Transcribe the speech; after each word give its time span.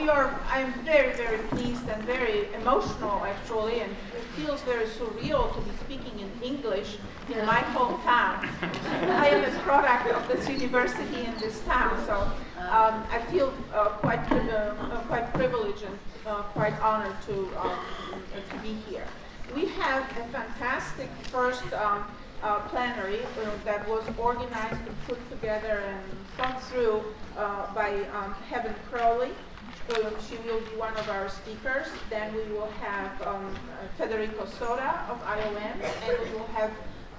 we 0.00 0.08
are, 0.08 0.40
I'm 0.48 0.72
very, 0.84 1.12
very 1.14 1.38
pleased 1.48 1.86
and 1.88 2.02
very 2.04 2.52
emotional 2.54 3.22
actually, 3.24 3.80
and 3.80 3.90
it 3.90 4.22
feels 4.36 4.62
very 4.62 4.86
surreal 4.86 5.54
to 5.54 5.60
be 5.60 5.76
speaking 5.84 6.20
in 6.20 6.30
English 6.42 6.96
in 7.28 7.44
my 7.44 7.60
hometown. 7.74 8.48
I 9.20 9.28
am 9.28 9.44
a 9.44 9.58
product 9.60 10.08
of 10.08 10.26
this 10.28 10.48
university 10.48 11.24
in 11.24 11.36
this 11.38 11.60
town, 11.64 12.02
so 12.06 12.16
um, 12.70 13.04
I 13.10 13.20
feel 13.30 13.52
uh, 13.74 13.90
quite, 14.00 14.24
uh, 14.32 14.34
uh, 14.34 15.00
quite 15.02 15.32
privileged 15.34 15.82
and 15.82 15.98
uh, 16.26 16.42
quite 16.54 16.80
honored 16.80 17.16
to, 17.26 17.50
um, 17.58 17.78
to 18.50 18.58
be 18.62 18.74
here. 18.88 19.04
We 19.54 19.66
have 19.66 20.04
a 20.18 20.24
fantastic 20.32 21.10
first 21.24 21.70
um, 21.74 22.06
uh, 22.42 22.60
plenary 22.68 23.20
uh, 23.20 23.50
that 23.64 23.86
was 23.86 24.04
organized 24.16 24.80
and 24.86 25.02
put 25.06 25.18
together 25.30 25.82
and 25.86 26.00
thought 26.38 26.62
through 26.64 27.02
uh, 27.36 27.74
by 27.74 28.04
um, 28.14 28.32
Heaven 28.48 28.74
Crawley. 28.90 29.32
She 29.90 30.36
will 30.46 30.60
be 30.60 30.76
one 30.76 30.96
of 30.96 31.08
our 31.08 31.28
speakers. 31.28 31.88
Then 32.10 32.32
we 32.32 32.44
will 32.52 32.70
have 32.80 33.26
um, 33.26 33.52
Federico 33.98 34.46
Soda 34.46 35.04
of 35.10 35.20
IOM, 35.24 35.82
and 35.82 36.18
we 36.22 36.38
will 36.38 36.46
have 36.48 36.70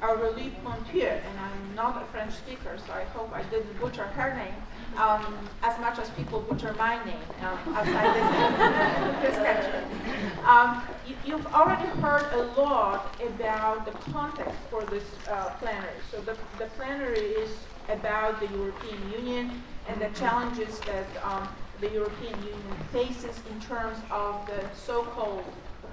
Aurélie 0.01 0.51
Ponthieu, 0.63 1.05
and 1.05 1.39
I'm 1.39 1.75
not 1.75 2.01
a 2.01 2.05
French 2.05 2.33
speaker, 2.33 2.77
so 2.87 2.93
I 2.93 3.03
hope 3.03 3.31
I 3.33 3.43
didn't 3.43 3.77
butcher 3.77 4.05
her 4.05 4.35
name 4.35 4.55
um, 4.97 5.37
as 5.63 5.77
much 5.79 5.99
as 5.99 6.09
people 6.11 6.39
butcher 6.41 6.73
my 6.77 7.03
name 7.03 7.19
um, 7.41 7.75
outside 7.75 8.15
this, 8.15 9.21
this 9.21 9.35
country. 9.35 10.45
Um, 10.45 10.81
you, 11.25 11.37
have 11.37 11.53
already 11.53 11.87
heard 11.99 12.31
a 12.33 12.43
lot 12.59 13.15
about 13.21 13.85
the 13.85 13.91
context 14.11 14.57
for 14.69 14.83
this 14.85 15.03
uh, 15.29 15.49
plenary. 15.59 15.99
So 16.09 16.21
the, 16.21 16.37
the 16.57 16.65
plenary 16.77 17.19
is 17.19 17.51
about 17.89 18.39
the 18.39 18.47
European 18.47 19.11
Union 19.11 19.61
and 19.87 20.01
the 20.01 20.09
challenges 20.17 20.79
that 20.81 21.05
um, 21.23 21.47
the 21.81 21.89
European 21.89 22.37
Union 22.43 22.77
faces 22.93 23.39
in 23.51 23.59
terms 23.59 23.97
of 24.11 24.45
the 24.45 24.61
so-called 24.75 25.43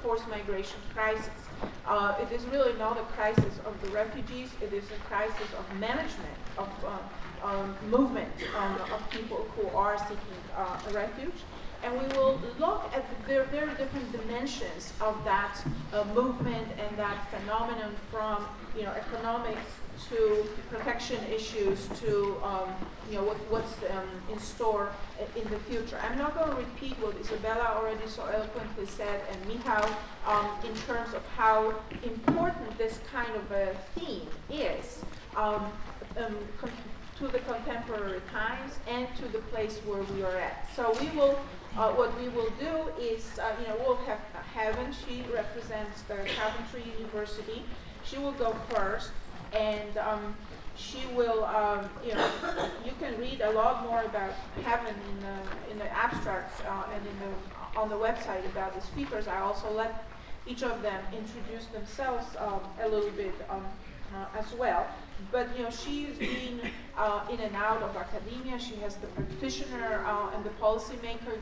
forced 0.02 0.28
migration 0.28 0.78
crisis. 0.94 1.30
Uh, 1.86 2.14
it 2.20 2.30
is 2.32 2.44
really 2.46 2.72
not 2.78 2.98
a 2.98 3.02
crisis 3.16 3.58
of 3.64 3.74
the 3.82 3.88
refugees, 3.88 4.50
it 4.60 4.72
is 4.72 4.84
a 4.84 5.08
crisis 5.08 5.48
of 5.58 5.80
management 5.80 6.38
of 6.56 6.68
uh, 6.84 7.46
um, 7.46 7.74
movement 7.88 8.32
um, 8.56 8.78
of 8.92 9.10
people 9.10 9.46
who 9.56 9.66
are 9.76 9.98
seeking 9.98 10.40
uh, 10.56 10.78
refuge. 10.92 11.40
And 11.82 11.92
we 11.94 12.06
will 12.18 12.40
look 12.58 12.84
at 12.92 13.04
the 13.08 13.26
very, 13.26 13.46
very 13.46 13.72
different 13.76 14.10
dimensions 14.10 14.92
of 15.00 15.16
that 15.24 15.64
uh, 15.92 16.04
movement 16.12 16.68
and 16.76 16.98
that 16.98 17.28
phenomenon 17.30 17.94
from 18.10 18.44
you 18.76 18.82
know, 18.82 18.90
economics 18.90 19.70
to 20.10 20.46
protection 20.70 21.18
issues 21.32 21.88
to 22.00 22.36
um, 22.42 22.68
you 23.10 23.16
know 23.16 23.24
what, 23.24 23.36
what's 23.50 23.74
um, 23.90 24.08
in 24.32 24.38
store 24.38 24.90
in 25.36 25.48
the 25.50 25.58
future. 25.60 25.98
I'm 26.02 26.18
not 26.18 26.36
going 26.36 26.50
to 26.50 26.56
repeat 26.56 26.94
what 27.00 27.16
Isabella 27.20 27.74
already 27.76 28.06
so 28.06 28.24
eloquently 28.24 28.86
said 28.86 29.22
and 29.30 29.46
Michał 29.46 29.84
um, 30.26 30.50
in 30.64 30.74
terms 30.82 31.14
of 31.14 31.22
how 31.36 31.74
important 32.02 32.76
this 32.78 33.00
kind 33.12 33.34
of 33.34 33.50
a 33.50 33.74
theme 33.94 34.28
is 34.50 35.02
um, 35.36 35.72
um, 36.16 36.36
to 37.18 37.28
the 37.28 37.40
contemporary 37.40 38.20
times 38.30 38.78
and 38.88 39.08
to 39.16 39.26
the 39.28 39.38
place 39.50 39.78
where 39.84 40.02
we 40.02 40.22
are 40.22 40.36
at. 40.36 40.68
So 40.74 40.96
we 41.00 41.08
will. 41.18 41.38
Uh, 41.76 41.92
what 41.92 42.18
we 42.18 42.28
will 42.30 42.50
do 42.58 42.90
is, 43.00 43.38
uh, 43.38 43.52
you 43.60 43.68
know, 43.68 43.76
we'll 43.84 43.96
have 44.06 44.18
Heaven. 44.52 44.92
She 45.06 45.22
represents 45.32 46.02
the 46.08 46.16
Coventry 46.40 46.82
University. 46.98 47.62
She 48.04 48.18
will 48.18 48.32
go 48.32 48.56
first 48.70 49.10
and 49.52 49.96
um, 49.98 50.36
she 50.76 50.98
will, 51.14 51.44
um, 51.44 51.88
you 52.06 52.14
know, 52.14 52.30
you 52.84 52.92
can 53.00 53.18
read 53.18 53.40
a 53.40 53.50
lot 53.50 53.84
more 53.84 54.02
about 54.02 54.32
heaven 54.64 54.94
in 55.10 55.20
the, 55.20 55.72
in 55.72 55.78
the 55.78 55.92
abstracts 55.92 56.60
uh, 56.62 56.84
and 56.94 57.04
in 57.06 57.18
the, 57.18 57.80
on 57.80 57.88
the 57.88 57.96
website 57.96 58.44
about 58.46 58.74
the 58.74 58.80
speakers. 58.80 59.26
I 59.28 59.40
also 59.40 59.70
let 59.72 60.04
each 60.46 60.62
of 60.62 60.80
them 60.82 61.02
introduce 61.12 61.66
themselves 61.66 62.24
um, 62.38 62.60
a 62.80 62.88
little 62.88 63.10
bit 63.10 63.34
um, 63.50 63.64
uh, 64.14 64.38
as 64.38 64.52
well. 64.54 64.86
But 65.30 65.48
you 65.56 65.64
know, 65.64 65.70
she's 65.70 66.16
been 66.16 66.60
uh, 66.96 67.26
in 67.30 67.40
and 67.40 67.54
out 67.54 67.82
of 67.82 67.96
academia. 67.96 68.58
She 68.58 68.76
has 68.76 68.96
the 68.96 69.06
practitioner 69.08 70.04
uh, 70.06 70.30
and 70.34 70.44
the 70.44 70.50
policymaker 70.60 71.38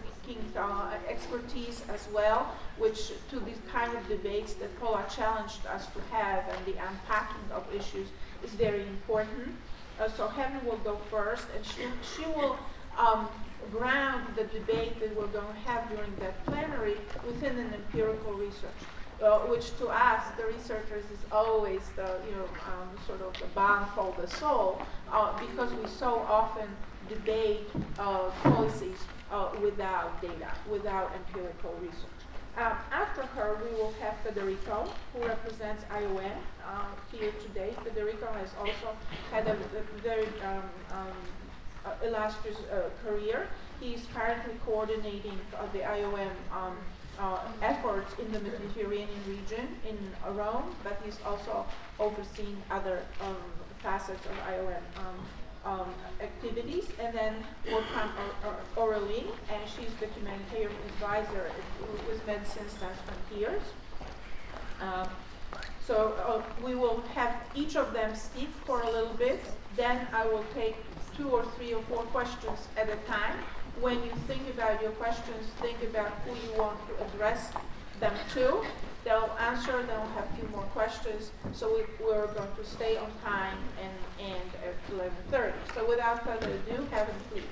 uh, 0.57 0.95
expertise 1.09 1.83
as 1.89 2.09
well, 2.13 2.53
which 2.79 3.13
to 3.31 3.41
these 3.41 3.59
kind 3.73 3.97
of 3.97 4.09
debates 4.09 4.55
that 4.55 4.79
Paula 4.81 5.05
challenged 5.15 5.65
us 5.67 5.87
to 5.87 6.01
have 6.15 6.45
and 6.49 6.67
the 6.67 6.81
unpacking 6.89 7.51
of 7.53 7.65
issues 7.75 8.09
is 8.45 8.51
very 8.51 8.83
important. 8.83 9.55
Uh, 10.01 10.09
so 10.09 10.29
Heaven 10.29 10.65
will 10.67 10.79
go 10.79 10.97
first, 11.11 11.47
and 11.57 11.65
she, 11.65 11.83
she 12.15 12.27
will 12.33 12.59
um, 12.99 13.29
ground 13.71 14.27
the 14.37 14.45
debate 14.45 15.01
that 15.01 15.17
we're 15.17 15.27
going 15.29 15.47
to 15.47 15.61
have 15.61 15.89
during 15.89 16.15
that 16.21 16.45
plenary 16.47 16.97
within 17.27 17.59
an 17.59 17.73
empirical 17.73 18.33
research 18.35 18.83
uh, 19.23 19.41
which 19.41 19.77
to 19.79 19.89
us, 19.89 20.23
the 20.37 20.45
researchers, 20.47 21.05
is 21.05 21.19
always 21.33 21.81
the, 21.97 22.19
you 22.29 22.37
know, 22.37 22.45
um, 22.67 22.89
sort 23.07 23.21
of 23.23 23.33
the 23.41 23.47
for 23.95 24.15
the 24.21 24.29
soul, 24.29 24.83
uh, 25.11 25.39
because 25.39 25.73
we 25.75 25.89
so 25.89 26.19
often 26.29 26.69
debate 27.09 27.69
uh, 27.99 28.31
policies 28.43 28.99
uh, 29.31 29.49
without 29.63 30.21
data, 30.21 30.53
without 30.71 31.11
empirical 31.15 31.75
research. 31.81 32.11
Um, 32.57 32.73
after 32.91 33.23
her, 33.23 33.59
we 33.63 33.71
will 33.77 33.93
have 34.01 34.15
Federico, 34.25 34.91
who 35.13 35.27
represents 35.27 35.85
IOM 35.93 36.33
uh, 36.67 36.87
here 37.13 37.31
today. 37.43 37.75
Federico 37.85 38.33
has 38.33 38.49
also 38.59 38.97
had 39.31 39.47
a, 39.47 39.53
a 39.53 40.01
very 40.03 40.27
um, 40.43 40.63
um, 40.93 41.93
illustrious 42.03 42.57
uh, 42.73 42.89
career. 43.05 43.49
He 43.79 43.93
is 43.93 44.07
currently 44.15 44.55
coordinating 44.65 45.39
the 45.75 45.81
IOM 45.81 46.31
uh, 47.19 47.39
efforts 47.63 48.13
in 48.19 48.31
the 48.33 48.41
Mediterranean 48.41 49.21
region 49.29 49.69
in 49.89 49.99
Rome, 50.37 50.75
but 50.85 51.01
he's 51.05 51.19
also 51.25 51.65
overseeing 51.99 52.57
other 52.71 53.03
um, 53.21 53.37
facets 53.79 54.25
of 54.27 54.33
IOM 54.53 54.83
um, 54.99 55.81
um, 55.81 55.89
activities. 56.21 56.85
And 57.01 57.15
then 57.15 57.35
will 57.71 57.85
come 57.95 58.11
Aurélie, 58.77 59.27
and 59.51 59.63
she's 59.67 59.93
the 60.01 60.07
humanitarian 60.07 60.71
advisor 60.89 61.51
with 62.09 62.27
Médecins 62.27 62.71
Sans 62.79 62.97
Frontières. 63.07 63.63
Um, 64.81 65.09
so 65.87 66.15
uh, 66.27 66.43
we 66.65 66.75
will 66.75 67.03
have 67.15 67.35
each 67.55 67.77
of 67.77 67.93
them 67.93 68.15
speak 68.15 68.51
for 68.65 68.83
a 68.83 68.91
little 68.91 69.15
bit. 69.15 69.41
Then 69.77 70.07
I 70.13 70.27
will 70.27 70.45
take 70.55 70.77
two 71.17 71.29
or 71.31 71.45
three 71.57 71.73
or 71.73 71.83
four 71.83 72.03
questions 72.05 72.69
at 72.77 72.89
a 72.89 72.97
time 73.09 73.37
when 73.81 74.03
you 74.03 74.11
think 74.27 74.43
about 74.51 74.81
your 74.83 74.93
questions, 74.93 75.47
think 75.61 75.83
about 75.83 76.11
who 76.25 76.35
you 76.35 76.59
want 76.59 76.79
to 76.89 77.05
address 77.05 77.53
them 78.01 78.15
to. 78.35 78.65
They'll 79.05 79.31
answer, 79.39 79.73
then 79.73 80.01
we'll 80.01 80.11
have 80.11 80.25
a 80.33 80.37
few 80.37 80.49
more 80.49 80.65
questions. 80.75 81.31
So 81.53 81.77
we, 81.77 82.05
we're 82.05 82.27
going 82.27 82.49
to 82.57 82.65
stay 82.65 82.97
on 82.97 83.11
time 83.25 83.59
and 83.81 83.93
end 84.19 84.51
at 84.65 84.75
11.30. 85.31 85.53
So 85.75 85.89
without 85.89 86.25
further 86.25 86.51
ado, 86.51 86.87
Heaven, 86.91 87.15
please. 87.31 87.45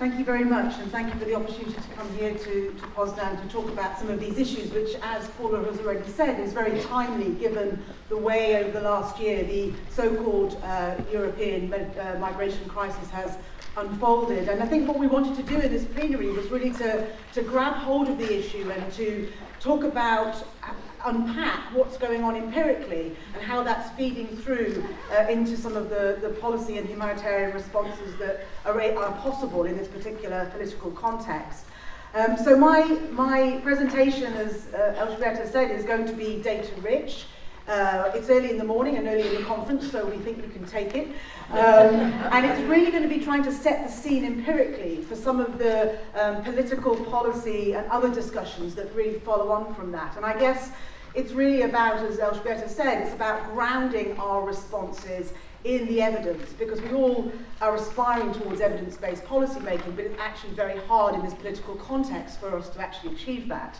Thank 0.00 0.18
you 0.18 0.24
very 0.24 0.46
much, 0.46 0.78
and 0.78 0.90
thank 0.90 1.12
you 1.12 1.20
for 1.20 1.26
the 1.26 1.34
opportunity 1.34 1.74
to 1.74 1.94
come 1.94 2.10
here 2.14 2.32
to, 2.32 2.72
to 2.72 2.86
Poznan 2.96 3.38
to 3.42 3.48
talk 3.48 3.68
about 3.68 3.98
some 3.98 4.08
of 4.08 4.18
these 4.18 4.38
issues, 4.38 4.72
which, 4.72 4.94
as 5.02 5.28
Paula 5.36 5.62
has 5.62 5.78
already 5.78 6.08
said, 6.08 6.40
is 6.40 6.54
very 6.54 6.80
timely 6.80 7.34
given 7.34 7.84
the 8.08 8.16
way 8.16 8.56
over 8.56 8.70
the 8.70 8.80
last 8.80 9.20
year 9.20 9.44
the 9.44 9.74
so-called 9.90 10.58
uh, 10.62 10.94
European 11.12 11.70
uh, 11.74 12.16
migration 12.18 12.66
crisis 12.66 13.10
has 13.10 13.36
unfolded. 13.76 14.48
And 14.48 14.62
I 14.62 14.66
think 14.66 14.88
what 14.88 14.98
we 14.98 15.06
wanted 15.06 15.36
to 15.36 15.42
do 15.42 15.60
in 15.60 15.70
this 15.70 15.84
plenary 15.84 16.30
was 16.30 16.48
really 16.48 16.70
to, 16.78 17.06
to 17.34 17.42
grab 17.42 17.74
hold 17.74 18.08
of 18.08 18.16
the 18.16 18.38
issue 18.38 18.70
and 18.70 18.90
to 18.94 19.30
talk 19.60 19.84
about 19.84 20.42
unpack 21.04 21.74
what's 21.74 21.96
going 21.96 22.22
on 22.22 22.36
empirically 22.36 23.16
and 23.34 23.42
how 23.42 23.62
that's 23.62 23.90
feeding 23.96 24.28
through 24.28 24.84
uh, 25.12 25.26
into 25.28 25.56
some 25.56 25.76
of 25.76 25.90
the, 25.90 26.18
the 26.20 26.30
policy 26.40 26.78
and 26.78 26.88
humanitarian 26.88 27.52
responses 27.52 28.16
that 28.18 28.46
are, 28.64 28.80
are 28.80 29.12
possible 29.18 29.64
in 29.64 29.76
this 29.76 29.88
particular 29.88 30.50
political 30.52 30.90
context. 30.92 31.66
Um, 32.14 32.36
so 32.36 32.56
my, 32.56 32.82
my 33.12 33.60
presentation, 33.62 34.32
as 34.34 34.66
uh, 34.74 35.46
said, 35.46 35.70
is 35.70 35.84
going 35.84 36.06
to 36.06 36.12
be 36.12 36.42
data 36.42 36.72
rich. 36.80 37.26
Uh, 37.70 38.10
it's 38.16 38.28
early 38.28 38.50
in 38.50 38.58
the 38.58 38.64
morning 38.64 38.96
and 38.96 39.06
early 39.06 39.28
in 39.28 39.34
the 39.36 39.42
conference, 39.44 39.88
so 39.88 40.04
we 40.04 40.16
think 40.16 40.38
you 40.38 40.50
can 40.50 40.66
take 40.66 40.96
it. 40.96 41.06
Um, 41.50 41.94
and 42.34 42.44
it's 42.44 42.60
really 42.62 42.90
going 42.90 43.04
to 43.04 43.08
be 43.08 43.20
trying 43.20 43.44
to 43.44 43.52
set 43.52 43.86
the 43.86 43.92
scene 43.92 44.24
empirically 44.24 45.02
for 45.02 45.14
some 45.14 45.38
of 45.38 45.56
the 45.56 45.96
um, 46.16 46.42
political 46.42 46.96
policy 46.96 47.74
and 47.74 47.86
other 47.88 48.12
discussions 48.12 48.74
that 48.74 48.92
really 48.92 49.20
follow 49.20 49.52
on 49.52 49.72
from 49.76 49.92
that. 49.92 50.16
And 50.16 50.26
I 50.26 50.36
guess 50.36 50.72
it's 51.14 51.30
really 51.30 51.62
about, 51.62 52.04
as 52.04 52.18
Elżbieta 52.18 52.68
said, 52.68 53.02
it's 53.02 53.14
about 53.14 53.52
grounding 53.52 54.18
our 54.18 54.44
responses 54.44 55.32
in 55.62 55.86
the 55.86 56.02
evidence 56.02 56.52
because 56.54 56.80
we 56.80 56.92
all 56.92 57.30
are 57.60 57.76
aspiring 57.76 58.32
towards 58.32 58.60
evidence-based 58.60 59.24
policy 59.26 59.60
making, 59.60 59.94
but 59.94 60.06
it's 60.06 60.20
actually 60.20 60.54
very 60.54 60.80
hard 60.88 61.14
in 61.14 61.22
this 61.22 61.34
political 61.34 61.76
context 61.76 62.40
for 62.40 62.56
us 62.56 62.68
to 62.70 62.80
actually 62.80 63.14
achieve 63.14 63.46
that. 63.46 63.78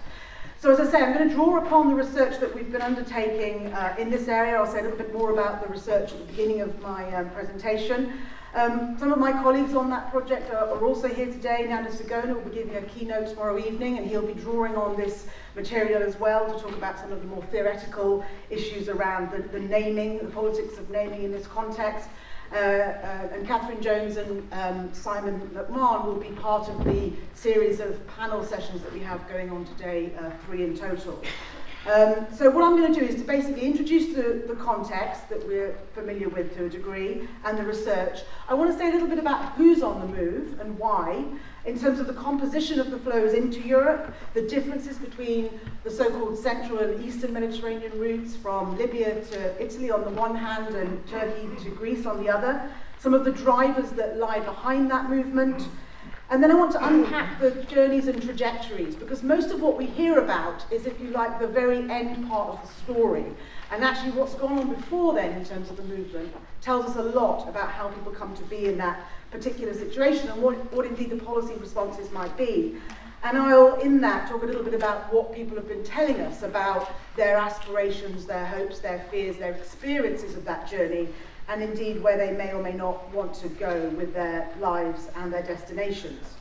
So 0.61 0.71
as 0.71 0.79
I 0.79 0.91
say, 0.91 1.03
I'm 1.03 1.15
going 1.15 1.27
to 1.27 1.35
draw 1.35 1.57
upon 1.57 1.89
the 1.89 1.95
research 1.95 2.39
that 2.39 2.55
we've 2.55 2.71
been 2.71 2.83
undertaking 2.83 3.73
uh, 3.73 3.95
in 3.99 4.11
this 4.11 4.29
area. 4.29 4.57
I'll 4.57 4.71
say 4.71 4.81
a 4.81 4.83
little 4.83 4.99
bit 4.99 5.11
more 5.11 5.33
about 5.33 5.63
the 5.63 5.73
research 5.73 6.13
at 6.13 6.19
the 6.19 6.25
beginning 6.27 6.61
of 6.61 6.79
my 6.83 7.11
um, 7.15 7.31
presentation. 7.31 8.13
Um, 8.53 8.95
some 8.99 9.11
of 9.11 9.19
my 9.19 9.33
colleagues 9.33 9.73
on 9.75 9.89
that 9.89 10.11
project 10.11 10.53
are, 10.53 10.69
are 10.69 10.85
also 10.85 11.09
here 11.09 11.33
today. 11.33 11.65
Nando 11.67 11.91
Sagona 11.91 12.35
will 12.35 12.43
be 12.43 12.57
giving 12.57 12.77
a 12.77 12.83
keynote 12.83 13.29
tomorrow 13.29 13.59
evening 13.59 13.97
and 13.97 14.07
he'll 14.07 14.27
be 14.27 14.35
drawing 14.35 14.77
on 14.77 14.99
this 14.99 15.29
material 15.57 16.03
as 16.03 16.21
well 16.21 16.53
to 16.53 16.63
talk 16.63 16.77
about 16.77 16.99
some 16.99 17.11
of 17.11 17.23
the 17.23 17.27
more 17.29 17.43
theoretical 17.45 18.23
issues 18.51 18.91
around 18.91 19.31
the, 19.31 19.39
the 19.39 19.61
naming, 19.61 20.19
the 20.19 20.25
politics 20.25 20.77
of 20.77 20.91
naming 20.91 21.23
in 21.23 21.33
this 21.33 21.47
context. 21.47 22.11
Uh, 22.53 22.57
uh, 22.57 23.29
and 23.33 23.47
Catherine 23.47 23.81
Jones 23.81 24.17
and 24.17 24.53
um, 24.53 24.93
Simon 24.93 25.41
McMahon 25.55 26.05
will 26.05 26.17
be 26.17 26.31
part 26.31 26.69
of 26.69 26.85
the 26.85 27.13
series 27.33 27.79
of 27.79 28.05
panel 28.09 28.45
sessions 28.45 28.83
that 28.83 28.93
we 28.93 28.99
have 28.99 29.29
going 29.29 29.51
on 29.51 29.65
today, 29.67 30.13
uh, 30.19 30.31
three 30.47 30.65
in 30.65 30.77
total. 30.77 31.23
Um, 31.87 32.27
so 32.35 32.51
what 32.51 32.65
I'm 32.65 32.77
going 32.77 32.93
to 32.93 33.01
do 33.01 33.07
is 33.07 33.15
to 33.15 33.27
basically 33.27 33.63
introduce 33.63 34.15
the, 34.15 34.43
the 34.49 34.57
context 34.57 35.29
that 35.29 35.47
we're 35.47 35.79
familiar 35.95 36.29
with 36.29 36.55
to 36.57 36.67
a 36.67 36.69
degree 36.69 37.29
and 37.45 37.57
the 37.57 37.63
research. 37.63 38.19
I 38.49 38.55
want 38.55 38.73
to 38.73 38.77
say 38.77 38.89
a 38.89 38.93
little 38.93 39.09
bit 39.09 39.21
about 39.21 39.53
who's 39.53 39.83
on 39.83 40.01
the 40.01 40.07
move 40.09 40.59
and 40.59 40.77
why, 40.77 41.25
in 41.67 41.79
terms 41.79 42.01
of 42.01 42.07
the 42.07 42.15
composition 42.15 42.81
of 42.81 42.91
the 42.91 42.99
flows 42.99 43.35
into 43.35 43.61
Europe, 43.61 44.15
the 44.35 44.43
differences 44.43 44.97
between 44.97 45.61
the 45.85 45.91
so-called 45.91 46.39
central 46.39 46.79
and 46.79 47.05
eastern 47.05 47.33
Mediterranean 47.33 47.99
routes 47.99 48.37
from 48.37 48.77
Libya 48.79 49.23
to 49.27 49.63
Italy 49.63 49.91
on 49.91 50.05
the 50.05 50.11
one 50.11 50.35
hand 50.35 50.75
and 50.75 51.07
Turkey 51.07 51.49
to 51.63 51.71
Greece 51.71 52.07
on 52.07 52.23
the 52.23 52.31
other, 52.31 52.71
some 52.99 53.15
of 53.15 53.25
the 53.25 53.33
drivers 53.33 53.91
that 53.91 54.19
lie 54.19 54.41
behind 54.41 54.91
that 54.91 55.09
movement, 55.09 55.69
and 56.31 56.41
then 56.41 56.53
I 56.53 56.55
want 56.55 56.71
to 56.73 56.87
unpack 56.87 57.41
the 57.41 57.51
journeys 57.65 58.07
and 58.07 58.23
trajectories 58.23 58.95
because 58.95 59.25
most 59.25 59.51
of 59.51 59.61
what 59.61 59.77
we 59.77 59.87
hear 59.87 60.21
about 60.21 60.65
is, 60.71 60.87
if 60.87 61.01
you 61.01 61.09
like, 61.09 61.41
the 61.41 61.49
very 61.49 61.91
end 61.91 62.29
part 62.29 62.51
of 62.51 62.63
the 62.63 62.73
story. 62.85 63.25
And 63.73 63.83
actually, 63.83 64.13
what's 64.13 64.35
gone 64.35 64.57
on 64.57 64.73
before 64.73 65.13
then 65.15 65.33
in 65.33 65.45
terms 65.45 65.71
of 65.71 65.77
the 65.77 65.83
movement 65.83 66.33
tells 66.61 66.87
us 66.87 66.97
a 66.97 67.03
lot 67.03 67.49
about 67.49 67.71
how 67.71 67.89
people 67.89 68.13
come 68.13 68.37
to 68.37 68.45
be 68.45 68.67
in 68.67 68.79
that 68.79 69.09
particular 69.31 69.75
situation 69.75 70.29
and 70.29 70.43
what, 70.43 70.55
what 70.73 70.87
indeed 70.87 71.11
the 71.11 71.17
policy 71.17 71.55
responses 71.55 72.11
might 72.11 72.37
be. 72.37 72.77
And 73.23 73.37
I'll, 73.37 73.75
in 73.81 74.01
that, 74.01 74.29
talk 74.29 74.43
a 74.43 74.47
little 74.47 74.63
bit 74.63 74.73
about 74.73 75.13
what 75.13 75.35
people 75.35 75.57
have 75.57 75.69
been 75.69 75.85
telling 75.85 76.21
us 76.21 76.43
about 76.43 76.91
their 77.17 77.37
aspirations, 77.37 78.25
their 78.25 78.47
hopes, 78.47 78.79
their 78.79 79.05
fears, 79.11 79.37
their 79.37 79.53
experiences 79.53 80.37
of 80.37 80.45
that 80.47 80.71
journey, 80.71 81.09
and 81.49 81.63
indeed 81.63 82.03
where 82.03 82.17
they 82.17 82.33
may 82.33 82.53
or 82.53 82.63
may 82.63 82.73
not 82.73 83.13
want 83.13 83.35
to 83.35 83.49
go 83.49 83.91
with 83.91 84.15
their 84.15 84.49
lives 84.59 85.09
and 85.17 85.33
their 85.33 85.43
destinations. 85.43 86.40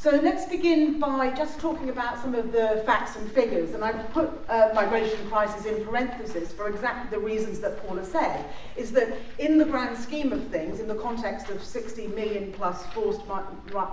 So 0.00 0.12
let's 0.12 0.46
begin 0.46 0.98
by 0.98 1.28
just 1.36 1.60
talking 1.60 1.90
about 1.90 2.22
some 2.22 2.34
of 2.34 2.52
the 2.52 2.82
facts 2.86 3.16
and 3.16 3.30
figures. 3.32 3.74
And 3.74 3.84
I've 3.84 4.10
put 4.12 4.30
uh, 4.48 4.70
migration 4.74 5.28
crisis 5.28 5.66
in 5.66 5.84
parentheses 5.84 6.52
for 6.52 6.70
exactly 6.70 7.10
the 7.10 7.22
reasons 7.22 7.60
that 7.60 7.86
Paula 7.86 8.02
said, 8.02 8.46
is 8.78 8.92
that 8.92 9.14
in 9.38 9.58
the 9.58 9.66
grand 9.66 9.98
scheme 9.98 10.32
of 10.32 10.46
things, 10.46 10.80
in 10.80 10.88
the 10.88 10.94
context 10.94 11.50
of 11.50 11.62
60 11.62 12.06
million 12.06 12.50
plus 12.50 12.86
forced 12.94 13.20
mi 13.26 13.34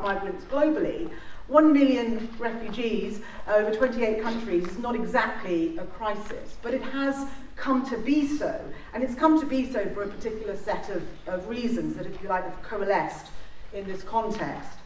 migrants 0.01 0.45
globally, 0.45 1.11
1 1.47 1.73
million 1.73 2.29
refugees 2.39 3.19
over 3.45 3.75
28 3.75 4.21
countries 4.21 4.65
is 4.65 4.77
not 4.77 4.95
exactly 4.95 5.77
a 5.77 5.83
crisis, 5.87 6.55
but 6.61 6.73
it 6.73 6.83
has 6.83 7.27
come 7.57 7.85
to 7.89 7.97
be 7.97 8.25
so. 8.25 8.57
And 8.93 9.03
it's 9.03 9.13
come 9.13 9.41
to 9.41 9.45
be 9.45 9.69
so 9.69 9.85
for 9.89 10.03
a 10.03 10.07
particular 10.07 10.55
set 10.55 10.89
of, 10.89 11.03
of 11.27 11.49
reasons 11.49 11.97
that, 11.97 12.05
if 12.05 12.23
you 12.23 12.29
like, 12.29 12.45
have 12.45 12.63
coalesced 12.63 13.27
in 13.73 13.85
this 13.85 14.03
context. 14.03 14.76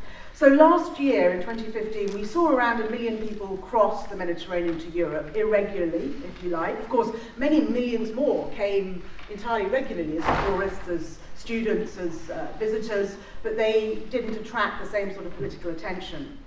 So 0.42 0.48
last 0.48 1.00
year, 1.00 1.34
in 1.34 1.42
2015, 1.42 2.20
we 2.20 2.26
saw 2.26 2.50
around 2.50 2.82
a 2.82 2.90
million 2.90 3.20
people 3.20 3.58
cross 3.58 4.08
the 4.08 4.16
Mediterranean 4.16 4.80
to 4.80 4.90
Europe, 4.90 5.36
irregularly, 5.36 6.16
if 6.26 6.44
you 6.44 6.50
like. 6.50 6.80
Of 6.80 6.90
course, 6.90 7.16
many 7.38 7.62
millions 7.62 8.12
more 8.12 8.50
came 8.56 9.04
entirely 9.30 9.68
regularly 9.68 10.18
as 10.18 10.48
tourists, 10.48 10.88
as 10.88 11.20
students, 11.38 11.98
as 11.98 12.32
uh, 12.32 12.48
visitors, 12.58 13.18
but 13.44 13.56
they 13.56 14.00
didn't 14.10 14.34
attract 14.34 14.84
the 14.84 14.90
same 14.90 15.14
sort 15.14 15.28
of 15.28 15.38
political 15.38 15.70
attention. 15.70 16.40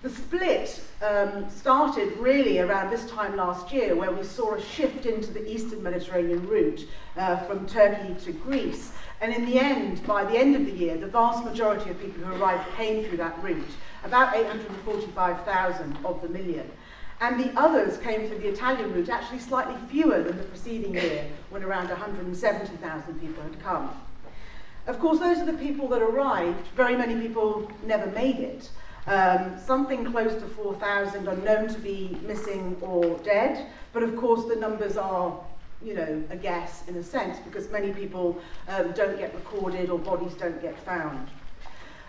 The 0.00 0.08
split 0.08 0.82
um, 1.06 1.50
started 1.50 2.16
really 2.16 2.58
around 2.58 2.88
this 2.88 3.04
time 3.10 3.36
last 3.36 3.70
year 3.70 3.94
where 3.96 4.12
we 4.12 4.24
saw 4.24 4.54
a 4.54 4.62
shift 4.62 5.04
into 5.04 5.30
the 5.30 5.46
eastern 5.46 5.82
Mediterranean 5.82 6.48
route 6.48 6.88
uh, 7.18 7.36
from 7.40 7.66
Turkey 7.66 8.14
to 8.24 8.32
Greece. 8.32 8.92
And 9.20 9.34
in 9.34 9.44
the 9.44 9.58
end, 9.58 10.06
by 10.06 10.24
the 10.24 10.38
end 10.38 10.56
of 10.56 10.64
the 10.64 10.72
year, 10.72 10.96
the 10.96 11.06
vast 11.06 11.44
majority 11.44 11.90
of 11.90 12.00
people 12.00 12.24
who 12.24 12.42
arrived 12.42 12.66
came 12.74 13.04
through 13.04 13.18
that 13.18 13.42
route, 13.42 13.68
about 14.02 14.34
845,000 14.34 15.98
of 16.04 16.22
the 16.22 16.28
million. 16.28 16.70
And 17.20 17.38
the 17.38 17.52
others 17.60 17.98
came 17.98 18.26
through 18.26 18.38
the 18.38 18.48
Italian 18.48 18.94
route, 18.94 19.10
actually 19.10 19.40
slightly 19.40 19.76
fewer 19.90 20.22
than 20.22 20.38
the 20.38 20.44
preceding 20.44 20.94
year, 20.94 21.26
when 21.50 21.62
around 21.62 21.90
170,000 21.90 23.20
people 23.20 23.42
had 23.42 23.62
come. 23.62 23.90
Of 24.86 24.98
course, 24.98 25.18
those 25.18 25.36
are 25.38 25.44
the 25.44 25.52
people 25.52 25.86
that 25.88 26.00
arrived. 26.00 26.66
Very 26.68 26.96
many 26.96 27.14
people 27.20 27.70
never 27.84 28.10
made 28.12 28.36
it. 28.36 28.70
Um, 29.06 29.58
something 29.58 30.04
close 30.10 30.32
to 30.40 30.48
4,000 30.48 31.28
are 31.28 31.36
known 31.36 31.68
to 31.68 31.78
be 31.78 32.16
missing 32.22 32.76
or 32.80 33.18
dead, 33.18 33.66
but 33.92 34.02
of 34.02 34.16
course 34.16 34.46
the 34.46 34.56
numbers 34.56 34.96
are 34.96 35.38
you 35.82 35.94
know, 35.94 36.22
a 36.30 36.36
guess 36.36 36.86
in 36.88 36.96
a 36.96 37.02
sense 37.02 37.38
because 37.38 37.70
many 37.70 37.92
people 37.92 38.40
um, 38.68 38.92
don't 38.92 39.18
get 39.18 39.34
recorded 39.34 39.90
or 39.90 39.98
bodies 39.98 40.34
don't 40.34 40.60
get 40.60 40.78
found. 40.84 41.28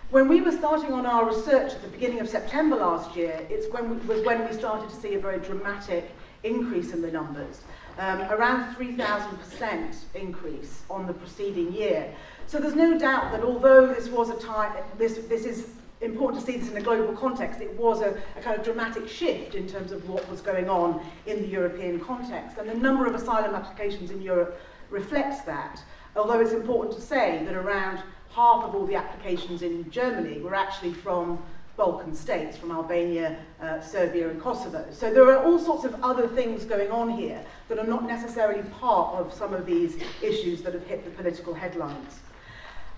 When 0.09 0.27
we 0.27 0.41
were 0.41 0.51
starting 0.51 0.91
on 0.91 1.05
our 1.05 1.25
research 1.25 1.71
at 1.71 1.81
the 1.81 1.87
beginning 1.87 2.19
of 2.19 2.27
September 2.27 2.75
last 2.75 3.15
year, 3.15 3.45
it's 3.49 3.71
when 3.73 3.89
we, 3.89 3.95
was 4.07 4.25
when 4.25 4.45
we 4.45 4.53
started 4.53 4.89
to 4.89 4.95
see 4.95 5.13
a 5.13 5.19
very 5.19 5.39
dramatic 5.39 6.11
increase 6.43 6.91
in 6.91 7.01
the 7.01 7.11
numbers, 7.11 7.61
um, 7.97 8.21
around 8.23 8.75
3,000% 8.75 9.95
increase 10.15 10.81
on 10.89 11.07
the 11.07 11.13
preceding 11.13 11.71
year. 11.71 12.13
So 12.47 12.57
there's 12.57 12.75
no 12.75 12.97
doubt 12.97 13.31
that 13.31 13.41
although 13.41 13.87
this 13.87 14.09
was 14.09 14.29
a 14.29 14.35
time, 14.45 14.73
this, 14.97 15.19
this 15.29 15.45
is 15.45 15.67
important 16.01 16.43
to 16.43 16.51
see 16.51 16.57
this 16.57 16.69
in 16.69 16.77
a 16.77 16.81
global 16.81 17.13
context. 17.15 17.61
It 17.61 17.77
was 17.77 18.01
a, 18.01 18.19
a 18.37 18.41
kind 18.41 18.57
of 18.57 18.65
dramatic 18.65 19.07
shift 19.07 19.55
in 19.55 19.67
terms 19.67 19.91
of 19.91 20.07
what 20.09 20.27
was 20.29 20.41
going 20.41 20.69
on 20.69 21.05
in 21.25 21.41
the 21.41 21.47
European 21.47 21.99
context. 21.99 22.57
And 22.57 22.67
the 22.67 22.75
number 22.75 23.05
of 23.05 23.15
asylum 23.15 23.53
applications 23.55 24.11
in 24.11 24.21
Europe 24.21 24.59
reflects 24.89 25.41
that. 25.41 25.81
Although 26.15 26.41
it's 26.41 26.51
important 26.51 26.95
to 26.95 27.01
say 27.01 27.43
that 27.45 27.55
around 27.55 28.01
half 28.31 28.63
of 28.63 28.75
all 28.75 28.85
the 28.85 28.95
applications 28.95 29.61
in 29.61 29.89
Germany 29.91 30.39
were 30.39 30.55
actually 30.55 30.93
from 30.93 31.41
Balkan 31.77 32.13
states, 32.13 32.57
from 32.57 32.71
Albania, 32.71 33.37
uh, 33.61 33.79
Serbia 33.81 34.29
and 34.29 34.41
Kosovo. 34.41 34.85
So 34.91 35.11
there 35.11 35.29
are 35.31 35.43
all 35.43 35.57
sorts 35.57 35.85
of 35.85 35.95
other 36.03 36.27
things 36.27 36.65
going 36.65 36.91
on 36.91 37.09
here 37.09 37.43
that 37.69 37.79
are 37.79 37.87
not 37.87 38.05
necessarily 38.05 38.61
part 38.79 39.15
of 39.15 39.33
some 39.33 39.53
of 39.53 39.65
these 39.65 39.97
issues 40.21 40.61
that 40.63 40.73
have 40.73 40.85
hit 40.85 41.05
the 41.05 41.11
political 41.11 41.53
headlines. 41.53 42.19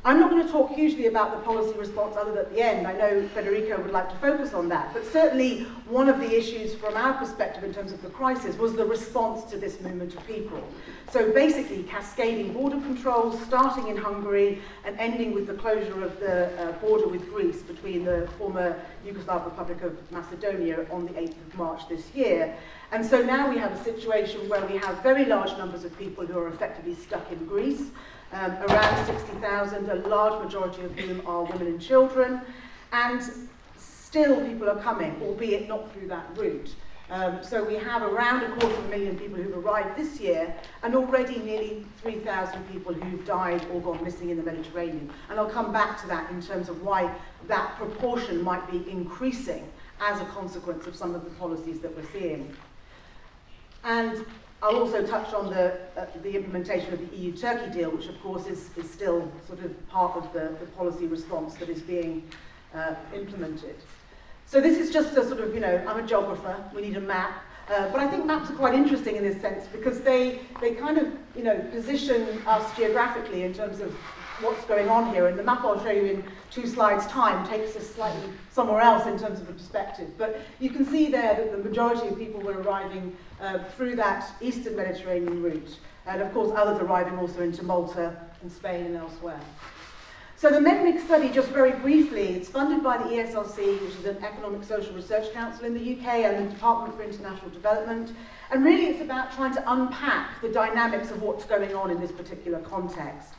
I'm 0.05 0.19
not 0.19 0.29
going 0.29 0.45
to 0.45 0.51
talk 0.51 0.73
hugely 0.73 1.05
about 1.07 1.31
the 1.31 1.37
policy 1.45 1.77
response 1.79 2.17
other 2.17 2.31
than 2.31 2.39
at 2.39 2.53
the 2.53 2.61
end. 2.61 2.85
I 2.85 2.91
know 2.91 3.25
Federico 3.29 3.81
would 3.81 3.91
like 3.91 4.09
to 4.09 4.15
focus 4.17 4.53
on 4.53 4.67
that, 4.67 4.93
but 4.93 5.05
certainly 5.05 5.61
one 5.87 6.09
of 6.09 6.19
the 6.19 6.37
issues 6.37 6.75
from 6.75 6.97
our 6.97 7.13
perspective 7.13 7.63
in 7.63 7.73
terms 7.73 7.93
of 7.93 8.01
the 8.01 8.09
crisis 8.09 8.57
was 8.57 8.73
the 8.73 8.83
response 8.83 9.45
to 9.45 9.57
this 9.57 9.79
movement 9.79 10.13
of 10.13 10.27
people. 10.27 10.61
So 11.13 11.31
basically 11.31 11.83
cascading 11.83 12.53
border 12.53 12.77
controls, 12.77 13.39
starting 13.43 13.87
in 13.87 13.95
Hungary 13.95 14.63
and 14.83 14.97
ending 14.97 15.31
with 15.31 15.45
the 15.45 15.53
closure 15.53 16.03
of 16.03 16.19
the 16.19 16.47
uh, 16.59 16.71
border 16.79 17.07
with 17.07 17.29
Greece 17.29 17.61
between 17.61 18.03
the 18.03 18.27
former 18.39 18.81
Yugoslav 19.05 19.45
Republic 19.45 19.83
of 19.83 19.95
Macedonia 20.11 20.87
on 20.89 21.05
the 21.05 21.11
8th 21.11 21.37
of 21.37 21.55
March 21.55 21.87
this 21.87 22.11
year. 22.15 22.57
And 22.91 23.05
so 23.05 23.21
now 23.21 23.47
we 23.47 23.59
have 23.59 23.73
a 23.73 23.83
situation 23.83 24.49
where 24.49 24.65
we 24.65 24.77
have 24.77 25.03
very 25.03 25.25
large 25.25 25.55
numbers 25.55 25.83
of 25.83 25.95
people 25.99 26.25
who 26.25 26.35
are 26.39 26.47
effectively 26.47 26.95
stuck 26.95 27.31
in 27.31 27.45
Greece 27.45 27.91
um, 28.31 28.53
around 28.63 29.05
60,000, 29.05 29.91
a 29.91 29.95
large 30.07 30.43
majority 30.43 30.81
of 30.81 30.97
whom 30.97 31.21
are 31.27 31.43
women 31.43 31.67
and 31.67 31.79
children, 31.79 32.41
and 32.91 33.21
still 33.77 34.43
people 34.47 34.67
are 34.67 34.81
coming, 34.81 35.15
albeit 35.21 35.67
not 35.67 35.93
through 35.93 36.07
that 36.07 36.25
route. 36.35 36.73
Um, 37.09 37.43
so 37.43 37.63
we 37.63 37.75
have 37.75 38.01
around 38.01 38.43
a 38.43 38.49
quarter 38.55 38.75
of 38.75 38.85
a 38.85 38.87
million 38.87 39.17
people 39.17 39.37
who've 39.37 39.57
arrived 39.57 39.97
this 39.97 40.19
year, 40.19 40.55
and 40.83 40.95
already 40.95 41.37
nearly 41.39 41.85
3,000 42.01 42.63
people 42.71 42.93
who've 42.93 43.25
died 43.25 43.65
or 43.71 43.81
gone 43.81 44.03
missing 44.03 44.29
in 44.29 44.37
the 44.37 44.43
Mediterranean. 44.43 45.11
And 45.29 45.39
I'll 45.39 45.49
come 45.49 45.71
back 45.71 46.01
to 46.01 46.07
that 46.07 46.31
in 46.31 46.41
terms 46.41 46.69
of 46.69 46.81
why 46.81 47.13
that 47.47 47.75
proportion 47.77 48.41
might 48.41 48.69
be 48.71 48.89
increasing 48.89 49.67
as 50.01 50.21
a 50.21 50.25
consequence 50.25 50.87
of 50.87 50.95
some 50.95 51.13
of 51.13 51.23
the 51.23 51.29
policies 51.31 51.79
that 51.79 51.95
we're 51.95 52.09
seeing. 52.11 52.55
And 53.83 54.25
I'll 54.61 54.77
also 54.77 55.05
touch 55.05 55.33
on 55.33 55.49
the, 55.49 55.77
uh, 55.97 56.05
the 56.21 56.37
implementation 56.37 56.93
of 56.93 57.09
the 57.09 57.17
EU-Turkey 57.17 57.71
deal, 57.73 57.91
which 57.91 58.07
of 58.07 58.19
course 58.21 58.47
is, 58.47 58.69
is 58.77 58.89
still 58.89 59.29
sort 59.45 59.59
of 59.59 59.89
part 59.89 60.15
of 60.15 60.31
the, 60.31 60.55
the 60.59 60.65
policy 60.77 61.05
response 61.05 61.55
that 61.55 61.67
is 61.67 61.81
being 61.81 62.23
uh, 62.73 62.95
implemented. 63.13 63.75
So 64.53 64.61
this 64.61 64.77
is 64.77 64.93
just 64.93 65.17
a 65.17 65.27
sort 65.27 65.39
of, 65.39 65.55
you 65.55 65.59
know, 65.59 65.83
I'm 65.87 65.97
a 65.97 66.07
geographer, 66.07 66.63
we 66.75 66.83
need 66.83 66.95
a 66.95 67.01
map, 67.01 67.43
uh, 67.71 67.89
but 67.89 67.99
I 67.99 68.07
think 68.07 68.23
maps 68.27 68.51
are 68.51 68.53
quite 68.53 68.75
interesting 68.75 69.15
in 69.15 69.23
this 69.23 69.41
sense 69.41 69.65
because 69.65 70.01
they, 70.01 70.41
they 70.61 70.75
kind 70.75 70.99
of, 70.99 71.07
you 71.35 71.43
know, 71.43 71.59
position 71.71 72.39
us 72.45 72.77
geographically 72.77 73.45
in 73.45 73.51
terms 73.55 73.79
of 73.79 73.91
what's 74.41 74.63
going 74.65 74.89
on 74.89 75.11
here. 75.11 75.25
And 75.25 75.39
the 75.39 75.43
map 75.43 75.63
I'll 75.63 75.83
show 75.83 75.89
you 75.89 76.05
in 76.05 76.23
two 76.51 76.67
slides' 76.67 77.07
time 77.07 77.47
takes 77.47 77.75
us 77.75 77.89
slightly 77.89 78.29
somewhere 78.51 78.79
else 78.79 79.07
in 79.07 79.17
terms 79.17 79.39
of 79.39 79.47
the 79.47 79.53
perspective. 79.53 80.11
But 80.19 80.39
you 80.59 80.69
can 80.69 80.85
see 80.85 81.09
there 81.09 81.33
that 81.33 81.51
the 81.51 81.57
majority 81.57 82.07
of 82.09 82.19
people 82.19 82.39
were 82.39 82.61
arriving 82.61 83.17
uh, 83.41 83.57
through 83.75 83.95
that 83.95 84.35
eastern 84.39 84.75
Mediterranean 84.75 85.41
route. 85.41 85.79
And 86.05 86.21
of 86.21 86.31
course, 86.31 86.51
others 86.55 86.79
arriving 86.79 87.17
also 87.17 87.41
into 87.41 87.63
Malta 87.63 88.15
and 88.43 88.51
Spain 88.51 88.85
and 88.85 88.97
elsewhere. 88.97 89.39
So 90.35 90.49
the 90.49 90.59
MEDMIG 90.59 90.99
study, 91.05 91.29
just 91.29 91.49
very 91.49 91.71
briefly, 91.71 92.29
it's 92.29 92.49
funded 92.49 92.83
by 92.83 92.97
the 92.97 93.05
ESRC, 93.05 93.81
which 93.81 93.95
is 93.95 94.05
an 94.05 94.21
Economic 94.23 94.63
Social 94.63 94.93
Research 94.93 95.31
Council 95.31 95.65
in 95.65 95.73
the 95.73 95.93
UK, 95.93 96.05
and 96.25 96.47
the 96.47 96.53
Department 96.53 96.97
for 96.97 97.03
International 97.03 97.49
Development. 97.49 98.11
And 98.51 98.65
really 98.65 98.87
it's 98.87 99.01
about 99.01 99.33
trying 99.33 99.53
to 99.53 99.71
unpack 99.71 100.41
the 100.41 100.49
dynamics 100.49 101.11
of 101.11 101.21
what's 101.21 101.45
going 101.45 101.73
on 101.73 101.91
in 101.91 102.01
this 102.01 102.11
particular 102.11 102.59
context. 102.59 103.35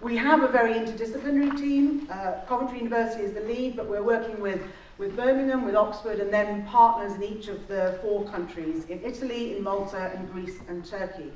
We 0.00 0.16
have 0.16 0.42
a 0.42 0.48
very 0.48 0.74
interdisciplinary 0.74 1.58
team. 1.58 2.08
Uh, 2.10 2.40
Coventry 2.46 2.78
University 2.78 3.24
is 3.24 3.32
the 3.32 3.40
lead, 3.40 3.76
but 3.76 3.88
we're 3.88 4.02
working 4.02 4.40
with, 4.40 4.62
with 4.98 5.14
Birmingham, 5.14 5.64
with 5.64 5.74
Oxford, 5.74 6.20
and 6.20 6.32
then 6.32 6.64
partners 6.66 7.14
in 7.16 7.22
each 7.22 7.48
of 7.48 7.66
the 7.68 7.98
four 8.02 8.24
countries, 8.28 8.84
in 8.86 9.02
Italy, 9.02 9.56
in 9.56 9.62
Malta, 9.62 10.12
and 10.14 10.30
Greece, 10.32 10.58
and 10.68 10.84
Turkey. 10.84 11.32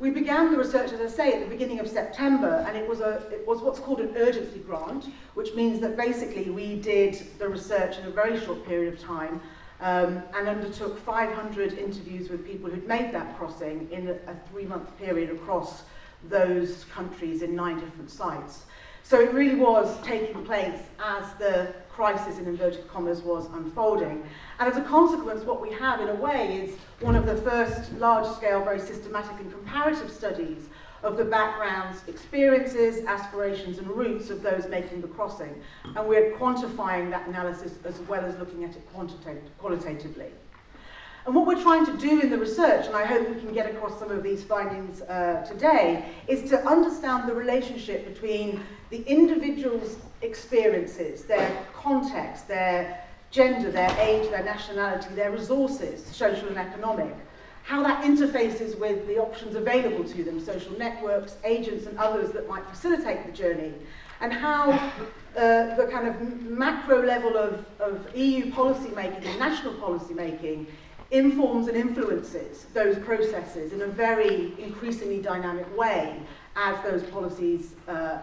We 0.00 0.10
began 0.10 0.52
the 0.52 0.58
research, 0.58 0.92
as 0.92 1.00
I 1.00 1.08
say, 1.08 1.32
at 1.32 1.40
the 1.40 1.50
beginning 1.50 1.80
of 1.80 1.88
September, 1.88 2.64
and 2.68 2.76
it 2.76 2.88
was, 2.88 3.00
a, 3.00 3.16
it 3.32 3.44
was 3.48 3.60
what's 3.60 3.80
called 3.80 4.00
an 4.00 4.16
urgency 4.16 4.60
grant, 4.60 5.06
which 5.34 5.54
means 5.54 5.80
that 5.80 5.96
basically 5.96 6.50
we 6.50 6.76
did 6.76 7.20
the 7.40 7.48
research 7.48 7.98
in 7.98 8.06
a 8.06 8.10
very 8.10 8.38
short 8.38 8.64
period 8.64 8.94
of 8.94 9.00
time 9.00 9.40
um, 9.80 10.22
and 10.36 10.48
undertook 10.48 11.00
500 11.00 11.78
interviews 11.78 12.30
with 12.30 12.46
people 12.46 12.70
who'd 12.70 12.86
made 12.86 13.12
that 13.12 13.36
crossing 13.36 13.88
in 13.90 14.06
a, 14.06 14.12
a 14.30 14.36
three-month 14.50 14.96
period 14.98 15.30
across 15.30 15.82
those 16.28 16.84
countries 16.84 17.42
in 17.42 17.56
nine 17.56 17.80
different 17.80 18.10
sites. 18.10 18.66
So 19.02 19.20
it 19.20 19.32
really 19.32 19.56
was 19.56 20.00
taking 20.02 20.44
place 20.44 20.80
as 21.02 21.32
the 21.40 21.74
crisis 21.98 22.38
in 22.38 22.46
inverted 22.46 22.86
commas 22.86 23.22
was 23.22 23.46
unfolding. 23.54 24.22
And 24.60 24.70
as 24.70 24.76
a 24.76 24.82
consequence, 24.82 25.42
what 25.42 25.60
we 25.60 25.72
have 25.72 26.00
in 26.00 26.08
a 26.10 26.14
way 26.14 26.58
is 26.62 26.76
one 27.00 27.16
of 27.16 27.26
the 27.26 27.34
first 27.38 27.92
large-scale, 27.94 28.62
very 28.62 28.78
systematic 28.78 29.32
and 29.40 29.50
comparative 29.50 30.08
studies 30.08 30.68
of 31.02 31.16
the 31.16 31.24
backgrounds, 31.24 32.02
experiences, 32.06 33.04
aspirations 33.06 33.78
and 33.78 33.88
roots 33.88 34.30
of 34.30 34.42
those 34.42 34.68
making 34.68 35.00
the 35.00 35.08
crossing. 35.08 35.60
And 35.96 36.06
we're 36.06 36.30
quantifying 36.34 37.10
that 37.10 37.26
analysis 37.26 37.72
as 37.84 37.98
well 38.02 38.24
as 38.24 38.38
looking 38.38 38.62
at 38.62 38.76
it 38.76 38.82
qualitatively. 39.58 40.30
And 41.26 41.34
what 41.34 41.48
we're 41.48 41.60
trying 41.60 41.84
to 41.84 41.96
do 41.96 42.20
in 42.20 42.30
the 42.30 42.38
research, 42.38 42.86
and 42.86 42.94
I 42.94 43.06
hope 43.06 43.28
we 43.28 43.40
can 43.40 43.52
get 43.52 43.68
across 43.68 43.98
some 43.98 44.12
of 44.12 44.22
these 44.22 44.44
findings 44.44 45.02
uh, 45.02 45.44
today, 45.48 46.04
is 46.28 46.48
to 46.50 46.64
understand 46.64 47.28
the 47.28 47.34
relationship 47.34 48.06
between 48.06 48.62
the 48.90 49.02
individual's 49.02 49.96
experiences, 50.22 51.24
their 51.24 51.64
context, 51.74 52.48
their 52.48 53.04
gender, 53.30 53.70
their 53.70 53.90
age, 54.00 54.30
their 54.30 54.44
nationality, 54.44 55.14
their 55.14 55.30
resources, 55.30 56.04
social 56.04 56.48
and 56.48 56.58
economic, 56.58 57.14
how 57.62 57.82
that 57.82 58.02
interfaces 58.02 58.78
with 58.78 59.06
the 59.06 59.18
options 59.18 59.54
available 59.54 60.02
to 60.02 60.24
them, 60.24 60.40
social 60.40 60.76
networks, 60.78 61.36
agents 61.44 61.86
and 61.86 61.98
others 61.98 62.30
that 62.32 62.48
might 62.48 62.64
facilitate 62.66 63.26
the 63.26 63.32
journey, 63.32 63.74
and 64.20 64.32
how 64.32 64.70
uh, 65.36 65.74
the 65.76 65.86
kind 65.92 66.08
of 66.08 66.20
macro 66.42 67.04
level 67.04 67.36
of, 67.36 67.64
of 67.78 68.16
EU 68.16 68.50
policy 68.52 68.88
making 68.94 69.22
and 69.24 69.38
national 69.38 69.74
policy 69.74 70.14
making 70.14 70.66
informs 71.10 71.68
and 71.68 71.76
influences 71.76 72.66
those 72.74 72.98
processes 72.98 73.72
in 73.72 73.82
a 73.82 73.86
very 73.86 74.52
increasingly 74.58 75.20
dynamic 75.20 75.66
way 75.76 76.20
as 76.56 76.82
those 76.82 77.02
policies 77.04 77.74
uh, 77.86 78.18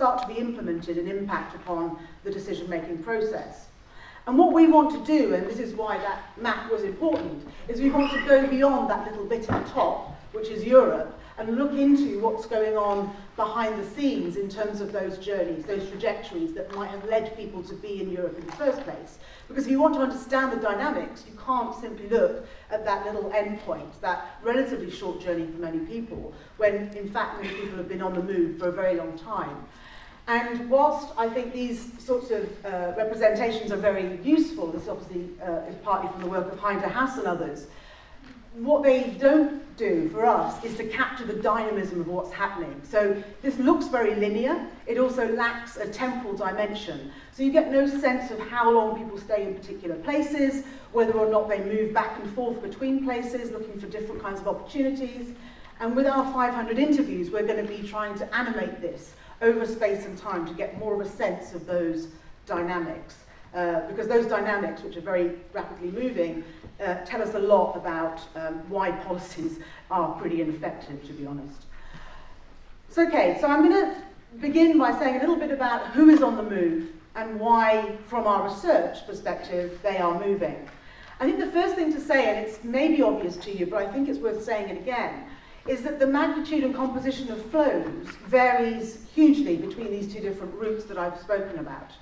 start 0.00 0.22
to 0.22 0.26
be 0.28 0.40
implemented 0.40 0.96
and 0.96 1.06
impact 1.10 1.54
upon 1.54 1.98
the 2.24 2.30
decision-making 2.30 3.02
process. 3.02 3.66
And 4.26 4.38
what 4.38 4.54
we 4.54 4.66
want 4.66 4.90
to 4.92 5.04
do, 5.04 5.34
and 5.34 5.46
this 5.46 5.58
is 5.58 5.74
why 5.74 5.98
that 5.98 6.22
map 6.40 6.72
was 6.72 6.84
important, 6.84 7.46
is 7.68 7.82
we 7.82 7.90
want 7.90 8.10
to 8.12 8.24
go 8.24 8.46
beyond 8.46 8.88
that 8.88 9.06
little 9.06 9.26
bit 9.26 9.46
at 9.50 9.66
the 9.66 9.70
top, 9.72 10.16
which 10.32 10.48
is 10.48 10.64
Europe, 10.64 11.20
and 11.36 11.58
look 11.58 11.72
into 11.72 12.18
what's 12.20 12.46
going 12.46 12.78
on 12.78 13.14
behind 13.36 13.78
the 13.78 13.90
scenes 13.90 14.36
in 14.36 14.48
terms 14.48 14.80
of 14.80 14.90
those 14.90 15.18
journeys, 15.18 15.64
those 15.64 15.86
trajectories 15.90 16.54
that 16.54 16.74
might 16.74 16.88
have 16.88 17.04
led 17.04 17.36
people 17.36 17.62
to 17.62 17.74
be 17.74 18.00
in 18.00 18.10
Europe 18.10 18.38
in 18.38 18.46
the 18.46 18.52
first 18.52 18.80
place. 18.84 19.18
Because 19.48 19.64
if 19.64 19.70
you 19.70 19.82
want 19.82 19.96
to 19.96 20.00
understand 20.00 20.50
the 20.50 20.62
dynamics, 20.62 21.24
you 21.30 21.38
can't 21.44 21.78
simply 21.78 22.08
look 22.08 22.46
at 22.70 22.86
that 22.86 23.04
little 23.04 23.30
endpoint, 23.32 24.00
that 24.00 24.38
relatively 24.42 24.90
short 24.90 25.20
journey 25.20 25.44
for 25.44 25.58
many 25.58 25.80
people, 25.80 26.32
when 26.56 26.88
in 26.96 27.10
fact 27.10 27.42
many 27.42 27.54
people 27.54 27.76
have 27.76 27.88
been 27.88 28.00
on 28.00 28.14
the 28.14 28.22
move 28.22 28.58
for 28.58 28.68
a 28.68 28.72
very 28.72 28.96
long 28.96 29.18
time. 29.18 29.66
And 30.30 30.70
whilst 30.70 31.08
I 31.18 31.28
think 31.28 31.52
these 31.52 31.90
sorts 31.98 32.30
of 32.30 32.64
uh, 32.64 32.92
representations 32.96 33.72
are 33.72 33.76
very 33.76 34.20
useful, 34.22 34.68
this 34.68 34.86
obviously 34.86 35.28
uh, 35.42 35.68
is 35.68 35.74
partly 35.82 36.08
from 36.12 36.20
the 36.20 36.28
work 36.28 36.52
of 36.52 36.60
Hein 36.60 36.80
de 36.80 36.88
Haas 36.88 37.18
and 37.18 37.26
others, 37.26 37.66
what 38.54 38.84
they 38.84 39.10
don't 39.18 39.76
do 39.76 40.08
for 40.10 40.24
us 40.24 40.62
is 40.64 40.76
to 40.76 40.84
capture 40.84 41.24
the 41.24 41.34
dynamism 41.34 42.00
of 42.00 42.06
what's 42.06 42.30
happening. 42.30 42.80
So 42.84 43.20
this 43.42 43.58
looks 43.58 43.88
very 43.88 44.14
linear. 44.14 44.68
It 44.86 44.98
also 44.98 45.26
lacks 45.34 45.78
a 45.78 45.88
temporal 45.88 46.36
dimension. 46.36 47.10
So 47.32 47.42
you 47.42 47.50
get 47.50 47.72
no 47.72 47.88
sense 47.88 48.30
of 48.30 48.38
how 48.38 48.70
long 48.70 48.96
people 48.96 49.18
stay 49.18 49.48
in 49.48 49.56
particular 49.56 49.96
places, 49.96 50.64
whether 50.92 51.14
or 51.14 51.28
not 51.28 51.48
they 51.48 51.58
move 51.58 51.92
back 51.92 52.20
and 52.22 52.32
forth 52.36 52.62
between 52.62 53.02
places, 53.02 53.50
looking 53.50 53.80
for 53.80 53.88
different 53.88 54.22
kinds 54.22 54.38
of 54.38 54.46
opportunities. 54.46 55.34
And 55.80 55.96
with 55.96 56.06
our 56.06 56.32
500 56.32 56.78
interviews, 56.78 57.32
we're 57.32 57.48
going 57.48 57.66
to 57.66 57.72
be 57.72 57.82
trying 57.88 58.16
to 58.18 58.32
animate 58.32 58.80
this 58.80 59.14
over 59.42 59.66
space 59.66 60.04
and 60.04 60.16
time 60.18 60.46
to 60.46 60.52
get 60.54 60.78
more 60.78 60.94
of 60.94 61.00
a 61.00 61.08
sense 61.08 61.54
of 61.54 61.66
those 61.66 62.08
dynamics. 62.46 63.16
Uh, 63.54 63.86
because 63.88 64.06
those 64.06 64.26
dynamics, 64.26 64.82
which 64.82 64.96
are 64.96 65.00
very 65.00 65.32
rapidly 65.52 65.90
moving, 65.90 66.44
uh, 66.80 66.94
tell 67.04 67.20
us 67.20 67.34
a 67.34 67.38
lot 67.38 67.76
about 67.76 68.20
um, 68.36 68.54
why 68.68 68.90
policies 69.06 69.58
are 69.90 70.12
pretty 70.20 70.40
ineffective, 70.40 71.04
to 71.04 71.12
be 71.12 71.26
honest. 71.26 71.64
So, 72.90 73.06
okay, 73.08 73.38
so 73.40 73.48
I'm 73.48 73.68
going 73.68 73.86
to 73.86 73.96
begin 74.38 74.78
by 74.78 74.96
saying 74.98 75.16
a 75.16 75.20
little 75.20 75.36
bit 75.36 75.50
about 75.50 75.88
who 75.88 76.10
is 76.10 76.22
on 76.22 76.36
the 76.36 76.42
move 76.42 76.90
and 77.16 77.40
why, 77.40 77.96
from 78.06 78.26
our 78.26 78.48
research 78.48 79.04
perspective, 79.06 79.80
they 79.82 79.98
are 79.98 80.18
moving. 80.24 80.68
I 81.18 81.24
think 81.24 81.38
the 81.38 81.50
first 81.50 81.74
thing 81.74 81.92
to 81.92 82.00
say, 82.00 82.30
and 82.30 82.46
it's 82.46 82.62
maybe 82.62 83.02
obvious 83.02 83.36
to 83.38 83.56
you, 83.56 83.66
but 83.66 83.82
I 83.82 83.92
think 83.92 84.08
it's 84.08 84.18
worth 84.18 84.42
saying 84.42 84.70
it 84.70 84.78
again, 84.78 85.24
is 85.66 85.82
that 85.82 85.98
the 85.98 86.06
magnitude 86.06 86.64
and 86.64 86.74
composition 86.74 87.30
of 87.30 87.44
flows 87.50 88.06
varies 88.26 88.98
hugely 89.14 89.56
between 89.56 89.90
these 89.90 90.12
two 90.12 90.20
different 90.20 90.54
routes 90.54 90.84
that 90.84 90.98
I've 90.98 91.20
spoken 91.20 91.58
about. 91.58 91.92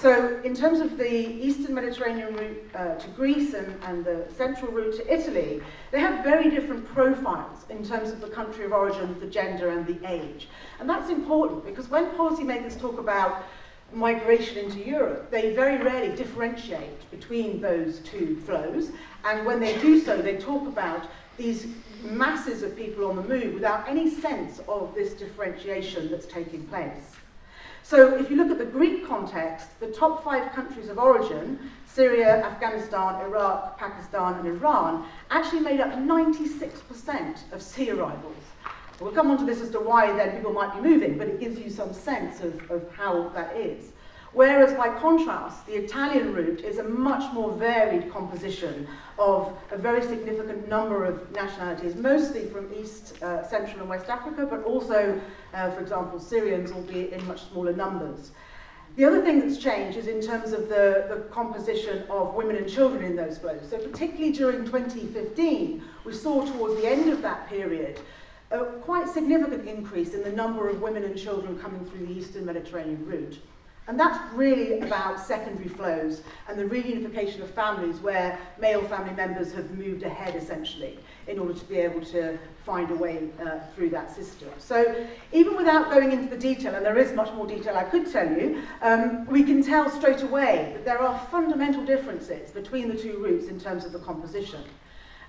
So 0.00 0.40
in 0.44 0.54
terms 0.54 0.78
of 0.78 0.96
the 0.96 1.10
eastern 1.10 1.74
Mediterranean 1.74 2.36
route 2.36 2.70
uh, 2.74 2.94
to 2.94 3.08
Greece 3.08 3.54
and, 3.54 3.82
and 3.84 4.04
the 4.04 4.26
central 4.36 4.70
route 4.70 4.96
to 4.96 5.12
Italy, 5.12 5.60
they 5.90 5.98
have 5.98 6.22
very 6.22 6.50
different 6.50 6.86
profiles 6.86 7.64
in 7.68 7.84
terms 7.84 8.10
of 8.10 8.20
the 8.20 8.28
country 8.28 8.64
of 8.64 8.72
origin, 8.72 9.18
the 9.18 9.26
gender 9.26 9.70
and 9.70 9.86
the 9.86 9.98
age. 10.08 10.48
And 10.78 10.88
that's 10.88 11.10
important 11.10 11.64
because 11.64 11.88
when 11.88 12.06
policymakers 12.10 12.78
talk 12.78 13.00
about 13.00 13.44
migration 13.92 14.58
into 14.58 14.78
Europe, 14.78 15.30
they 15.30 15.54
very 15.54 15.82
rarely 15.82 16.14
differentiate 16.14 17.10
between 17.10 17.60
those 17.60 17.98
two 18.00 18.36
flows. 18.44 18.92
And 19.24 19.44
when 19.44 19.58
they 19.58 19.78
do 19.80 19.98
so, 19.98 20.20
they 20.20 20.36
talk 20.36 20.68
about 20.68 21.08
these 21.36 21.66
masses 22.02 22.62
of 22.62 22.76
people 22.76 23.06
on 23.06 23.16
the 23.16 23.22
move 23.22 23.54
without 23.54 23.88
any 23.88 24.10
sense 24.10 24.60
of 24.68 24.94
this 24.94 25.14
differentiation 25.14 26.10
that's 26.10 26.26
taking 26.26 26.66
place. 26.66 27.16
So 27.82 28.16
if 28.16 28.28
you 28.30 28.36
look 28.36 28.50
at 28.50 28.58
the 28.58 28.66
Greek 28.66 29.06
context, 29.06 29.80
the 29.80 29.86
top 29.86 30.22
five 30.22 30.52
countries 30.52 30.90
of 30.90 30.98
origin, 30.98 31.58
Syria, 31.86 32.44
Afghanistan, 32.44 33.20
Iraq, 33.22 33.78
Pakistan 33.78 34.34
and 34.34 34.46
Iran, 34.46 35.06
actually 35.30 35.60
made 35.60 35.80
up 35.80 35.92
96% 35.94 37.52
of 37.52 37.62
sea 37.62 37.90
arrivals. 37.90 38.36
We'll 39.00 39.12
come 39.12 39.30
on 39.30 39.38
to 39.38 39.44
this 39.44 39.60
as 39.60 39.70
to 39.70 39.80
why 39.80 40.12
then 40.12 40.36
people 40.36 40.52
might 40.52 40.74
be 40.74 40.86
moving, 40.86 41.16
but 41.16 41.28
it 41.28 41.40
gives 41.40 41.58
you 41.58 41.70
some 41.70 41.94
sense 41.94 42.40
of, 42.40 42.70
of 42.70 42.92
how 42.92 43.30
that 43.30 43.56
is. 43.56 43.92
Whereas 44.32 44.74
by 44.74 44.90
contrast, 44.90 45.66
the 45.66 45.72
Italian 45.74 46.34
route 46.34 46.60
is 46.60 46.78
a 46.78 46.84
much 46.84 47.32
more 47.32 47.50
varied 47.52 48.12
composition 48.12 48.86
of 49.18 49.56
a 49.70 49.78
very 49.78 50.02
significant 50.02 50.68
number 50.68 51.04
of 51.04 51.32
nationalities, 51.32 51.96
mostly 51.96 52.46
from 52.46 52.72
East, 52.74 53.22
uh, 53.22 53.42
Central 53.48 53.80
and 53.80 53.88
West 53.88 54.08
Africa, 54.10 54.46
but 54.46 54.62
also, 54.64 55.18
uh, 55.54 55.70
for 55.70 55.80
example, 55.80 56.20
Syrians, 56.20 56.72
albeit 56.72 57.12
in 57.12 57.26
much 57.26 57.48
smaller 57.48 57.72
numbers. 57.72 58.32
The 58.96 59.04
other 59.04 59.22
thing 59.22 59.40
that's 59.40 59.58
changed 59.58 59.96
is 59.96 60.08
in 60.08 60.20
terms 60.20 60.52
of 60.52 60.68
the, 60.68 61.06
the 61.08 61.26
composition 61.30 62.04
of 62.10 62.34
women 62.34 62.56
and 62.56 62.68
children 62.68 63.04
in 63.04 63.16
those 63.16 63.38
flows. 63.38 63.62
So 63.70 63.78
particularly 63.78 64.32
during 64.32 64.64
2015, 64.64 65.82
we 66.04 66.12
saw 66.12 66.44
towards 66.44 66.80
the 66.80 66.88
end 66.88 67.10
of 67.10 67.22
that 67.22 67.48
period 67.48 68.00
a 68.50 68.64
quite 68.80 69.08
significant 69.08 69.68
increase 69.68 70.14
in 70.14 70.22
the 70.22 70.32
number 70.32 70.68
of 70.68 70.80
women 70.80 71.04
and 71.04 71.16
children 71.16 71.58
coming 71.58 71.84
through 71.84 72.06
the 72.06 72.12
Eastern 72.12 72.44
Mediterranean 72.46 73.06
route. 73.06 73.38
And 73.88 73.98
that's 73.98 74.18
really 74.34 74.80
about 74.80 75.18
secondary 75.18 75.68
flows 75.68 76.20
and 76.46 76.58
the 76.58 76.64
reunification 76.64 77.40
of 77.40 77.50
families 77.54 78.00
where 78.00 78.38
male 78.60 78.82
family 78.82 79.14
members 79.14 79.50
have 79.54 79.70
moved 79.70 80.02
ahead 80.02 80.34
essentially 80.34 80.98
in 81.26 81.38
order 81.38 81.54
to 81.54 81.64
be 81.64 81.76
able 81.76 82.02
to 82.02 82.38
find 82.66 82.90
a 82.90 82.94
way 82.94 83.30
uh, 83.40 83.60
through 83.74 83.88
that 83.90 84.14
system. 84.14 84.50
So 84.58 85.06
even 85.32 85.56
without 85.56 85.90
going 85.90 86.12
into 86.12 86.28
the 86.28 86.36
detail, 86.36 86.74
and 86.74 86.84
there 86.84 86.98
is 86.98 87.14
much 87.14 87.32
more 87.32 87.46
detail 87.46 87.76
I 87.78 87.84
could 87.84 88.12
tell 88.12 88.30
you, 88.30 88.62
um, 88.82 89.24
we 89.24 89.42
can 89.42 89.62
tell 89.62 89.88
straight 89.88 90.22
away 90.22 90.72
that 90.74 90.84
there 90.84 91.00
are 91.00 91.18
fundamental 91.30 91.82
differences 91.82 92.50
between 92.50 92.88
the 92.88 92.94
two 92.94 93.16
routes 93.16 93.48
in 93.48 93.58
terms 93.58 93.86
of 93.86 93.92
the 93.92 94.00
composition. 94.00 94.62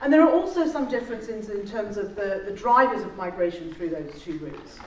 And 0.02 0.12
there 0.12 0.22
are 0.22 0.32
also 0.32 0.68
some 0.68 0.90
differences 0.90 1.48
in 1.50 1.66
terms 1.66 1.96
of 1.96 2.14
the, 2.16 2.44
the 2.46 2.52
drivers 2.52 3.04
of 3.04 3.16
migration 3.16 3.74
through 3.74 3.90
those 3.90 4.22
two 4.22 4.38
routes. 4.40 4.80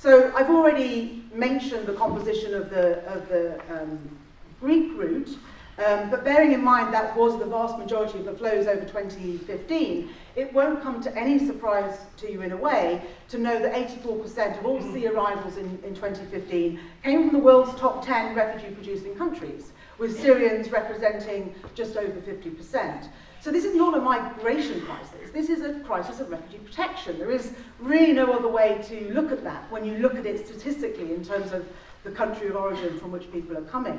So 0.00 0.32
I've 0.34 0.48
already 0.48 1.24
mentioned 1.34 1.86
the 1.86 1.92
composition 1.92 2.54
of 2.54 2.70
the, 2.70 3.04
of 3.06 3.28
the 3.28 3.60
um, 3.70 3.98
Greek 4.58 4.92
route, 4.96 5.36
um, 5.86 6.08
but 6.08 6.24
bearing 6.24 6.52
in 6.52 6.64
mind 6.64 6.94
that 6.94 7.14
was 7.14 7.38
the 7.38 7.44
vast 7.44 7.76
majority 7.76 8.18
of 8.18 8.24
the 8.24 8.32
flows 8.32 8.66
over 8.66 8.80
2015, 8.80 10.08
it 10.36 10.54
won't 10.54 10.82
come 10.82 11.02
to 11.02 11.14
any 11.14 11.38
surprise 11.38 11.98
to 12.16 12.32
you 12.32 12.40
in 12.40 12.52
a 12.52 12.56
way 12.56 13.02
to 13.28 13.36
know 13.36 13.60
that 13.60 13.74
84% 13.74 14.58
of 14.58 14.64
all 14.64 14.80
sea 14.80 15.06
arrivals 15.06 15.58
in, 15.58 15.66
in 15.84 15.94
2015 15.94 16.80
came 17.04 17.28
from 17.28 17.38
the 17.38 17.44
world's 17.44 17.78
top 17.78 18.02
10 18.02 18.34
refugee-producing 18.34 19.14
countries, 19.16 19.72
with 19.98 20.18
Syrians 20.18 20.70
representing 20.70 21.54
just 21.74 21.98
over 21.98 22.22
50%. 22.22 23.08
So 23.40 23.50
this 23.50 23.64
is 23.64 23.74
not 23.74 23.96
a 23.96 24.00
migration 24.00 24.82
crisis. 24.82 25.30
This 25.32 25.48
is 25.48 25.62
a 25.62 25.80
crisis 25.80 26.20
of 26.20 26.30
refugee 26.30 26.58
protection. 26.58 27.18
There 27.18 27.30
is 27.30 27.52
really 27.78 28.12
no 28.12 28.32
other 28.32 28.48
way 28.48 28.82
to 28.88 29.14
look 29.14 29.32
at 29.32 29.42
that 29.44 29.70
when 29.70 29.84
you 29.84 29.96
look 29.98 30.14
at 30.14 30.26
it 30.26 30.46
statistically 30.46 31.14
in 31.14 31.24
terms 31.24 31.52
of 31.52 31.66
the 32.04 32.10
country 32.10 32.48
of 32.48 32.56
origin 32.56 32.98
from 32.98 33.12
which 33.12 33.32
people 33.32 33.56
are 33.56 33.62
coming. 33.62 33.98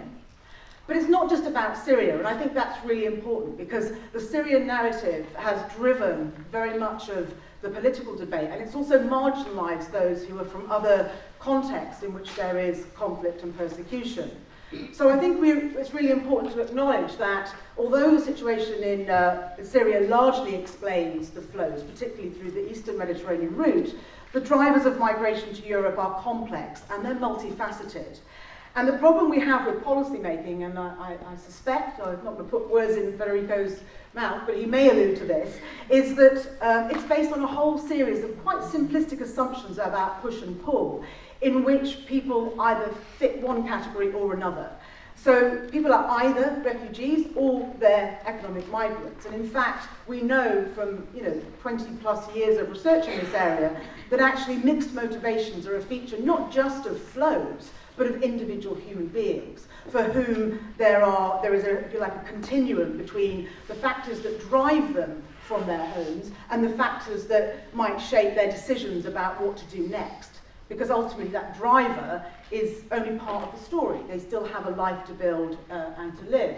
But 0.85 0.95
it's 0.95 1.07
not 1.07 1.29
just 1.29 1.45
about 1.45 1.77
Syria, 1.77 2.17
and 2.17 2.27
I 2.27 2.37
think 2.37 2.53
that's 2.53 2.83
really 2.85 3.05
important 3.05 3.57
because 3.57 3.93
the 4.13 4.19
Syrian 4.19 4.67
narrative 4.67 5.25
has 5.35 5.71
driven 5.73 6.31
very 6.51 6.77
much 6.77 7.09
of 7.09 7.33
the 7.61 7.69
political 7.69 8.15
debate, 8.15 8.49
and 8.51 8.61
it's 8.61 8.75
also 8.75 8.99
marginalised 8.99 9.91
those 9.91 10.23
who 10.23 10.39
are 10.39 10.45
from 10.45 10.69
other 10.69 11.11
contexts 11.39 12.03
in 12.03 12.13
which 12.13 12.33
there 12.35 12.59
is 12.59 12.85
conflict 12.95 13.43
and 13.43 13.57
persecution. 13.57 14.31
So 14.93 15.09
I 15.09 15.17
think 15.17 15.39
it's 15.43 15.93
really 15.93 16.11
important 16.11 16.53
to 16.53 16.61
acknowledge 16.61 17.17
that 17.17 17.53
although 17.77 18.15
the 18.17 18.23
situation 18.23 18.83
in 18.83 19.09
uh, 19.09 19.61
Syria 19.63 20.07
largely 20.07 20.55
explains 20.55 21.29
the 21.29 21.41
flows, 21.41 21.83
particularly 21.83 22.29
through 22.29 22.51
the 22.51 22.71
eastern 22.71 22.97
Mediterranean 22.97 23.55
route, 23.55 23.95
the 24.31 24.39
drivers 24.39 24.85
of 24.85 24.97
migration 24.97 25.53
to 25.53 25.67
Europe 25.67 25.97
are 25.97 26.21
complex 26.21 26.83
and 26.89 27.03
they're 27.03 27.15
multifaceted. 27.15 28.19
And 28.75 28.87
the 28.87 28.97
problem 28.97 29.29
we 29.29 29.41
have 29.41 29.65
with 29.65 29.83
policy 29.83 30.17
making, 30.17 30.63
and 30.63 30.79
I, 30.79 31.17
I, 31.27 31.33
I 31.33 31.35
suspect, 31.35 31.99
I'm 31.99 32.23
not 32.23 32.37
going 32.37 32.37
to 32.37 32.43
put 32.43 32.69
words 32.69 32.95
in 32.95 33.17
Federico's 33.17 33.81
mouth, 34.13 34.43
but 34.45 34.55
he 34.55 34.65
may 34.65 34.89
allude 34.89 35.17
to 35.17 35.25
this, 35.25 35.57
is 35.89 36.15
that 36.15 36.47
um, 36.61 36.89
it's 36.89 37.03
based 37.03 37.33
on 37.33 37.43
a 37.43 37.47
whole 37.47 37.77
series 37.77 38.23
of 38.23 38.41
quite 38.43 38.61
simplistic 38.61 39.19
assumptions 39.19 39.77
about 39.77 40.21
push 40.21 40.41
and 40.41 40.63
pull 40.63 41.03
in 41.41 41.63
which 41.63 42.05
people 42.05 42.55
either 42.59 42.93
fit 43.17 43.41
one 43.41 43.67
category 43.67 44.11
or 44.13 44.33
another. 44.33 44.69
So 45.15 45.67
people 45.69 45.93
are 45.93 46.07
either 46.23 46.61
refugees 46.65 47.27
or 47.35 47.71
they're 47.79 48.19
economic 48.25 48.67
migrants. 48.69 49.25
And 49.25 49.35
in 49.35 49.47
fact, 49.47 49.87
we 50.07 50.21
know 50.21 50.67
from 50.73 51.07
you 51.13 51.21
know 51.21 51.41
20 51.61 51.95
plus 51.97 52.33
years 52.35 52.59
of 52.59 52.69
research 52.69 53.07
in 53.07 53.19
this 53.19 53.33
area 53.33 53.79
that 54.09 54.19
actually 54.19 54.57
mixed 54.57 54.93
motivations 54.93 55.67
are 55.67 55.77
a 55.77 55.81
feature 55.81 56.17
not 56.17 56.51
just 56.51 56.87
of 56.87 56.99
flows, 56.99 57.69
but 57.97 58.07
of 58.07 58.23
individual 58.23 58.75
human 58.75 59.07
beings 59.07 59.67
for 59.89 60.03
whom 60.03 60.59
there 60.77 61.03
are 61.03 61.39
there 61.41 61.53
is 61.53 61.65
a 61.65 61.85
if 61.85 61.93
you 61.93 61.99
like 61.99 62.15
a 62.15 62.23
continuum 62.27 62.97
between 62.97 63.47
the 63.67 63.75
factors 63.75 64.21
that 64.21 64.39
drive 64.39 64.93
them 64.93 65.21
from 65.43 65.65
their 65.67 65.85
homes 65.87 66.31
and 66.49 66.63
the 66.63 66.69
factors 66.69 67.25
that 67.25 67.73
might 67.75 67.97
shape 67.99 68.33
their 68.35 68.49
decisions 68.49 69.05
about 69.05 69.39
what 69.41 69.57
to 69.57 69.65
do 69.65 69.87
next 69.87 70.30
because 70.71 70.89
ultimately 70.89 71.27
that 71.27 71.57
driver 71.57 72.25
is 72.49 72.83
only 72.93 73.19
part 73.19 73.43
of 73.43 73.59
the 73.59 73.63
story. 73.65 73.99
They 74.07 74.19
still 74.19 74.45
have 74.45 74.67
a 74.67 74.69
life 74.69 75.05
to 75.07 75.13
build 75.13 75.57
uh, 75.69 75.91
and 75.97 76.17
to 76.17 76.23
live. 76.29 76.55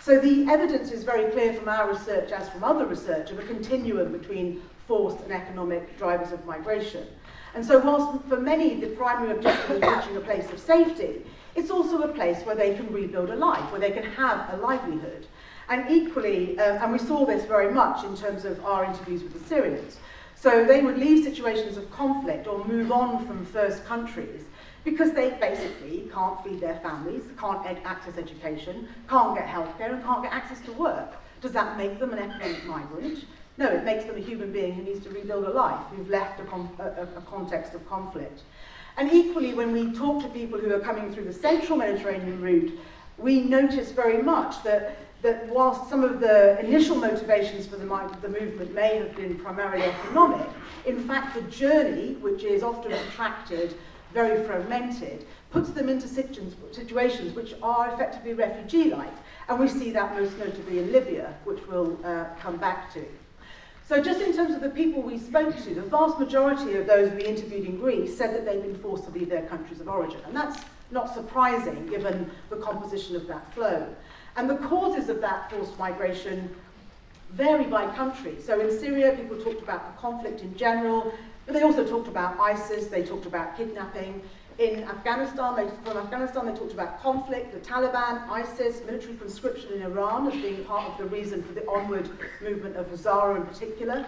So 0.00 0.18
the 0.18 0.48
evidence 0.50 0.90
is 0.90 1.04
very 1.04 1.30
clear 1.30 1.54
from 1.54 1.68
our 1.68 1.88
research 1.88 2.32
as 2.32 2.48
from 2.48 2.64
other 2.64 2.86
research 2.86 3.30
of 3.30 3.38
a 3.38 3.44
continuum 3.44 4.10
between 4.10 4.62
forced 4.88 5.20
and 5.20 5.32
economic 5.32 5.96
drivers 5.96 6.32
of 6.32 6.44
migration. 6.44 7.06
And 7.54 7.64
so 7.64 7.78
whilst 7.78 8.24
for 8.26 8.40
many 8.40 8.80
the 8.80 8.88
primary 8.88 9.30
objective 9.30 9.76
is 9.76 9.82
reaching 9.82 10.16
a 10.16 10.20
place 10.20 10.50
of 10.50 10.58
safety, 10.58 11.24
it's 11.54 11.70
also 11.70 12.02
a 12.02 12.08
place 12.08 12.42
where 12.42 12.56
they 12.56 12.74
can 12.74 12.92
rebuild 12.92 13.30
a 13.30 13.36
life, 13.36 13.70
where 13.70 13.80
they 13.80 13.92
can 13.92 14.02
have 14.02 14.52
a 14.52 14.56
livelihood. 14.56 15.28
And 15.68 15.88
equally, 15.88 16.58
um, 16.58 16.82
and 16.82 16.92
we 16.92 16.98
saw 16.98 17.24
this 17.24 17.44
very 17.44 17.72
much 17.72 18.04
in 18.04 18.16
terms 18.16 18.44
of 18.44 18.64
our 18.64 18.84
interviews 18.84 19.22
with 19.22 19.34
the 19.34 19.48
Syrians, 19.48 19.98
so 20.42 20.64
they 20.64 20.82
would 20.82 20.98
leave 20.98 21.22
situations 21.22 21.76
of 21.76 21.88
conflict 21.92 22.48
or 22.48 22.64
move 22.64 22.90
on 22.90 23.24
from 23.28 23.46
first 23.46 23.84
countries 23.84 24.42
because 24.82 25.12
they 25.12 25.30
basically 25.30 26.10
can't 26.12 26.42
feed 26.42 26.60
their 26.60 26.80
families, 26.80 27.22
can't 27.38 27.64
access 27.84 28.18
education, 28.18 28.88
can't 29.08 29.36
get 29.36 29.46
healthcare, 29.46 29.92
and 29.92 30.02
can't 30.02 30.24
get 30.24 30.32
access 30.32 30.60
to 30.62 30.72
work. 30.72 31.12
Does 31.40 31.52
that 31.52 31.78
make 31.78 32.00
them 32.00 32.12
an 32.12 32.18
economic 32.18 32.64
migrant? 32.64 33.24
No, 33.56 33.68
it 33.68 33.84
makes 33.84 34.04
them 34.04 34.16
a 34.16 34.20
human 34.20 34.52
being 34.52 34.74
who 34.74 34.82
needs 34.82 35.04
to 35.04 35.10
rebuild 35.10 35.44
a 35.44 35.50
life, 35.50 35.86
who've 35.94 36.10
left 36.10 36.40
a, 36.40 36.44
a, 36.82 37.02
a 37.18 37.22
context 37.22 37.74
of 37.74 37.88
conflict. 37.88 38.42
And 38.96 39.12
equally, 39.12 39.54
when 39.54 39.70
we 39.70 39.92
talk 39.92 40.24
to 40.24 40.28
people 40.30 40.58
who 40.58 40.74
are 40.74 40.80
coming 40.80 41.14
through 41.14 41.24
the 41.24 41.32
central 41.32 41.78
Mediterranean 41.78 42.40
route, 42.40 42.80
we 43.16 43.42
notice 43.42 43.92
very 43.92 44.20
much 44.20 44.64
that 44.64 44.98
that 45.22 45.48
whilst 45.48 45.88
some 45.88 46.02
of 46.02 46.20
the 46.20 46.58
initial 46.60 46.96
motivations 46.96 47.66
for 47.66 47.76
the, 47.76 48.18
the 48.20 48.28
movement 48.28 48.74
may 48.74 48.98
have 48.98 49.14
been 49.14 49.38
primarily 49.38 49.84
economic, 49.84 50.48
in 50.84 51.06
fact 51.06 51.34
the 51.34 51.42
journey, 51.42 52.14
which 52.14 52.42
is 52.42 52.62
often 52.62 52.90
protracted, 52.90 53.74
very 54.12 54.44
fragmented, 54.44 55.24
puts 55.50 55.70
them 55.70 55.88
into 55.88 56.08
situations 56.08 57.34
which 57.34 57.54
are 57.62 57.94
effectively 57.94 58.34
refugee-like. 58.34 59.12
And 59.48 59.60
we 59.60 59.68
see 59.68 59.90
that 59.92 60.14
most 60.14 60.36
notably 60.38 60.80
in 60.80 60.92
Libya, 60.92 61.34
which 61.44 61.60
we'll 61.68 61.98
uh, 62.04 62.26
come 62.40 62.56
back 62.56 62.92
to. 62.94 63.04
So 63.88 64.02
just 64.02 64.20
in 64.20 64.34
terms 64.34 64.54
of 64.54 64.60
the 64.60 64.70
people 64.70 65.02
we 65.02 65.18
spoke 65.18 65.56
to, 65.64 65.74
the 65.74 65.82
vast 65.82 66.18
majority 66.18 66.76
of 66.76 66.86
those 66.86 67.12
we 67.12 67.24
interviewed 67.24 67.66
in 67.66 67.78
Greece 67.78 68.16
said 68.16 68.34
that 68.34 68.44
they'd 68.44 68.62
been 68.62 68.78
forced 68.78 69.04
to 69.04 69.10
leave 69.10 69.28
their 69.28 69.42
countries 69.42 69.80
of 69.80 69.88
origin. 69.88 70.20
And 70.26 70.34
that's 70.34 70.64
not 70.90 71.12
surprising 71.12 71.86
given 71.86 72.30
the 72.50 72.56
composition 72.56 73.16
of 73.16 73.26
that 73.26 73.52
flow. 73.54 73.86
And 74.36 74.48
the 74.48 74.56
causes 74.56 75.08
of 75.08 75.20
that 75.20 75.50
forced 75.50 75.78
migration 75.78 76.54
vary 77.32 77.64
by 77.64 77.86
country. 77.94 78.36
So 78.40 78.60
in 78.60 78.78
Syria, 78.78 79.12
people 79.16 79.42
talked 79.42 79.62
about 79.62 79.94
the 79.94 80.00
conflict 80.00 80.40
in 80.42 80.56
general, 80.56 81.12
but 81.46 81.54
they 81.54 81.62
also 81.62 81.86
talked 81.86 82.08
about 82.08 82.38
ISIS, 82.38 82.86
they 82.86 83.02
talked 83.02 83.26
about 83.26 83.56
kidnapping. 83.56 84.22
In 84.58 84.84
Afghanistan, 84.84 85.56
they, 85.56 85.66
from 85.84 85.96
Afghanistan, 85.96 86.46
they 86.46 86.52
talked 86.52 86.72
about 86.72 87.02
conflict, 87.02 87.52
the 87.52 87.60
Taliban, 87.60 88.28
ISIS, 88.28 88.82
military 88.86 89.16
conscription 89.16 89.72
in 89.72 89.82
Iran 89.82 90.28
as 90.28 90.34
being 90.34 90.62
part 90.64 90.90
of 90.90 90.98
the 90.98 91.06
reason 91.06 91.42
for 91.42 91.52
the 91.52 91.66
onward 91.66 92.08
movement 92.42 92.76
of 92.76 92.86
Hazara 92.88 93.36
in 93.36 93.46
particular. 93.46 94.06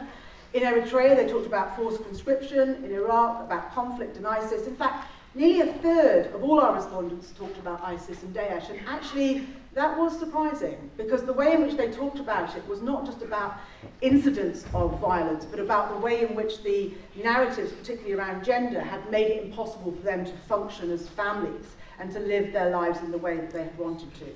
In 0.53 0.63
Eritrea, 0.63 1.17
they 1.17 1.27
talked 1.27 1.47
about 1.47 1.75
forced 1.77 2.05
conscription. 2.05 2.85
In 2.85 2.93
Iraq, 2.93 3.43
about 3.43 3.75
conflict 3.75 4.17
and 4.19 4.27
ISIS. 4.27 4.67
In 4.67 4.77
fact, 4.77 5.09
nearly 5.35 5.63
a 5.63 5.73
third 5.75 6.27
of 6.35 6.45
all 6.45 6.61
our 6.61 6.75
respondents 6.75 7.33
talked 7.33 7.57
about 7.57 7.83
ISIS 7.83 8.23
and 8.23 8.35
Daesh, 8.35 8.71
and 8.71 8.79
actually 8.87 9.49
that 9.75 9.99
was 9.99 10.17
surprising 10.19 10.91
because 10.97 11.25
the 11.25 11.33
way 11.33 11.53
in 11.53 11.63
which 11.63 11.77
they 11.77 11.91
talked 11.91 12.21
about 12.21 12.57
it 12.57 12.67
was 12.69 12.81
not 12.81 13.05
just 13.05 13.23
about 13.23 13.55
incidents 14.01 14.65
of 14.73 15.01
violence, 15.01 15.45
but 15.45 15.59
about 15.59 15.93
the 15.93 15.99
way 15.99 16.23
in 16.23 16.35
which 16.37 16.63
the 16.63 16.95
narratives, 17.17 17.73
particularly 17.73 18.15
around 18.15 18.45
gender, 18.45 18.81
had 18.81 19.11
made 19.11 19.31
it 19.31 19.45
impossible 19.45 19.93
for 19.93 20.03
them 20.03 20.25
to 20.25 20.33
function 20.49 20.91
as 20.91 21.09
families 21.09 21.75
and 21.99 22.13
to 22.13 22.21
live 22.21 22.53
their 22.53 22.71
lives 22.71 23.01
in 23.01 23.11
the 23.11 23.19
way 23.19 23.37
that 23.37 23.51
they 23.51 23.65
had 23.65 23.77
wanted 23.77 24.15
to. 24.15 24.27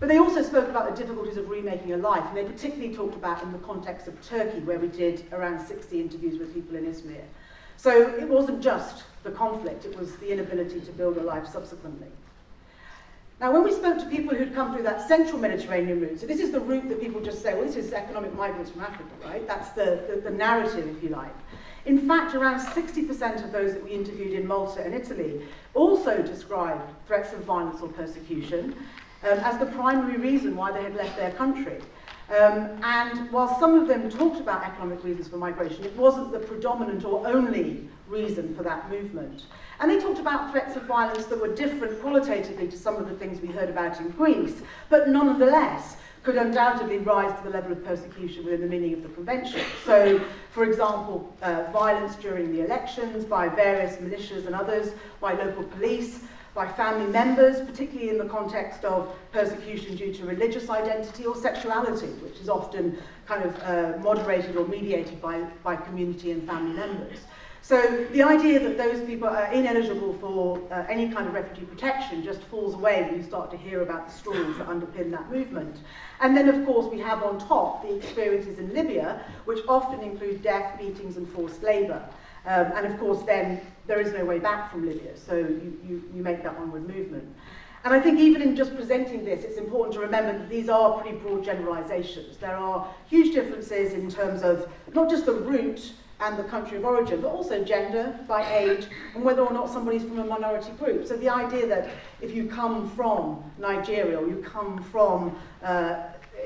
But 0.00 0.08
they 0.08 0.18
also 0.18 0.42
spoke 0.42 0.68
about 0.68 0.94
the 0.94 0.96
difficulties 0.96 1.36
of 1.36 1.50
remaking 1.50 1.92
a 1.92 1.96
life, 1.96 2.24
and 2.28 2.36
they 2.36 2.44
particularly 2.44 2.94
talked 2.94 3.16
about 3.16 3.42
in 3.42 3.52
the 3.52 3.58
context 3.58 4.06
of 4.06 4.20
Turkey, 4.26 4.60
where 4.60 4.78
we 4.78 4.88
did 4.88 5.24
around 5.32 5.66
60 5.66 6.00
interviews 6.00 6.38
with 6.38 6.54
people 6.54 6.76
in 6.76 6.84
Izmir. 6.84 7.24
So 7.76 8.14
it 8.14 8.28
wasn't 8.28 8.62
just 8.62 9.04
the 9.24 9.30
conflict, 9.30 9.84
it 9.84 9.98
was 9.98 10.16
the 10.16 10.30
inability 10.32 10.80
to 10.80 10.92
build 10.92 11.16
a 11.16 11.22
life 11.22 11.46
subsequently. 11.46 12.08
Now, 13.40 13.52
when 13.52 13.62
we 13.62 13.72
spoke 13.72 13.98
to 13.98 14.06
people 14.06 14.34
who'd 14.34 14.52
come 14.52 14.74
through 14.74 14.82
that 14.82 15.06
central 15.06 15.38
Mediterranean 15.38 16.00
route, 16.00 16.18
so 16.18 16.26
this 16.26 16.40
is 16.40 16.50
the 16.50 16.58
route 16.58 16.88
that 16.88 17.00
people 17.00 17.20
just 17.20 17.40
say, 17.40 17.54
well, 17.54 17.64
this 17.64 17.76
is 17.76 17.92
economic 17.92 18.34
migrants 18.34 18.72
from 18.72 18.80
Africa, 18.80 19.10
right? 19.24 19.46
That's 19.46 19.68
the, 19.70 20.04
the, 20.08 20.20
the 20.22 20.30
narrative, 20.30 20.88
if 20.88 21.02
you 21.04 21.10
like. 21.10 21.34
In 21.86 22.06
fact, 22.08 22.34
around 22.34 22.58
60% 22.58 23.44
of 23.44 23.52
those 23.52 23.74
that 23.74 23.84
we 23.84 23.90
interviewed 23.92 24.32
in 24.32 24.44
Malta 24.44 24.84
and 24.84 24.92
Italy 24.92 25.42
also 25.74 26.20
described 26.20 26.82
threats 27.06 27.32
of 27.32 27.44
violence 27.44 27.80
or 27.80 27.88
persecution 27.88 28.74
um, 29.22 29.38
as 29.38 29.56
the 29.58 29.66
primary 29.66 30.16
reason 30.16 30.56
why 30.56 30.72
they 30.72 30.82
had 30.82 30.96
left 30.96 31.16
their 31.16 31.30
country. 31.32 31.80
Um, 32.30 32.78
and 32.82 33.30
while 33.30 33.58
some 33.58 33.74
of 33.74 33.86
them 33.86 34.10
talked 34.10 34.40
about 34.40 34.64
economic 34.64 35.02
reasons 35.04 35.28
for 35.28 35.36
migration, 35.36 35.84
it 35.84 35.96
wasn't 35.96 36.32
the 36.32 36.40
predominant 36.40 37.04
or 37.04 37.26
only 37.26 37.88
reason 38.08 38.54
for 38.54 38.62
that 38.64 38.90
movement. 38.90 39.44
And 39.80 39.90
they 39.90 40.00
talked 40.00 40.18
about 40.18 40.50
threats 40.50 40.76
of 40.76 40.82
violence 40.84 41.26
that 41.26 41.40
were 41.40 41.54
different 41.54 42.00
qualitatively 42.00 42.66
to 42.68 42.76
some 42.76 42.96
of 42.96 43.08
the 43.08 43.14
things 43.14 43.40
we 43.40 43.48
heard 43.48 43.68
about 43.68 44.00
in 44.00 44.10
Greece, 44.10 44.60
but 44.88 45.08
nonetheless 45.08 45.96
could 46.24 46.36
undoubtedly 46.36 46.98
rise 46.98 47.36
to 47.38 47.44
the 47.44 47.50
level 47.50 47.72
of 47.72 47.84
persecution 47.84 48.44
within 48.44 48.60
the 48.60 48.66
meaning 48.66 48.92
of 48.92 49.02
the 49.02 49.08
convention. 49.10 49.60
So, 49.84 50.20
for 50.50 50.64
example, 50.64 51.32
uh, 51.42 51.70
violence 51.72 52.16
during 52.16 52.52
the 52.52 52.64
elections 52.64 53.24
by 53.24 53.48
various 53.48 53.96
militias 53.96 54.46
and 54.46 54.54
others, 54.54 54.92
by 55.20 55.34
local 55.34 55.62
police, 55.62 56.20
by 56.54 56.66
family 56.72 57.06
members, 57.12 57.64
particularly 57.64 58.10
in 58.10 58.18
the 58.18 58.24
context 58.24 58.84
of 58.84 59.16
persecution 59.30 59.94
due 59.94 60.12
to 60.12 60.24
religious 60.24 60.68
identity 60.68 61.24
or 61.24 61.36
sexuality, 61.36 62.08
which 62.24 62.40
is 62.40 62.48
often 62.48 62.98
kind 63.26 63.44
of 63.44 63.62
uh, 63.62 63.96
moderated 64.02 64.56
or 64.56 64.66
mediated 64.66 65.22
by, 65.22 65.40
by 65.62 65.76
community 65.76 66.32
and 66.32 66.44
family 66.48 66.74
members. 66.76 67.20
So 67.68 68.06
the 68.12 68.22
idea 68.22 68.60
that 68.60 68.78
those 68.78 69.04
people 69.04 69.28
are 69.28 69.52
ineligible 69.52 70.14
for 70.22 70.58
uh, 70.72 70.86
any 70.88 71.10
kind 71.10 71.26
of 71.26 71.34
refugee 71.34 71.66
protection 71.66 72.24
just 72.24 72.40
falls 72.44 72.72
away 72.72 73.02
when 73.02 73.16
you 73.16 73.22
start 73.22 73.50
to 73.50 73.58
hear 73.58 73.82
about 73.82 74.08
the 74.08 74.14
stories 74.14 74.56
that 74.56 74.68
underpin 74.68 75.10
that 75.10 75.30
movement. 75.30 75.76
And 76.20 76.34
then, 76.34 76.48
of 76.48 76.64
course, 76.64 76.90
we 76.90 76.98
have 77.00 77.22
on 77.22 77.38
top 77.38 77.82
the 77.82 77.94
experiences 77.94 78.58
in 78.58 78.72
Libya, 78.72 79.22
which 79.44 79.58
often 79.68 80.00
include 80.00 80.40
death, 80.40 80.78
beatings, 80.78 81.18
and 81.18 81.28
forced 81.28 81.62
labour. 81.62 82.02
Um, 82.46 82.72
and 82.74 82.86
of 82.86 82.98
course, 82.98 83.22
then 83.24 83.60
there 83.86 84.00
is 84.00 84.14
no 84.14 84.24
way 84.24 84.38
back 84.38 84.72
from 84.72 84.88
Libya, 84.88 85.14
so 85.14 85.36
you, 85.36 85.78
you, 85.86 86.02
you 86.14 86.22
make 86.22 86.42
that 86.44 86.56
onward 86.56 86.88
movement. 86.88 87.28
And 87.84 87.92
I 87.92 88.00
think 88.00 88.18
even 88.18 88.40
in 88.40 88.56
just 88.56 88.74
presenting 88.76 89.26
this, 89.26 89.44
it's 89.44 89.58
important 89.58 89.92
to 89.92 90.00
remember 90.00 90.38
that 90.38 90.48
these 90.48 90.70
are 90.70 90.98
pretty 91.02 91.18
broad 91.18 91.44
generalizations. 91.44 92.38
There 92.38 92.56
are 92.56 92.88
huge 93.06 93.34
differences 93.34 93.92
in 93.92 94.10
terms 94.10 94.42
of 94.42 94.72
not 94.94 95.10
just 95.10 95.26
the 95.26 95.34
route 95.34 95.92
and 96.20 96.36
the 96.36 96.44
country 96.44 96.76
of 96.76 96.84
origin, 96.84 97.20
but 97.20 97.28
also 97.28 97.64
gender, 97.64 98.18
by 98.26 98.44
age, 98.56 98.86
and 99.14 99.22
whether 99.22 99.42
or 99.42 99.52
not 99.52 99.70
somebody's 99.70 100.02
from 100.02 100.18
a 100.18 100.24
minority 100.24 100.72
group. 100.72 101.06
So 101.06 101.16
the 101.16 101.28
idea 101.28 101.66
that 101.68 101.90
if 102.20 102.34
you 102.34 102.46
come 102.46 102.90
from 102.90 103.42
Nigeria 103.58 104.18
or 104.18 104.28
you 104.28 104.42
come 104.44 104.82
from 104.82 105.36
uh, 105.62 105.96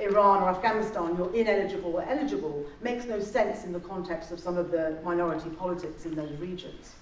Iran 0.01 0.43
or 0.43 0.51
Afghanistan, 0.51 1.17
you're 1.17 1.35
ineligible 1.35 1.97
or 1.97 2.03
eligible, 2.03 2.67
makes 2.83 3.07
no 3.07 3.21
sense 3.21 3.65
in 3.65 3.73
the 3.73 3.81
context 3.81 4.31
of 4.31 4.41
some 4.41 4.57
of 4.59 4.71
the 4.71 4.99
minority 5.05 5.49
politics 5.51 6.05
in 6.05 6.15
those 6.15 6.37
regions. 6.39 6.95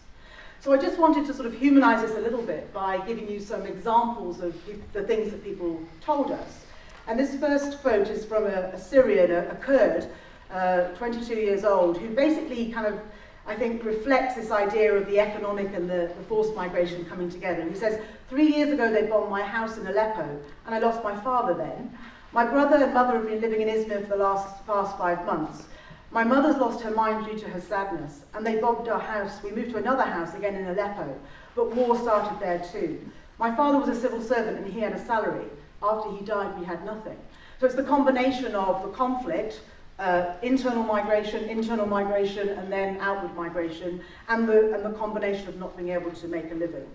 So 0.61 0.73
I 0.73 0.77
just 0.77 0.99
wanted 0.99 1.27
to 1.27 1.35
sort 1.35 1.47
of 1.47 1.55
humanize 1.55 2.03
this 2.03 2.17
a 2.17 2.21
little 2.21 2.43
bit 2.43 2.73
by 2.73 2.99
giving 3.07 3.29
you 3.29 3.41
some 3.41 3.65
examples 3.67 4.41
of 4.41 4.55
the 4.93 5.03
things 5.03 5.31
that 5.31 5.43
people 5.43 5.81
told 6.01 6.31
us. 6.31 6.67
And 7.07 7.19
this 7.19 7.35
first 7.37 7.81
quote 7.81 8.09
is 8.09 8.25
from 8.25 8.45
a, 8.45 8.71
a 8.75 8.79
Syrian, 8.79 9.31
a, 9.31 9.49
a 9.49 9.57
Kurd, 9.57 10.07
uh, 10.53 10.89
22 10.97 11.35
years 11.35 11.65
old, 11.65 11.99
who 11.99 12.09
basically 12.11 12.71
kind 12.71 12.87
of, 12.87 12.99
I 13.47 13.55
think, 13.55 13.85
reflects 13.85 14.35
this 14.35 14.51
idea 14.51 14.93
of 14.95 15.07
the 15.07 15.21
economic 15.21 15.73
and 15.75 15.89
the, 15.89 16.13
the 16.17 16.25
forced 16.29 16.55
migration 16.55 17.05
coming 17.05 17.31
together. 17.31 17.61
And 17.61 17.71
he 17.71 17.79
says, 17.79 18.01
three 18.29 18.55
years 18.55 18.71
ago 18.73 18.93
they 18.93 19.07
bombed 19.07 19.31
my 19.31 19.43
house 19.43 19.79
in 19.79 19.87
Aleppo, 19.87 20.41
and 20.67 20.75
I 20.75 20.79
lost 20.79 21.03
my 21.03 21.19
father 21.21 21.55
then. 21.55 21.97
My 22.33 22.45
brother 22.45 22.77
and 22.77 22.95
mother 22.95 23.15
have 23.15 23.27
been 23.27 23.41
living 23.41 23.61
in 23.61 23.69
Izmir 23.69 24.03
for 24.03 24.17
the 24.17 24.23
last 24.23 24.65
past 24.67 24.97
five 24.97 25.25
months. 25.27 25.65
My 26.13 26.25
mother's 26.25 26.57
lost 26.57 26.81
her 26.83 26.91
mind 26.91 27.27
due 27.27 27.39
to 27.39 27.49
her 27.49 27.61
sadness, 27.61 28.23
and 28.35 28.45
they 28.45 28.61
bombed 28.61 28.89
our 28.89 29.01
house. 29.01 29.43
We 29.43 29.53
moved 29.53 29.71
to 29.71 29.79
another 29.79 30.03
house, 30.03 30.35
again 30.35 30.57
in 30.57 30.67
Aleppo, 30.67 31.17
but 31.55 31.75
war 31.75 31.97
started 31.97 32.39
there 32.41 32.65
too. 32.73 33.01
My 33.39 33.55
father 33.55 33.79
was 33.79 33.89
a 33.89 34.01
civil 34.01 34.21
servant 34.21 34.59
and 34.59 34.73
he 34.73 34.81
had 34.81 34.93
a 34.93 35.05
salary. 35.05 35.47
After 35.83 36.11
he 36.11 36.25
died, 36.25 36.59
we 36.59 36.67
had 36.67 36.85
nothing. 36.85 37.17
So 37.59 37.67
it's 37.67 37.75
the 37.75 37.83
combination 37.83 38.55
of 38.55 38.83
the 38.83 38.89
conflict, 38.89 39.61
uh, 40.01 40.35
internal 40.43 40.83
migration, 40.83 41.45
internal 41.45 41.87
migration, 41.87 42.49
and 42.49 42.73
then 42.73 42.97
outward 43.01 43.35
migration, 43.37 44.03
and 44.29 44.49
the, 44.49 44.75
and 44.75 44.85
the 44.85 44.99
combination 44.99 45.47
of 45.49 45.59
not 45.59 45.77
being 45.77 45.91
able 45.91 46.11
to 46.11 46.27
make 46.27 46.51
a 46.51 46.55
living. 46.55 46.87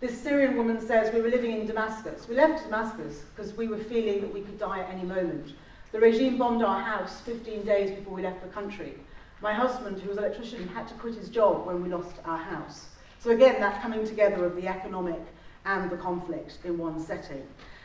This 0.00 0.18
Syrian 0.18 0.56
woman 0.56 0.80
says, 0.80 1.12
we 1.14 1.20
were 1.20 1.28
living 1.28 1.52
in 1.60 1.66
Damascus. 1.66 2.26
We 2.28 2.36
left 2.36 2.64
Damascus 2.64 3.22
because 3.34 3.54
we 3.54 3.68
were 3.68 3.78
feeling 3.78 4.22
that 4.22 4.32
we 4.32 4.40
could 4.40 4.58
die 4.58 4.80
at 4.80 4.90
any 4.90 5.04
moment. 5.04 5.52
The 5.92 6.00
regime 6.00 6.38
bombed 6.38 6.62
our 6.62 6.80
house 6.80 7.20
15 7.20 7.64
days 7.64 7.90
before 7.96 8.14
we 8.14 8.22
left 8.22 8.42
the 8.42 8.48
country. 8.48 8.94
My 9.42 9.52
husband, 9.52 10.00
who 10.00 10.08
was 10.08 10.16
an 10.16 10.24
electrician, 10.24 10.66
had 10.68 10.88
to 10.88 10.94
quit 10.94 11.14
his 11.14 11.28
job 11.28 11.66
when 11.66 11.82
we 11.82 11.90
lost 11.90 12.16
our 12.24 12.38
house. 12.38 12.86
So 13.20 13.30
again, 13.30 13.60
that 13.60 13.82
coming 13.82 14.06
together 14.06 14.44
of 14.44 14.56
the 14.56 14.68
economic 14.68 15.20
and 15.66 15.90
the 15.90 15.96
conflict 15.96 16.58
in 16.64 16.78
one 16.78 16.98
setting. 16.98 17.42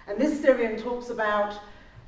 And 0.07 0.17
this 0.17 0.41
Syrian 0.41 0.81
talks 0.81 1.09
about 1.09 1.59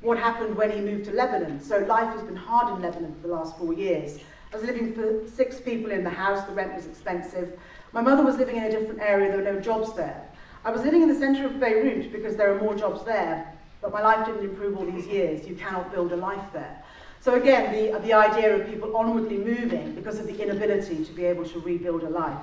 what 0.01 0.17
happened 0.17 0.55
when 0.55 0.71
he 0.71 0.79
moved 0.79 1.05
to 1.05 1.11
Lebanon. 1.11 1.61
So 1.61 1.79
life 1.79 2.13
has 2.15 2.23
been 2.23 2.35
hard 2.35 2.75
in 2.75 2.81
Lebanon 2.81 3.15
for 3.21 3.27
the 3.27 3.33
last 3.33 3.57
four 3.57 3.73
years. 3.73 4.19
I 4.51 4.57
was 4.57 4.65
living 4.65 4.93
for 4.93 5.27
six 5.29 5.61
people 5.61 5.91
in 5.91 6.03
the 6.03 6.09
house, 6.09 6.45
the 6.47 6.53
rent 6.53 6.73
was 6.73 6.85
expensive. 6.85 7.57
My 7.93 8.01
mother 8.01 8.23
was 8.23 8.37
living 8.37 8.57
in 8.57 8.63
a 8.63 8.71
different 8.71 8.99
area, 8.99 9.29
there 9.29 9.43
were 9.43 9.53
no 9.53 9.59
jobs 9.59 9.93
there. 9.93 10.27
I 10.65 10.71
was 10.71 10.81
living 10.83 11.01
in 11.01 11.09
the 11.09 11.15
centre 11.15 11.45
of 11.45 11.59
Beirut 11.59 12.11
because 12.11 12.35
there 12.35 12.53
are 12.53 12.59
more 12.59 12.75
jobs 12.75 13.03
there, 13.05 13.53
but 13.81 13.93
my 13.93 14.01
life 14.01 14.25
didn't 14.25 14.43
improve 14.43 14.77
all 14.77 14.85
these 14.85 15.07
years. 15.07 15.47
You 15.47 15.55
cannot 15.55 15.91
build 15.91 16.11
a 16.11 16.15
life 16.15 16.45
there. 16.53 16.83
So 17.19 17.35
again, 17.35 17.71
the, 17.71 17.99
the 17.99 18.13
idea 18.13 18.55
of 18.55 18.67
people 18.67 18.95
onwardly 18.95 19.37
moving 19.37 19.93
because 19.93 20.19
of 20.19 20.25
the 20.25 20.41
inability 20.41 21.05
to 21.05 21.11
be 21.13 21.25
able 21.25 21.45
to 21.45 21.59
rebuild 21.59 22.03
a 22.03 22.09
life. 22.09 22.41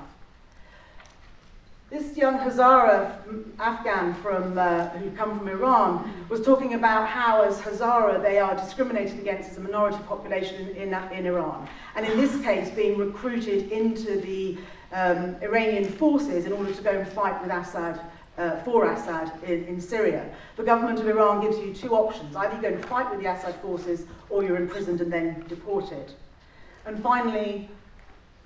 This 1.91 2.19
young 2.19 2.39
Hazara 2.39 3.19
Afghan 3.59 4.13
from, 4.17 4.59
uh, 4.59 4.91
who 4.91 5.11
come 5.13 5.39
from 5.39 5.49
Iran 5.49 6.27
was 6.29 6.43
talking 6.43 6.75
about 6.75 7.09
how 7.09 7.41
as 7.41 7.59
Hazara 7.63 8.21
they 8.21 8.39
are 8.39 8.55
discriminated 8.55 9.19
against 9.19 9.53
as 9.53 9.57
a 9.57 9.61
minority 9.61 9.97
population 10.07 10.69
in, 10.77 10.93
in, 10.93 11.27
Iran. 11.27 11.67
And 11.97 12.05
in 12.05 12.19
this 12.19 12.39
case 12.43 12.69
being 12.69 12.99
recruited 12.99 13.73
into 13.73 14.21
the 14.21 14.59
um, 14.93 15.37
Iranian 15.41 15.91
forces 15.91 16.45
in 16.45 16.53
order 16.53 16.75
to 16.75 16.83
go 16.83 16.91
and 16.91 17.09
fight 17.09 17.41
with 17.41 17.51
Assad, 17.51 17.99
uh, 18.37 18.63
for 18.65 18.93
Assad 18.93 19.33
in, 19.45 19.65
in 19.65 19.81
Syria. 19.81 20.31
The 20.57 20.65
government 20.65 21.01
of 21.01 21.09
Iran 21.09 21.41
gives 21.41 21.57
you 21.57 21.73
two 21.73 21.95
options. 21.95 22.37
Either 22.37 22.55
you 22.57 22.61
go 22.61 22.69
and 22.69 22.85
fight 22.85 23.11
with 23.11 23.23
the 23.23 23.33
Assad 23.33 23.55
forces 23.63 24.05
or 24.29 24.45
you're 24.45 24.59
imprisoned 24.59 25.01
and 25.01 25.11
then 25.11 25.43
deported. 25.49 26.13
And 26.85 27.03
finally, 27.03 27.71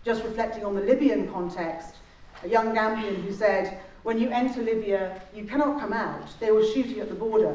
just 0.04 0.22
reflecting 0.22 0.64
on 0.64 0.76
the 0.76 0.82
Libyan 0.82 1.28
context, 1.32 1.96
a 2.42 2.48
young 2.48 2.74
Gambian 2.74 3.22
who 3.22 3.32
said, 3.32 3.80
when 4.02 4.18
you 4.18 4.30
enter 4.30 4.62
Libya, 4.62 5.20
you 5.34 5.44
cannot 5.44 5.78
come 5.80 5.92
out. 5.92 6.28
They 6.40 6.50
will 6.50 6.66
shoot 6.72 6.86
you 6.86 7.00
at 7.02 7.08
the 7.08 7.14
border. 7.14 7.54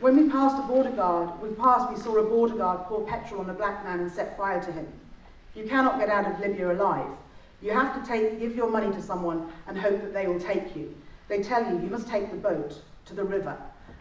When 0.00 0.16
we 0.16 0.28
passed 0.28 0.58
a 0.58 0.66
border 0.66 0.90
guard, 0.90 1.40
we 1.40 1.50
passed, 1.54 1.90
we 1.92 2.00
saw 2.00 2.16
a 2.16 2.24
border 2.24 2.56
guard 2.56 2.86
pour 2.86 3.06
petrol 3.06 3.40
on 3.40 3.50
a 3.50 3.54
black 3.54 3.84
man 3.84 4.00
and 4.00 4.10
set 4.10 4.36
fire 4.36 4.62
to 4.62 4.72
him. 4.72 4.86
You 5.54 5.64
cannot 5.66 5.98
get 5.98 6.08
out 6.08 6.26
of 6.30 6.40
Libya 6.40 6.72
alive. 6.72 7.10
You 7.62 7.72
have 7.72 8.00
to 8.00 8.08
take, 8.08 8.38
give 8.38 8.54
your 8.54 8.70
money 8.70 8.92
to 8.94 9.02
someone 9.02 9.52
and 9.66 9.76
hope 9.78 10.00
that 10.00 10.12
they 10.14 10.26
will 10.26 10.38
take 10.40 10.76
you. 10.76 10.94
They 11.28 11.42
tell 11.42 11.64
you 11.64 11.80
you 11.80 11.88
must 11.88 12.08
take 12.08 12.30
the 12.30 12.36
boat 12.36 12.80
to 13.06 13.14
the 13.14 13.24
river, 13.24 13.56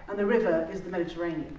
and 0.08 0.18
the 0.18 0.26
river 0.26 0.68
is 0.72 0.82
the 0.82 0.90
Mediterranean. 0.90 1.58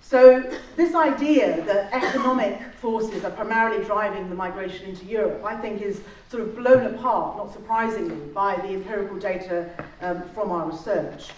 So 0.00 0.42
this 0.76 0.94
idea 0.94 1.62
that 1.64 1.92
economic 1.92 2.60
forces 2.80 3.24
are 3.24 3.30
primarily 3.30 3.84
driving 3.84 4.30
the 4.30 4.34
migration 4.34 4.86
into 4.86 5.04
Europe, 5.04 5.44
I 5.44 5.56
think 5.56 5.82
is 5.82 6.00
sort 6.30 6.42
of 6.42 6.56
blown 6.56 6.94
apart, 6.94 7.36
not 7.36 7.52
surprisingly, 7.52 8.16
by 8.32 8.56
the 8.56 8.68
empirical 8.68 9.18
data 9.18 9.68
um, 10.00 10.22
from 10.34 10.50
our 10.50 10.70
research. 10.70 11.30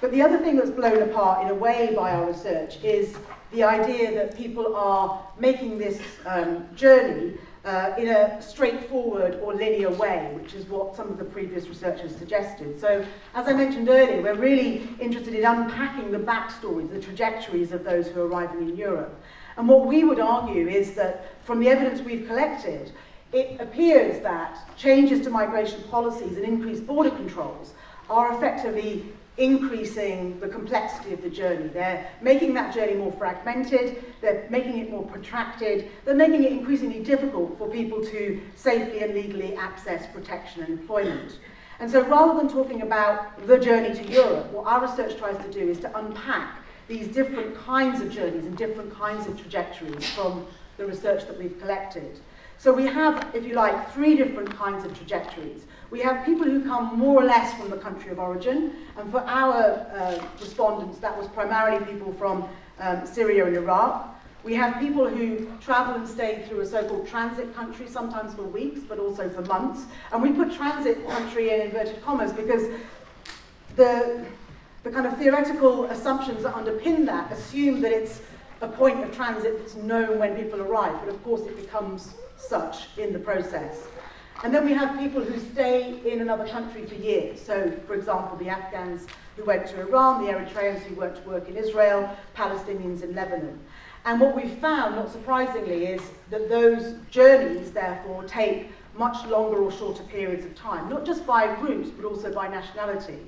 But 0.00 0.12
the 0.12 0.22
other 0.22 0.38
thing 0.38 0.56
that's 0.56 0.70
blown 0.70 1.02
apart 1.02 1.44
in 1.44 1.50
a 1.50 1.54
way 1.54 1.92
by 1.96 2.12
our 2.12 2.26
research 2.26 2.82
is 2.82 3.16
the 3.52 3.62
idea 3.62 4.14
that 4.14 4.36
people 4.36 4.74
are 4.76 5.22
making 5.38 5.78
this 5.78 6.00
um, 6.26 6.66
journey 6.74 7.34
uh, 7.64 7.94
in 7.96 8.08
a 8.08 8.42
straightforward 8.42 9.38
or 9.40 9.54
linear 9.54 9.90
way, 9.90 10.30
which 10.34 10.54
is 10.54 10.66
what 10.66 10.96
some 10.96 11.08
of 11.08 11.18
the 11.18 11.24
previous 11.24 11.68
researchers 11.68 12.14
suggested. 12.16 12.80
So, 12.80 13.04
as 13.34 13.46
I 13.46 13.52
mentioned 13.52 13.88
earlier, 13.88 14.20
we're 14.20 14.34
really 14.34 14.88
interested 15.00 15.34
in 15.34 15.44
unpacking 15.44 16.10
the 16.10 16.18
backstories, 16.18 16.90
the 16.90 17.00
trajectories 17.00 17.72
of 17.72 17.84
those 17.84 18.08
who 18.08 18.20
are 18.20 18.26
arriving 18.26 18.68
in 18.68 18.76
Europe. 18.76 19.20
And 19.56 19.68
what 19.68 19.86
we 19.86 20.02
would 20.02 20.18
argue 20.18 20.68
is 20.68 20.94
that 20.94 21.26
from 21.44 21.60
the 21.60 21.68
evidence 21.68 22.00
we've 22.00 22.26
collected, 22.26 22.92
it 23.32 23.60
appears 23.60 24.22
that 24.22 24.58
changes 24.76 25.20
to 25.20 25.30
migration 25.30 25.82
policies 25.84 26.36
and 26.36 26.44
increased 26.44 26.86
border 26.86 27.10
controls 27.10 27.74
are 28.10 28.34
effectively 28.36 29.06
increasing 29.38 30.38
the 30.40 30.48
complexity 30.48 31.14
of 31.14 31.22
the 31.22 31.30
journey. 31.30 31.68
They're 31.68 32.10
making 32.20 32.52
that 32.54 32.74
journey 32.74 32.94
more 32.94 33.12
fragmented, 33.12 34.04
they're 34.20 34.46
making 34.50 34.78
it 34.78 34.90
more 34.90 35.04
protracted, 35.04 35.88
they're 36.04 36.14
making 36.14 36.44
it 36.44 36.52
increasingly 36.52 37.02
difficult 37.02 37.56
for 37.56 37.68
people 37.68 38.04
to 38.04 38.40
safely 38.56 39.02
and 39.02 39.14
legally 39.14 39.56
access 39.56 40.06
protection 40.12 40.62
and 40.62 40.78
employment. 40.78 41.38
And 41.80 41.90
so 41.90 42.06
rather 42.06 42.38
than 42.38 42.48
talking 42.48 42.82
about 42.82 43.46
the 43.46 43.58
journey 43.58 43.94
to 43.94 44.04
Europe, 44.04 44.52
what 44.52 44.66
our 44.66 44.82
research 44.82 45.16
tries 45.16 45.42
to 45.44 45.50
do 45.50 45.68
is 45.68 45.80
to 45.80 45.98
unpack 45.98 46.60
these 46.86 47.08
different 47.08 47.56
kinds 47.56 48.00
of 48.02 48.10
journeys 48.10 48.44
and 48.44 48.56
different 48.56 48.94
kinds 48.94 49.26
of 49.26 49.40
trajectories 49.40 50.08
from 50.10 50.46
the 50.76 50.86
research 50.86 51.26
that 51.26 51.38
we've 51.38 51.58
collected. 51.58 52.20
So 52.58 52.72
we 52.72 52.86
have, 52.86 53.34
if 53.34 53.44
you 53.44 53.54
like, 53.54 53.92
three 53.92 54.14
different 54.14 54.54
kinds 54.54 54.84
of 54.84 54.96
trajectories. 54.96 55.64
We 55.92 56.00
have 56.00 56.24
people 56.24 56.46
who 56.46 56.64
come 56.64 56.98
more 56.98 57.22
or 57.22 57.26
less 57.26 57.52
from 57.52 57.68
the 57.68 57.76
country 57.76 58.12
of 58.12 58.18
origin, 58.18 58.72
and 58.96 59.10
for 59.10 59.20
our 59.20 59.86
uh, 59.94 60.26
respondents, 60.40 60.96
that 61.00 61.14
was 61.14 61.28
primarily 61.28 61.84
people 61.84 62.14
from 62.14 62.48
um, 62.80 63.04
Syria 63.04 63.44
and 63.44 63.54
Iraq. 63.54 64.08
We 64.42 64.54
have 64.54 64.80
people 64.80 65.06
who 65.06 65.46
travel 65.60 65.96
and 65.96 66.08
stay 66.08 66.46
through 66.48 66.60
a 66.60 66.66
so-called 66.66 67.06
transit 67.06 67.54
country, 67.54 67.88
sometimes 67.88 68.32
for 68.32 68.42
weeks, 68.42 68.80
but 68.88 68.98
also 68.98 69.28
for 69.28 69.42
months. 69.42 69.84
And 70.12 70.22
we 70.22 70.32
put 70.32 70.54
transit 70.54 71.06
country 71.08 71.50
in 71.50 71.60
inverted 71.60 72.02
commas 72.02 72.32
because 72.32 72.70
the, 73.76 74.24
the 74.84 74.90
kind 74.90 75.06
of 75.06 75.18
theoretical 75.18 75.84
assumptions 75.84 76.44
that 76.44 76.54
underpin 76.54 77.04
that 77.04 77.30
assume 77.30 77.82
that 77.82 77.92
it's 77.92 78.22
a 78.62 78.68
point 78.68 79.04
of 79.04 79.14
transit 79.14 79.58
that's 79.58 79.74
known 79.74 80.18
when 80.18 80.36
people 80.36 80.62
arrive, 80.62 80.98
but 81.00 81.10
of 81.10 81.22
course 81.22 81.42
it 81.42 81.54
becomes 81.60 82.14
such 82.38 82.88
in 82.96 83.12
the 83.12 83.18
process. 83.18 83.82
And 84.44 84.52
then 84.52 84.64
we 84.64 84.72
have 84.72 84.98
people 84.98 85.22
who 85.22 85.38
stay 85.52 86.00
in 86.04 86.20
another 86.20 86.46
country 86.48 86.84
for 86.84 86.96
years. 86.96 87.40
So, 87.40 87.70
for 87.86 87.94
example, 87.94 88.36
the 88.36 88.48
Afghans 88.48 89.06
who 89.36 89.44
went 89.44 89.68
to 89.68 89.80
Iran, 89.80 90.24
the 90.24 90.32
Eritreans 90.32 90.80
who 90.80 90.96
went 90.96 91.14
to 91.16 91.22
work 91.22 91.48
in 91.48 91.56
Israel, 91.56 92.14
Palestinians 92.36 93.02
in 93.02 93.14
Lebanon. 93.14 93.60
And 94.04 94.20
what 94.20 94.34
we've 94.34 94.58
found, 94.58 94.96
not 94.96 95.12
surprisingly, 95.12 95.86
is 95.86 96.02
that 96.30 96.48
those 96.48 96.96
journeys, 97.08 97.70
therefore, 97.70 98.24
take 98.24 98.72
much 98.98 99.24
longer 99.26 99.62
or 99.62 99.70
shorter 99.70 100.02
periods 100.04 100.44
of 100.44 100.56
time, 100.56 100.88
not 100.88 101.06
just 101.06 101.24
by 101.24 101.44
route, 101.60 101.92
but 101.96 102.04
also 102.04 102.32
by 102.34 102.48
nationality. 102.48 103.20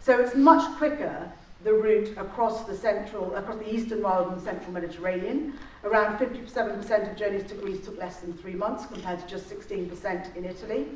So 0.00 0.20
it's 0.20 0.34
much 0.34 0.76
quicker 0.76 1.32
the 1.64 1.72
route 1.72 2.16
across 2.16 2.64
the 2.64 2.76
central, 2.76 3.34
across 3.34 3.58
the 3.58 3.74
eastern 3.74 4.02
rather 4.02 4.30
than 4.30 4.40
central 4.40 4.72
Mediterranean. 4.72 5.54
Around 5.82 6.18
57% 6.18 7.10
of 7.10 7.16
journeys 7.16 7.44
to 7.44 7.54
Greece 7.54 7.84
took 7.84 7.98
less 7.98 8.20
than 8.20 8.32
three 8.32 8.54
months, 8.54 8.86
compared 8.86 9.20
to 9.20 9.26
just 9.26 9.50
16% 9.50 10.36
in 10.36 10.44
Italy. 10.44 10.86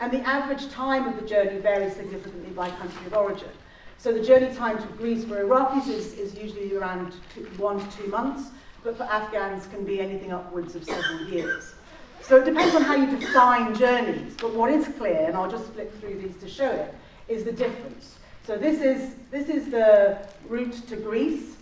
And 0.00 0.12
the 0.12 0.20
average 0.20 0.68
time 0.70 1.06
of 1.06 1.20
the 1.20 1.26
journey 1.26 1.58
varies 1.60 1.94
significantly 1.94 2.50
by 2.50 2.70
country 2.70 3.06
of 3.06 3.14
origin. 3.14 3.50
So 3.96 4.12
the 4.12 4.22
journey 4.22 4.54
time 4.54 4.78
to 4.78 4.86
Greece 4.94 5.24
for 5.24 5.44
Iraqis 5.44 5.88
is, 5.88 6.14
is 6.14 6.34
usually 6.34 6.74
around 6.76 7.14
two, 7.34 7.44
one 7.56 7.78
to 7.78 7.96
two 7.96 8.08
months, 8.08 8.50
but 8.82 8.96
for 8.96 9.04
Afghans 9.04 9.66
can 9.66 9.84
be 9.84 10.00
anything 10.00 10.32
upwards 10.32 10.74
of 10.74 10.84
several 10.84 11.28
years. 11.28 11.74
So 12.20 12.36
it 12.36 12.44
depends 12.44 12.74
on 12.74 12.82
how 12.82 12.94
you 12.94 13.06
define 13.18 13.74
journeys, 13.74 14.34
but 14.40 14.52
what 14.54 14.70
is 14.70 14.88
clear, 14.98 15.26
and 15.26 15.36
I'll 15.36 15.50
just 15.50 15.72
flip 15.72 15.92
through 16.00 16.20
these 16.20 16.36
to 16.36 16.48
show 16.48 16.70
it, 16.70 16.94
is 17.28 17.44
the 17.44 17.52
difference. 17.52 18.17
So 18.48 18.56
this 18.56 18.80
is, 18.80 19.14
this 19.30 19.50
is 19.50 19.70
the 19.70 20.16
route 20.48 20.72
to 20.88 20.96
Greece, 20.96 21.54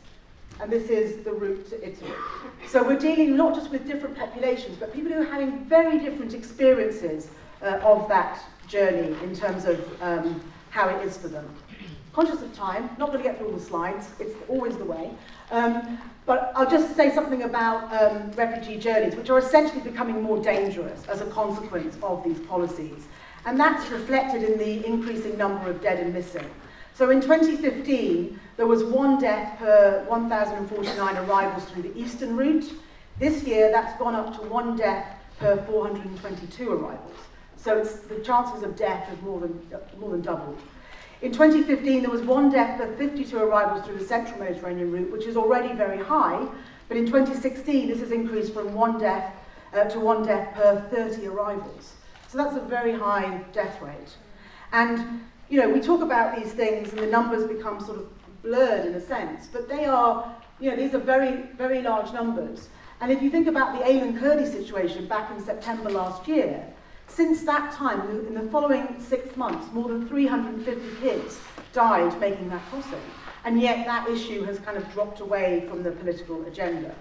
and 0.61 0.71
this 0.71 0.89
is 0.89 1.25
the 1.25 1.33
route 1.33 1.69
to 1.71 1.85
Italy. 1.85 2.13
So 2.69 2.81
we're 2.81 2.97
dealing 2.97 3.37
not 3.37 3.57
just 3.57 3.73
with 3.73 3.89
different 3.89 4.17
populations, 4.17 4.77
but 4.79 4.95
people 4.95 5.11
who 5.11 5.23
are 5.23 5.25
having 5.25 5.65
very 5.65 5.99
different 5.99 6.33
experiences 6.33 7.29
uh, 7.61 7.81
of 7.83 8.09
that 8.09 8.41
journey 8.69 9.17
in 9.25 9.35
terms 9.35 9.65
of 9.65 10.01
um, 10.01 10.41
how 10.71 10.89
it 10.89 11.05
is 11.05 11.17
for 11.17 11.27
them. 11.27 11.53
Conscious 12.13 12.41
of 12.41 12.55
time, 12.55 12.89
not 12.99 13.09
going 13.09 13.19
to 13.19 13.25
get 13.25 13.37
through 13.37 13.49
all 13.49 13.55
the 13.55 13.61
slides, 13.61 14.11
it's 14.21 14.37
always 14.47 14.77
the 14.77 14.85
way. 14.85 15.11
Um, 15.51 15.99
but 16.25 16.53
I'll 16.55 16.71
just 16.71 16.95
say 16.95 17.13
something 17.13 17.43
about 17.43 17.93
um, 18.01 18.31
refugee 18.37 18.79
journeys, 18.79 19.17
which 19.17 19.29
are 19.29 19.39
essentially 19.39 19.81
becoming 19.81 20.23
more 20.23 20.41
dangerous 20.41 21.05
as 21.09 21.21
a 21.21 21.27
consequence 21.27 21.99
of 22.01 22.23
these 22.23 22.39
policies. 22.47 23.09
And 23.45 23.59
that's 23.59 23.91
reflected 23.91 24.45
in 24.45 24.57
the 24.57 24.87
increasing 24.87 25.37
number 25.37 25.69
of 25.69 25.83
dead 25.83 25.99
and 25.99 26.15
missing. 26.15 26.49
So 26.97 27.11
in 27.11 27.21
2015, 27.21 28.41
there 28.57 28.67
was 28.67 28.83
one 28.83 29.21
death 29.21 29.59
per 29.59 30.03
1,049 30.09 31.17
arrivals 31.19 31.65
through 31.67 31.83
the 31.83 31.99
eastern 31.99 32.35
route. 32.35 32.73
This 33.19 33.43
year, 33.43 33.71
that's 33.71 33.99
gone 33.99 34.15
up 34.15 34.35
to 34.41 34.47
one 34.49 34.79
death 34.79 35.07
per 35.39 35.59
422 35.65 36.73
arrivals. 36.73 37.17
So 37.59 37.85
the 37.85 38.21
chances 38.25 38.63
of 38.63 38.77
death 38.77 39.09
have 39.09 39.23
more 39.23 39.41
than, 39.41 39.61
more 39.99 40.11
than 40.13 40.23
doubled. 40.23 40.59
In 41.21 41.33
2015, 41.33 42.01
there 42.01 42.11
was 42.11 42.23
one 42.23 42.51
death 42.51 42.79
per 42.79 42.91
52 42.97 43.37
arrivals 43.37 43.85
through 43.85 43.99
the 43.99 44.05
central 44.05 44.39
Mediterranean 44.39 44.91
route, 44.91 45.13
which 45.13 45.27
is 45.27 45.37
already 45.37 45.75
very 45.75 46.03
high. 46.03 46.47
But 46.89 46.97
in 46.97 47.05
2016, 47.05 47.89
this 47.89 48.01
has 48.01 48.11
increased 48.11 48.55
from 48.55 48.73
one 48.73 48.99
death 48.99 49.35
uh, 49.75 49.85
to 49.85 50.01
one 50.01 50.25
death 50.25 50.55
per 50.55 50.81
30 50.91 51.27
arrivals. 51.27 51.93
So 52.29 52.39
that's 52.39 52.57
a 52.57 52.61
very 52.61 52.93
high 52.93 53.43
death 53.53 53.83
rate. 53.83 54.17
And, 54.73 55.26
you 55.49 55.61
know, 55.61 55.69
we 55.69 55.81
talk 55.81 56.03
about 56.03 56.37
these 56.37 56.53
things 56.53 56.91
and 56.93 56.99
the 56.99 57.07
numbers 57.07 57.47
become 57.49 57.81
sort 57.81 57.99
of 57.99 58.09
blurred 58.43 58.87
in 58.87 58.95
a 58.95 59.01
sense, 59.01 59.49
but 59.53 59.69
they 59.69 59.85
are, 59.85 60.35
you 60.61 60.71
know, 60.71 60.77
these 60.77 60.95
are 60.95 60.99
very, 60.99 61.43
very 61.57 61.83
large 61.83 62.13
numbers. 62.13 62.69
And 63.01 63.13
if 63.13 63.23
you 63.23 63.31
think 63.31 63.47
about 63.47 63.79
the 63.79 63.85
Aylan 63.85 64.19
Kurdi 64.19 64.51
situation 64.51 65.07
back 65.07 65.31
in 65.31 65.45
September 65.45 65.91
last 65.91 66.27
year, 66.27 66.65
since 67.09 67.45
that 67.45 67.73
time, 67.73 68.01
in 68.27 68.35
the 68.35 68.51
following 68.51 68.97
six 68.99 69.37
months, 69.37 69.73
more 69.73 69.89
than 69.89 70.09
350 70.09 71.01
kids 71.01 71.39
died 71.73 72.19
making 72.21 72.49
that 72.49 72.63
crossing. 72.71 73.01
And 73.45 73.61
yet 73.61 73.87
that 73.87 74.09
issue 74.09 74.43
has 74.45 74.59
kind 74.59 74.77
of 74.77 74.93
dropped 74.93 75.21
away 75.21 75.67
from 75.69 75.83
the 75.83 75.93
political 75.93 76.45
agenda. 76.47 76.95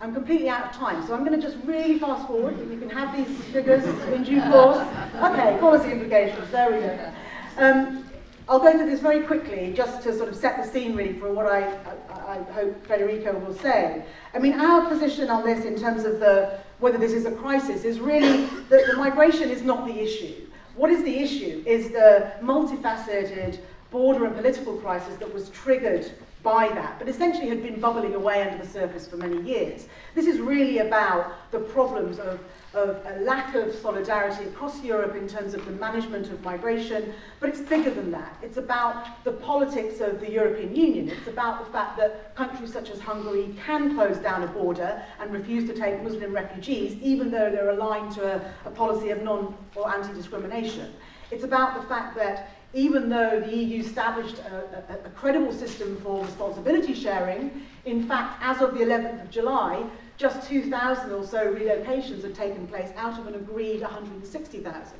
I'm 0.00 0.12
completely 0.12 0.48
out 0.48 0.66
of 0.66 0.72
time, 0.72 1.04
so 1.06 1.14
I'm 1.14 1.24
going 1.24 1.38
to 1.40 1.44
just 1.44 1.56
really 1.64 1.98
fast 1.98 2.26
forward. 2.26 2.58
You 2.70 2.78
can 2.78 2.90
have 2.90 3.16
these 3.16 3.44
figures 3.46 3.84
in 3.84 4.22
due 4.22 4.42
course. 4.42 4.78
Okay, 5.16 5.56
policy 5.60 5.92
implications, 5.92 6.50
there 6.50 6.70
we 6.70 6.80
go. 6.80 7.12
Um, 7.56 8.04
I'll 8.48 8.58
go 8.58 8.68
into 8.68 8.84
this 8.84 9.00
very 9.00 9.24
quickly 9.24 9.72
just 9.74 10.02
to 10.02 10.14
sort 10.14 10.28
of 10.28 10.34
set 10.34 10.62
the 10.62 10.70
scene 10.70 10.94
really 10.94 11.18
for 11.18 11.32
what 11.32 11.46
I, 11.46 11.66
I, 12.10 12.38
I 12.38 12.52
hope 12.52 12.86
Federico 12.86 13.38
will 13.38 13.54
say. 13.54 14.04
I 14.34 14.38
mean, 14.38 14.54
our 14.54 14.86
position 14.88 15.30
on 15.30 15.44
this 15.44 15.64
in 15.64 15.78
terms 15.78 16.04
of 16.04 16.20
the, 16.20 16.58
whether 16.78 16.98
this 16.98 17.12
is 17.12 17.24
a 17.24 17.32
crisis 17.32 17.84
is 17.84 18.00
really 18.00 18.46
that 18.68 18.86
the 18.90 18.96
migration 18.96 19.50
is 19.50 19.62
not 19.62 19.86
the 19.86 19.98
issue. 19.98 20.46
What 20.74 20.90
is 20.90 21.04
the 21.04 21.16
issue 21.16 21.62
is 21.64 21.90
the 21.90 22.32
multifaceted 22.42 23.60
border 23.90 24.26
and 24.26 24.34
political 24.34 24.76
crisis 24.78 25.16
that 25.16 25.32
was 25.32 25.48
triggered 25.50 26.10
by 26.42 26.68
that, 26.68 26.98
but 26.98 27.08
essentially 27.08 27.48
had 27.48 27.62
been 27.62 27.80
bubbling 27.80 28.14
away 28.14 28.42
under 28.42 28.62
the 28.62 28.68
surface 28.68 29.06
for 29.06 29.16
many 29.16 29.40
years. 29.48 29.86
This 30.14 30.26
is 30.26 30.40
really 30.40 30.78
about 30.78 31.50
the 31.52 31.60
problems 31.60 32.18
of 32.18 32.38
of 32.74 33.04
a 33.06 33.20
lack 33.20 33.54
of 33.54 33.74
solidarity 33.74 34.44
across 34.44 34.82
Europe 34.82 35.14
in 35.14 35.28
terms 35.28 35.54
of 35.54 35.64
the 35.64 35.70
management 35.72 36.30
of 36.30 36.42
migration, 36.42 37.14
but 37.40 37.48
it's 37.48 37.60
bigger 37.60 37.90
than 37.90 38.10
that. 38.10 38.36
It's 38.42 38.56
about 38.56 39.24
the 39.24 39.32
politics 39.32 40.00
of 40.00 40.20
the 40.20 40.30
European 40.30 40.74
Union. 40.74 41.08
It's 41.08 41.28
about 41.28 41.64
the 41.64 41.70
fact 41.72 41.96
that 41.98 42.34
countries 42.34 42.72
such 42.72 42.90
as 42.90 43.00
Hungary 43.00 43.54
can 43.64 43.94
close 43.94 44.18
down 44.18 44.42
a 44.42 44.48
border 44.48 45.02
and 45.20 45.32
refuse 45.32 45.68
to 45.70 45.74
take 45.74 46.02
Muslim 46.02 46.34
refugees, 46.34 47.00
even 47.00 47.30
though 47.30 47.50
they're 47.50 47.70
aligned 47.70 48.12
to 48.14 48.34
a, 48.34 48.54
a 48.66 48.70
policy 48.70 49.10
of 49.10 49.22
non 49.22 49.56
or 49.74 49.88
anti-discrimination. 49.90 50.92
It's 51.30 51.44
about 51.44 51.80
the 51.80 51.88
fact 51.88 52.16
that 52.16 52.50
even 52.74 53.08
though 53.08 53.40
the 53.40 53.56
EU 53.56 53.80
established 53.80 54.38
a, 54.38 54.82
a, 54.92 55.06
a 55.06 55.10
credible 55.10 55.52
system 55.52 55.96
for 56.02 56.24
responsibility 56.24 56.92
sharing, 56.92 57.62
in 57.84 58.06
fact, 58.06 58.40
as 58.42 58.60
of 58.60 58.74
the 58.74 58.80
11th 58.80 59.22
of 59.22 59.30
July, 59.30 59.84
Just 60.16 60.48
2,000 60.48 61.10
or 61.12 61.26
so 61.26 61.52
relocations 61.52 62.22
had 62.22 62.34
taken 62.34 62.68
place 62.68 62.90
out 62.96 63.18
of 63.18 63.26
an 63.26 63.34
agreed 63.34 63.80
160,000, 63.80 64.98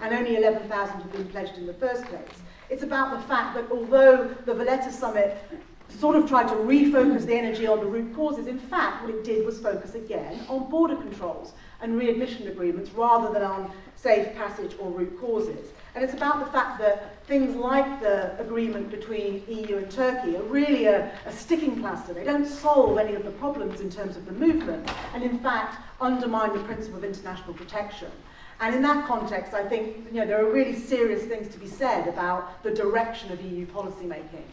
and 0.00 0.14
only 0.14 0.36
11,000 0.36 1.00
had 1.00 1.12
been 1.12 1.28
pledged 1.28 1.58
in 1.58 1.66
the 1.66 1.74
first 1.74 2.08
place. 2.08 2.40
It's 2.70 2.82
about 2.82 3.14
the 3.14 3.26
fact 3.28 3.54
that 3.56 3.70
although 3.70 4.34
the 4.46 4.54
Valletta 4.54 4.90
Summit 4.90 5.36
sort 5.88 6.16
of 6.16 6.26
tried 6.26 6.48
to 6.48 6.54
refocus 6.54 7.26
the 7.26 7.34
energy 7.34 7.66
on 7.66 7.78
the 7.80 7.86
root 7.86 8.14
causes, 8.16 8.46
in 8.46 8.58
fact, 8.58 9.02
what 9.02 9.14
it 9.14 9.22
did 9.22 9.44
was 9.44 9.60
focus 9.60 9.94
again 9.94 10.46
on 10.48 10.70
border 10.70 10.96
controls 10.96 11.52
and 11.82 11.98
readmission 11.98 12.48
agreements 12.48 12.90
rather 12.92 13.32
than 13.34 13.42
on 13.42 13.70
safe 13.96 14.34
passage 14.34 14.74
or 14.78 14.90
root 14.90 15.20
causes. 15.20 15.73
And 15.94 16.02
it's 16.02 16.14
about 16.14 16.44
the 16.44 16.50
fact 16.50 16.80
that 16.80 17.24
things 17.26 17.54
like 17.54 18.00
the 18.00 18.38
agreement 18.40 18.90
between 18.90 19.44
EU 19.48 19.76
and 19.76 19.90
Turkey 19.90 20.36
are 20.36 20.42
really 20.42 20.86
a, 20.86 21.12
a 21.24 21.32
sticking 21.32 21.80
plaster. 21.80 22.12
They 22.12 22.24
don't 22.24 22.46
solve 22.46 22.98
any 22.98 23.14
of 23.14 23.24
the 23.24 23.30
problems 23.30 23.80
in 23.80 23.90
terms 23.90 24.16
of 24.16 24.26
the 24.26 24.32
movement, 24.32 24.90
and 25.14 25.22
in 25.22 25.38
fact 25.38 25.80
undermine 26.00 26.52
the 26.52 26.64
principle 26.64 26.98
of 26.98 27.04
international 27.04 27.54
protection. 27.54 28.10
And 28.60 28.74
in 28.74 28.82
that 28.82 29.06
context, 29.06 29.54
I 29.54 29.68
think 29.68 30.06
you 30.12 30.20
know, 30.20 30.26
there 30.26 30.44
are 30.44 30.50
really 30.50 30.74
serious 30.74 31.24
things 31.24 31.52
to 31.52 31.58
be 31.58 31.66
said 31.66 32.08
about 32.08 32.62
the 32.62 32.70
direction 32.70 33.30
of 33.32 33.40
EU 33.40 33.66
policymaking. 33.66 34.44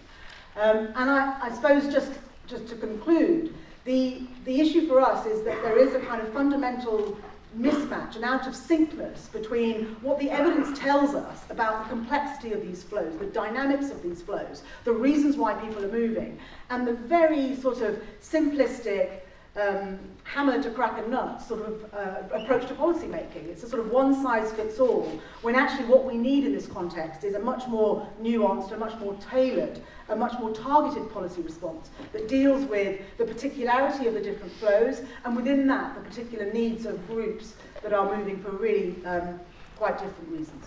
Um, 0.57 0.87
and 0.95 1.09
I, 1.09 1.37
I 1.41 1.51
suppose 1.53 1.91
just, 1.91 2.11
just 2.47 2.67
to 2.67 2.75
conclude, 2.75 3.53
the, 3.85 4.21
the 4.45 4.59
issue 4.59 4.87
for 4.87 5.01
us 5.01 5.25
is 5.25 5.43
that 5.45 5.61
there 5.63 5.77
is 5.77 5.93
a 5.95 5.99
kind 6.01 6.21
of 6.21 6.31
fundamental 6.33 7.17
mismatch, 7.57 8.15
an 8.15 8.23
out 8.23 8.47
of 8.47 8.53
syncness 8.53 9.31
between 9.31 9.95
what 10.01 10.19
the 10.19 10.29
evidence 10.29 10.77
tells 10.79 11.13
us 11.13 11.41
about 11.49 11.83
the 11.83 11.89
complexity 11.89 12.53
of 12.53 12.61
these 12.61 12.83
flows, 12.83 13.17
the 13.17 13.25
dynamics 13.25 13.89
of 13.89 14.01
these 14.01 14.21
flows, 14.21 14.63
the 14.85 14.91
reasons 14.91 15.35
why 15.37 15.53
people 15.55 15.83
are 15.83 15.91
moving, 15.91 16.39
and 16.69 16.87
the 16.87 16.93
very 16.93 17.55
sort 17.57 17.81
of 17.81 18.01
simplistic 18.21 19.21
um, 19.57 19.99
hammer 20.23 20.61
to 20.63 20.69
crack 20.71 20.97
a 20.97 21.07
nut 21.09 21.41
sort 21.41 21.61
of 21.61 21.93
uh, 21.93 22.35
approach 22.35 22.67
to 22.67 22.73
policy 22.73 23.07
making. 23.07 23.49
It's 23.49 23.63
a 23.63 23.69
sort 23.69 23.85
of 23.85 23.91
one 23.91 24.21
size 24.21 24.51
fits 24.53 24.79
all, 24.79 25.19
when 25.41 25.55
actually 25.55 25.85
what 25.85 26.05
we 26.05 26.17
need 26.17 26.45
in 26.45 26.53
this 26.53 26.67
context 26.67 27.23
is 27.23 27.35
a 27.35 27.39
much 27.39 27.67
more 27.67 28.07
nuanced, 28.21 28.71
a 28.71 28.77
much 28.77 28.97
more 28.99 29.15
tailored, 29.15 29.81
a 30.09 30.15
much 30.15 30.39
more 30.39 30.51
targeted 30.51 31.11
policy 31.11 31.41
response 31.41 31.89
that 32.13 32.27
deals 32.27 32.65
with 32.65 33.01
the 33.17 33.25
particularity 33.25 34.07
of 34.07 34.13
the 34.13 34.21
different 34.21 34.51
flows 34.53 35.01
and 35.25 35.35
within 35.35 35.67
that 35.67 35.95
the 35.95 36.01
particular 36.01 36.51
needs 36.53 36.85
of 36.85 37.05
groups 37.07 37.55
that 37.83 37.93
are 37.93 38.15
moving 38.15 38.41
for 38.41 38.51
really 38.51 38.95
um, 39.05 39.39
quite 39.75 39.97
different 39.97 40.29
reasons. 40.29 40.65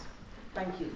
Thank 0.54 0.78
you. 0.78 0.90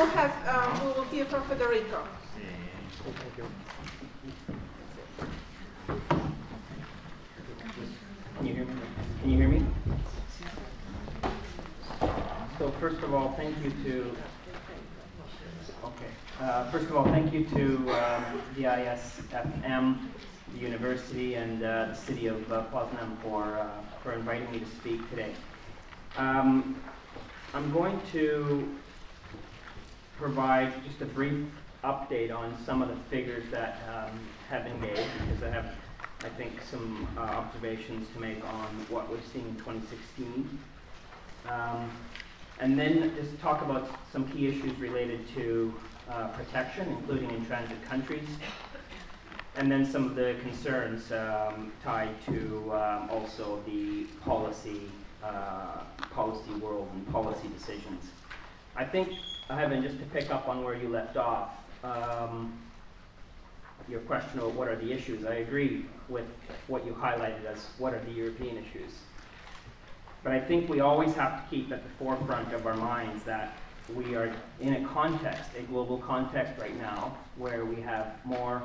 Now 0.00 0.06
have, 0.06 0.32
uh, 0.48 0.80
we 0.82 0.92
will 0.92 1.04
hear 1.12 1.26
from 1.26 1.42
Federico. 1.42 2.02
Can 8.38 8.46
you 8.46 8.54
hear 8.54 8.64
me? 8.64 8.72
Can 9.20 9.30
you 9.30 9.36
hear 9.36 9.48
me? 9.48 9.62
So 12.58 12.72
first 12.80 13.02
of 13.02 13.12
all, 13.12 13.34
thank 13.36 13.62
you 13.62 13.70
to, 13.84 14.16
okay. 15.84 16.12
Uh, 16.40 16.70
first 16.70 16.86
of 16.86 16.96
all, 16.96 17.04
thank 17.10 17.34
you 17.34 17.44
to 17.44 17.92
um, 17.92 18.40
the 18.56 18.62
ISFM, 18.62 19.98
the 20.54 20.60
university, 20.60 21.34
and 21.34 21.62
uh, 21.62 21.88
the 21.88 21.94
city 21.94 22.26
of 22.26 22.50
uh, 22.50 22.64
Poznan 22.72 23.20
for, 23.22 23.58
uh, 23.58 23.66
for 24.02 24.14
inviting 24.14 24.50
me 24.50 24.60
to 24.60 24.66
speak 24.66 25.10
today. 25.10 25.34
Um, 26.16 26.76
I'm 27.52 27.70
going 27.70 28.00
to 28.12 28.80
provide 30.20 30.70
just 30.84 31.00
a 31.00 31.06
brief 31.06 31.46
update 31.82 32.30
on 32.30 32.54
some 32.66 32.82
of 32.82 32.88
the 32.88 32.96
figures 33.08 33.42
that 33.50 33.80
um, 33.88 34.20
have 34.50 34.64
been 34.64 34.78
made, 34.78 34.94
because 34.94 35.42
I 35.42 35.48
have, 35.48 35.72
I 36.22 36.28
think, 36.28 36.52
some 36.70 37.08
uh, 37.16 37.22
observations 37.22 38.06
to 38.12 38.20
make 38.20 38.44
on 38.44 38.66
what 38.90 39.10
we've 39.10 39.24
seen 39.32 39.46
in 39.46 39.56
2016. 39.56 40.58
Um, 41.50 41.90
and 42.60 42.78
then 42.78 43.14
just 43.16 43.40
talk 43.40 43.62
about 43.62 43.90
some 44.12 44.28
key 44.28 44.46
issues 44.48 44.78
related 44.78 45.26
to 45.36 45.72
uh, 46.10 46.28
protection, 46.28 46.86
including 46.90 47.30
in 47.30 47.46
transit 47.46 47.82
countries, 47.88 48.28
and 49.56 49.72
then 49.72 49.90
some 49.90 50.04
of 50.04 50.16
the 50.16 50.36
concerns 50.42 51.10
um, 51.12 51.72
tied 51.82 52.10
to 52.26 52.70
um, 52.74 53.08
also 53.10 53.62
the 53.64 54.04
policy, 54.22 54.82
uh, 55.24 55.78
policy 56.12 56.52
world 56.60 56.90
and 56.92 57.10
policy 57.10 57.48
decisions. 57.56 58.04
I 58.76 58.84
think, 58.84 59.08
Heaven, 59.56 59.82
just 59.82 59.98
to 59.98 60.04
pick 60.06 60.30
up 60.30 60.48
on 60.48 60.62
where 60.62 60.76
you 60.76 60.88
left 60.88 61.16
off, 61.16 61.50
um, 61.82 62.56
your 63.88 64.00
question 64.00 64.38
of 64.38 64.56
what 64.56 64.68
are 64.68 64.76
the 64.76 64.92
issues, 64.92 65.24
I 65.24 65.34
agree 65.34 65.86
with 66.08 66.26
what 66.68 66.86
you 66.86 66.92
highlighted 66.92 67.44
as 67.46 67.66
what 67.78 67.92
are 67.92 68.00
the 68.04 68.12
European 68.12 68.56
issues. 68.58 68.92
But 70.22 70.32
I 70.32 70.40
think 70.40 70.68
we 70.68 70.80
always 70.80 71.14
have 71.14 71.42
to 71.42 71.50
keep 71.50 71.72
at 71.72 71.82
the 71.82 71.88
forefront 71.98 72.52
of 72.52 72.66
our 72.66 72.76
minds 72.76 73.24
that 73.24 73.56
we 73.94 74.14
are 74.14 74.32
in 74.60 74.74
a 74.74 74.88
context, 74.88 75.50
a 75.58 75.62
global 75.62 75.98
context 75.98 76.60
right 76.60 76.76
now, 76.78 77.16
where 77.36 77.64
we 77.64 77.80
have 77.80 78.14
more 78.24 78.62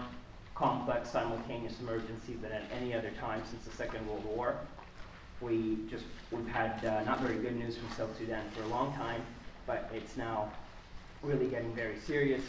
complex 0.53 1.09
simultaneous 1.09 1.79
emergencies 1.79 2.37
than 2.41 2.51
at 2.51 2.63
any 2.79 2.93
other 2.93 3.11
time 3.19 3.41
since 3.49 3.63
the 3.65 3.71
Second 3.71 4.07
World 4.07 4.23
War. 4.25 4.55
We 5.41 5.79
just, 5.89 6.05
we've 6.31 6.47
had 6.47 6.83
uh, 6.85 7.03
not 7.03 7.21
very 7.21 7.37
good 7.37 7.55
news 7.55 7.75
from 7.77 7.89
South 7.97 8.17
Sudan 8.17 8.43
for 8.55 8.63
a 8.63 8.67
long 8.67 8.93
time, 8.93 9.21
but 9.65 9.89
it's 9.93 10.15
now 10.15 10.51
really 11.25 11.47
getting 11.47 11.73
very 11.73 11.99
serious. 11.99 12.43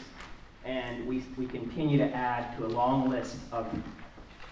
And 0.64 1.06
we, 1.06 1.24
we 1.38 1.46
continue 1.46 1.98
to 1.98 2.12
add 2.12 2.56
to 2.56 2.66
a 2.66 2.68
long 2.68 3.08
list 3.08 3.36
of 3.52 3.66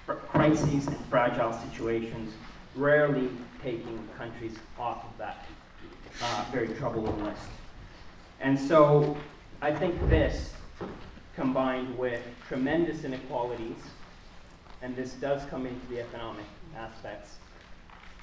crises 0.07 0.87
and 0.87 0.99
fragile 1.07 1.53
situations, 1.53 2.33
rarely 2.75 3.29
taking 3.63 4.09
countries 4.17 4.55
off 4.79 5.05
of 5.05 5.19
that 5.19 5.47
uh, 6.23 6.45
very 6.53 6.69
troubling 6.69 7.25
list. 7.25 7.43
And 8.41 8.59
so 8.59 9.17
I 9.61 9.73
think 9.73 9.99
this, 10.09 10.53
combined 11.35 11.97
with 11.99 12.23
tremendous 12.47 13.05
inequalities, 13.05 13.77
and 14.83 14.95
this 14.95 15.15
does 15.15 15.45
come 15.47 15.67
into 15.67 15.87
the 15.89 16.01
economic 16.01 16.45
aspects, 16.77 17.37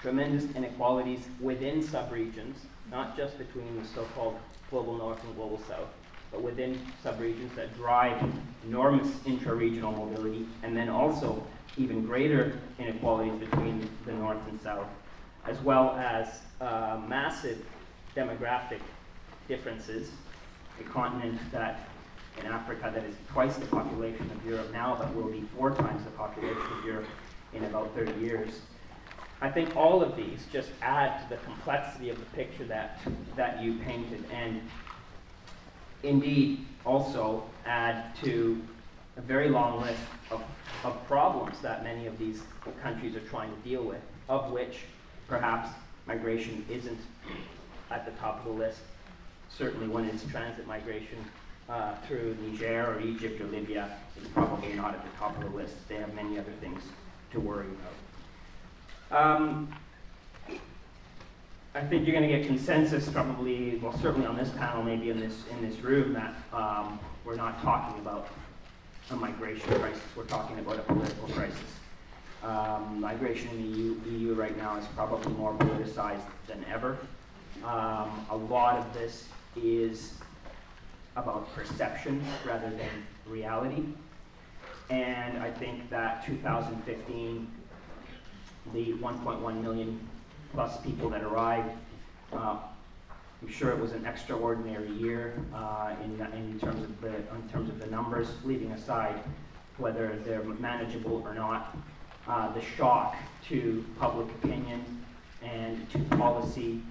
tremendous 0.01 0.45
inequalities 0.55 1.21
within 1.39 1.83
subregions, 1.83 2.55
not 2.89 3.17
just 3.17 3.37
between 3.37 3.81
the 3.81 3.87
so-called 3.87 4.37
global 4.71 4.97
north 4.97 5.23
and 5.23 5.35
global 5.35 5.61
south, 5.67 5.89
but 6.31 6.41
within 6.41 6.79
subregions 7.03 7.53
that 7.55 7.75
drive 7.75 8.19
enormous 8.65 9.09
intra-regional 9.25 9.91
mobility, 9.91 10.47
and 10.63 10.75
then 10.75 10.89
also 10.89 11.45
even 11.77 12.05
greater 12.05 12.59
inequalities 12.79 13.33
between 13.39 13.87
the 14.05 14.13
north 14.13 14.39
and 14.49 14.59
south, 14.61 14.87
as 15.45 15.59
well 15.61 15.91
as 15.97 16.39
uh, 16.61 16.99
massive 17.07 17.63
demographic 18.15 18.79
differences. 19.47 20.09
A 20.79 20.83
continent 20.83 21.39
that 21.51 21.87
in 22.39 22.45
Africa 22.45 22.91
that 22.93 23.03
is 23.03 23.15
twice 23.29 23.57
the 23.57 23.65
population 23.67 24.29
of 24.31 24.45
Europe 24.45 24.71
now, 24.71 24.95
but 24.97 25.13
will 25.13 25.29
be 25.29 25.41
four 25.55 25.71
times 25.71 26.03
the 26.05 26.11
population 26.11 26.61
of 26.79 26.85
Europe 26.85 27.05
in 27.53 27.63
about 27.65 27.93
30 27.93 28.19
years. 28.21 28.61
I 29.41 29.49
think 29.49 29.75
all 29.75 30.03
of 30.03 30.15
these 30.15 30.45
just 30.53 30.69
add 30.83 31.23
to 31.23 31.35
the 31.35 31.41
complexity 31.41 32.11
of 32.11 32.19
the 32.19 32.25
picture 32.35 32.65
that, 32.65 32.99
that 33.35 33.61
you 33.61 33.79
painted, 33.79 34.23
and 34.31 34.61
indeed 36.03 36.65
also 36.85 37.43
add 37.65 38.15
to 38.17 38.61
a 39.17 39.21
very 39.21 39.49
long 39.49 39.81
list 39.81 39.99
of, 40.29 40.43
of 40.83 41.07
problems 41.07 41.59
that 41.61 41.83
many 41.83 42.05
of 42.05 42.17
these 42.19 42.41
countries 42.83 43.15
are 43.15 43.21
trying 43.21 43.49
to 43.49 43.59
deal 43.67 43.83
with, 43.83 44.01
of 44.29 44.51
which 44.51 44.81
perhaps 45.27 45.69
migration 46.05 46.63
isn't 46.69 46.99
at 47.89 48.05
the 48.05 48.11
top 48.19 48.39
of 48.39 48.45
the 48.45 48.59
list. 48.59 48.81
Certainly 49.49 49.87
when 49.87 50.05
it's 50.05 50.23
transit 50.25 50.67
migration 50.67 51.17
uh, 51.67 51.95
through 52.07 52.37
Niger 52.41 52.95
or 52.95 53.01
Egypt 53.01 53.41
or 53.41 53.47
Libya, 53.47 53.97
it's 54.15 54.27
probably 54.29 54.73
not 54.73 54.93
at 54.93 55.03
the 55.03 55.17
top 55.17 55.35
of 55.37 55.51
the 55.51 55.57
list. 55.57 55.87
They 55.89 55.95
have 55.95 56.13
many 56.13 56.37
other 56.37 56.53
things 56.61 56.81
to 57.31 57.39
worry 57.39 57.65
about. 57.65 57.93
Um, 59.11 59.67
I 61.73 61.81
think 61.81 62.05
you're 62.05 62.15
going 62.15 62.29
to 62.29 62.37
get 62.37 62.47
consensus 62.47 63.09
probably, 63.09 63.77
well 63.77 63.97
certainly 63.99 64.25
on 64.25 64.37
this 64.37 64.49
panel, 64.51 64.83
maybe 64.83 65.09
in 65.09 65.19
this, 65.19 65.43
in 65.51 65.67
this 65.67 65.79
room, 65.79 66.13
that 66.13 66.33
um, 66.53 66.99
we're 67.25 67.35
not 67.35 67.61
talking 67.61 67.99
about 67.99 68.27
a 69.09 69.15
migration 69.15 69.67
crisis, 69.75 70.01
we're 70.15 70.23
talking 70.23 70.59
about 70.59 70.79
a 70.79 70.83
political 70.83 71.27
crisis. 71.29 71.59
Um, 72.43 73.01
migration 73.01 73.49
in 73.49 73.61
the 73.61 73.77
EU, 73.77 74.01
EU, 74.11 74.33
right 74.33 74.57
now 74.57 74.77
is 74.77 74.85
probably 74.95 75.31
more 75.33 75.53
politicized 75.53 76.23
than 76.47 76.63
ever. 76.71 76.97
Um, 77.65 78.25
a 78.29 78.35
lot 78.35 78.77
of 78.77 78.93
this 78.93 79.27
is 79.55 80.13
about 81.17 81.53
perception 81.53 82.23
rather 82.45 82.69
than 82.69 82.89
reality. 83.27 83.83
And 84.89 85.37
I 85.37 85.51
think 85.51 85.89
that 85.89 86.25
2015, 86.25 87.47
the 88.73 88.93
1.1 88.93 89.61
million 89.61 90.07
plus 90.53 90.79
people 90.81 91.09
that 91.09 91.23
arrived, 91.23 91.71
uh, 92.33 92.57
I'm 93.41 93.49
sure 93.49 93.71
it 93.71 93.79
was 93.79 93.93
an 93.93 94.05
extraordinary 94.05 94.91
year 94.91 95.33
uh, 95.53 95.95
in, 96.03 96.21
in, 96.33 96.59
terms 96.59 96.83
of 96.83 97.01
the, 97.01 97.15
in 97.15 97.49
terms 97.51 97.69
of 97.69 97.79
the 97.79 97.87
numbers, 97.87 98.27
leaving 98.43 98.71
aside 98.71 99.15
whether 99.77 100.19
they're 100.23 100.43
manageable 100.43 101.23
or 101.25 101.33
not. 101.33 101.75
Uh, 102.27 102.53
the 102.53 102.61
shock 102.61 103.15
to 103.47 103.83
public 103.99 104.27
opinion 104.43 104.85
and 105.41 105.89
to 105.89 105.97
policy, 106.15 106.81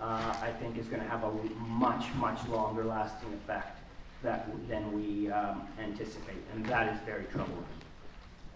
uh, 0.00 0.34
I 0.40 0.50
think 0.58 0.78
is 0.78 0.86
going 0.86 1.02
to 1.02 1.08
have 1.08 1.24
a 1.24 1.32
much, 1.60 2.06
much 2.14 2.38
longer 2.48 2.84
lasting 2.84 3.32
effect 3.34 3.78
that, 4.22 4.48
than 4.66 4.90
we 4.92 5.30
um, 5.30 5.68
anticipate, 5.78 6.38
and 6.54 6.64
that 6.66 6.92
is 6.92 6.98
very 7.04 7.24
troubling. 7.24 7.64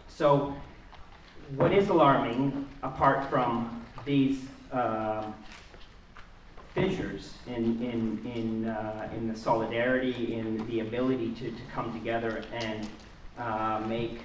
So, 0.09 0.55
what 1.57 1.73
is 1.73 1.89
alarming, 1.89 2.67
apart 2.83 3.29
from 3.29 3.85
these 4.05 4.41
uh, 4.73 5.31
fissures 6.75 7.35
in, 7.47 7.83
in, 7.83 8.33
in, 8.35 8.69
uh, 8.69 9.09
in 9.15 9.29
the 9.29 9.39
solidarity, 9.39 10.35
in 10.35 10.67
the 10.69 10.81
ability 10.81 11.33
to, 11.33 11.51
to 11.51 11.63
come 11.75 11.93
together 11.93 12.45
and 12.53 12.89
uh, 13.39 13.83
make 13.87 14.23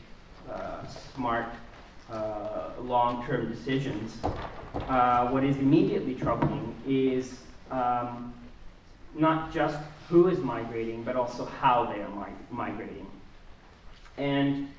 uh, 0.49 0.85
smart 0.87 1.47
uh, 2.09 2.69
long-term 2.81 3.51
decisions. 3.51 4.17
Uh, 4.87 5.27
what 5.27 5.43
is 5.43 5.57
immediately 5.57 6.15
troubling 6.15 6.73
is 6.87 7.39
um, 7.71 8.33
not 9.15 9.53
just 9.53 9.77
who 10.07 10.29
is 10.29 10.39
migrating, 10.39 11.03
but 11.03 11.17
also 11.17 11.43
how 11.43 11.85
they 11.85 12.01
are 12.01 12.09
mi 12.09 12.31
migrating. 12.49 13.07
And 14.17 14.69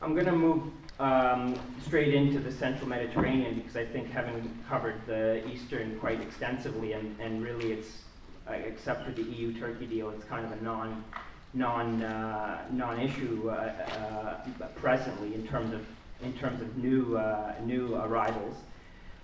I'm 0.00 0.14
going 0.14 0.26
to 0.26 0.32
move 0.32 0.62
um, 0.98 1.58
straight 1.84 2.14
into 2.14 2.38
the 2.38 2.50
central 2.50 2.88
Mediterranean 2.88 3.54
because 3.54 3.76
I 3.76 3.84
think 3.84 4.10
having 4.10 4.58
covered 4.68 5.00
the 5.06 5.46
eastern 5.48 5.98
quite 5.98 6.20
extensively 6.20 6.92
and, 6.92 7.18
and 7.20 7.42
really 7.42 7.72
it's, 7.72 8.02
uh, 8.48 8.52
except 8.52 9.04
for 9.04 9.12
the 9.12 9.22
EU-Turkey 9.22 9.86
deal, 9.86 10.10
it's 10.10 10.24
kind 10.24 10.46
of 10.46 10.52
a 10.52 10.64
non, 10.64 11.04
non, 11.52 12.02
uh, 12.02 12.64
non-issue 12.70 13.50
uh, 13.50 13.52
uh 13.52 14.66
presently 14.76 15.34
in 15.34 15.46
terms 15.46 15.74
of, 15.74 15.84
in 16.22 16.32
terms 16.34 16.60
of 16.62 16.76
new, 16.78 17.16
uh, 17.16 17.54
new 17.64 17.96
arrivals. 17.96 18.56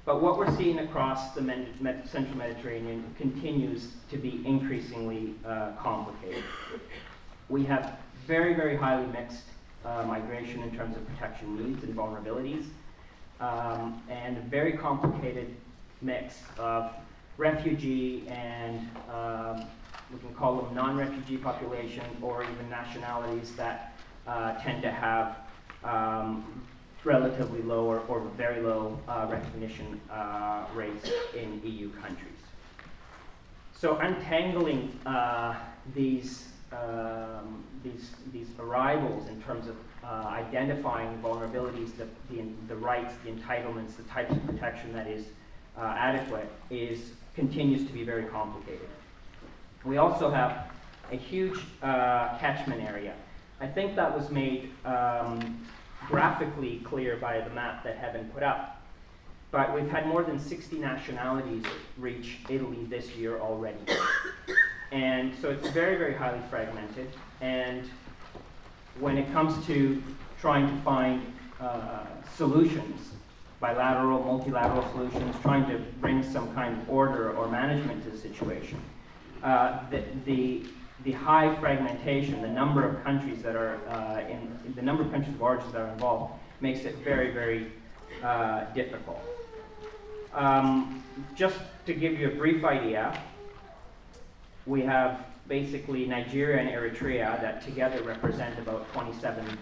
But 0.05 0.21
what 0.21 0.37
we're 0.37 0.55
seeing 0.57 0.81
across 0.81 1.33
the 1.33 1.41
Med 1.41 1.81
Med 1.81 2.09
central 2.09 2.37
Mediterranean 2.37 3.05
continues 3.17 3.93
to 4.11 4.17
be 4.17 4.43
increasingly 4.45 5.35
uh, 5.47 5.71
complicated. 5.79 6.43
We 7.49 7.65
have 7.65 7.99
very, 8.27 8.55
very 8.55 8.77
highly 8.77 9.07
mixed 9.07 9.45
uh, 9.85 10.05
migration 10.07 10.63
in 10.63 10.75
terms 10.77 10.97
of 10.97 11.07
protection 11.09 11.57
needs 11.57 11.83
and 11.85 11.95
vulnerabilities, 11.95 12.65
um, 13.41 14.03
and 14.09 14.37
a 14.37 14.41
very 14.43 14.73
complicated 14.73 15.55
mix 16.01 16.41
of 16.59 16.93
refugee 17.39 18.29
and 18.29 18.89
um, 19.13 19.65
we 20.13 20.19
can 20.19 20.35
call 20.35 20.61
them 20.61 20.75
non-refugee 20.75 21.39
population, 21.39 22.05
or 22.21 22.43
even 22.43 22.69
nationalities 22.69 23.55
that 23.57 23.95
uh, 24.27 24.59
tend 24.59 24.83
to 24.83 24.91
have 24.91 25.39
um, 25.85 26.63
relatively 27.05 27.63
low 27.63 27.87
or, 27.87 28.01
or 28.09 28.21
very 28.37 28.61
low 28.61 28.99
uh, 29.09 29.27
recognition 29.31 30.01
uh, 30.11 30.65
rates 30.75 31.11
in 31.35 31.61
EU 31.65 31.91
countries. 31.95 32.29
So 33.75 33.97
untangling 33.97 34.97
uh, 35.07 35.57
these, 35.95 36.49
um, 36.73 37.65
these, 37.83 38.11
these 38.33 38.49
arrivals 38.59 39.29
in 39.29 39.41
terms 39.43 39.67
of 39.69 39.77
uh, 40.05 40.27
identifying 40.29 41.17
vulnerabilities, 41.23 41.97
the, 41.97 42.07
the, 42.31 42.45
the, 42.69 42.77
rights, 42.77 43.15
the 43.25 43.31
entitlements, 43.31 43.97
the 43.97 44.03
types 44.05 44.33
of 44.33 44.45
protection 44.47 44.93
that 44.93 45.07
is 45.07 45.27
uh, 45.77 45.95
adequate 45.97 46.49
is, 46.71 47.13
continues 47.35 47.87
to 47.87 47.93
be 47.93 48.05
very 48.05 48.25
complicated. 48.25 48.89
We 49.85 49.97
also 49.97 50.31
have 50.31 50.71
a 51.11 51.17
huge 51.17 51.59
uh, 51.83 52.39
catchment 52.39 52.83
area. 52.83 53.15
I 53.61 53.67
think 53.67 53.97
that 53.97 54.17
was 54.17 54.31
made 54.31 54.71
um, 54.85 55.65
graphically 56.09 56.81
clear 56.85 57.17
by 57.17 57.41
the 57.41 57.51
map 57.51 57.85
that 57.85 58.13
been 58.13 58.29
put 58.31 58.43
up. 58.43 58.83
But 59.51 59.75
we've 59.75 59.89
had 59.89 60.07
more 60.07 60.23
than 60.23 60.39
60 60.39 60.79
nationalities 60.79 61.63
reach 61.99 62.39
Italy 62.49 62.87
this 62.89 63.11
year 63.11 63.39
already. 63.39 63.79
And 64.91 65.33
so 65.41 65.51
it's 65.51 65.69
very, 65.69 65.97
very 65.97 66.15
highly 66.15 66.41
fragmented. 66.51 67.09
And 67.43 67.91
when 69.01 69.19
it 69.19 69.31
comes 69.33 69.67
to 69.67 70.01
trying 70.41 70.69
to 70.69 70.83
find 70.83 71.27
uh, 71.61 72.05
solutions, 72.37 73.11
bilateral, 73.61 74.23
multilateral 74.23 74.89
solutions, 74.93 75.35
trying 75.43 75.69
to 75.69 75.79
bring 76.01 76.23
some 76.23 76.55
kind 76.55 76.81
of 76.81 76.89
order 76.89 77.33
or 77.33 77.49
management 77.49 78.05
to 78.05 78.11
the 78.11 78.19
situation, 78.19 78.81
uh, 79.43 79.81
the, 79.91 80.05
the, 80.25 80.63
the, 81.03 81.13
high 81.13 81.55
fragmentation, 81.57 82.41
the 82.43 82.49
number 82.49 82.89
of 82.89 83.03
countries 83.03 83.43
that 83.43 83.57
are 83.57 83.77
uh, 83.89 84.21
in, 84.29 84.75
the 84.77 84.83
number 84.83 85.03
of 85.03 85.11
countries 85.11 85.35
of 85.35 85.43
origin 85.43 85.71
that 85.73 85.81
are 85.81 85.93
involved 85.93 86.35
makes 86.61 86.85
it 86.85 86.95
very, 86.99 87.33
very 87.33 87.73
uh, 88.23 88.65
difficult. 88.73 89.21
Um, 90.33 91.03
just 91.35 91.59
to 91.87 91.93
give 91.93 92.19
you 92.19 92.29
a 92.29 92.35
brief 92.37 92.65
idea, 92.65 93.21
we 94.65 94.83
have 94.83 95.27
basically 95.49 96.07
Nigeria 96.07 96.59
and 96.61 96.69
Eritrea 96.69 97.41
that 97.41 97.63
together 97.63 98.03
represent 98.03 98.59
about 98.59 98.91
27 98.93 99.59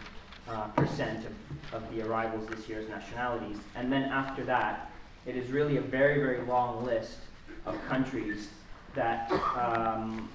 uh, 0.49 0.69
percent 0.69 1.25
of, 1.27 1.83
of 1.83 1.95
the 1.95 2.07
arrivals 2.07 2.47
this 2.49 2.69
year's 2.69 2.89
nationalities. 2.89 3.57
And 3.75 3.93
then 3.93 4.05
after 4.05 4.45
that, 4.45 4.91
it 5.27 5.37
is 5.37 5.51
really 5.51 5.77
a 5.77 5.81
very, 5.81 6.19
very 6.19 6.43
long 6.43 6.85
list 6.85 7.19
of 7.67 7.77
countries 7.89 8.49
that 8.95 9.31
um, 9.57 10.29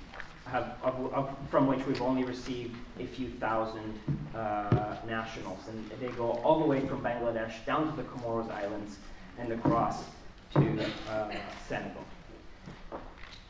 have, 0.45 0.77
of, 0.83 1.13
of, 1.13 1.35
from 1.49 1.67
which 1.67 1.85
we've 1.85 2.01
only 2.01 2.23
received 2.23 2.75
a 2.99 3.05
few 3.05 3.29
thousand 3.29 3.99
uh, 4.35 4.95
nationals. 5.07 5.59
And 5.67 5.89
they 5.99 6.15
go 6.15 6.31
all 6.43 6.59
the 6.59 6.65
way 6.65 6.85
from 6.87 7.01
Bangladesh 7.01 7.65
down 7.65 7.89
to 7.89 8.01
the 8.01 8.07
Comoros 8.07 8.49
Islands 8.51 8.97
and 9.39 9.51
across 9.51 10.03
to 10.53 10.85
uh, 11.09 11.31
Senegal. 11.67 12.03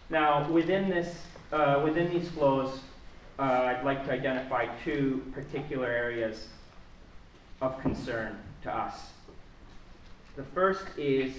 Now, 0.10 0.50
within, 0.50 0.90
this, 0.90 1.16
uh, 1.52 1.82
within 1.84 2.10
these 2.10 2.30
flows, 2.30 2.80
uh, 3.38 3.42
I'd 3.42 3.84
like 3.84 4.06
to 4.06 4.12
identify 4.12 4.68
two 4.84 5.24
particular 5.34 5.88
areas 5.88 6.48
of 7.62 7.80
concern 7.82 8.38
to 8.64 8.76
us. 8.76 9.12
The 10.36 10.44
first 10.44 10.86
is 10.98 11.34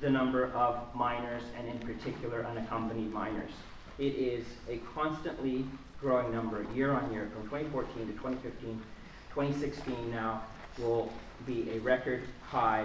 the 0.00 0.10
number 0.10 0.52
of 0.52 0.94
minors, 0.94 1.42
and 1.58 1.68
in 1.68 1.78
particular, 1.78 2.44
unaccompanied 2.44 3.12
minors. 3.12 3.50
It 3.98 4.14
is 4.14 4.44
a 4.68 4.78
constantly 4.94 5.64
growing 6.00 6.30
number 6.32 6.66
year 6.74 6.92
on 6.92 7.10
year 7.12 7.30
from 7.32 7.44
2014 7.44 8.06
to 8.06 8.12
2015. 8.12 8.82
2016 9.30 10.10
now 10.10 10.42
will 10.78 11.10
be 11.46 11.70
a 11.70 11.78
record 11.80 12.22
high 12.48 12.84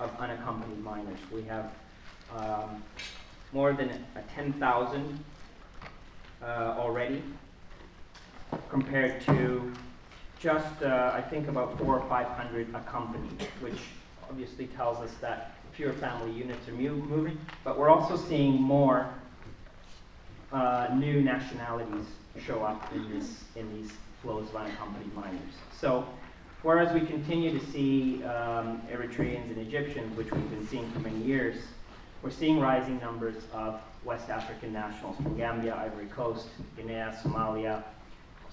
of 0.00 0.10
unaccompanied 0.18 0.82
minors. 0.82 1.18
We 1.32 1.42
have 1.44 1.72
um, 2.36 2.82
more 3.52 3.72
than 3.72 3.90
10,000 4.34 5.24
uh, 6.42 6.46
already 6.78 7.22
compared 8.70 9.20
to 9.22 9.72
just, 10.38 10.82
uh, 10.82 11.12
I 11.14 11.20
think, 11.20 11.48
about 11.48 11.78
four 11.78 11.98
or 11.98 12.08
500 12.08 12.74
a 12.74 12.80
company, 12.80 13.28
which 13.60 13.78
obviously 14.28 14.66
tells 14.68 14.98
us 14.98 15.14
that 15.20 15.54
fewer 15.72 15.92
family 15.92 16.32
units 16.32 16.66
are 16.68 16.72
moving, 16.72 17.38
but 17.64 17.78
we're 17.78 17.90
also 17.90 18.16
seeing 18.16 18.60
more 18.60 19.08
uh, 20.52 20.88
new 20.94 21.22
nationalities 21.22 22.06
show 22.44 22.62
up 22.62 22.92
in, 22.94 23.08
this, 23.10 23.44
in 23.56 23.72
these 23.74 23.92
flows 24.22 24.48
of 24.48 24.56
unaccompanied 24.56 25.14
minors. 25.14 25.54
So 25.78 26.06
whereas 26.62 26.92
we 26.92 27.00
continue 27.06 27.58
to 27.58 27.66
see 27.66 28.22
um, 28.24 28.82
Eritreans 28.90 29.50
and 29.50 29.58
Egyptians, 29.58 30.16
which 30.16 30.30
we've 30.30 30.50
been 30.50 30.66
seeing 30.66 30.90
for 30.92 31.00
many 31.00 31.22
years, 31.22 31.56
we're 32.22 32.30
seeing 32.30 32.60
rising 32.60 33.00
numbers 33.00 33.42
of 33.52 33.80
West 34.04 34.30
African 34.30 34.72
nationals 34.72 35.16
from 35.16 35.36
Gambia, 35.36 35.74
Ivory 35.74 36.06
Coast, 36.06 36.48
Guinea, 36.76 36.94
Somalia, 37.22 37.82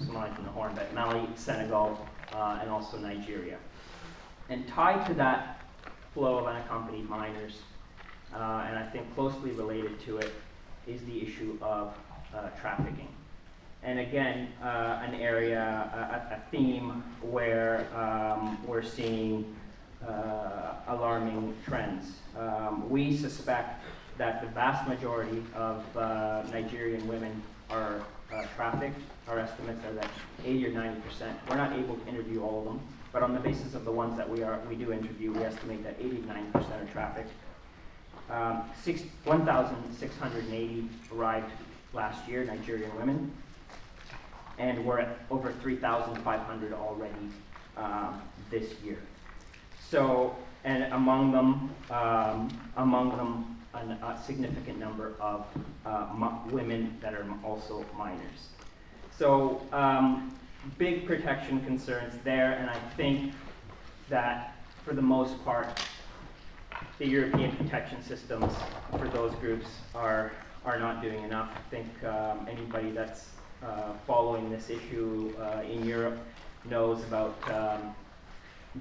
Somalia 0.02 0.36
from 0.36 0.46
the 0.46 0.52
Horn, 0.52 0.72
but 0.76 0.92
Mali, 0.94 1.28
Senegal, 1.36 2.08
uh, 2.34 2.60
and 2.62 2.70
also 2.70 2.98
Nigeria. 2.98 3.58
And 4.50 4.68
tied 4.68 5.06
to 5.08 5.14
that 5.16 5.62
flow 6.14 6.40
of 6.40 6.48
unaccompanied 6.48 7.08
minors, 7.08 7.60
uh, 8.34 8.66
and 8.68 8.80
I 8.80 8.88
think 8.92 9.14
closely 9.14 9.52
related 9.52 10.00
to 10.06 10.18
it, 10.18 10.32
is 10.88 11.02
the 11.06 11.22
issue 11.22 11.58
of 11.62 11.94
uh, 12.36 12.50
trafficking. 12.60 13.10
And 13.84 14.00
again, 14.00 14.50
uh, 14.64 15.02
an 15.06 15.14
area, 15.16 15.62
a, 15.62 16.34
a, 16.34 16.42
theme 16.52 17.04
where 17.22 17.88
um, 17.96 18.58
we're 18.68 18.84
seeing 18.84 19.56
uh, 20.08 20.74
alarming 20.88 21.56
trends. 21.66 22.14
Um, 22.38 22.90
we 22.90 23.16
suspect 23.18 23.84
that 24.18 24.42
the 24.42 24.48
vast 24.48 24.88
majority 24.88 25.44
of 25.56 25.84
uh, 25.98 26.44
Nigerian 26.52 27.08
women 27.08 27.42
are 27.70 28.02
uh, 28.34 28.46
trafficked. 28.56 29.00
Our 29.28 29.40
estimates 29.40 29.84
are 29.86 29.94
that 29.94 30.10
80 30.44 30.68
or 30.68 30.72
90 30.72 31.02
percent. 31.02 31.40
We're 31.50 31.58
not 31.58 31.74
able 31.74 31.96
to 31.96 32.08
interview 32.08 32.42
all 32.44 32.60
of 32.60 32.66
them, 32.66 32.80
but 33.12 33.24
on 33.24 33.34
the 33.34 33.40
basis 33.40 33.76
of 33.76 33.86
the 33.86 33.92
ones 33.92 34.18
that 34.18 34.30
we 34.30 34.44
are 34.44 34.60
we 34.70 34.76
do 34.76 34.92
interview, 34.92 35.32
we 35.32 35.44
estimate 35.44 35.84
that 35.84 35.96
80 36.00 36.18
to 36.18 36.28
90 36.28 36.52
percent 36.52 36.90
are 36.90 36.92
trafficked. 36.92 37.32
Um, 38.30 38.64
1,680 39.24 40.90
arrived 41.16 41.52
last 41.94 42.28
year, 42.28 42.44
Nigerian 42.44 42.96
women, 42.96 43.32
and 44.60 44.86
we're 44.86 45.00
at 45.00 45.18
over 45.32 45.52
3,500 45.52 46.74
already 46.74 47.14
um, 47.76 48.22
this 48.52 48.74
year. 48.84 49.00
So, 49.90 50.36
and 50.66 50.84
among 50.94 51.32
them, 51.32 51.74
um, 51.90 52.50
among 52.78 53.18
them, 53.18 53.58
an, 53.74 53.92
a 53.92 54.22
significant 54.24 54.78
number 54.78 55.14
of 55.20 55.48
uh, 55.86 56.08
women 56.52 56.98
that 57.02 57.16
are 57.16 57.26
also 57.44 57.84
minors. 57.98 58.50
So, 59.18 59.62
um, 59.72 60.38
big 60.78 61.08
protection 61.08 61.64
concerns 61.66 62.14
there, 62.24 62.54
and 62.54 62.70
I 62.70 62.78
think 62.98 63.34
that 64.10 64.56
for 64.86 64.94
the 64.94 65.02
most 65.02 65.44
part, 65.44 65.82
the 67.00 67.08
European 67.08 67.56
protection 67.56 68.04
systems 68.04 68.54
for 68.92 69.08
those 69.08 69.34
groups 69.36 69.68
are, 69.96 70.32
are 70.66 70.80
not 70.80 71.02
doing 71.02 71.24
enough. 71.24 71.50
I 71.56 71.70
think 71.70 72.04
um, 72.04 72.48
anybody 72.48 72.92
that's 72.92 73.30
uh, 73.64 73.94
following 74.06 74.52
this 74.52 74.70
issue 74.70 75.34
uh, 75.40 75.62
in 75.62 75.84
Europe 75.86 76.20
knows 76.66 77.04
about 77.04 77.36
um, 77.52 77.96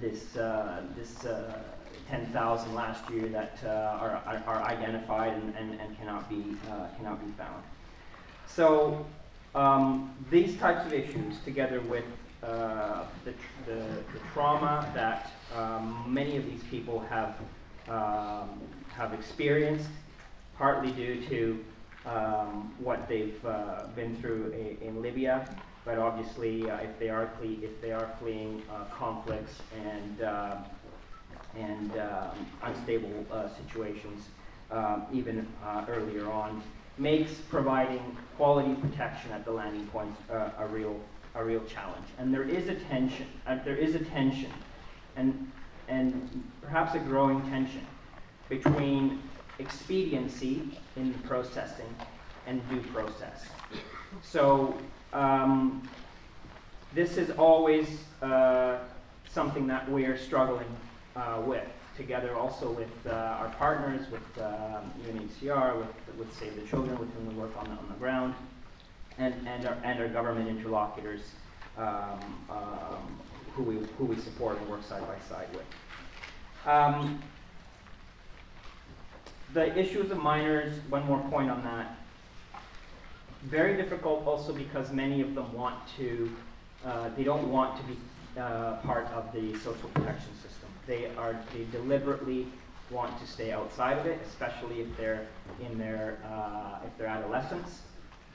this, 0.01 0.37
uh, 0.37 0.83
this 0.97 1.25
uh, 1.25 1.63
10,000 2.09 2.75
last 2.75 3.09
year 3.11 3.29
that 3.29 3.59
uh, 3.65 3.69
are, 3.69 4.43
are 4.47 4.63
identified 4.63 5.35
and, 5.35 5.55
and, 5.57 5.81
and 5.81 5.97
cannot, 5.99 6.29
be, 6.29 6.57
uh, 6.71 6.87
cannot 6.97 7.25
be 7.25 7.31
found. 7.33 7.63
So 8.47 9.07
um, 9.55 10.15
these 10.31 10.57
types 10.57 10.87
of 10.87 10.93
issues, 10.93 11.39
together 11.45 11.81
with 11.83 12.05
the, 12.41 13.05
the, 13.67 13.73
the, 13.73 14.21
trauma 14.33 14.89
that 14.95 15.33
um, 15.57 16.05
many 16.07 16.37
of 16.37 16.47
these 16.47 16.63
people 16.65 17.01
have 17.01 17.35
um, 17.89 18.61
have 18.95 19.15
experienced, 19.15 19.89
partly 20.57 20.93
due 20.93 21.25
to 21.29 21.65
um, 22.05 22.75
what 22.79 23.09
they've 23.09 23.43
uh, 23.45 23.87
been 23.95 24.17
through 24.17 24.53
in 24.81 25.01
Libya, 25.01 25.49
but 25.89 25.99
obviously 25.99 26.69
uh, 26.69 26.77
if 26.77 26.99
they 26.99 27.09
are 27.09 27.31
if 27.43 27.81
they 27.81 27.93
are 27.93 28.13
fleeing 28.21 28.63
uh, 28.71 28.85
conflicts 28.95 29.63
and 29.75 30.21
uh, 30.21 30.57
and 31.57 31.97
um, 31.97 32.47
unstable 32.63 33.25
uh, 33.33 33.49
situations, 33.57 34.27
um, 34.71 35.07
even 35.15 35.49
earlier 35.89 36.31
on, 36.31 36.63
makes 36.99 37.33
providing 37.49 38.19
quality 38.37 38.75
protection 38.75 39.33
at 39.33 39.47
the 39.47 39.51
landing 39.51 39.87
points 39.87 40.21
a 40.29 40.67
real 40.67 41.01
a 41.35 41.43
real 41.43 41.65
challenge. 41.65 42.07
And 42.19 42.35
there 42.35 42.47
is 42.47 42.69
a 42.69 42.75
tension. 42.75 43.27
there 43.65 43.77
is 43.77 43.95
a 43.95 44.05
tension, 44.05 44.53
and 45.17 45.51
and 45.89 46.45
perhaps 46.61 46.95
a 46.97 46.99
growing 46.99 47.41
tension 47.49 47.87
between 48.51 49.23
expediency 49.59 50.79
in 50.97 51.15
processing 51.27 51.95
and 52.47 52.61
due 52.69 52.83
process. 52.93 53.49
So 54.21 54.79
um, 55.13 55.89
this 56.95 57.17
is 57.17 57.31
always 57.33 57.87
uh, 58.23 58.79
something 59.29 59.67
that 59.67 59.91
we 59.91 60.05
are 60.05 60.17
struggling 60.17 60.67
uh, 61.17 61.43
with, 61.45 61.67
together 61.97 62.35
also 62.35 62.71
with 62.71 62.91
uh, 63.07 63.11
our 63.11 63.49
partners, 63.59 64.11
with 64.11 64.45
um, 64.45 64.93
UNHCR, 65.07 65.79
with, 65.79 66.17
with 66.17 66.39
Save 66.39 66.57
the 66.57 66.67
Children, 66.67 66.99
with 66.99 67.13
whom 67.15 67.29
we 67.29 67.35
work 67.35 67.57
on 67.57 67.65
the, 67.67 67.73
on 67.73 67.87
the 67.89 67.95
ground, 67.95 68.35
and, 69.19 69.35
and, 69.47 69.67
our, 69.67 69.77
and 69.83 70.01
our 70.01 70.09
government 70.09 70.49
interlocutors 70.49 71.21
um, 71.77 72.47
um, 72.51 73.19
who, 73.55 73.63
we, 73.63 73.77
who 73.99 74.05
we 74.05 74.17
support 74.17 74.59
and 74.59 74.69
work 74.69 74.83
side 74.85 75.03
by 75.07 75.17
side 75.29 75.49
with. 75.53 75.65
Um, 76.67 77.23
the 79.55 79.77
issues 79.79 80.11
of 80.11 80.19
minors, 80.19 80.79
one 80.89 81.07
more 81.07 81.21
point 81.31 81.51
on 81.51 81.63
that. 81.65 81.98
Very 83.45 83.77
difficult 83.77 84.27
also 84.27 84.53
because 84.53 84.91
many 84.93 85.21
of 85.21 85.35
them 85.35 85.53
want 85.53 85.77
to, 85.97 86.31
uh, 86.85 87.09
they 87.17 87.25
don't 87.25 87.51
want 87.51 87.77
to 87.77 87.83
be 87.85 87.97
uh, 88.39 88.77
part 88.79 89.07
of 89.09 89.33
the 89.33 89.57
social 89.59 89.89
protection 89.91 90.35
system. 90.35 90.69
They 90.87 91.07
are, 91.17 91.39
they 91.55 91.65
deliberately 91.71 92.49
want 92.91 93.19
to 93.21 93.27
stay 93.27 93.53
outside 93.53 93.99
of 93.99 94.07
it, 94.07 94.19
especially 94.27 94.81
if 94.81 94.97
they're 94.97 95.27
in 95.65 95.79
their, 95.79 96.19
uh, 96.31 96.79
if 96.87 96.97
they're 96.99 97.07
adolescents. 97.07 97.83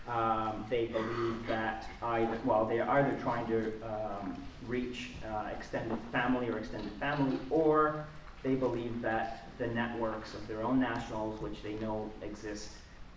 Um, 0.08 0.66
they 0.70 0.88
believe 0.88 1.47
that 1.47 1.89
either, 2.01 2.38
well, 2.43 2.66
they 2.66 2.80
are 2.80 2.99
either 2.99 3.18
trying 3.22 3.47
to 3.47 3.72
um, 3.84 4.36
reach 4.68 5.12
uh, 5.26 5.49
extended 5.56 5.97
family 6.12 6.49
or 6.49 6.58
extended 6.58 6.91
family, 6.93 7.39
or 7.49 8.06
they 8.43 8.56
believe 8.56 9.01
that 9.01 9.47
the 9.58 9.68
networks 9.68 10.34
of 10.34 10.45
their 10.47 10.62
own 10.62 10.80
nationals, 10.80 11.41
which 11.41 11.62
they 11.64 11.74
know 11.76 12.12
exist, 12.22 12.70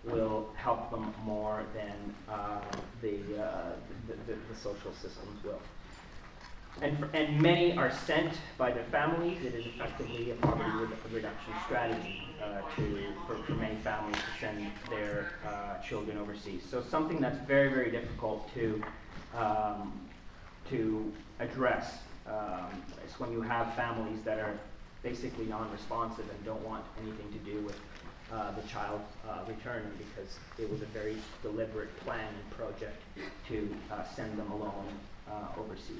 will 0.06 0.48
help 0.56 0.90
them 0.90 1.12
more 1.24 1.64
than 1.74 2.14
uh, 2.28 2.60
the, 3.02 3.18
uh, 3.42 3.72
the, 4.06 4.14
the, 4.26 4.38
the, 4.48 4.54
social 4.54 4.92
systems 4.92 5.42
will. 5.44 5.60
And, 6.82 6.98
for, 6.98 7.08
and 7.14 7.40
many 7.40 7.76
are 7.76 7.90
sent 7.90 8.34
by 8.58 8.70
their 8.70 8.84
families. 8.84 9.38
It 9.44 9.54
is 9.54 9.66
effectively 9.66 10.30
a 10.30 10.34
poverty 10.34 10.94
reduction 11.12 11.54
strategy 11.64 12.22
uh, 12.42 12.60
to, 12.76 13.12
for, 13.26 13.36
for, 13.44 13.52
many 13.52 13.76
families 13.76 14.16
to 14.16 14.40
send 14.40 14.70
their 14.90 15.32
uh, 15.46 15.78
children 15.80 16.18
overseas. 16.18 16.62
So 16.70 16.82
something 16.82 17.20
that's 17.20 17.38
very, 17.46 17.70
very 17.70 17.90
difficult 17.90 18.52
to, 18.54 18.82
um, 19.34 19.92
to 20.68 21.12
address 21.40 21.98
um, 22.26 22.82
is 23.06 23.18
when 23.18 23.32
you 23.32 23.40
have 23.40 23.74
families 23.74 24.20
that 24.24 24.38
are 24.38 24.58
basically 25.02 25.46
non-responsive 25.46 26.24
and 26.28 26.44
don't 26.44 26.64
want 26.66 26.84
anything 27.00 27.32
to 27.32 27.38
do 27.38 27.60
with 27.62 27.78
uh, 28.32 28.52
the 28.52 28.62
child 28.68 29.00
uh, 29.28 29.38
returning 29.48 29.90
because 29.98 30.38
it 30.58 30.70
was 30.70 30.82
a 30.82 30.86
very 30.86 31.16
deliberate 31.42 31.94
plan 32.00 32.28
and 32.28 32.50
project 32.50 33.02
to 33.48 33.74
uh, 33.92 34.04
send 34.14 34.36
them 34.38 34.50
alone 34.50 34.86
uh, 35.30 35.60
overseas. 35.60 35.96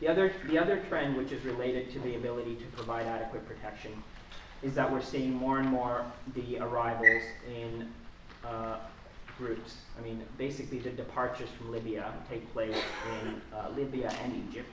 The 0.00 0.08
other, 0.08 0.32
the 0.48 0.58
other 0.58 0.82
trend, 0.88 1.16
which 1.16 1.30
is 1.30 1.44
related 1.44 1.90
to 1.92 1.98
the 2.00 2.16
ability 2.16 2.56
to 2.56 2.64
provide 2.76 3.06
adequate 3.06 3.46
protection, 3.46 3.92
is 4.62 4.74
that 4.74 4.90
we're 4.90 5.02
seeing 5.02 5.34
more 5.34 5.58
and 5.58 5.68
more 5.68 6.04
the 6.34 6.58
arrivals 6.58 7.22
in 7.54 7.90
uh, 8.44 8.76
groups. 9.40 9.76
I 9.98 10.02
mean, 10.02 10.22
basically 10.38 10.78
the 10.78 10.90
departures 10.90 11.48
from 11.56 11.70
Libya 11.70 12.12
take 12.28 12.50
place 12.52 12.76
in 13.22 13.40
uh, 13.54 13.70
Libya 13.70 14.12
and 14.22 14.44
Egypt, 14.48 14.68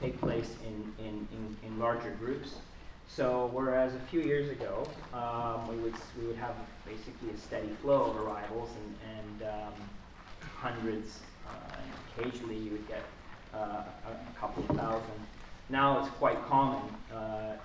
take 0.00 0.20
place 0.20 0.54
in, 0.66 1.04
in, 1.04 1.28
in, 1.32 1.56
in, 1.66 1.78
larger 1.78 2.10
groups. 2.18 2.56
So 3.08 3.50
whereas 3.52 3.94
a 3.94 4.00
few 4.10 4.20
years 4.20 4.50
ago, 4.50 4.86
um, 5.12 5.66
we, 5.68 5.76
would, 5.76 5.94
we 6.20 6.26
would 6.26 6.36
have 6.36 6.54
basically 6.86 7.30
a 7.30 7.36
steady 7.36 7.70
flow 7.82 8.10
of 8.10 8.16
arrivals 8.16 8.70
and, 8.70 9.42
and 9.42 9.50
um, 9.50 9.72
hundreds, 10.56 11.20
uh, 11.46 11.76
and 11.76 12.26
occasionally 12.30 12.56
you 12.56 12.72
would 12.72 12.86
get 12.86 13.02
uh, 13.54 13.82
a, 14.06 14.38
couple 14.38 14.62
of 14.68 14.76
thousand. 14.76 15.26
Now 15.68 15.98
it's 15.98 16.10
quite 16.10 16.40
common 16.48 16.82
uh, 17.12 17.56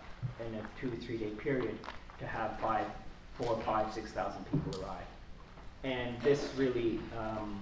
in 0.45 0.55
a 0.55 0.61
two 0.79 0.89
to 0.89 0.97
three 0.97 1.17
day 1.17 1.29
period 1.29 1.77
to 2.19 2.25
have 2.25 2.59
five, 2.59 2.85
four, 3.35 3.59
five, 3.65 3.93
six 3.93 4.11
thousand 4.11 4.43
people 4.51 4.81
arrive. 4.81 5.05
And 5.83 6.19
this 6.21 6.49
really, 6.57 6.99
um, 7.19 7.61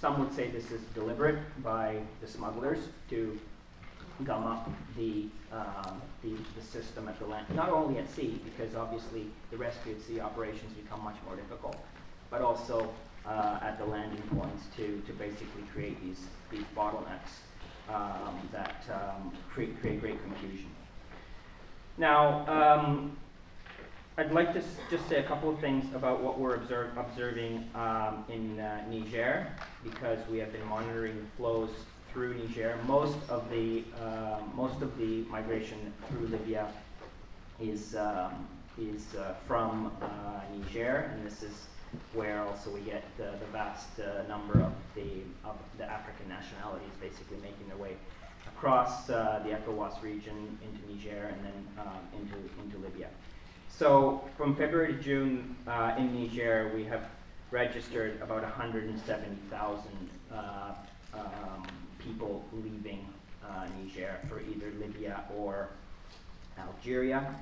some 0.00 0.20
would 0.20 0.34
say 0.34 0.50
this 0.50 0.70
is 0.70 0.82
deliberate 0.94 1.38
by 1.62 1.96
the 2.20 2.28
smugglers 2.28 2.78
to 3.10 3.40
gum 4.24 4.44
up 4.46 4.70
the, 4.96 5.26
um, 5.52 6.00
the, 6.22 6.30
the, 6.56 6.62
system 6.62 7.08
at 7.08 7.18
the 7.18 7.26
land, 7.26 7.46
not 7.54 7.70
only 7.70 7.98
at 7.98 8.10
sea, 8.10 8.40
because 8.44 8.74
obviously 8.74 9.26
the 9.50 9.56
rescue 9.56 9.94
at 9.94 10.02
sea 10.02 10.20
operations 10.20 10.72
become 10.74 11.02
much 11.02 11.16
more 11.26 11.36
difficult, 11.36 11.76
but 12.30 12.40
also 12.42 12.88
uh, 13.26 13.58
at 13.62 13.78
the 13.78 13.84
landing 13.84 14.22
points 14.34 14.64
to, 14.76 15.02
to 15.06 15.12
basically 15.14 15.62
create 15.72 16.00
these, 16.02 16.20
these 16.50 16.64
bottlenecks 16.76 17.42
um, 17.88 18.48
that 18.52 18.84
um, 18.92 19.32
create, 19.52 19.80
create 19.80 20.00
great 20.00 20.22
confusion. 20.22 20.70
Now, 21.98 22.46
um, 22.48 23.16
I'd 24.18 24.32
like 24.32 24.52
to 24.54 24.62
just 24.90 25.08
say 25.08 25.16
a 25.16 25.22
couple 25.22 25.50
of 25.50 25.58
things 25.60 25.94
about 25.94 26.22
what 26.22 26.38
we're 26.38 26.54
observe, 26.54 26.96
observing 26.96 27.68
um, 27.74 28.24
in 28.28 28.58
uh, 28.60 28.84
Niger, 28.90 29.46
because 29.84 30.18
we 30.30 30.38
have 30.38 30.52
been 30.52 30.66
monitoring 30.66 31.16
the 31.16 31.36
flows 31.36 31.70
through 32.12 32.34
Niger. 32.34 32.78
Most 32.86 33.18
of 33.28 33.48
the 33.50 33.84
uh, 34.00 34.40
most 34.54 34.82
of 34.82 34.96
the 34.98 35.22
migration 35.30 35.92
through 36.08 36.26
Libya 36.26 36.68
is 37.60 37.96
um, 37.96 38.46
is 38.78 39.14
uh, 39.14 39.34
from 39.46 39.92
uh, 40.02 40.08
Niger, 40.54 41.10
and 41.12 41.26
this 41.26 41.42
is 41.42 41.66
where 42.14 42.42
also 42.42 42.70
we 42.70 42.80
get 42.80 43.04
the, 43.16 43.32
the 43.40 43.46
vast 43.52 44.00
uh, 44.00 44.26
number 44.28 44.60
of 44.60 44.72
the 44.94 45.22
of 45.44 45.56
the 45.78 45.84
African 45.84 46.28
nationalities 46.28 46.92
basically 47.00 47.38
making 47.38 47.66
their 47.68 47.76
way 47.76 47.96
across 48.46 49.08
uh, 49.08 49.40
the 49.44 49.50
ECOWAS 49.50 50.02
region 50.02 50.58
into 50.62 50.80
Niger 50.92 51.32
and 51.34 51.44
then 51.44 51.68
um, 51.78 52.20
into 52.20 52.36
into 52.62 52.78
Libya. 52.78 53.08
So 53.68 54.22
from 54.36 54.54
February 54.54 54.94
to 54.94 55.00
June 55.00 55.56
uh, 55.66 55.94
in 55.98 56.14
Niger, 56.14 56.72
we 56.74 56.84
have 56.84 57.08
registered 57.50 58.20
about 58.22 58.42
170,000 58.42 59.90
um, 61.14 61.62
people 62.04 62.44
leaving 62.52 63.06
uh, 63.44 63.66
Niger 63.78 64.18
for 64.28 64.40
either 64.40 64.72
Libya 64.80 65.24
or 65.36 65.68
Algeria. 66.58 67.34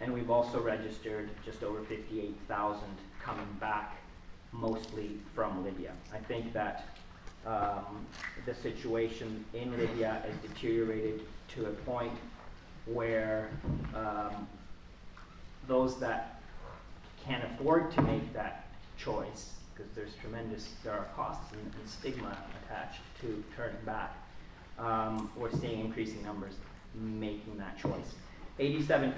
And 0.00 0.12
we've 0.12 0.30
also 0.30 0.60
registered 0.60 1.30
just 1.44 1.62
over 1.62 1.80
58,000 1.82 2.82
coming 3.22 3.46
back, 3.60 3.96
mostly 4.52 5.18
from 5.34 5.64
Libya. 5.64 5.92
I 6.12 6.18
think 6.18 6.52
that 6.52 6.88
um, 7.46 8.06
the 8.46 8.54
situation 8.54 9.44
in 9.54 9.76
Libya 9.76 10.22
has 10.24 10.50
deteriorated 10.50 11.22
to 11.54 11.66
a 11.66 11.70
point 11.70 12.12
where 12.86 13.50
um, 13.94 14.46
those 15.66 15.98
that 16.00 16.40
can 17.24 17.42
afford 17.42 17.90
to 17.92 18.02
make 18.02 18.32
that 18.32 18.66
choice 18.96 19.54
because 19.78 19.92
there's 19.94 20.14
tremendous, 20.20 20.74
there 20.82 20.92
are 20.92 21.06
costs 21.14 21.52
and, 21.52 21.62
and 21.62 21.88
stigma 21.88 22.36
attached 22.64 23.00
to 23.20 23.42
turning 23.56 23.80
back. 23.86 24.16
Um, 24.78 25.30
we're 25.36 25.52
seeing 25.52 25.80
increasing 25.80 26.22
numbers 26.24 26.54
making 26.94 27.58
that 27.58 27.78
choice. 27.78 28.14
87% 28.58 29.14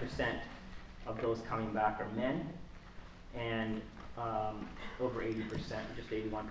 of 1.07 1.21
those 1.23 1.41
coming 1.49 1.73
back 1.73 1.99
are 2.01 2.09
men, 2.15 2.47
and 3.35 3.81
um, 4.19 4.69
over 5.01 5.23
80%, 5.23 5.49
just 5.97 6.11
81% 6.11 6.45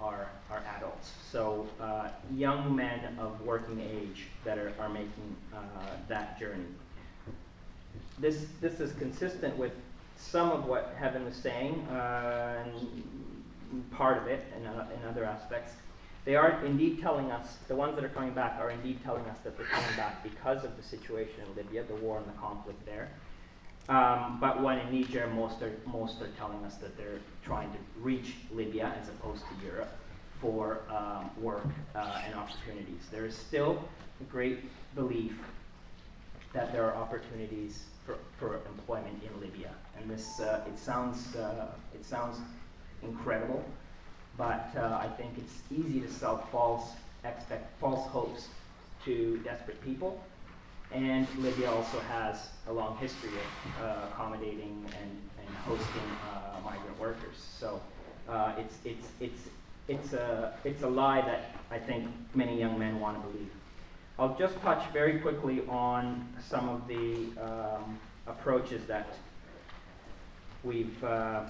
are, 0.00 0.28
are 0.50 0.62
adults. 0.76 1.12
So 1.30 1.66
uh, 1.80 2.08
young 2.34 2.74
men 2.76 3.16
of 3.18 3.40
working 3.40 3.80
age 3.80 4.26
that 4.44 4.58
are, 4.58 4.72
are 4.78 4.88
making 4.88 5.36
uh, 5.52 5.58
that 6.08 6.38
journey. 6.38 6.64
This, 8.18 8.46
this 8.60 8.78
is 8.78 8.92
consistent 8.92 9.56
with 9.56 9.72
some 10.16 10.50
of 10.50 10.66
what 10.66 10.94
Heaven 10.98 11.24
was 11.24 11.34
saying, 11.34 11.86
uh, 11.90 12.64
and 12.64 13.02
part 13.90 14.18
of 14.18 14.26
it 14.26 14.44
and 14.56 14.66
uh, 14.66 14.84
in 14.94 15.08
other 15.08 15.24
aspects. 15.24 15.72
They 16.24 16.36
are 16.36 16.64
indeed 16.64 17.00
telling 17.00 17.32
us, 17.32 17.56
the 17.66 17.74
ones 17.74 17.96
that 17.96 18.04
are 18.04 18.08
coming 18.10 18.32
back 18.32 18.56
are 18.60 18.70
indeed 18.70 19.02
telling 19.02 19.24
us 19.26 19.38
that 19.42 19.56
they're 19.56 19.66
coming 19.66 19.96
back 19.96 20.22
because 20.22 20.64
of 20.64 20.76
the 20.76 20.82
situation 20.82 21.34
in 21.48 21.56
Libya, 21.56 21.82
the 21.82 21.96
war 21.96 22.18
and 22.18 22.26
the 22.26 22.38
conflict 22.38 22.84
there. 22.86 23.10
Um, 23.88 24.38
but 24.40 24.62
when 24.62 24.78
in 24.78 24.92
Niger, 24.92 25.26
most 25.26 25.60
are, 25.62 25.72
most 25.86 26.22
are 26.22 26.28
telling 26.38 26.64
us 26.64 26.76
that 26.76 26.96
they're 26.96 27.18
trying 27.44 27.72
to 27.72 27.78
reach 28.00 28.34
Libya 28.52 28.94
as 29.00 29.08
opposed 29.08 29.42
to 29.42 29.66
Europe 29.66 29.92
for 30.40 30.82
um, 30.88 31.30
work 31.40 31.66
uh, 31.96 32.22
and 32.24 32.34
opportunities. 32.36 33.08
There 33.10 33.26
is 33.26 33.36
still 33.36 33.82
a 34.20 34.24
great 34.24 34.70
belief 34.94 35.36
that 36.52 36.72
there 36.72 36.84
are 36.84 36.94
opportunities 36.94 37.84
for, 38.06 38.16
for 38.38 38.60
employment 38.68 39.20
in 39.22 39.40
Libya. 39.40 39.70
And 39.98 40.08
this, 40.08 40.40
uh, 40.40 40.64
it 40.66 40.78
sounds, 40.78 41.34
uh, 41.34 41.72
it 41.94 42.04
sounds 42.04 42.38
incredible, 43.02 43.64
but 44.36 44.70
uh, 44.76 44.98
I 45.00 45.08
think 45.16 45.30
it's 45.36 45.62
easy 45.70 46.00
to 46.00 46.10
sell 46.10 46.46
false 46.50 46.92
expect 47.24 47.78
false 47.80 48.06
hopes 48.08 48.48
to 49.04 49.38
desperate 49.44 49.80
people. 49.84 50.20
And 50.92 51.26
Libya 51.38 51.70
also 51.70 51.98
has 52.00 52.48
a 52.68 52.72
long 52.72 52.96
history 52.98 53.30
of 53.30 53.84
uh, 53.84 54.06
accommodating 54.12 54.84
and, 55.00 55.10
and 55.38 55.56
hosting 55.64 56.08
uh, 56.30 56.60
migrant 56.64 56.98
workers. 57.00 57.38
So 57.60 57.80
Uh, 58.28 58.52
it's, 58.56 58.76
it's, 58.84 59.08
it's, 59.20 59.42
it's, 59.88 60.12
a, 60.12 60.54
it's 60.64 60.82
a 60.82 60.88
lie 60.88 61.20
that 61.22 61.56
I 61.70 61.78
think 61.78 62.06
many 62.34 62.54
young 62.58 62.78
men 62.78 63.00
want 63.00 63.20
to 63.20 63.28
believe. 63.28 63.50
I'll 64.18 64.36
just 64.38 64.60
touch 64.62 64.82
very 64.92 65.18
quickly 65.18 65.62
on 65.68 66.28
some 66.38 66.68
of 66.68 66.86
the 66.86 67.04
um, 67.42 67.98
approaches 68.26 68.86
that 68.86 69.08
we've 70.62 71.02
uh, 71.02 71.42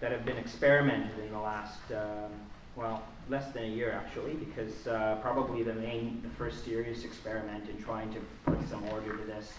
that 0.00 0.12
have 0.12 0.24
been 0.24 0.36
experimented 0.36 1.18
in 1.24 1.32
the 1.32 1.38
last 1.38 1.80
um, 1.92 2.32
well 2.76 3.02
less 3.28 3.52
than 3.52 3.64
a 3.64 3.68
year 3.68 3.92
actually 3.92 4.34
because 4.34 4.86
uh, 4.86 5.16
probably 5.20 5.62
the 5.62 5.74
main 5.74 6.20
the 6.22 6.30
first 6.30 6.64
serious 6.64 7.04
experiment 7.04 7.68
in 7.68 7.82
trying 7.82 8.12
to 8.12 8.20
put 8.44 8.58
some 8.68 8.84
order 8.88 9.16
to 9.16 9.24
this 9.24 9.52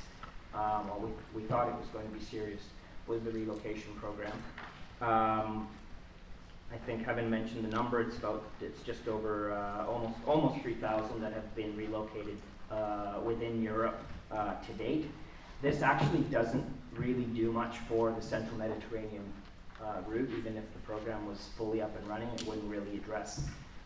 um, 0.54 0.88
well 0.88 1.02
we, 1.34 1.42
we 1.42 1.48
thought 1.48 1.68
it 1.68 1.76
was 1.76 1.88
going 1.94 2.08
to 2.08 2.14
be 2.14 2.24
serious 2.24 2.62
was 3.10 3.22
the 3.24 3.32
relocation 3.32 3.92
program. 3.96 4.32
Um, 5.02 5.68
I 6.72 6.78
think 6.86 7.04
having 7.04 7.30
mentioned 7.30 7.66
the 7.66 7.76
number 7.76 8.00
it's 8.00 8.18
about 8.18 8.44
it's 8.62 8.82
just 8.84 9.08
over 9.08 9.52
uh, 9.52 9.88
almost 9.88 10.16
almost 10.28 10.62
3,000 10.62 11.20
that 11.22 11.34
have 11.34 11.56
been 11.56 11.76
relocated 11.76 12.38
uh, 12.72 13.20
within 13.26 13.62
Europe 13.62 14.00
uh, 14.32 14.54
to 14.54 14.74
date. 14.74 15.10
This 15.64 15.82
actually 15.82 16.22
doesn't 16.32 16.64
really 16.94 17.24
do 17.24 17.52
much 17.52 17.78
for 17.90 18.12
the 18.12 18.22
central 18.22 18.58
Mediterranean 18.58 19.26
uh, 19.84 20.02
route, 20.08 20.30
even 20.38 20.58
if 20.58 20.72
the 20.74 20.80
program 20.80 21.26
was 21.26 21.50
fully 21.58 21.82
up 21.82 21.96
and 21.98 22.08
running, 22.08 22.30
it 22.30 22.46
wouldn't 22.46 22.70
really 22.70 22.98
address 22.98 23.44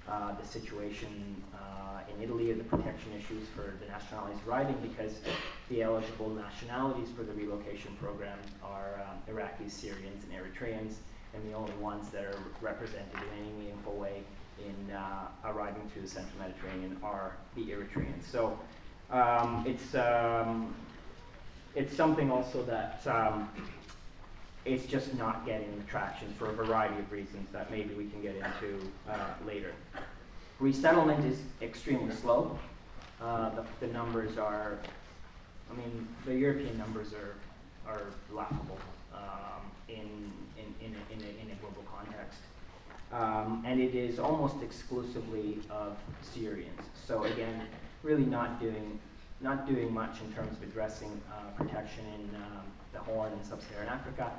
uh, 0.10 0.34
the 0.40 0.46
situation 0.46 1.42
uh, 1.54 2.02
in 2.14 2.22
Italy 2.24 2.52
or 2.52 2.56
the 2.56 2.64
protection 2.64 3.12
issues 3.18 3.48
for 3.56 3.74
the 3.80 3.88
nationalities 3.88 4.38
arriving 4.48 4.76
because 4.82 5.20
the 5.70 5.82
eligible 5.82 6.30
nationalities 6.30 7.08
for 7.16 7.24
the 7.24 7.32
relocation 7.34 7.96
program 8.02 8.38
are 8.64 9.02
um, 9.02 9.34
Iraqis, 9.34 9.72
Syrians, 9.72 10.26
and 10.26 10.34
Eritreans, 10.34 10.96
and 11.34 11.50
the 11.50 11.56
only 11.56 11.74
ones 11.74 12.10
that 12.10 12.26
are 12.26 12.38
represented 12.62 13.16
in 13.16 13.46
any 13.46 13.52
meaningful 13.58 13.94
way 13.94 14.24
in 14.60 14.94
uh, 14.94 15.28
arriving 15.46 15.88
through 15.90 16.04
the 16.04 16.08
central 16.08 16.38
Mediterranean 16.40 16.98
are 17.02 17.38
the 17.56 17.62
Eritreans. 17.62 18.24
So 18.30 18.60
um, 19.10 19.64
it's 19.66 19.96
um, 19.96 20.76
it's 21.76 21.96
something 21.96 22.30
also 22.30 22.64
that 22.64 23.02
um, 23.08 23.50
it's 24.66 24.86
just 24.86 25.14
not 25.16 25.46
getting 25.46 25.78
the 25.78 25.84
traction 25.84 26.34
for 26.38 26.50
a 26.50 26.54
variety 26.54 26.98
of 27.00 27.12
reasons 27.12 27.48
that 27.52 27.70
maybe 27.70 27.94
we 27.94 28.06
can 28.06 28.22
get 28.22 28.36
into 28.36 28.92
uh, 29.10 29.16
later. 29.46 29.74
Resettlement 30.60 31.26
is 31.26 31.40
extremely 31.62 32.16
slow. 32.16 32.58
Uh, 33.22 33.50
the, 33.50 33.66
the, 33.80 33.88
numbers 33.88 34.38
are, 34.38 34.78
I 35.72 35.76
mean, 35.76 36.08
the 36.26 36.36
European 36.36 36.78
numbers 36.78 37.14
are, 37.14 37.92
are 37.92 38.04
laughable 38.32 38.78
um, 39.14 39.62
in, 39.88 40.32
in, 40.58 40.86
in, 40.86 40.96
a, 40.96 41.14
in, 41.14 41.22
a, 41.22 41.42
in 41.42 41.52
a 41.52 41.56
global 41.62 41.84
context. 41.94 42.40
Um, 43.12 43.64
and 43.66 43.80
it 43.80 43.96
is 43.96 44.20
almost 44.20 44.56
exclusively 44.64 45.60
of 45.70 45.98
Syrians. 46.22 46.82
So 47.06 47.24
again, 47.24 47.64
really 48.02 48.26
not 48.26 48.60
doing 48.60 49.00
not 49.42 49.68
doing 49.68 49.94
much 49.94 50.22
in 50.22 50.32
terms 50.34 50.56
of 50.56 50.64
addressing 50.64 51.22
uh, 51.30 51.62
protection 51.62 52.06
in 52.16 52.36
um, 52.36 52.64
the 52.94 53.00
Horn 53.00 53.34
and 53.34 53.46
Sub-Saharan 53.46 53.90
Africa, 53.90 54.32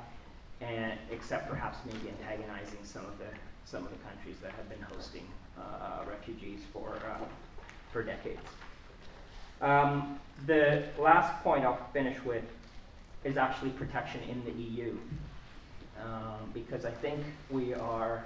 and 0.61 0.93
except 1.11 1.49
perhaps 1.49 1.77
maybe 1.85 2.09
antagonizing 2.09 2.79
some 2.83 3.05
of 3.05 3.17
the 3.19 3.25
some 3.65 3.83
of 3.83 3.89
the 3.89 3.97
countries 4.07 4.35
that 4.41 4.51
have 4.51 4.69
been 4.69 4.81
hosting 4.81 5.27
uh, 5.57 6.03
refugees 6.07 6.59
for 6.71 6.95
uh, 7.05 7.25
for 7.91 8.03
decades. 8.03 8.41
Um, 9.61 10.19
the 10.45 10.83
last 10.99 11.41
point 11.43 11.63
I'll 11.63 11.89
finish 11.93 12.21
with 12.23 12.43
is 13.23 13.37
actually 13.37 13.71
protection 13.71 14.21
in 14.29 14.43
the 14.45 14.51
EU, 14.51 14.97
um, 16.01 16.51
because 16.53 16.85
I 16.85 16.91
think 16.91 17.21
we 17.49 17.73
are 17.73 18.25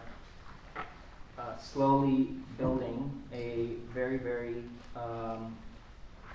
uh, 1.38 1.58
slowly 1.58 2.30
building 2.58 3.24
a 3.32 3.76
very, 3.94 4.18
very 4.18 4.64
um, 4.96 5.56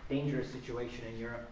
dangerous 0.08 0.50
situation 0.50 1.04
in 1.12 1.18
Europe. 1.18 1.50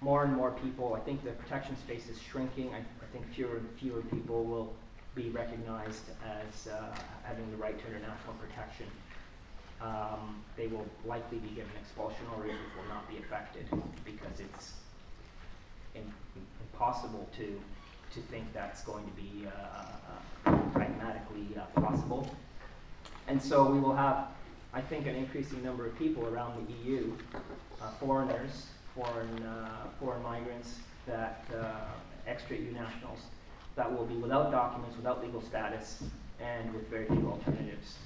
More 0.00 0.24
and 0.24 0.34
more 0.34 0.50
people, 0.50 0.94
I 0.94 1.00
think 1.00 1.24
the 1.24 1.32
protection 1.32 1.76
space 1.76 2.08
is 2.08 2.20
shrinking. 2.20 2.74
I, 2.74 2.78
I 2.78 3.06
think 3.12 3.32
fewer 3.32 3.56
and 3.56 3.68
fewer 3.78 4.02
people 4.02 4.44
will 4.44 4.74
be 5.14 5.30
recognized 5.30 6.04
as 6.24 6.68
uh, 6.68 6.94
having 7.22 7.50
the 7.50 7.56
right 7.56 7.78
to 7.78 7.86
international 7.86 8.34
protection. 8.34 8.86
Um, 9.80 10.42
they 10.56 10.66
will 10.68 10.86
likely 11.06 11.38
be 11.38 11.48
given 11.48 11.70
expulsion 11.80 12.24
or 12.36 12.46
it 12.46 12.52
will 12.76 12.88
not 12.88 13.08
be 13.08 13.18
affected 13.18 13.66
because 14.04 14.40
it's 14.40 14.72
in, 15.94 16.10
impossible 16.72 17.28
to 17.36 17.60
to 18.14 18.20
think 18.30 18.44
that's 18.54 18.82
going 18.84 19.04
to 19.04 19.10
be 19.12 19.46
uh, 19.46 20.50
uh, 20.50 20.56
pragmatically 20.72 21.48
uh, 21.58 21.80
possible. 21.80 22.34
And 23.26 23.42
so 23.42 23.68
we 23.68 23.80
will 23.80 23.96
have 23.96 24.28
I 24.76 24.82
think, 24.82 25.06
an 25.06 25.14
increasing 25.14 25.64
number 25.64 25.86
of 25.86 25.98
people 25.98 26.26
around 26.26 26.66
the 26.66 26.72
EU, 26.84 27.10
uh, 27.80 27.90
foreigners, 27.92 28.66
foreign, 28.96 29.42
uh, 29.42 29.86
foreign 30.00 30.22
migrants, 30.22 30.78
that 31.06 31.44
uh, 31.54 31.74
extra-EU 32.26 32.72
nationals, 32.72 33.20
that 33.76 33.92
will 33.92 34.06
be 34.06 34.16
without 34.16 34.50
documents, 34.50 34.96
without 34.96 35.22
legal 35.22 35.40
status, 35.40 36.02
and 36.40 36.72
with 36.74 36.88
very 36.88 37.06
few 37.06 37.28
alternatives. 37.30 37.96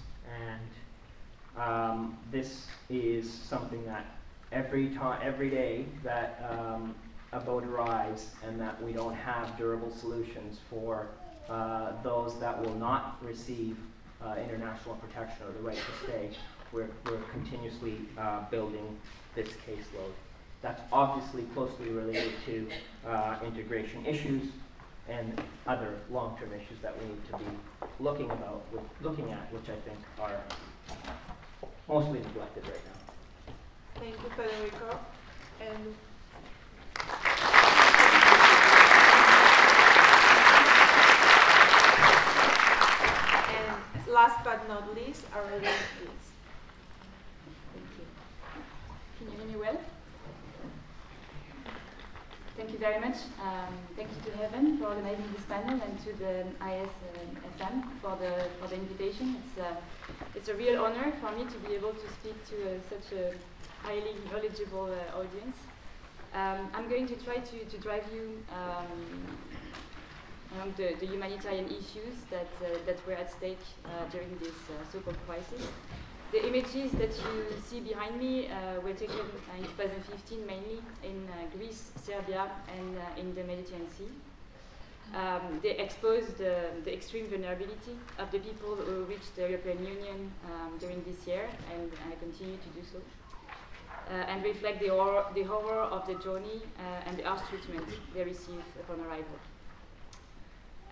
And 0.48 1.62
um, 1.62 2.18
this 2.30 2.66
is 2.88 3.30
something 3.32 3.84
that 3.86 4.04
every 4.52 4.90
time, 4.90 5.20
every 5.22 5.50
day 5.50 5.86
that 6.02 6.44
um, 6.50 6.94
a 7.32 7.40
boat 7.40 7.64
arrives 7.64 8.30
and 8.46 8.60
that 8.60 8.82
we 8.82 8.92
don't 8.92 9.14
have 9.14 9.56
durable 9.56 9.90
solutions 9.90 10.58
for 10.68 11.06
uh, 11.48 11.92
those 12.02 12.38
that 12.40 12.60
will 12.60 12.74
not 12.74 13.18
receive 13.22 13.76
uh, 14.22 14.34
international 14.42 14.96
protection 14.96 15.46
or 15.46 15.52
the 15.52 15.60
right 15.60 15.76
to 15.76 16.06
stay, 16.06 16.30
we're, 16.72 16.88
we're 17.06 17.18
continuously 17.32 17.96
uh, 18.18 18.48
building 18.50 18.96
this 19.34 19.48
caseload. 19.66 20.12
That's 20.62 20.82
obviously 20.92 21.44
closely 21.54 21.88
related 21.88 22.32
to 22.46 22.68
uh, 23.06 23.38
integration 23.46 24.04
issues 24.04 24.42
and 25.08 25.40
other 25.66 25.94
long-term 26.10 26.50
issues 26.52 26.78
that 26.82 26.94
we 27.00 27.08
need 27.08 27.26
to 27.30 27.38
be 27.38 27.44
looking 27.98 28.30
about, 28.30 28.62
with, 28.72 28.82
looking 29.02 29.32
at, 29.32 29.50
which 29.52 29.68
I 29.70 29.76
think 29.88 29.98
are 30.20 30.38
mostly 31.88 32.20
neglected 32.20 32.64
right 32.64 32.84
now. 32.84 34.00
Thank 34.00 34.14
you, 34.22 34.30
Federico. 34.36 34.98
And 35.60 35.94
and 43.50 44.08
last 44.12 44.44
but 44.44 44.68
not 44.68 44.94
least, 44.94 45.24
Aurelie, 45.32 45.60
please. 45.60 46.26
Thank 47.72 47.90
you. 47.98 48.06
Can 49.18 49.32
you 49.32 49.38
hear 49.38 49.46
me 49.46 49.56
well? 49.56 49.80
Thank 52.60 52.72
you 52.72 52.78
very 52.78 53.00
much. 53.00 53.16
Um, 53.42 53.72
thank 53.96 54.10
you 54.10 54.30
to 54.30 54.36
Heaven 54.36 54.76
for 54.76 54.88
organizing 54.88 55.24
this 55.32 55.46
panel 55.48 55.80
and 55.80 55.98
to 56.04 56.12
the 56.18 56.44
ISFM 56.60 57.88
for 58.02 58.18
the 58.20 58.34
for 58.60 58.68
the 58.68 58.74
invitation. 58.74 59.36
It's 59.40 59.56
a, 59.56 59.70
uh, 59.70 60.34
it's 60.34 60.48
a 60.50 60.54
real 60.54 60.84
honor 60.84 61.10
for 61.22 61.32
me 61.32 61.44
to 61.46 61.58
be 61.66 61.74
able 61.74 61.94
to 61.94 62.06
speak 62.20 62.36
to 62.50 62.56
uh, 62.56 62.78
such 62.90 63.16
a 63.18 63.32
highly 63.82 64.14
knowledgeable 64.30 64.92
uh, 64.92 65.18
audience. 65.18 65.56
Um, 66.34 66.68
I'm 66.74 66.86
going 66.90 67.06
to 67.06 67.16
try 67.24 67.38
to, 67.38 67.64
to 67.64 67.78
drive 67.78 68.04
you 68.12 68.44
um, 68.52 69.38
along 70.54 70.74
the, 70.76 70.96
the, 71.00 71.06
humanitarian 71.06 71.64
issues 71.64 72.28
that, 72.28 72.52
uh, 72.60 72.76
that 72.84 72.98
were 73.06 73.14
at 73.14 73.32
stake 73.32 73.64
uh, 73.86 73.88
during 74.12 74.36
this 74.38 74.58
uh, 74.68 74.92
so-called 74.92 75.16
crisis. 75.26 75.64
The 76.32 76.46
images 76.46 76.92
that 76.92 77.10
you 77.10 77.44
see 77.60 77.80
behind 77.80 78.20
me 78.20 78.46
uh, 78.46 78.80
were 78.82 78.92
taken 78.92 79.26
in 79.58 79.64
2015 79.64 80.46
mainly 80.46 80.78
in 81.02 81.26
uh, 81.26 81.56
Greece, 81.56 81.90
Serbia, 82.00 82.48
and 82.78 82.96
uh, 82.96 83.20
in 83.20 83.34
the 83.34 83.42
Mediterranean 83.42 83.90
Sea. 83.90 84.10
Um, 85.12 85.58
they 85.60 85.70
exposed 85.70 86.38
the 86.38 86.92
extreme 86.92 87.26
vulnerability 87.26 87.98
of 88.20 88.30
the 88.30 88.38
people 88.38 88.76
who 88.76 89.02
reached 89.06 89.34
the 89.34 89.42
European 89.42 89.84
Union 89.84 90.30
um, 90.46 90.78
during 90.78 91.02
this 91.02 91.26
year 91.26 91.48
and 91.74 91.90
I 92.08 92.14
continue 92.14 92.58
to 92.58 92.68
do 92.78 92.82
so, 92.92 92.98
uh, 94.08 94.30
and 94.30 94.44
reflect 94.44 94.78
the 94.78 94.88
horror, 94.88 95.24
the 95.34 95.42
horror 95.42 95.82
of 95.82 96.06
the 96.06 96.14
journey 96.14 96.62
uh, 96.78 97.08
and 97.08 97.16
the 97.18 97.24
harsh 97.24 97.42
treatment 97.48 97.88
they 98.14 98.22
receive 98.22 98.62
upon 98.78 99.00
arrival. 99.00 99.34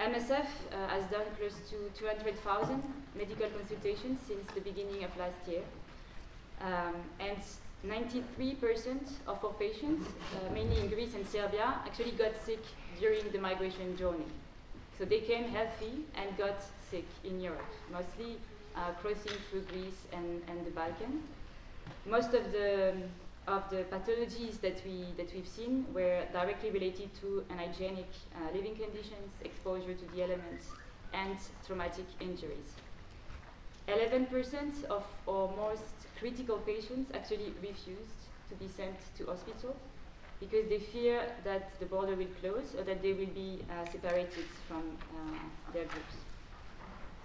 MSF 0.00 0.46
uh, 0.72 0.88
has 0.88 1.04
done 1.10 1.26
close 1.38 1.54
to 1.70 1.76
200,000 1.98 2.82
medical 3.16 3.48
consultations 3.48 4.20
since 4.26 4.48
the 4.54 4.60
beginning 4.60 5.02
of 5.02 5.16
last 5.16 5.48
year. 5.48 5.62
Um, 6.60 6.94
and 7.18 7.38
93% 7.84 8.98
of 9.26 9.44
our 9.44 9.52
patients, 9.52 10.06
uh, 10.06 10.52
mainly 10.52 10.78
in 10.78 10.88
Greece 10.88 11.14
and 11.14 11.26
Serbia, 11.26 11.80
actually 11.84 12.12
got 12.12 12.32
sick 12.44 12.62
during 13.00 13.28
the 13.30 13.38
migration 13.38 13.96
journey. 13.96 14.30
So 14.98 15.04
they 15.04 15.20
came 15.20 15.44
healthy 15.44 16.04
and 16.16 16.36
got 16.36 16.62
sick 16.90 17.06
in 17.24 17.40
Europe, 17.40 17.72
mostly 17.92 18.38
uh, 18.76 18.92
crossing 19.00 19.38
through 19.50 19.62
Greece 19.62 20.06
and, 20.12 20.42
and 20.48 20.64
the 20.64 20.70
Balkan. 20.70 21.22
Most 22.06 22.34
of 22.34 22.52
the 22.52 22.94
of 23.48 23.68
the 23.70 23.84
pathologies 23.84 24.60
that, 24.60 24.82
we, 24.84 25.06
that 25.16 25.32
we've 25.34 25.48
seen 25.48 25.86
were 25.94 26.22
directly 26.32 26.70
related 26.70 27.08
to 27.20 27.44
unhygienic 27.50 28.10
uh, 28.34 28.54
living 28.54 28.76
conditions, 28.76 29.32
exposure 29.42 29.94
to 29.94 30.04
the 30.14 30.22
elements, 30.22 30.66
and 31.12 31.38
traumatic 31.66 32.04
injuries. 32.20 32.74
11% 33.88 34.84
of 34.84 35.02
our 35.26 35.48
most 35.56 36.06
critical 36.18 36.58
patients 36.58 37.10
actually 37.14 37.54
refused 37.62 38.20
to 38.50 38.54
be 38.56 38.68
sent 38.68 38.96
to 39.16 39.24
hospital 39.24 39.74
because 40.40 40.68
they 40.68 40.78
fear 40.78 41.22
that 41.42 41.70
the 41.80 41.86
border 41.86 42.14
will 42.14 42.32
close 42.40 42.74
or 42.78 42.84
that 42.84 43.02
they 43.02 43.12
will 43.12 43.32
be 43.34 43.64
uh, 43.70 43.84
separated 43.90 44.44
from 44.68 44.82
uh, 45.10 45.72
their 45.72 45.84
groups. 45.86 46.16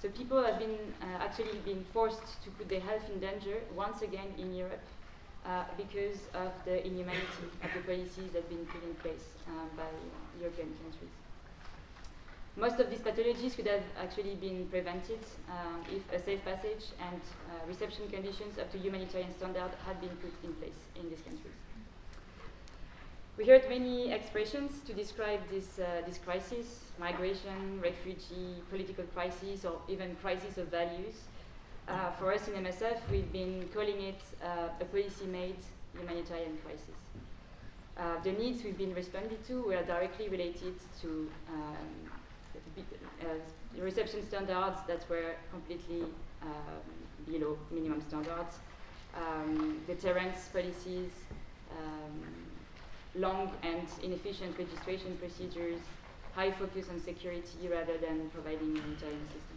So 0.01 0.09
people 0.09 0.41
have 0.41 0.57
been 0.57 0.77
uh, 1.01 1.05
actually 1.21 1.59
been 1.65 1.85
forced 1.93 2.43
to 2.43 2.49
put 2.51 2.69
their 2.69 2.81
health 2.81 3.09
in 3.13 3.19
danger 3.19 3.57
once 3.75 4.01
again 4.01 4.27
in 4.37 4.55
Europe 4.55 4.83
uh, 5.45 5.63
because 5.77 6.19
of 6.33 6.51
the 6.65 6.85
inhumanity 6.85 7.47
of 7.63 7.69
the 7.75 7.81
policies 7.81 8.31
that 8.33 8.43
have 8.43 8.49
been 8.49 8.65
put 8.65 8.83
in 8.83 8.95
place 8.95 9.25
uh, 9.47 9.65
by 9.75 9.89
European 10.39 10.69
countries. 10.81 11.11
Most 12.55 12.79
of 12.79 12.89
these 12.89 12.99
pathologies 12.99 13.55
could 13.55 13.67
have 13.67 13.83
actually 13.99 14.35
been 14.35 14.67
prevented 14.67 15.19
um, 15.49 15.81
if 15.89 16.03
a 16.13 16.23
safe 16.23 16.43
passage 16.45 16.93
and 17.01 17.19
uh, 17.49 17.67
reception 17.67 18.07
conditions 18.09 18.59
up 18.59 18.71
to 18.71 18.77
humanitarian 18.77 19.33
standard 19.33 19.71
had 19.87 19.99
been 19.99 20.15
put 20.21 20.31
in 20.43 20.53
place 20.53 20.77
in 20.95 21.09
these 21.09 21.21
countries. 21.21 21.57
We 23.35 23.47
heard 23.47 23.67
many 23.67 24.11
expressions 24.11 24.81
to 24.85 24.93
describe 24.93 25.39
this, 25.49 25.79
uh, 25.79 26.03
this 26.05 26.19
crisis, 26.19 26.91
migration, 26.99 27.81
refugee, 27.81 28.61
political 28.69 29.05
crisis, 29.05 29.65
or 29.65 29.81
even 29.89 30.15
crisis 30.21 30.59
of 30.59 30.67
values. 30.67 31.15
Uh, 31.87 32.11
for 32.11 32.33
us 32.33 32.47
in 32.47 32.53
MSF, 32.63 32.97
we've 33.11 33.31
been 33.33 33.69
calling 33.73 33.99
it 34.01 34.21
uh, 34.41 34.69
a 34.79 34.85
policy-made 34.85 35.57
humanitarian 35.97 36.57
crisis. 36.63 36.95
Uh, 37.97 38.21
the 38.23 38.31
needs 38.31 38.63
we've 38.63 38.77
been 38.77 38.93
responding 38.95 39.37
to 39.45 39.63
were 39.63 39.83
directly 39.83 40.29
related 40.29 40.75
to 41.01 41.29
um, 41.49 42.11
uh, 43.21 43.81
reception 43.83 44.25
standards 44.25 44.79
that 44.87 45.07
were 45.09 45.35
completely 45.51 46.03
um, 46.41 47.29
below 47.29 47.57
minimum 47.69 48.01
standards, 48.07 48.59
um, 49.15 49.81
deterrence 49.85 50.47
policies, 50.53 51.11
um, 51.77 52.23
long 53.15 53.51
and 53.61 53.87
inefficient 54.01 54.57
registration 54.57 55.17
procedures, 55.17 55.81
high 56.33 56.51
focus 56.51 56.87
on 56.89 56.99
security 57.01 57.67
rather 57.69 57.97
than 57.97 58.29
providing 58.29 58.73
humanitarian 58.73 59.19
assistance. 59.27 59.52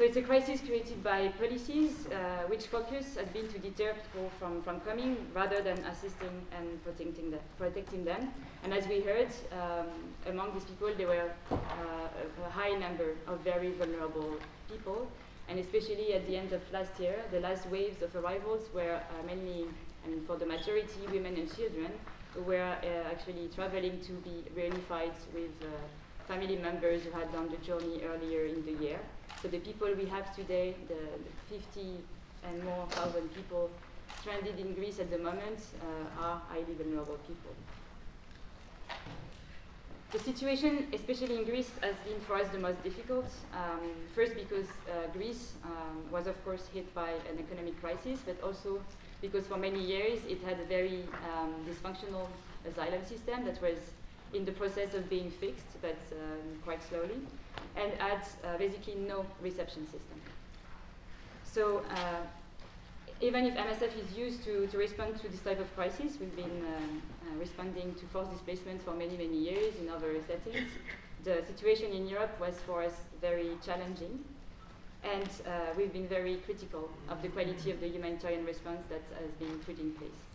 So 0.00 0.06
it's 0.06 0.16
a 0.16 0.22
crisis 0.22 0.62
created 0.62 1.04
by 1.04 1.28
policies 1.28 2.06
uh, 2.06 2.46
which 2.46 2.68
focus 2.68 3.16
has 3.16 3.28
been 3.28 3.46
to 3.48 3.58
deter 3.58 3.92
people 3.92 4.30
from, 4.38 4.62
from 4.62 4.80
coming 4.80 5.14
rather 5.34 5.60
than 5.60 5.76
assisting 5.80 6.40
and 6.56 6.82
protecting, 6.82 7.30
the, 7.30 7.36
protecting 7.58 8.06
them. 8.06 8.32
And 8.64 8.72
as 8.72 8.88
we 8.88 9.00
heard, 9.00 9.28
um, 9.52 9.88
among 10.26 10.54
these 10.54 10.64
people 10.64 10.88
there 10.96 11.06
were 11.06 11.30
uh, 11.52 12.46
a, 12.46 12.50
high 12.50 12.70
number 12.78 13.14
of 13.26 13.40
very 13.40 13.72
vulnerable 13.72 14.38
people. 14.70 15.06
And 15.50 15.58
especially 15.58 16.14
at 16.14 16.26
the 16.26 16.34
end 16.34 16.54
of 16.54 16.62
last 16.72 16.98
year, 16.98 17.16
the 17.30 17.40
last 17.40 17.66
waves 17.66 18.00
of 18.00 18.16
arrivals 18.16 18.70
were 18.72 19.02
uh, 19.02 19.26
mainly, 19.26 19.66
mean, 20.08 20.24
for 20.26 20.36
the 20.36 20.46
majority, 20.46 21.08
women 21.12 21.36
and 21.36 21.54
children, 21.54 21.92
who 22.32 22.40
were 22.40 22.74
uh, 22.82 23.10
actually 23.12 23.50
traveling 23.54 24.00
to 24.00 24.12
be 24.12 24.44
reunified 24.58 25.12
with 25.34 25.52
uh, 25.60 25.66
family 26.26 26.56
members 26.56 27.02
who 27.02 27.10
had 27.10 27.30
done 27.34 27.50
the 27.50 27.58
journey 27.58 28.00
earlier 28.02 28.46
in 28.46 28.64
the 28.64 28.82
year. 28.82 28.98
So 29.42 29.48
the 29.48 29.58
people 29.58 29.88
we 29.96 30.04
have 30.06 30.36
today, 30.36 30.74
the, 30.86 30.94
the 30.94 31.58
50 31.58 31.96
and 32.44 32.62
more 32.62 32.86
thousand 32.90 33.34
people 33.34 33.70
stranded 34.20 34.58
in 34.58 34.74
Greece 34.74 34.98
at 34.98 35.10
the 35.10 35.16
moment, 35.16 35.60
uh, 35.80 36.22
are 36.22 36.42
highly 36.50 36.74
vulnerable 36.76 37.18
people. 37.26 37.52
The 40.12 40.18
situation, 40.18 40.88
especially 40.92 41.36
in 41.36 41.44
Greece, 41.44 41.70
has 41.80 41.94
been 42.04 42.20
for 42.26 42.34
us 42.34 42.48
the 42.48 42.58
most 42.58 42.82
difficult. 42.82 43.24
Um, 43.54 43.80
first, 44.14 44.34
because 44.34 44.66
uh, 44.66 45.06
Greece 45.14 45.52
um, 45.64 46.02
was, 46.10 46.26
of 46.26 46.44
course, 46.44 46.66
hit 46.74 46.92
by 46.94 47.10
an 47.10 47.38
economic 47.38 47.80
crisis, 47.80 48.20
but 48.26 48.36
also 48.42 48.80
because 49.22 49.46
for 49.46 49.56
many 49.56 49.80
years 49.80 50.20
it 50.28 50.42
had 50.42 50.60
a 50.60 50.64
very 50.64 51.04
um, 51.32 51.54
dysfunctional 51.66 52.26
asylum 52.68 53.04
system 53.06 53.46
that 53.46 53.62
was 53.62 53.78
in 54.34 54.44
the 54.44 54.52
process 54.52 54.92
of 54.92 55.08
being 55.08 55.30
fixed, 55.30 55.80
but 55.80 55.96
um, 56.12 56.60
quite 56.62 56.82
slowly 56.82 57.20
and 57.76 57.92
had 57.98 58.22
uh, 58.44 58.56
basically 58.58 58.94
no 58.94 59.24
reception 59.42 59.84
system. 59.84 60.20
So 61.44 61.82
uh, 61.90 62.22
even 63.20 63.44
if 63.44 63.54
MSF 63.54 63.92
is 63.98 64.16
used 64.16 64.44
to, 64.44 64.66
to 64.68 64.78
respond 64.78 65.20
to 65.20 65.28
this 65.28 65.40
type 65.40 65.60
of 65.60 65.74
crisis, 65.74 66.16
we've 66.18 66.34
been 66.36 66.64
uh, 66.64 66.70
uh, 66.70 67.38
responding 67.38 67.94
to 67.94 68.06
forced 68.06 68.32
displacement 68.32 68.82
for 68.82 68.94
many, 68.94 69.16
many 69.16 69.36
years 69.36 69.74
in 69.80 69.88
other 69.88 70.14
settings. 70.26 70.70
The 71.24 71.44
situation 71.46 71.92
in 71.92 72.08
Europe 72.08 72.40
was 72.40 72.54
for 72.66 72.82
us 72.82 72.94
very 73.20 73.50
challenging, 73.64 74.24
and 75.04 75.28
uh, 75.46 75.50
we've 75.76 75.92
been 75.92 76.08
very 76.08 76.36
critical 76.46 76.88
of 77.10 77.20
the 77.20 77.28
quality 77.28 77.70
of 77.70 77.80
the 77.80 77.88
humanitarian 77.88 78.46
response 78.46 78.80
that 78.88 79.02
has 79.20 79.30
been 79.38 79.58
put 79.58 79.78
in 79.78 79.92
place. 79.92 80.29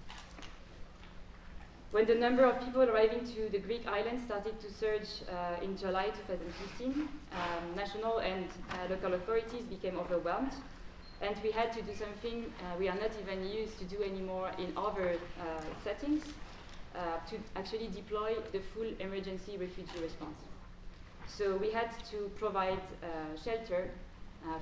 When 1.96 2.06
the 2.06 2.16
number 2.16 2.44
of 2.44 2.60
people 2.60 2.82
arriving 2.84 3.24
to 3.36 3.48
the 3.48 3.58
Greek 3.58 3.88
islands 3.88 4.22
started 4.26 4.60
to 4.60 4.70
surge 4.70 5.08
uh, 5.32 5.64
in 5.64 5.78
July 5.78 6.08
2015, 6.28 6.92
um, 6.92 7.08
national 7.74 8.18
and 8.18 8.50
uh, 8.70 8.90
local 8.90 9.14
authorities 9.14 9.64
became 9.64 9.98
overwhelmed, 9.98 10.52
and 11.22 11.38
we 11.42 11.52
had 11.52 11.72
to 11.72 11.82
do 11.82 11.96
something 11.96 12.52
uh, 12.60 12.78
we 12.78 12.90
are 12.90 13.00
not 13.00 13.12
even 13.22 13.48
used 13.48 13.80
to 13.80 13.86
do 13.86 14.04
anymore 14.04 14.52
in 14.60 14.74
other 14.76 15.16
uh, 15.40 15.44
settings 15.86 16.26
uh, 16.98 17.00
to 17.30 17.38
actually 17.56 17.88
deploy 17.88 18.36
the 18.52 18.60
full 18.74 18.92
emergency 19.00 19.56
refugee 19.56 20.02
response. 20.02 20.42
So 21.28 21.56
we 21.56 21.72
had 21.72 21.92
to 22.12 22.30
provide 22.36 22.84
uh, 23.02 23.42
shelter, 23.42 23.90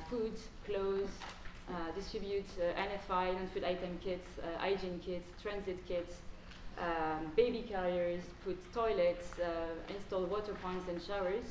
food, 0.07 0.37
clothes, 0.67 1.09
distribute 1.95 2.45
NFI, 2.59 3.33
non-food 3.33 3.63
item 3.63 3.97
kits, 4.03 4.29
hygiene 4.59 5.01
kits, 5.03 5.25
transit 5.41 5.83
kits, 5.87 6.13
um, 6.79 7.31
baby 7.35 7.65
carriers, 7.67 8.23
put 8.43 8.57
toilets, 8.73 9.39
uh, 9.39 9.93
install 9.93 10.23
water 10.25 10.53
points 10.61 10.87
and 10.89 11.01
showers 11.01 11.45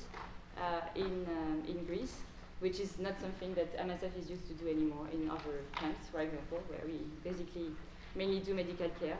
uh, 0.59 0.81
in, 0.95 1.27
um, 1.29 1.63
in 1.69 1.85
Greece, 1.85 2.17
which 2.61 2.81
is 2.81 2.99
not 2.99 3.21
something 3.21 3.55
that 3.55 3.77
MSF 3.79 4.19
is 4.19 4.31
used 4.31 4.47
to 4.49 4.55
do 4.55 4.69
anymore 4.69 5.07
in 5.13 5.31
other 5.31 5.63
camps, 5.75 6.09
for 6.11 6.21
example, 6.21 6.61
where 6.69 6.83
we 6.87 6.99
basically 7.23 7.71
mainly 8.15 8.41
do 8.41 8.55
medical 8.55 8.89
care. 9.01 9.19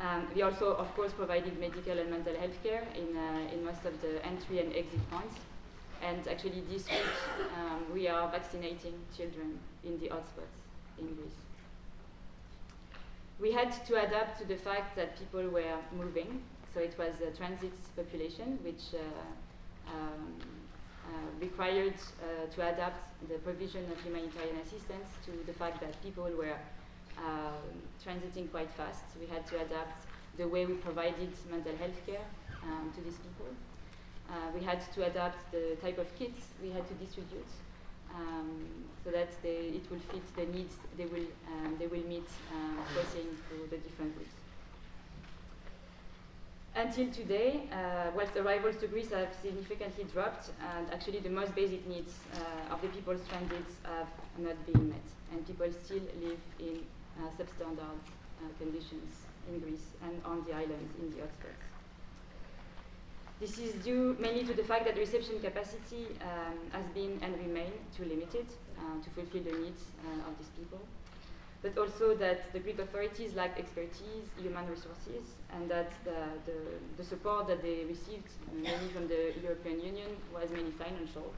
Um, 0.00 0.26
we 0.34 0.42
also, 0.42 0.74
of 0.74 0.94
course, 0.96 1.12
provided 1.12 1.58
medical 1.60 1.98
and 1.98 2.10
mental 2.10 2.34
health 2.36 2.56
care 2.62 2.84
in, 2.96 3.16
uh, 3.16 3.52
in 3.52 3.64
most 3.64 3.84
of 3.84 4.00
the 4.00 4.24
entry 4.24 4.60
and 4.60 4.74
exit 4.74 5.10
points. 5.10 5.36
And 6.02 6.26
actually, 6.26 6.62
this 6.70 6.88
week, 6.88 7.12
um, 7.58 7.84
we 7.92 8.08
are 8.08 8.30
vaccinating 8.30 8.94
children 9.14 9.58
in 9.84 10.00
the 10.00 10.08
hotspots 10.08 10.56
in 10.98 11.14
Greece 11.14 11.49
we 13.40 13.52
had 13.52 13.72
to 13.86 13.94
adapt 13.96 14.38
to 14.40 14.44
the 14.46 14.56
fact 14.56 14.96
that 14.96 15.18
people 15.18 15.48
were 15.48 15.78
moving. 15.96 16.42
So 16.74 16.80
it 16.80 16.94
was 16.98 17.20
a 17.20 17.36
transit 17.36 17.72
population, 17.96 18.58
which 18.62 18.94
uh, 18.94 19.90
um, 19.90 20.34
uh, 21.04 21.10
required 21.40 21.94
uh, 22.22 22.46
to 22.54 22.72
adapt 22.72 23.02
the 23.28 23.38
provision 23.38 23.90
of 23.90 23.98
humanitarian 24.04 24.56
assistance 24.56 25.08
to 25.24 25.32
the 25.46 25.52
fact 25.52 25.80
that 25.80 26.00
people 26.02 26.30
were 26.36 26.56
um, 27.18 27.64
transiting 28.04 28.50
quite 28.50 28.70
fast. 28.70 29.04
We 29.18 29.26
had 29.26 29.46
to 29.48 29.56
adapt 29.56 30.04
the 30.36 30.46
way 30.46 30.66
we 30.66 30.74
provided 30.74 31.30
mental 31.50 31.76
health 31.76 32.06
care 32.06 32.24
um, 32.62 32.92
to 32.94 33.00
these 33.00 33.16
people. 33.16 33.48
Uh, 34.28 34.32
we 34.54 34.62
had 34.64 34.80
to 34.94 35.06
adapt 35.06 35.50
the 35.50 35.76
type 35.82 35.98
of 35.98 36.06
kits 36.16 36.54
we 36.62 36.70
had 36.70 36.86
to 36.86 36.94
distribute 36.94 37.48
um, 38.14 38.66
so 39.04 39.10
that 39.10 39.30
they, 39.42 39.72
it 39.78 39.90
will 39.90 39.98
fit 40.10 40.22
the 40.36 40.46
needs 40.56 40.74
they 40.96 41.06
will, 41.06 41.26
um, 41.52 41.76
they 41.78 41.86
will 41.86 42.04
meet 42.06 42.28
uh, 42.52 42.82
crossing 42.92 43.28
through 43.48 43.66
the 43.70 43.78
different 43.78 44.14
routes. 44.16 44.34
Until 46.76 47.10
today, 47.10 47.62
uh, 47.72 48.10
whilst 48.14 48.36
arrivals 48.36 48.76
to 48.76 48.86
Greece 48.86 49.10
have 49.10 49.34
significantly 49.42 50.04
dropped, 50.12 50.50
and 50.76 50.86
actually 50.92 51.18
the 51.18 51.28
most 51.28 51.54
basic 51.54 51.86
needs 51.88 52.14
uh, 52.34 52.72
of 52.74 52.80
the 52.80 52.88
people 52.88 53.16
stranded 53.18 53.64
have 53.84 54.08
not 54.38 54.54
been 54.66 54.88
met, 54.88 55.08
and 55.32 55.44
people 55.46 55.66
still 55.84 56.02
live 56.22 56.38
in 56.60 56.80
uh, 57.18 57.28
substandard 57.36 58.00
uh, 58.38 58.48
conditions 58.58 59.26
in 59.48 59.58
Greece 59.58 59.86
and 60.04 60.20
on 60.24 60.44
the 60.46 60.54
islands 60.54 60.94
in 61.00 61.10
the 61.10 61.16
hotspots. 61.16 61.69
This 63.40 63.56
is 63.58 63.72
due 63.82 64.18
mainly 64.20 64.44
to 64.44 64.52
the 64.52 64.64
fact 64.64 64.84
that 64.84 64.96
the 64.96 65.00
reception 65.00 65.40
capacity 65.40 66.08
um, 66.20 66.58
has 66.72 66.84
been 66.92 67.18
and 67.22 67.32
remain 67.38 67.72
too 67.96 68.04
limited 68.04 68.44
uh, 68.78 69.02
to 69.02 69.08
fulfill 69.16 69.42
the 69.42 69.56
needs 69.64 69.84
uh, 70.04 70.28
of 70.28 70.36
these 70.36 70.52
people, 70.58 70.78
but 71.62 71.78
also 71.78 72.14
that 72.16 72.52
the 72.52 72.58
Greek 72.58 72.78
authorities 72.78 73.32
lack 73.32 73.58
expertise, 73.58 74.28
human 74.36 74.68
resources, 74.68 75.24
and 75.54 75.70
that 75.70 75.90
the, 76.04 76.20
the, 76.44 76.58
the 76.98 77.04
support 77.04 77.48
that 77.48 77.62
they 77.62 77.86
received 77.88 78.28
mainly 78.52 78.88
from 78.92 79.08
the 79.08 79.32
European 79.42 79.80
Union 79.80 80.10
was 80.34 80.50
mainly 80.50 80.72
financial, 80.72 81.32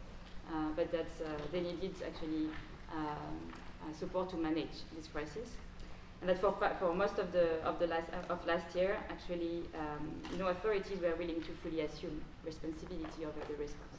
uh, 0.53 0.70
but 0.74 0.90
that 0.90 1.07
uh, 1.24 1.28
they 1.53 1.61
needed 1.61 1.94
actually 2.05 2.48
um, 2.92 3.38
uh, 3.80 3.94
support 3.96 4.28
to 4.30 4.36
manage 4.36 4.82
this 4.96 5.07
crisis. 5.07 5.50
And 6.22 6.30
that 6.30 6.40
for, 6.40 6.54
for 6.78 6.94
most 6.94 7.18
of 7.18 7.32
the 7.32 7.60
of 7.66 7.80
the 7.80 7.88
last 7.88 8.06
of 8.30 8.46
last 8.46 8.76
year, 8.76 8.96
actually, 9.10 9.62
um, 9.74 10.22
no 10.38 10.46
authorities 10.46 11.00
were 11.02 11.14
willing 11.16 11.42
to 11.42 11.50
fully 11.62 11.80
assume 11.80 12.22
responsibility 12.46 13.26
over 13.26 13.40
the 13.48 13.54
response. 13.58 13.98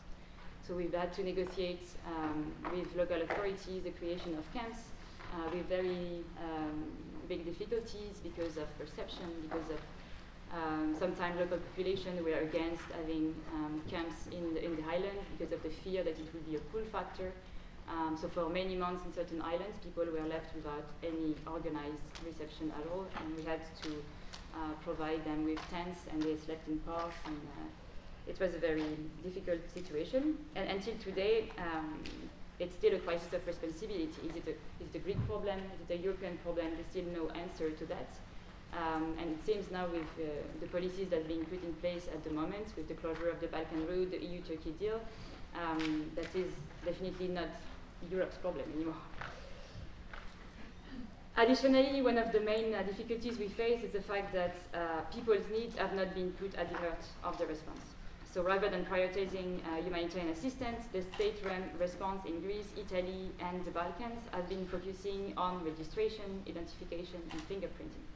So 0.65 0.73
we've 0.73 0.93
had 0.93 1.11
to 1.15 1.23
negotiate 1.23 1.85
um, 2.07 2.53
with 2.71 2.87
local 2.95 3.21
authorities 3.21 3.83
the 3.83 3.91
creation 3.91 4.37
of 4.37 4.45
camps 4.53 4.79
uh, 5.35 5.49
with 5.51 5.67
very 5.67 6.23
um, 6.39 6.85
big 7.27 7.43
difficulties 7.43 8.23
because 8.23 8.55
of 8.55 8.67
perception, 8.79 9.27
because 9.41 9.69
of 9.69 9.79
um, 10.55 10.95
sometimes 10.97 11.37
local 11.37 11.57
population 11.57 12.23
were 12.23 12.39
against 12.39 12.83
having 12.95 13.35
um, 13.53 13.81
camps 13.89 14.27
in 14.31 14.53
the, 14.53 14.63
in 14.63 14.77
the 14.77 14.83
island 14.87 15.19
because 15.37 15.51
of 15.51 15.61
the 15.63 15.69
fear 15.83 16.03
that 16.03 16.15
it 16.17 16.33
would 16.33 16.49
be 16.49 16.55
a 16.55 16.59
pull 16.71 16.85
factor. 16.89 17.33
Um, 17.89 18.17
so 18.19 18.27
for 18.27 18.49
many 18.49 18.75
months 18.75 19.05
in 19.05 19.13
certain 19.13 19.41
islands, 19.41 19.77
people 19.83 20.05
were 20.05 20.27
left 20.27 20.55
without 20.55 20.85
any 21.03 21.35
organized 21.45 22.01
reception 22.25 22.71
at 22.77 22.85
all, 22.91 23.05
and 23.19 23.35
we 23.35 23.43
had 23.43 23.61
to 23.83 23.91
uh, 24.55 24.73
provide 24.83 25.23
them 25.25 25.45
with 25.45 25.59
tents, 25.69 25.99
and 26.11 26.21
they 26.21 26.37
slept 26.37 26.67
in 26.67 26.79
parks, 26.79 27.15
and 27.25 27.37
uh, 27.57 28.29
it 28.29 28.39
was 28.39 28.55
a 28.55 28.57
very 28.57 28.85
difficult 29.23 29.59
situation. 29.73 30.37
And 30.55 30.69
until 30.69 30.95
today, 31.03 31.49
um, 31.57 31.99
it's 32.59 32.75
still 32.75 32.93
a 32.95 32.99
crisis 32.99 33.33
of 33.33 33.45
responsibility. 33.45 34.07
Is 34.23 34.35
it 34.35 34.47
a, 34.47 34.51
is 34.83 34.89
it 34.93 34.95
a 34.95 34.99
Greek 34.99 35.27
problem? 35.27 35.59
Is 35.59 35.89
it 35.89 35.99
a 35.99 36.01
European 36.01 36.37
problem? 36.37 36.67
There's 36.75 36.87
still 36.89 37.11
no 37.13 37.29
answer 37.35 37.71
to 37.71 37.85
that. 37.87 38.09
Um, 38.73 39.13
and 39.19 39.29
it 39.29 39.45
seems 39.45 39.69
now 39.69 39.85
with 39.87 40.07
uh, 40.17 40.25
the 40.59 40.67
policies 40.67 41.09
that 41.09 41.19
are 41.19 41.29
being 41.29 41.45
put 41.45 41.63
in 41.63 41.73
place 41.73 42.07
at 42.11 42.23
the 42.23 42.31
moment, 42.31 42.65
with 42.75 42.87
the 42.87 42.95
closure 42.95 43.29
of 43.29 43.39
the 43.39 43.47
Balkan 43.47 43.85
route, 43.87 44.11
the 44.11 44.23
EU-Turkey 44.25 44.73
deal, 44.79 44.99
um, 45.53 46.09
that 46.15 46.33
is 46.35 46.51
definitely 46.85 47.27
not 47.27 47.49
Europe's 48.11 48.37
problem 48.37 48.65
anymore. 48.75 48.95
Additionally, 51.35 52.01
one 52.01 52.19
of 52.19 52.31
the 52.31 52.39
main 52.39 52.75
uh, 52.75 52.83
difficulties 52.83 53.39
we 53.39 53.47
face 53.47 53.83
is 53.83 53.91
the 53.91 54.01
fact 54.01 54.31
that 54.33 54.55
uh, 54.73 55.01
people's 55.11 55.45
needs 55.51 55.75
have 55.77 55.93
not 55.93 56.13
been 56.13 56.31
put 56.33 56.53
at 56.55 56.69
the 56.71 56.77
heart 56.77 57.03
of 57.23 57.37
the 57.39 57.45
response. 57.47 57.95
So 58.31 58.43
rather 58.43 58.69
than 58.69 58.85
prioritizing 58.85 59.59
uh, 59.65 59.81
humanitarian 59.81 60.29
assistance, 60.29 60.85
the 60.91 61.01
state-run 61.15 61.69
response 61.79 62.25
in 62.25 62.39
Greece, 62.41 62.69
Italy, 62.77 63.31
and 63.39 63.65
the 63.65 63.71
Balkans 63.71 64.21
has 64.31 64.45
been 64.45 64.65
focusing 64.67 65.33
on 65.37 65.63
registration, 65.63 66.43
identification, 66.47 67.21
and 67.31 67.41
fingerprinting. 67.49 68.12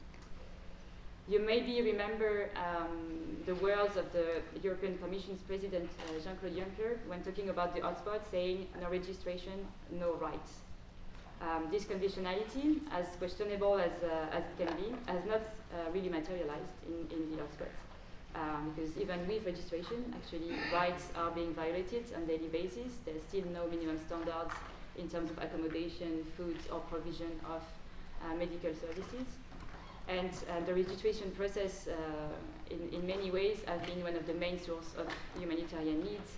You 1.28 1.40
maybe 1.40 1.82
remember 1.82 2.48
um, 2.56 3.36
the 3.44 3.54
words 3.56 3.98
of 3.98 4.10
the 4.14 4.40
European 4.62 4.96
Commission's 4.96 5.42
President 5.42 5.90
uh, 6.00 6.18
Jean-Claude 6.24 6.56
Juncker 6.56 6.96
when 7.06 7.22
talking 7.22 7.50
about 7.50 7.74
the 7.74 7.82
hotspot, 7.82 8.20
saying 8.30 8.66
no 8.80 8.88
registration, 8.88 9.66
no 9.90 10.14
rights. 10.14 10.60
Um, 11.42 11.68
this 11.70 11.84
conditionality, 11.84 12.80
as 12.90 13.08
questionable 13.18 13.78
as, 13.78 13.92
uh, 14.02 14.36
as 14.36 14.42
it 14.42 14.66
can 14.66 14.74
be, 14.78 14.88
has 15.06 15.22
not 15.26 15.42
uh, 15.42 15.90
really 15.92 16.08
materialized 16.08 16.72
in, 16.88 17.06
in 17.14 17.30
the 17.30 17.42
hotspots. 17.42 17.76
Um, 18.34 18.72
because 18.74 18.96
even 18.96 19.28
with 19.28 19.44
registration, 19.44 20.14
actually 20.16 20.56
rights 20.72 21.08
are 21.14 21.30
being 21.30 21.52
violated 21.52 22.04
on 22.16 22.22
a 22.22 22.26
daily 22.26 22.48
basis. 22.48 23.04
There's 23.04 23.22
still 23.28 23.44
no 23.52 23.68
minimum 23.68 23.98
standards 24.06 24.54
in 24.96 25.10
terms 25.10 25.30
of 25.30 25.36
accommodation, 25.38 26.24
food, 26.38 26.56
or 26.72 26.80
provision 26.88 27.32
of 27.44 27.62
uh, 28.24 28.34
medical 28.34 28.72
services. 28.72 29.28
And 30.08 30.30
uh, 30.30 30.64
the 30.64 30.74
registration 30.74 31.30
process, 31.32 31.86
uh, 31.86 31.94
in, 32.70 32.88
in 32.92 33.06
many 33.06 33.30
ways, 33.30 33.58
has 33.66 33.80
been 33.82 34.02
one 34.02 34.16
of 34.16 34.26
the 34.26 34.32
main 34.32 34.58
sources 34.58 34.94
of 34.96 35.06
humanitarian 35.38 36.02
needs, 36.02 36.30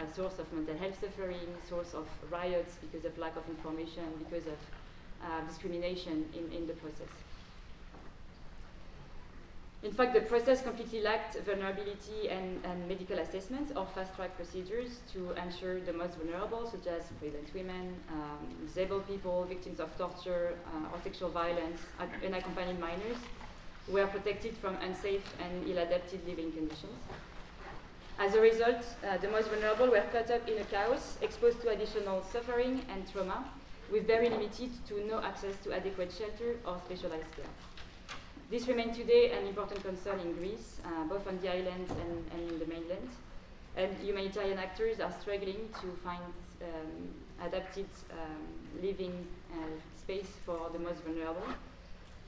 a 0.00 0.14
source 0.14 0.38
of 0.38 0.52
mental 0.52 0.76
health 0.76 1.00
suffering, 1.00 1.48
source 1.68 1.92
of 1.92 2.06
riots 2.30 2.76
because 2.80 3.04
of 3.04 3.18
lack 3.18 3.36
of 3.36 3.42
information, 3.48 4.04
because 4.18 4.46
of 4.46 4.58
uh, 5.24 5.40
discrimination 5.48 6.24
in, 6.34 6.56
in 6.56 6.66
the 6.68 6.74
process. 6.74 7.10
In 9.82 9.92
fact, 9.92 10.14
the 10.14 10.22
process 10.22 10.62
completely 10.62 11.00
lacked 11.02 11.36
vulnerability 11.40 12.28
and, 12.30 12.64
and 12.64 12.88
medical 12.88 13.18
assessments 13.18 13.72
or 13.76 13.86
fast-track 13.94 14.34
procedures 14.34 15.00
to 15.12 15.32
ensure 15.32 15.80
the 15.80 15.92
most 15.92 16.16
vulnerable, 16.16 16.68
such 16.68 16.86
as 16.86 17.04
pregnant 17.20 17.52
women, 17.54 17.94
um, 18.10 18.66
disabled 18.66 19.06
people, 19.06 19.44
victims 19.44 19.78
of 19.78 19.96
torture 19.98 20.54
uh, 20.66 20.92
or 20.92 21.00
sexual 21.04 21.28
violence, 21.28 21.80
unaccompanied 22.24 22.80
minors, 22.80 23.18
were 23.88 24.06
protected 24.06 24.56
from 24.56 24.76
unsafe 24.76 25.22
and 25.44 25.68
ill-adapted 25.68 26.26
living 26.26 26.50
conditions. 26.52 26.98
As 28.18 28.34
a 28.34 28.40
result, 28.40 28.82
uh, 29.06 29.18
the 29.18 29.28
most 29.28 29.48
vulnerable 29.50 29.88
were 29.88 30.02
caught 30.10 30.30
up 30.30 30.48
in 30.48 30.58
a 30.58 30.64
chaos, 30.64 31.18
exposed 31.20 31.60
to 31.60 31.68
additional 31.68 32.24
suffering 32.24 32.80
and 32.90 33.06
trauma, 33.12 33.44
with 33.92 34.06
very 34.06 34.30
limited 34.30 34.70
to 34.88 35.06
no 35.06 35.20
access 35.22 35.54
to 35.62 35.72
adequate 35.72 36.10
shelter 36.10 36.56
or 36.64 36.80
specialized 36.86 37.30
care. 37.36 37.75
This 38.48 38.68
remains 38.68 38.96
today 38.96 39.32
an 39.32 39.44
important 39.44 39.82
concern 39.82 40.20
in 40.20 40.32
Greece, 40.34 40.80
uh, 40.84 41.02
both 41.08 41.26
on 41.26 41.36
the 41.42 41.50
islands 41.50 41.90
and, 41.90 42.30
and, 42.32 42.52
in 42.52 42.58
the 42.60 42.66
mainland. 42.66 43.08
And 43.76 43.92
humanitarian 43.98 44.56
actors 44.56 45.00
are 45.00 45.12
struggling 45.20 45.68
to 45.80 45.98
find 46.04 46.22
um, 46.62 47.44
adapted 47.44 47.88
um, 48.12 48.80
living 48.80 49.26
uh, 49.52 49.56
space 49.98 50.30
for 50.44 50.70
the 50.72 50.78
most 50.78 51.02
vulnerable. 51.02 51.42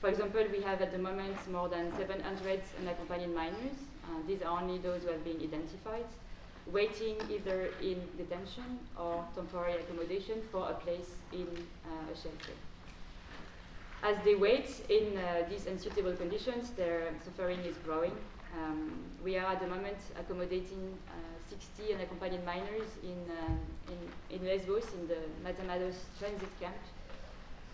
For 0.01 0.09
example, 0.09 0.43
we 0.51 0.61
have 0.61 0.81
at 0.81 0.91
the 0.91 0.97
moment 0.97 1.37
more 1.49 1.69
than 1.69 1.89
700 1.95 2.63
unaccompanied 2.81 3.33
minors. 3.33 3.79
Uh, 4.03 4.19
these 4.27 4.41
are 4.41 4.59
only 4.59 4.77
those 4.77 5.03
who 5.03 5.11
have 5.11 5.23
been 5.23 5.39
identified, 5.41 6.07
waiting 6.67 7.15
either 7.29 7.69
in 7.81 8.03
detention 8.17 8.79
or 8.97 9.23
temporary 9.35 9.75
accommodation 9.75 10.41
for 10.51 10.69
a 10.69 10.73
place 10.73 11.15
in 11.31 11.47
uh, 11.85 12.11
a 12.11 12.15
shelter. 12.15 12.59
As 14.01 14.17
they 14.23 14.35
wait 14.35 14.69
in 14.87 15.17
uh, 15.17 15.45
these 15.49 15.67
unsuitable 15.67 16.13
conditions, 16.13 16.69
their 16.71 17.11
suffering 17.25 17.59
is 17.65 17.75
growing. 17.83 18.15
Um, 18.55 18.93
we 19.23 19.37
are 19.37 19.45
at 19.45 19.59
the 19.59 19.67
moment 19.67 19.97
accommodating 20.17 20.97
uh, 21.09 21.13
60 21.49 21.95
unaccompanied 21.95 22.45
minors 22.45 22.87
in, 23.03 23.19
uh, 23.29 23.91
in, 23.91 24.39
in, 24.39 24.47
Lesbos, 24.47 24.85
in 24.93 25.07
the 25.07 25.19
Mantamados 25.43 25.95
transit 26.17 26.49
camp. 26.61 26.77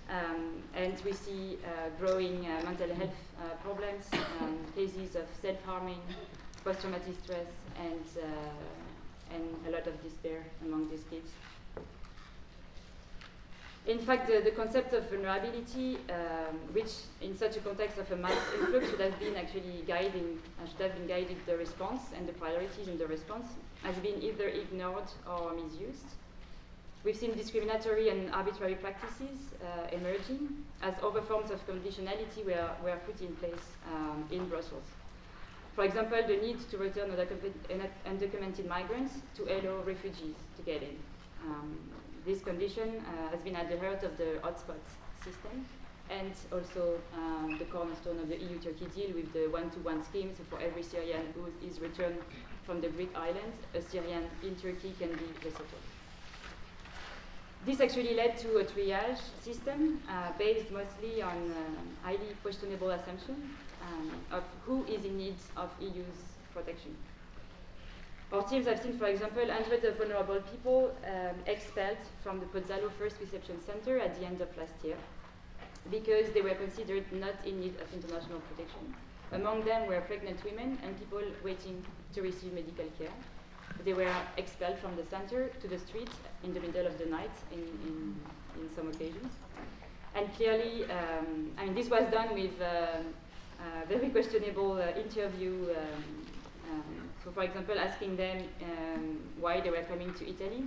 Um, 0.09 0.63
and 0.75 0.99
we 1.05 1.13
see 1.13 1.57
uh, 1.63 1.89
growing 1.99 2.45
uh, 2.45 2.61
mental 2.63 2.93
health 2.95 3.17
uh, 3.39 3.55
problems, 3.63 4.05
um, 4.41 4.57
cases 4.75 5.15
of 5.15 5.25
self-harming, 5.41 6.01
post-traumatic 6.63 7.15
stress, 7.23 7.47
and, 7.79 8.03
and 9.31 9.43
a 9.67 9.71
lot 9.71 9.85
of 9.85 10.01
despair 10.03 10.43
among 10.63 10.89
these 10.89 11.03
kids. 11.09 11.29
In 13.87 13.99
fact, 13.99 14.27
the, 14.27 14.41
the, 14.41 14.49
concept 14.49 14.93
of 14.93 15.07
vulnerability, 15.11 15.97
um, 16.09 16.55
which 16.73 16.91
in 17.21 17.37
such 17.37 17.55
a 17.55 17.59
context 17.59 17.99
of 17.99 18.11
a 18.11 18.15
mass 18.15 18.37
influx 18.59 18.89
should 18.89 18.99
have 18.99 19.19
been 19.19 19.35
actually 19.35 19.83
guiding, 19.87 20.39
uh, 20.59 20.67
should 20.67 20.81
have 20.81 20.95
been 20.97 21.05
guiding 21.05 21.37
the 21.45 21.55
response 21.55 22.01
and 22.17 22.27
the 22.27 22.33
priorities 22.33 22.87
in 22.87 22.97
the 22.97 23.05
response, 23.05 23.45
has 23.83 23.95
been 23.97 24.23
either 24.23 24.47
ignored 24.47 25.05
or 25.29 25.53
misused. 25.53 26.07
We've 27.03 27.15
seen 27.15 27.35
discriminatory 27.37 28.09
and 28.09 28.33
arbitrary 28.33 28.73
practices 28.73 29.53
uh, 29.61 29.95
emerging 29.95 30.65
as 30.81 30.95
other 31.03 31.21
forms 31.21 31.51
of 31.51 31.59
conditionality 31.67 32.43
were, 32.43 32.71
were 32.83 32.97
put 33.05 33.21
in 33.21 33.35
place 33.35 33.77
um, 33.93 34.25
in 34.31 34.49
Brussels. 34.49 34.85
For 35.75 35.83
example, 35.83 36.17
the 36.25 36.37
need 36.37 36.67
to 36.71 36.77
return 36.79 37.11
undocumented 37.11 38.67
migrants 38.67 39.13
to 39.35 39.43
allow 39.43 39.83
refugees 39.83 40.35
to 40.57 40.63
get 40.63 40.81
in. 40.81 40.97
Um, 41.45 41.77
this 42.25 42.41
condition 42.41 43.03
uh, 43.05 43.29
has 43.29 43.39
been 43.41 43.55
at 43.55 43.69
the 43.69 43.77
heart 43.77 44.03
of 44.03 44.17
the 44.17 44.39
hotspot 44.43 44.81
system 45.23 45.65
and 46.09 46.33
also 46.51 46.97
um, 47.15 47.57
the 47.57 47.65
cornerstone 47.65 48.19
of 48.19 48.29
the 48.29 48.37
EU-Turkey 48.37 48.85
deal 48.95 49.15
with 49.15 49.31
the 49.33 49.47
one-to-one 49.49 50.03
scheme. 50.03 50.31
So 50.37 50.43
for 50.49 50.59
every 50.61 50.83
Syrian 50.83 51.33
who 51.33 51.45
is 51.67 51.79
returned 51.79 52.19
from 52.63 52.81
the 52.81 52.89
Greek 52.89 53.15
island, 53.15 53.53
a 53.73 53.81
Syrian 53.81 54.23
in 54.43 54.55
Turkey 54.55 54.93
can 54.99 55.09
be 55.09 55.25
resettled. 55.43 55.85
This 57.65 57.79
actually 57.79 58.13
led 58.13 58.37
to 58.39 58.57
a 58.57 58.63
triage 58.63 59.21
system 59.41 59.99
uh, 60.07 60.31
based 60.37 60.69
mostly 60.71 61.23
on 61.23 61.51
uh, 61.51 62.05
highly 62.05 62.35
questionable 62.43 62.91
assumption 62.91 63.55
um, 63.81 64.11
of 64.31 64.43
who 64.65 64.85
is 64.85 65.03
in 65.03 65.17
need 65.17 65.35
of 65.57 65.69
EU's 65.81 66.21
protection. 66.53 66.95
Our 68.35 68.43
teams 68.43 68.67
have 68.67 68.81
seen, 68.81 68.97
for 68.97 69.05
example, 69.05 69.49
hundreds 69.49 69.85
of 69.85 69.95
vulnerable 69.95 70.41
people 70.51 70.93
um, 71.07 71.35
expelled 71.45 72.03
from 72.21 72.41
the 72.41 72.45
Pozzallo 72.47 72.91
First 72.99 73.15
Reception 73.21 73.61
Center 73.65 73.97
at 73.97 74.19
the 74.19 74.25
end 74.25 74.41
of 74.41 74.49
last 74.57 74.73
year 74.83 74.97
because 75.89 76.33
they 76.33 76.41
were 76.41 76.55
considered 76.55 77.05
not 77.13 77.35
in 77.45 77.61
need 77.61 77.75
of 77.79 77.87
international 77.93 78.41
protection. 78.49 78.93
Among 79.31 79.63
them 79.63 79.87
were 79.87 80.01
pregnant 80.01 80.43
women 80.43 80.77
and 80.83 80.99
people 80.99 81.21
waiting 81.45 81.81
to 82.13 82.21
receive 82.21 82.51
medical 82.51 82.83
care. 82.99 83.15
They 83.85 83.93
were 83.93 84.13
expelled 84.35 84.79
from 84.79 84.97
the 84.97 85.05
center 85.09 85.47
to 85.61 85.67
the 85.69 85.79
street 85.79 86.09
in 86.43 86.53
the 86.53 86.59
middle 86.59 86.85
of 86.85 86.97
the 86.97 87.05
night 87.05 87.35
in, 87.53 87.63
in, 87.87 88.15
in 88.59 88.75
some 88.75 88.89
occasions. 88.89 89.31
And 90.13 90.27
clearly, 90.35 90.83
um, 90.91 91.51
I 91.57 91.67
mean, 91.67 91.73
this 91.73 91.89
was 91.89 92.03
done 92.11 92.33
with 92.33 92.59
uh, 92.61 92.97
very 93.87 94.09
questionable 94.09 94.73
uh, 94.73 94.99
interview 94.99 95.67
um, 95.69 96.25
um, 96.69 97.04
so, 97.25 97.31
for 97.31 97.41
example, 97.41 97.79
asking 97.79 98.17
them 98.17 98.43
um, 98.61 99.19
why 99.39 99.59
they 99.59 99.71
were 99.71 99.81
coming 99.89 100.13
to 100.13 100.29
Italy, 100.29 100.63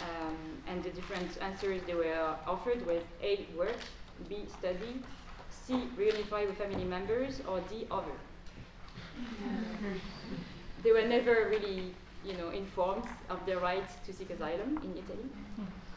um, 0.00 0.36
and 0.68 0.84
the 0.84 0.90
different 0.90 1.36
answers 1.42 1.82
they 1.88 1.94
were 1.94 2.36
offered 2.46 2.86
was 2.86 3.02
A, 3.20 3.46
work, 3.56 3.80
B, 4.28 4.44
study, 4.58 5.02
C, 5.50 5.74
reunify 5.98 6.46
with 6.46 6.56
family 6.56 6.84
members, 6.84 7.42
or 7.48 7.60
D, 7.68 7.88
other. 7.90 8.16
they 10.84 10.92
were 10.92 11.02
never 11.02 11.48
really, 11.50 11.92
you 12.24 12.34
know, 12.34 12.50
informed 12.50 13.08
of 13.28 13.44
their 13.44 13.58
right 13.58 13.88
to 14.06 14.12
seek 14.12 14.30
asylum 14.30 14.78
in 14.84 14.92
Italy. 14.92 15.28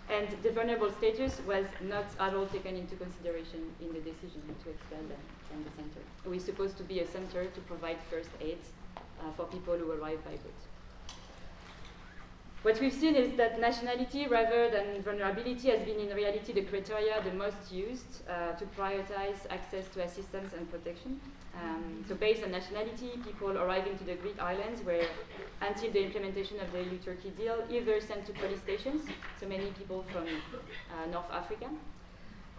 And 0.09 0.27
the 0.41 0.51
vulnerable 0.51 0.91
status 0.91 1.39
was 1.47 1.67
not 1.79 2.05
at 2.19 2.33
all 2.33 2.47
taken 2.47 2.75
into 2.75 2.95
consideration 2.95 3.69
in 3.79 3.93
the 3.93 3.99
decision 3.99 4.41
to 4.63 4.69
expel 4.71 5.03
them 5.07 5.21
from 5.47 5.63
the 5.63 5.69
center. 5.75 6.01
We're 6.25 6.39
supposed 6.39 6.77
to 6.77 6.83
be 6.83 7.01
a 7.01 7.07
center 7.07 7.45
to 7.45 7.59
provide 7.61 7.97
first 8.09 8.29
aid 8.41 8.57
uh, 9.21 9.31
for 9.35 9.45
people 9.45 9.77
who 9.77 9.91
arrive 9.91 10.23
by 10.25 10.31
boat. 10.31 10.61
What 12.63 12.79
we've 12.79 12.93
seen 12.93 13.15
is 13.15 13.35
that 13.37 13.59
nationality 13.59 14.27
rather 14.27 14.69
than 14.69 15.01
vulnerability 15.01 15.69
has 15.69 15.81
been 15.81 15.99
in 15.99 16.15
reality 16.15 16.53
the 16.53 16.61
criteria 16.61 17.19
the 17.23 17.33
most 17.33 17.71
used 17.71 18.21
uh, 18.29 18.51
to 18.53 18.65
prioritize 18.77 19.47
access 19.49 19.87
to 19.95 20.03
assistance 20.03 20.53
and 20.53 20.69
protection. 20.69 21.19
Um, 21.59 22.05
so 22.07 22.13
based 22.13 22.43
on 22.43 22.51
nationality, 22.51 23.19
people 23.25 23.57
arriving 23.57 23.97
to 23.97 24.03
the 24.03 24.13
Greek 24.13 24.39
islands 24.39 24.83
were, 24.83 25.05
until 25.61 25.91
the 25.91 26.03
implementation 26.03 26.59
of 26.59 26.71
the 26.71 26.83
EU-Turkey 26.83 27.31
deal, 27.31 27.63
either 27.71 27.99
sent 27.99 28.27
to 28.27 28.33
police 28.33 28.59
stations, 28.59 29.01
so 29.39 29.47
many 29.47 29.71
people 29.71 30.05
from 30.11 30.27
uh, 30.27 31.09
North 31.11 31.31
Africa, 31.31 31.67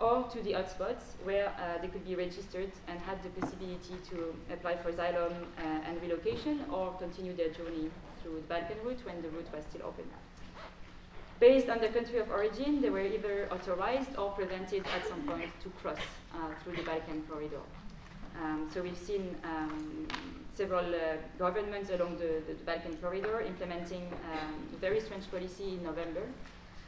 or 0.02 0.24
to 0.24 0.42
the 0.42 0.52
hotspots 0.52 1.14
where 1.22 1.48
uh, 1.48 1.80
they 1.80 1.86
could 1.86 2.04
be 2.04 2.16
registered 2.16 2.72
and 2.88 2.98
had 3.00 3.22
the 3.22 3.28
possibility 3.40 3.94
to 4.10 4.34
apply 4.52 4.76
for 4.76 4.88
asylum 4.88 5.32
uh, 5.58 5.62
and 5.86 6.02
relocation 6.02 6.64
or 6.72 6.92
continue 6.98 7.34
their 7.34 7.50
journey 7.50 7.88
through 8.20 8.34
the 8.34 8.48
Balkan 8.48 8.76
route 8.84 8.98
when 9.06 9.22
the 9.22 9.28
route 9.30 9.46
was 9.54 9.64
still 9.70 9.86
open. 9.86 10.04
Based 11.38 11.68
on 11.68 11.80
the 11.80 11.88
country 11.88 12.18
of 12.18 12.30
origin, 12.30 12.80
they 12.80 12.90
were 12.90 13.06
either 13.06 13.48
authorized 13.52 14.16
or 14.16 14.30
prevented 14.30 14.84
at 14.94 15.06
some 15.06 15.22
point 15.22 15.50
to 15.62 15.70
cross 15.70 15.98
uh, 16.34 16.36
through 16.62 16.76
the 16.76 16.82
Balkan 16.82 17.22
corridor. 17.28 17.62
Um, 18.40 18.68
so 18.72 18.82
we've 18.82 18.98
seen 18.98 19.36
um, 19.44 20.08
several 20.54 20.84
uh, 20.94 21.16
governments 21.38 21.90
along 21.90 22.18
the, 22.18 22.42
the, 22.46 22.54
Balkan 22.64 22.96
corridor 22.96 23.40
implementing 23.40 24.08
um, 24.32 24.54
very 24.80 25.00
strange 25.00 25.30
policy 25.30 25.74
in 25.74 25.82
November, 25.82 26.22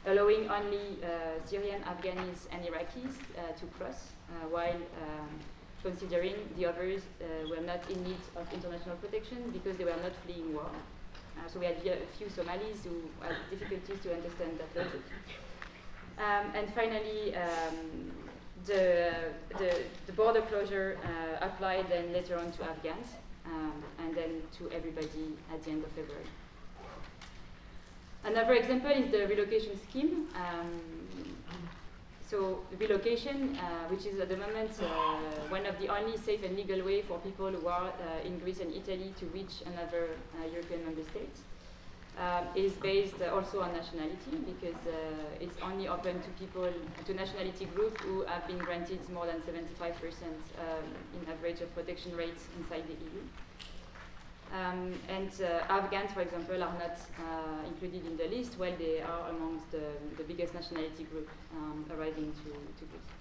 allowing 0.07 0.49
only 0.51 0.99
uh, 1.03 1.41
Syrian, 1.45 1.83
Afghanis, 1.83 2.47
and 2.53 2.65
Iraqis 2.65 3.15
uh, 3.39 3.53
to 3.59 3.67
cross, 3.79 4.13
uh, 4.29 4.49
while 4.49 4.81
um, 5.03 5.29
considering 5.83 6.37
the 6.57 6.67
others 6.67 7.03
were 7.51 7.61
not 7.61 7.81
in 7.91 8.03
need 8.05 8.23
of 8.37 8.51
international 8.55 8.97
protection 8.97 9.51
because 9.53 9.77
they 9.77 9.85
were 9.85 10.01
not 10.03 10.13
fleeing 10.25 10.55
war. 10.55 10.71
So 11.53 11.61
we 11.61 11.67
had 11.67 11.77
a 11.77 11.99
few 12.17 12.31
Somalis 12.31 12.85
who 12.85 13.03
had 13.21 13.37
difficulties 13.51 14.01
to 14.03 14.15
understand 14.15 14.59
that 14.59 14.71
logic. 14.75 15.03
Um, 16.17 16.53
and 16.55 16.73
finally, 16.75 17.37
um, 17.37 18.13
the, 18.65 19.15
the, 19.59 19.83
the, 20.07 20.13
border 20.13 20.43
closure 20.43 20.97
uh, 21.05 21.45
applied 21.45 21.91
then 21.91 22.13
later 22.13 22.39
on 22.39 22.51
to 22.53 22.65
Afghans 22.65 23.09
um, 23.47 23.73
and 23.99 24.15
then 24.15 24.43
to 24.59 24.71
everybody 24.71 25.35
at 25.53 25.63
the 25.65 25.71
end 25.71 25.85
of 25.85 25.91
February. 25.91 26.25
Another 28.25 28.55
example 28.55 28.91
is 28.91 29.11
the 29.11 29.27
relocation 29.27 29.79
scheme. 29.89 30.29
Um, 30.35 30.81
so 32.27 32.61
relocation, 32.79 33.57
uh, 33.59 33.87
which 33.89 34.07
is 34.07 34.19
at 34.19 34.31
the 34.31 34.37
moment 34.37 34.71
uh, 34.81 35.17
one 35.51 35.67
of 35.67 35.79
the 35.79 35.89
only 35.89 36.17
safe 36.17 36.43
and 36.43 36.57
legal 36.57 36.83
way 36.83 37.03
for 37.03 37.19
people 37.19 37.51
who 37.51 37.69
are 37.69 37.89
uh, 37.89 38.27
in 38.27 38.39
Greece 38.39 38.61
and 38.61 38.73
Italy 38.75 39.13
to 39.21 39.27
reach 39.27 39.61
another 39.67 40.09
uh, 40.41 40.47
European 40.51 40.85
member 40.85 41.03
state, 41.05 41.37
uh, 42.19 42.43
is 42.57 42.73
based 42.75 43.21
also 43.21 43.61
on 43.61 43.75
nationality 43.75 44.41
because 44.47 44.81
uh, 44.87 45.39
it's 45.45 45.59
only 45.63 45.87
open 45.87 46.23
to 46.23 46.29
people, 46.39 46.73
to 47.05 47.13
nationality 47.13 47.67
groups 47.67 48.01
who 48.03 48.23
have 48.23 48.47
been 48.47 48.59
granted 48.59 49.01
more 49.11 49.27
than 49.27 49.41
75% 49.43 49.69
um, 49.85 49.95
in 51.13 51.31
average 51.31 51.61
of 51.61 51.73
protection 51.75 52.17
rates 52.17 52.47
inside 52.59 52.85
the 52.89 52.95
EU. 52.95 53.21
Um, 54.55 54.95
and 55.09 55.31
uh, 55.43 55.65
Afghans, 55.69 56.13
for 56.13 56.21
example, 56.21 56.55
are 56.55 56.79
not 56.79 56.97
uh, 57.19 57.67
included 57.67 58.07
in 58.07 58.17
the 58.17 58.29
list, 58.29 58.57
while 58.57 58.75
they 58.79 59.01
are 59.01 59.29
amongst 59.31 59.69
the, 59.73 59.83
the 60.17 60.23
biggest 60.23 60.55
nationality 60.55 61.05
group 61.11 61.29
um, 61.57 61.85
arriving 61.91 62.33
to, 62.45 62.51
to 62.51 62.85
Greece. 62.91 63.15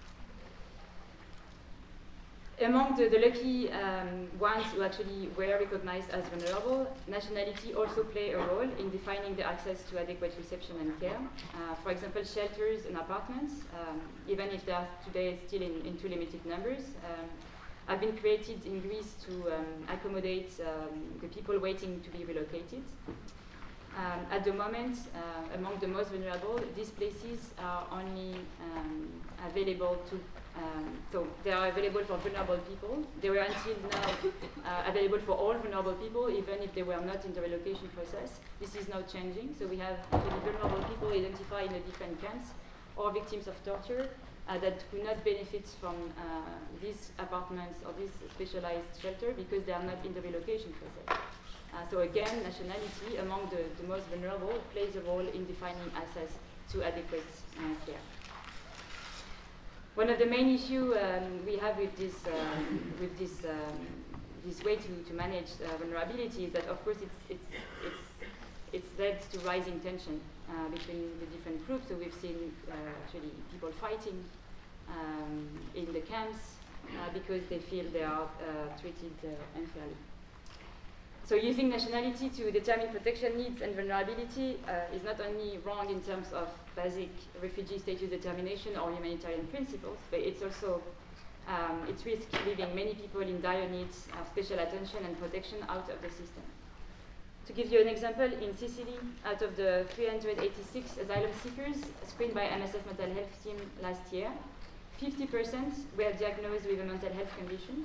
Among 2.62 2.94
the, 2.94 3.08
the 3.08 3.18
lucky 3.18 3.72
um, 3.72 4.28
ones 4.38 4.64
who 4.72 4.82
actually 4.82 5.28
were 5.36 5.58
recognized 5.58 6.10
as 6.10 6.24
vulnerable, 6.28 6.86
nationality 7.08 7.74
also 7.74 8.04
play 8.04 8.30
a 8.30 8.38
role 8.38 8.68
in 8.78 8.90
defining 8.90 9.34
the 9.34 9.44
access 9.44 9.82
to 9.90 10.00
adequate 10.00 10.34
reception 10.38 10.76
and 10.80 11.00
care. 11.00 11.18
Uh, 11.52 11.74
for 11.82 11.90
example, 11.90 12.22
shelters 12.22 12.86
and 12.86 12.96
apartments, 12.96 13.54
um, 13.80 14.00
even 14.28 14.50
if 14.50 14.64
they 14.66 14.72
are 14.72 14.86
today 15.04 15.40
still 15.48 15.62
in, 15.62 15.84
in 15.84 15.96
too 15.96 16.08
limited 16.08 16.46
numbers, 16.46 16.82
um, 17.10 17.26
have 17.86 18.00
been 18.00 18.16
created 18.16 18.64
in 18.64 18.80
Greece 18.80 19.14
to 19.26 19.54
um, 19.54 19.66
accommodate 19.88 20.50
um, 20.60 21.18
the 21.20 21.28
people 21.28 21.58
waiting 21.58 22.00
to 22.00 22.10
be 22.10 22.24
relocated. 22.24 22.82
Um, 23.96 24.26
at 24.30 24.42
the 24.42 24.52
moment, 24.52 24.98
uh, 25.14 25.56
among 25.56 25.78
the 25.78 25.86
most 25.86 26.10
vulnerable, 26.10 26.58
these 26.74 26.90
places 26.90 27.50
are 27.60 27.86
only 27.92 28.34
um, 28.60 29.08
available 29.46 30.02
to, 30.10 30.16
um, 30.60 30.98
so 31.12 31.28
they 31.44 31.52
are 31.52 31.68
available 31.68 32.02
for 32.02 32.16
vulnerable 32.16 32.58
people. 32.58 33.04
They 33.20 33.30
were 33.30 33.36
until 33.38 33.76
now 33.92 34.10
uh, 34.66 34.90
available 34.90 35.20
for 35.20 35.32
all 35.32 35.54
vulnerable 35.54 35.92
people, 35.92 36.28
even 36.28 36.60
if 36.62 36.74
they 36.74 36.82
were 36.82 37.00
not 37.00 37.24
in 37.24 37.34
the 37.34 37.40
relocation 37.40 37.88
process. 37.94 38.40
This 38.60 38.74
is 38.74 38.88
now 38.88 39.02
changing, 39.02 39.54
so 39.56 39.68
we 39.68 39.76
have 39.76 39.98
vulnerable 40.10 40.82
people 40.88 41.12
identified 41.12 41.66
in 41.66 41.74
the 41.74 41.80
different 41.80 42.20
camps 42.20 42.48
or 42.96 43.12
victims 43.12 43.46
of 43.46 43.54
torture 43.64 44.08
uh, 44.48 44.58
that 44.58 44.78
could 44.90 45.04
not 45.04 45.24
benefit 45.24 45.66
from 45.80 45.94
uh, 46.18 46.22
these 46.82 47.10
apartments 47.18 47.80
or 47.86 47.92
this 47.98 48.10
specialized 48.34 49.00
shelter 49.00 49.32
because 49.32 49.64
they 49.64 49.72
are 49.72 49.82
not 49.82 50.04
in 50.04 50.12
the 50.14 50.20
relocation 50.20 50.72
process. 50.72 51.18
Uh, 51.72 51.76
so 51.90 52.00
again, 52.00 52.42
nationality 52.42 53.16
among 53.20 53.48
the, 53.50 53.62
the, 53.80 53.88
most 53.88 54.04
vulnerable 54.06 54.54
plays 54.72 54.94
a 54.96 55.00
role 55.00 55.26
in 55.26 55.46
defining 55.46 55.90
access 55.96 56.30
to 56.70 56.84
adequate 56.84 57.26
uh, 57.58 57.86
care. 57.86 58.00
One 59.94 60.10
of 60.10 60.18
the 60.18 60.26
main 60.26 60.54
issues 60.54 60.96
um, 60.96 61.46
we 61.46 61.56
have 61.56 61.78
with 61.78 61.96
this, 61.96 62.14
um, 62.26 62.92
with 63.00 63.18
this, 63.18 63.44
um, 63.44 63.86
this 64.44 64.62
way 64.62 64.76
to, 64.76 64.88
to 65.08 65.14
manage 65.14 65.50
uh, 65.64 65.76
vulnerability 65.78 66.44
is 66.44 66.52
that, 66.52 66.66
of 66.66 66.84
course, 66.84 66.98
it's, 67.00 67.16
it's, 67.30 67.46
it's, 67.84 68.34
it's 68.72 68.98
led 68.98 69.20
to 69.32 69.38
rising 69.40 69.80
tension 69.80 70.20
uh, 70.50 70.68
between 70.68 71.10
the 71.20 71.26
different 71.26 71.66
groups. 71.66 71.88
So 71.88 71.94
we've 71.94 72.14
seen 72.20 72.52
uh, 72.70 72.74
actually 73.04 73.30
people 73.52 73.70
fighting 73.80 74.24
um, 74.88 75.48
in 75.74 75.92
the 75.92 76.00
camps 76.00 76.56
uh, 76.88 77.12
because 77.12 77.42
they 77.48 77.58
feel 77.58 77.84
they 77.92 78.02
are 78.04 78.28
treated 78.80 79.12
unfairly. 79.56 79.96
So 81.26 81.36
using 81.36 81.70
nationality 81.70 82.28
to 82.28 82.50
determine 82.50 82.88
protection 82.88 83.38
needs 83.38 83.62
and 83.62 83.74
vulnerability 83.74 84.58
uh, 84.68 84.94
is 84.94 85.02
not 85.04 85.18
only 85.22 85.58
wrong 85.64 85.88
in 85.88 86.02
terms 86.02 86.30
of 86.34 86.48
basic 86.76 87.08
refugee 87.42 87.78
status 87.78 88.10
determination 88.10 88.76
or 88.76 88.92
humanitarian 88.92 89.46
principles, 89.46 89.96
but 90.10 90.20
it's 90.20 90.42
also 90.42 90.82
um, 91.48 91.88
it 91.88 91.96
risks 92.04 92.26
leaving 92.46 92.74
many 92.74 92.94
people 92.94 93.22
in 93.22 93.40
dire 93.40 93.68
needs 93.70 94.06
of 94.20 94.26
special 94.28 94.58
attention 94.58 94.98
and 95.06 95.18
protection 95.18 95.58
out 95.70 95.88
of 95.88 96.02
the 96.02 96.10
system. 96.10 96.42
To 97.46 97.52
give 97.52 97.70
you 97.70 97.80
an 97.80 97.88
example, 97.88 98.24
in 98.24 98.56
Sicily, 98.56 98.96
out 99.26 99.42
of 99.42 99.54
the 99.56 99.84
386 99.90 100.96
asylum 100.96 101.30
seekers 101.42 101.76
screened 102.06 102.34
by 102.34 102.46
MSF 102.46 102.86
mental 102.86 103.12
health 103.12 103.44
team 103.44 103.56
last 103.82 104.10
year, 104.10 104.30
50% 104.98 105.28
were 105.98 106.12
diagnosed 106.12 106.64
with 106.66 106.80
a 106.80 106.84
mental 106.84 107.12
health 107.12 107.36
condition 107.36 107.84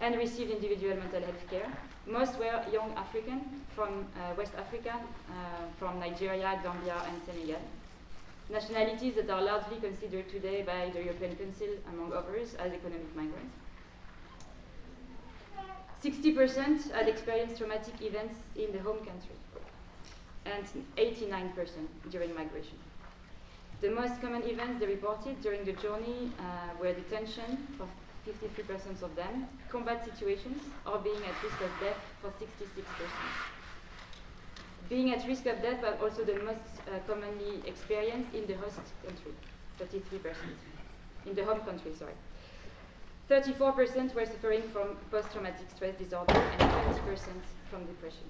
and 0.00 0.16
received 0.16 0.50
individual 0.50 0.96
mental 0.96 1.20
health 1.20 1.48
care. 1.48 1.70
Most 2.06 2.38
were 2.40 2.60
young 2.72 2.92
African 2.96 3.40
from 3.76 4.06
uh, 4.16 4.34
West 4.36 4.52
Africa, 4.58 4.94
uh, 5.30 5.32
from 5.78 6.00
Nigeria, 6.00 6.58
Gambia, 6.62 6.96
and 7.08 7.22
Senegal. 7.24 7.62
Nationalities 8.50 9.14
that 9.14 9.30
are 9.30 9.42
largely 9.42 9.78
considered 9.78 10.28
today 10.28 10.62
by 10.62 10.90
the 10.92 11.02
European 11.04 11.36
Council, 11.36 11.68
among 11.92 12.12
others, 12.12 12.54
as 12.54 12.72
economic 12.72 13.14
migrants. 13.14 13.54
60% 16.02 16.92
had 16.92 17.08
experienced 17.08 17.58
traumatic 17.58 17.94
events 18.00 18.34
in 18.54 18.72
the 18.72 18.78
home 18.80 18.98
country, 18.98 19.36
and 20.44 20.64
89% 20.96 21.68
during 22.10 22.34
migration. 22.34 22.78
The 23.80 23.90
most 23.90 24.20
common 24.20 24.42
events 24.42 24.80
they 24.80 24.86
reported 24.86 25.40
during 25.42 25.64
the 25.64 25.72
journey 25.72 26.30
uh, 26.38 26.80
were 26.80 26.92
detention 26.92 27.66
for 27.76 27.86
53% 28.26 29.02
of 29.02 29.14
them, 29.14 29.46
combat 29.68 30.04
situations, 30.04 30.62
or 30.86 30.98
being 30.98 31.16
at 31.16 31.42
risk 31.42 31.60
of 31.60 31.70
death 31.80 32.00
for 32.20 32.30
66%. 32.30 32.84
Being 34.88 35.12
at 35.12 35.26
risk 35.26 35.46
of 35.46 35.60
death 35.62 35.82
was 35.82 35.94
also 36.00 36.24
the 36.24 36.38
most 36.44 36.60
uh, 36.86 36.98
commonly 37.06 37.62
experienced 37.66 38.34
in 38.34 38.46
the 38.46 38.54
host 38.54 38.80
country, 39.04 39.32
33%. 39.80 40.34
In 41.26 41.34
the 41.34 41.44
home 41.44 41.60
country, 41.60 41.92
sorry. 41.98 42.12
34% 43.28 44.14
were 44.14 44.24
suffering 44.24 44.62
from 44.72 44.96
post-traumatic 45.10 45.66
stress 45.74 45.94
disorder 45.96 46.32
and 46.32 46.60
20% 46.60 47.18
from 47.68 47.84
depression. 47.86 48.26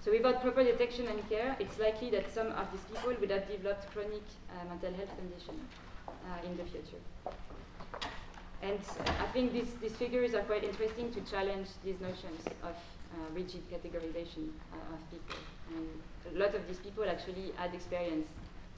So 0.00 0.10
without 0.10 0.40
proper 0.40 0.64
detection 0.64 1.06
and 1.08 1.28
care, 1.28 1.54
it's 1.60 1.78
likely 1.78 2.08
that 2.10 2.32
some 2.32 2.48
of 2.48 2.72
these 2.72 2.80
people 2.90 3.14
would 3.20 3.30
have 3.30 3.46
developed 3.46 3.92
chronic 3.92 4.22
uh, 4.50 4.64
mental 4.68 4.92
health 4.94 5.12
conditions 5.18 5.60
uh, 6.08 6.46
in 6.46 6.56
the 6.56 6.64
future. 6.64 7.02
And 8.62 8.80
I 9.20 9.26
think 9.32 9.52
these, 9.52 9.74
these 9.82 9.92
figures 9.92 10.34
are 10.34 10.42
quite 10.42 10.64
interesting 10.64 11.12
to 11.12 11.20
challenge 11.30 11.68
these 11.84 12.00
notions 12.00 12.46
of 12.62 12.74
uh, 12.74 13.16
rigid 13.34 13.62
categorization 13.70 14.48
uh, 14.72 14.94
of 14.94 15.10
people. 15.10 15.36
And 15.76 16.34
a 16.34 16.38
lot 16.38 16.54
of 16.54 16.66
these 16.66 16.78
people 16.78 17.04
actually 17.04 17.52
had 17.56 17.74
experienced 17.74 18.28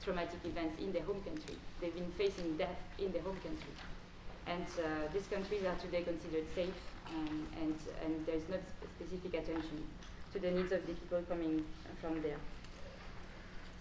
traumatic 0.03 0.39
events 0.43 0.81
in 0.81 0.91
their 0.91 1.03
home 1.03 1.21
country. 1.23 1.55
They've 1.79 1.93
been 1.93 2.11
facing 2.17 2.57
death 2.57 2.75
in 2.99 3.13
their 3.13 3.21
home 3.21 3.37
country. 3.37 3.71
And 4.47 4.65
uh, 4.77 5.11
these 5.13 5.27
countries 5.27 5.63
are 5.65 5.75
today 5.75 6.03
considered 6.03 6.45
safe, 6.53 6.73
um, 7.07 7.47
and, 7.61 7.75
and 8.03 8.25
there's 8.25 8.47
not 8.49 8.59
specific 8.95 9.33
attention 9.33 9.83
to 10.33 10.39
the 10.39 10.51
needs 10.51 10.71
of 10.71 10.85
the 10.85 10.93
people 10.93 11.21
coming 11.27 11.65
from 12.01 12.21
there. 12.21 12.37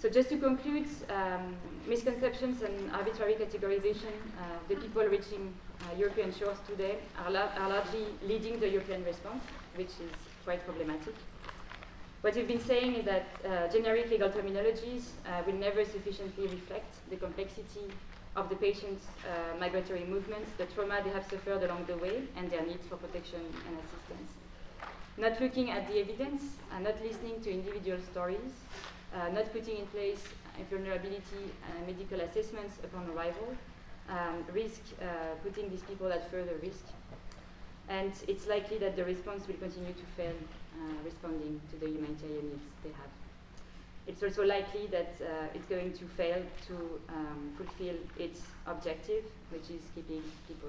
So 0.05 0.11
just 0.11 0.29
to 0.29 0.37
conclude, 0.37 0.87
um, 1.09 1.57
misconceptions 1.87 2.63
and 2.63 2.91
arbitrary 2.93 3.35
categorization, 3.35 4.13
uh, 4.39 4.59
the 4.69 4.77
people 4.77 5.03
reaching 5.05 5.55
uh, 5.81 5.99
European 5.99 6.33
shores 6.33 6.59
today 6.69 6.99
are, 7.25 7.31
la 7.31 7.49
are, 7.59 7.69
largely 7.71 8.05
leading 8.27 8.61
the 8.61 8.69
European 8.69 9.03
response, 9.05 9.43
which 9.77 9.89
is 10.05 10.13
quite 10.45 10.63
problematic. 10.67 11.15
What 12.21 12.35
we've 12.37 12.47
been 12.47 12.61
saying 12.61 12.97
is 12.97 13.05
that 13.07 13.27
uh, 13.45 13.69
generic 13.69 14.11
legal 14.11 14.29
terminologies 14.29 15.09
uh, 15.27 15.43
will 15.47 15.55
never 15.55 15.85
sufficiently 15.85 16.49
reflect 16.49 16.95
the 17.11 17.17
complexity 17.17 17.89
of 18.37 18.49
the 18.49 18.57
patient's 18.57 19.07
uh, 19.07 19.59
migratory 19.59 20.05
movements, 20.05 20.51
the 20.59 20.67
trauma 20.67 21.01
they 21.05 21.11
have 21.11 21.25
suffered 21.25 21.63
along 21.63 21.85
the 21.87 21.97
way, 21.97 22.23
and 22.37 22.51
their 22.51 22.65
needs 22.67 22.87
for 22.87 22.97
protection 22.97 23.41
and 23.69 23.79
assistance. 23.79 24.31
Not 25.17 25.41
looking 25.41 25.71
at 25.71 25.87
the 25.89 26.01
evidence, 26.01 26.43
and 26.75 26.85
not 26.85 27.01
listening 27.03 27.41
to 27.43 27.53
individual 27.53 27.99
stories, 28.11 28.53
uh, 29.15 29.29
not 29.29 29.53
putting 29.53 29.79
in 29.79 29.87
place 29.87 30.23
vulnerability 30.71 31.51
uh, 31.65 31.87
medical 31.87 32.21
assessments 32.21 32.79
upon 32.83 33.09
arrival, 33.11 33.57
um, 34.09 34.45
risk 34.53 34.81
uh, 35.01 35.05
putting 35.43 35.71
these 35.71 35.83
people 35.83 36.13
at 36.13 36.31
further 36.31 36.57
risk. 36.63 36.85
And 37.89 38.13
it's 38.29 38.47
likely 38.47 38.79
that 38.79 38.97
the 38.97 39.05
response 39.05 39.47
will 39.47 39.57
continue 39.57 39.93
to 39.93 40.07
fail 40.17 40.35
uh, 40.75 41.05
responding 41.05 41.61
to 41.71 41.77
the 41.77 41.87
humanitarian 41.87 42.49
needs 42.51 42.65
they 42.83 42.91
have. 42.91 43.24
It's 44.07 44.23
also 44.23 44.45
likely 44.45 44.87
that 44.89 45.15
uh, 45.21 45.55
it's 45.55 45.67
going 45.67 45.93
to 45.95 46.05
fail 46.05 46.43
to 46.69 46.75
um, 47.09 47.53
fulfill 47.57 47.97
its 48.19 48.43
objective, 48.67 49.25
which 49.51 49.71
is 49.71 49.83
keeping 49.95 50.23
people 50.47 50.69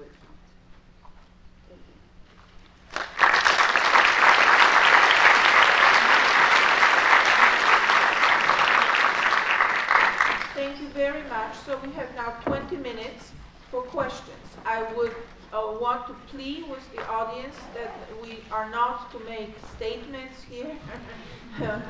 Thank 10.54 10.80
you 10.80 10.88
very 10.88 11.22
much. 11.28 11.54
So 11.66 11.78
we 11.84 11.92
have 11.92 12.14
now 12.16 12.30
20 12.44 12.76
minutes 12.76 13.32
for 13.70 13.82
questions. 13.82 14.48
I 14.64 14.82
would 14.94 15.14
uh, 15.52 15.76
want 15.80 16.06
to 16.06 16.14
plead 16.28 16.68
with 16.68 16.84
the 16.94 17.06
audience 17.08 17.56
that 17.74 17.92
we 18.22 18.38
are 18.50 18.70
not 18.70 19.10
to 19.12 19.18
make 19.20 19.54
statements 19.76 20.42
here, 20.42 20.76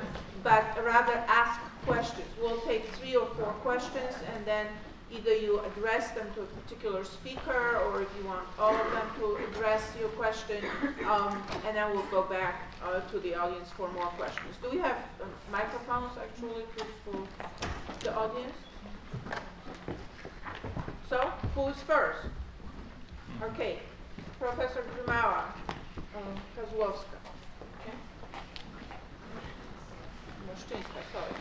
but 0.42 0.64
rather 0.84 1.14
ask 1.28 1.60
questions. 1.84 2.26
We'll 2.40 2.60
take 2.60 2.86
three 2.96 3.16
or 3.16 3.26
four 3.36 3.52
questions 3.62 4.14
and 4.34 4.44
then 4.44 4.66
either 5.10 5.34
you 5.34 5.60
address 5.60 6.10
them 6.10 6.26
to 6.34 6.42
a 6.42 6.46
particular 6.46 7.04
speaker 7.04 7.78
or 7.86 8.02
if 8.02 8.08
you 8.18 8.26
want 8.26 8.44
all 8.58 8.74
of 8.74 8.92
them 8.92 9.06
to 9.20 9.36
address 9.48 9.82
your 9.98 10.08
question, 10.10 10.64
um, 11.08 11.42
and 11.64 11.76
then 11.76 11.90
we'll 11.92 12.10
go 12.10 12.22
back 12.22 12.72
uh, 12.84 13.00
to 13.12 13.20
the 13.20 13.34
audience 13.34 13.70
for 13.70 13.88
more 13.92 14.06
questions. 14.18 14.56
Do 14.62 14.70
we 14.70 14.78
have 14.78 14.96
uh, 15.20 15.24
microphones 15.52 16.12
actually 16.18 16.64
for 17.04 17.16
the 18.00 18.14
audience? 18.16 18.52
So, 21.08 21.18
who 21.54 21.68
is 21.68 21.76
first? 21.82 22.26
Okay, 23.42 23.76
Professor 24.40 24.82
Drumała, 24.94 25.44
um, 26.16 26.22
Kozłowska. 26.56 27.16
Okay. 27.80 27.92
Sorry. 31.12 31.34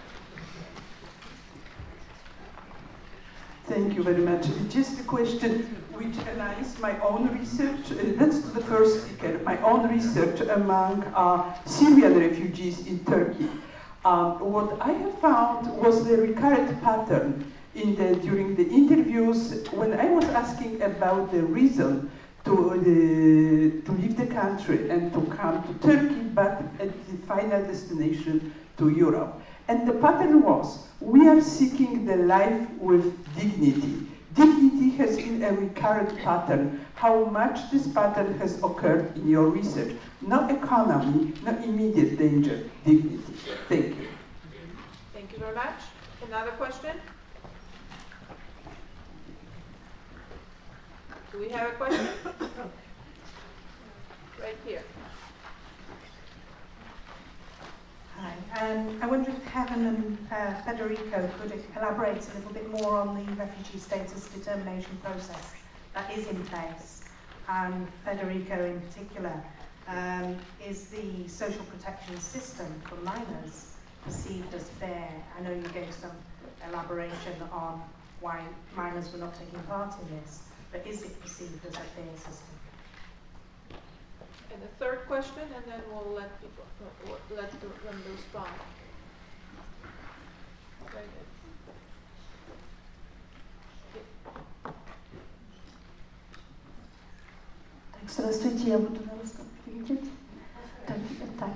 Thank 3.69 3.95
you 3.95 4.03
very 4.03 4.21
much. 4.21 4.45
Just 4.69 4.99
a 4.99 5.03
question 5.03 5.63
which 5.93 6.15
aligns 6.27 6.79
my 6.81 6.99
own 6.99 7.29
research. 7.39 7.91
Uh, 7.91 8.17
that's 8.17 8.41
the 8.41 8.61
first 8.61 9.05
speaker. 9.05 9.39
My 9.45 9.57
own 9.61 9.89
research 9.89 10.41
among 10.41 11.03
uh, 11.15 11.53
Syrian 11.65 12.19
refugees 12.19 12.85
in 12.87 13.05
Turkey. 13.05 13.49
Um, 14.03 14.39
what 14.51 14.77
I 14.81 14.91
have 14.91 15.17
found 15.19 15.71
was 15.77 16.05
the 16.05 16.17
recurrent 16.17 16.83
pattern 16.83 17.51
in 17.75 17.95
the, 17.95 18.15
during 18.15 18.55
the 18.55 18.67
interviews 18.67 19.67
when 19.71 19.93
I 19.93 20.05
was 20.05 20.25
asking 20.25 20.81
about 20.81 21.31
the 21.31 21.43
reason 21.43 22.09
to, 22.45 22.71
uh, 22.71 23.85
to 23.85 23.91
leave 23.99 24.17
the 24.17 24.27
country 24.27 24.89
and 24.89 25.11
to 25.13 25.21
come 25.35 25.61
to 25.63 25.87
Turkey, 25.87 26.21
but 26.33 26.63
at 26.79 27.07
the 27.07 27.17
final 27.27 27.61
destination 27.63 28.53
to 28.77 28.89
Europe. 28.89 29.41
And 29.67 29.87
the 29.87 29.93
pattern 29.93 30.41
was, 30.41 30.87
we 30.99 31.27
are 31.27 31.41
seeking 31.41 32.05
the 32.05 32.17
life 32.17 32.69
with 32.79 33.13
dignity. 33.35 34.07
Dignity 34.35 34.89
has 34.97 35.15
been 35.17 35.43
a 35.43 35.53
recurrent 35.53 36.17
pattern. 36.19 36.85
How 36.95 37.25
much 37.25 37.71
this 37.71 37.87
pattern 37.87 38.37
has 38.37 38.61
occurred 38.63 39.15
in 39.17 39.27
your 39.27 39.47
research? 39.47 39.95
No 40.21 40.47
economy, 40.49 41.33
no 41.43 41.57
immediate 41.63 42.17
danger, 42.17 42.63
dignity. 42.85 43.33
Thank 43.67 43.97
you. 43.97 44.07
Thank 45.13 45.31
you 45.31 45.39
very 45.39 45.55
much. 45.55 45.81
Another 46.27 46.51
question? 46.51 46.91
Do 51.35 51.41
we 51.41 51.49
have 51.49 51.69
a 51.69 51.73
question? 51.73 52.07
right 54.41 54.55
here. 54.65 54.83
Hi. 58.17 58.33
Um, 58.61 58.97
I 59.01 59.07
wonder 59.07 59.31
if 59.31 59.43
Heaven 59.43 59.85
and 59.85 60.17
uh, 60.31 60.53
Federico 60.61 61.29
could 61.37 61.61
elaborate 61.75 62.25
a 62.25 62.37
little 62.37 62.53
bit 62.53 62.69
more 62.69 62.95
on 62.95 63.17
the 63.17 63.29
refugee 63.33 63.79
status 63.79 64.29
determination 64.29 64.97
process 65.03 65.51
that 65.93 66.09
is 66.17 66.25
in 66.27 66.41
place. 66.45 67.03
And 67.49 67.85
Federico 68.05 68.63
in 68.63 68.79
particular, 68.79 69.43
um, 69.89 70.37
is 70.65 70.85
the 70.85 71.27
social 71.27 71.65
protection 71.65 72.17
system 72.17 72.81
for 72.85 72.95
minors 73.03 73.73
perceived 74.05 74.53
as 74.53 74.69
fair? 74.69 75.11
I 75.37 75.41
know 75.41 75.51
you 75.51 75.67
gave 75.73 75.93
some 75.93 76.15
elaboration 76.69 77.33
on 77.51 77.81
why 78.21 78.41
minors 78.73 79.11
were 79.11 79.19
not 79.19 79.37
taking 79.37 79.59
part 79.63 79.93
in 80.01 80.17
this. 80.17 80.44
But 80.75 80.91
is 80.91 81.03
it 81.03 81.21
perceived 81.21 81.65
as 81.65 81.73
a 81.75 81.87
fair 81.95 82.03
system? 82.17 82.55
And 84.51 84.61
the 84.61 84.67
third 84.77 85.07
question, 85.07 85.43
and 85.55 85.63
then 85.71 85.79
we'll 85.89 86.13
let 86.13 86.29
people 86.41 86.65
let 87.33 87.49
them 87.61 87.71
respond. 88.11 88.49
Здравствуйте, 98.09 98.69
я 98.71 98.77
буду 98.77 99.01
на 99.05 99.13
русском 99.21 99.45
переводить. 99.65 100.11
Так, 100.85 100.97
так. 101.39 101.49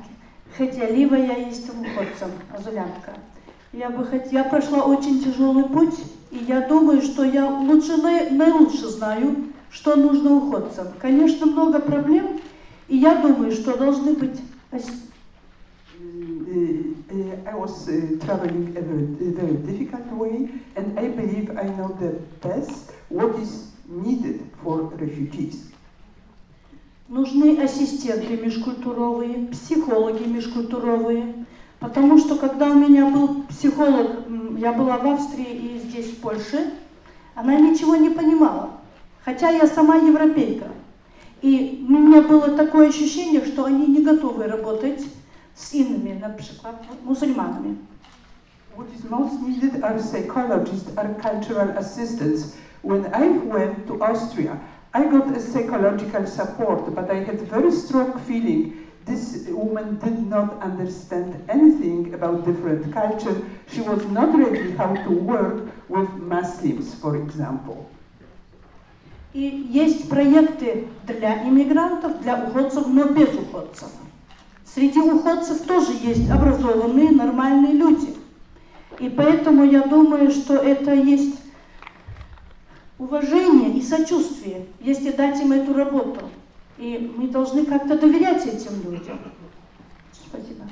Хотя 0.57 0.87
я 1.17 1.35
есть 1.35 1.69
уходцем, 1.69 2.31
азулянка. 2.55 3.17
Я 3.73 3.89
бы 3.89 4.05
хот... 4.05 4.31
я 4.31 4.45
прошла 4.45 4.83
очень 4.85 5.21
тяжелый 5.21 5.65
путь, 5.65 5.99
и 6.31 6.37
я 6.47 6.67
думаю, 6.67 7.01
что 7.01 7.23
я 7.23 7.47
лучше, 7.49 7.97
наилучше 7.97 8.87
знаю, 8.87 9.35
что 9.71 9.95
нужно 9.95 10.33
уходцам. 10.35 10.87
Конечно, 10.99 11.45
много 11.45 11.79
проблем, 11.79 12.39
и 12.87 12.97
я 12.97 13.15
думаю, 13.21 13.51
что 13.51 13.77
должны 13.77 14.13
быть... 14.13 14.39
I 17.45 17.55
was 17.55 17.87
traveling 18.21 18.75
a 18.77 18.81
very 18.81 19.57
difficult 19.65 20.11
way, 20.13 20.49
and 20.75 20.97
I 20.97 21.09
believe 21.09 21.49
I 21.57 21.65
know 21.75 21.89
the 21.99 22.19
best 22.41 22.91
what 23.09 23.35
is 23.39 23.71
needed 23.87 24.41
for 24.63 24.91
refugees. 24.97 25.69
Нужны 27.07 27.59
ассистенты 27.59 28.37
межкультуровые, 28.37 29.47
психологи 29.47 30.23
межкультуровые, 30.25 31.45
Потому 31.79 32.17
что 32.17 32.35
когда 32.35 32.69
у 32.69 32.75
меня 32.75 33.05
был 33.09 33.43
психолог, 33.43 34.25
я 34.57 34.73
была 34.73 34.97
в 34.97 35.07
Австрии 35.07 35.45
и 35.45 35.79
здесь, 35.79 36.11
в 36.11 36.17
Польше, 36.19 36.73
она 37.35 37.55
ничего 37.57 37.95
не 37.95 38.09
понимала. 38.09 38.71
Хотя 39.23 39.49
я 39.49 39.65
сама 39.65 39.95
европейка. 39.95 40.67
И 41.41 41.85
у 41.87 41.91
меня 41.91 42.21
было 42.21 42.49
такое 42.49 42.89
ощущение, 42.89 43.45
что 43.45 43.63
они 43.63 43.87
не 43.87 44.03
готовы 44.03 44.45
работать 44.45 45.05
с 45.55 45.73
иными, 45.73 46.19
например, 46.19 46.75
мусульманами. 47.03 47.77
What 48.75 48.87
is 48.93 49.09
most 49.09 49.41
needed 49.41 49.81
are 49.81 49.99
psychologists, 49.99 50.89
are 50.95 51.13
cultural 51.21 51.69
assistants. 51.77 52.55
When 52.81 53.05
I 53.13 53.27
went 53.27 53.87
to 53.87 54.01
Austria, 54.01 54.57
I 54.93 55.05
got 55.05 55.35
a 55.35 55.39
psychological 55.39 56.25
support, 56.25 56.93
but 56.95 57.09
I 57.09 57.23
had 57.23 57.41
very 57.41 57.71
strong 57.71 58.17
feeling 58.19 58.78
this 59.09 59.47
woman 59.49 59.97
did 59.99 60.27
not 60.27 60.61
understand 60.61 61.43
anything 61.49 62.13
about 62.13 62.45
different 62.45 62.93
culture. 62.93 63.41
She 63.71 63.81
was 63.81 64.05
not 64.05 64.37
ready 64.37 64.71
how 64.71 64.93
to 64.93 65.11
work 65.11 65.67
with 65.89 66.09
Muslims, 66.35 66.93
for 66.95 67.15
example. 67.17 67.89
И 69.33 69.67
есть 69.69 70.09
проекты 70.09 70.87
для 71.05 71.47
иммигрантов, 71.47 72.21
для 72.21 72.45
уходцев, 72.45 72.87
но 72.87 73.05
без 73.05 73.29
уходцев. 73.35 73.89
Среди 74.65 74.99
уходцев 74.99 75.61
тоже 75.61 75.91
есть 76.01 76.29
образованные, 76.29 77.11
нормальные 77.11 77.73
люди. 77.73 78.15
И 78.99 79.09
поэтому 79.09 79.63
я 79.63 79.81
думаю, 79.81 80.31
что 80.31 80.55
это 80.55 80.93
есть 80.93 81.39
уважение 82.97 83.77
и 83.77 83.81
сочувствие, 83.81 84.65
если 84.79 85.11
дать 85.11 85.39
им 85.41 85.51
эту 85.51 85.73
работу. 85.73 86.25
И 86.78 87.12
мы 87.16 87.28
должны 87.28 87.64
как-то 87.64 87.98
доверять 87.98 88.46
этим 88.46 88.82
людям. 88.90 89.18
Спасибо. 90.12 90.64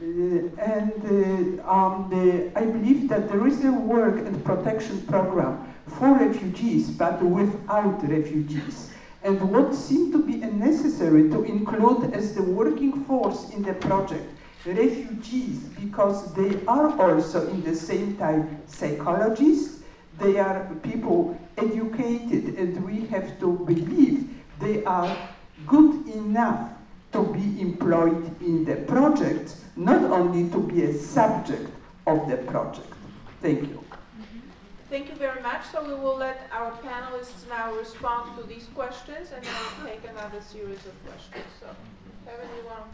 Uh, 0.00 0.50
and 0.58 0.92
uh, 1.04 1.70
um, 1.70 2.10
the, 2.10 2.50
I 2.56 2.64
believe 2.64 3.08
that 3.08 3.28
there 3.28 3.46
is 3.46 3.64
a 3.64 3.70
work 3.70 4.16
and 4.16 4.44
protection 4.44 5.00
program 5.02 5.72
for 5.86 6.18
refugees, 6.18 6.90
but 6.90 7.22
without 7.22 8.02
refugees. 8.02 8.90
And 9.22 9.40
what 9.50 9.74
seemed 9.74 10.12
to 10.12 10.22
be 10.22 10.34
necessary 10.34 11.30
to 11.30 11.44
include 11.44 12.12
as 12.12 12.34
the 12.34 12.42
working 12.42 13.04
force 13.04 13.50
in 13.50 13.62
the 13.62 13.72
project 13.74 14.28
refugees, 14.66 15.60
because 15.80 16.34
they 16.34 16.58
are 16.66 16.90
also 17.00 17.48
in 17.48 17.62
the 17.62 17.74
same 17.74 18.16
time 18.16 18.58
psychologists, 18.66 19.82
they 20.18 20.38
are 20.38 20.68
people 20.82 21.38
educated, 21.56 22.58
and 22.58 22.84
we 22.84 23.06
have 23.06 23.38
to 23.40 23.52
believe 23.64 24.28
they 24.59 24.83
are 24.83 25.17
good 25.67 26.07
enough 26.07 26.71
to 27.11 27.23
be 27.23 27.61
employed 27.61 28.39
in 28.41 28.65
the 28.65 28.75
project, 28.75 29.55
not 29.75 30.03
only 30.03 30.49
to 30.51 30.59
be 30.59 30.83
a 30.83 30.93
subject 30.93 31.69
of 32.05 32.29
the 32.29 32.37
project. 32.37 32.93
Thank 33.41 33.61
you. 33.61 33.83
Thank 34.89 35.09
you 35.09 35.15
very 35.15 35.41
much. 35.41 35.65
So 35.71 35.83
we 35.83 35.93
will 35.93 36.17
let 36.17 36.49
our 36.51 36.71
panelists 36.71 37.47
now 37.47 37.73
respond 37.75 38.37
to 38.37 38.43
these 38.43 38.67
questions 38.73 39.31
and 39.31 39.43
then 39.43 39.53
we'll 39.77 39.87
take 39.87 40.09
another 40.09 40.41
series 40.41 40.83
of 40.85 40.93
questions. 41.05 41.45
So, 41.59 41.67
Heaven, 42.25 42.47
you 42.57 42.65
want? 42.65 42.85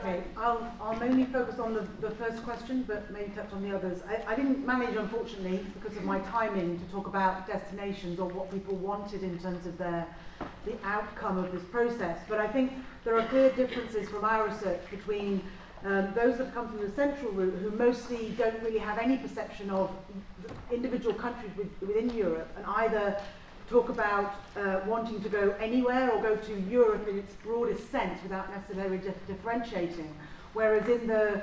Okay, 0.00 0.22
I'll, 0.34 0.72
I'll 0.80 0.98
mainly 0.98 1.26
focus 1.26 1.58
on 1.58 1.74
the, 1.74 1.86
the 2.00 2.14
first 2.14 2.42
question, 2.42 2.84
but 2.88 3.10
maybe 3.10 3.32
touch 3.32 3.52
on 3.52 3.62
the 3.62 3.76
others. 3.76 4.00
I, 4.08 4.32
I 4.32 4.34
didn't 4.34 4.64
manage, 4.64 4.96
unfortunately, 4.96 5.60
because 5.74 5.94
of 5.94 6.04
my 6.04 6.20
timing, 6.20 6.78
to 6.78 6.84
talk 6.86 7.06
about 7.06 7.46
destinations 7.46 8.18
or 8.18 8.26
what 8.28 8.50
people 8.50 8.76
wanted 8.76 9.22
in 9.22 9.38
terms 9.38 9.66
of 9.66 9.76
their 9.76 10.06
the 10.64 10.72
outcome 10.84 11.36
of 11.36 11.52
this 11.52 11.62
process. 11.64 12.18
But 12.30 12.38
I 12.38 12.48
think 12.48 12.72
there 13.04 13.18
are 13.18 13.26
clear 13.26 13.50
differences 13.50 14.08
from 14.08 14.24
our 14.24 14.48
research 14.48 14.80
between 14.90 15.42
um, 15.84 16.12
those 16.14 16.38
that 16.38 16.54
come 16.54 16.68
from 16.68 16.80
the 16.80 16.90
central 16.90 17.32
route 17.32 17.58
who 17.60 17.70
mostly 17.70 18.34
don't 18.38 18.62
really 18.62 18.78
have 18.78 18.98
any 18.98 19.18
perception 19.18 19.68
of 19.68 19.90
individual 20.70 21.14
countries 21.14 21.52
with, 21.58 21.68
within 21.86 22.08
Europe 22.16 22.48
and 22.56 22.64
either 22.66 23.20
talk 23.70 23.88
about 23.88 24.34
uh, 24.56 24.80
wanting 24.84 25.22
to 25.22 25.28
go 25.28 25.54
anywhere 25.60 26.10
or 26.10 26.20
go 26.20 26.36
to 26.36 26.60
Europe 26.62 27.06
in 27.08 27.18
its 27.18 27.34
broadest 27.34 27.88
sense 27.90 28.20
without 28.22 28.50
necessarily 28.50 28.98
dif- 28.98 29.26
differentiating. 29.28 30.12
Whereas 30.52 30.88
in 30.88 31.06
the 31.06 31.42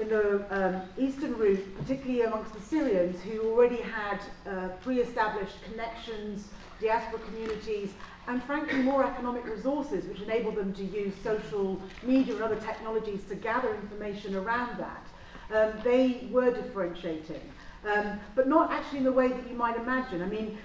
in 0.00 0.08
the 0.08 0.44
um, 0.50 0.82
eastern 0.98 1.36
route, 1.36 1.76
particularly 1.78 2.22
amongst 2.22 2.52
the 2.52 2.60
Syrians 2.60 3.20
who 3.22 3.52
already 3.52 3.80
had 3.80 4.18
uh, 4.44 4.68
pre-established 4.82 5.62
connections, 5.70 6.48
diaspora 6.80 7.20
communities, 7.20 7.90
and 8.26 8.42
frankly 8.42 8.82
more 8.82 9.04
economic 9.04 9.44
resources 9.44 10.04
which 10.06 10.20
enable 10.20 10.50
them 10.50 10.72
to 10.74 10.84
use 10.84 11.12
social 11.22 11.80
media 12.02 12.34
and 12.34 12.42
other 12.42 12.56
technologies 12.56 13.22
to 13.28 13.36
gather 13.36 13.72
information 13.76 14.34
around 14.34 14.76
that. 14.78 15.06
Um, 15.54 15.80
they 15.84 16.26
were 16.30 16.50
differentiating, 16.50 17.42
um, 17.86 18.18
but 18.34 18.48
not 18.48 18.72
actually 18.72 18.98
in 18.98 19.04
the 19.04 19.12
way 19.12 19.28
that 19.28 19.48
you 19.48 19.54
might 19.56 19.76
imagine. 19.76 20.22
I 20.22 20.26
mean, 20.26 20.58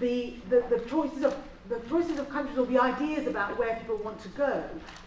the, 0.00 0.34
the, 0.48 0.64
the 0.70 0.80
choices 0.88 1.24
of 1.24 1.36
the 1.68 1.78
choices 1.88 2.18
of 2.18 2.28
countries 2.30 2.58
or 2.58 2.66
the 2.66 2.80
ideas 2.80 3.28
about 3.28 3.56
where 3.56 3.76
people 3.76 3.96
want 3.98 4.20
to 4.20 4.28
go 4.30 4.64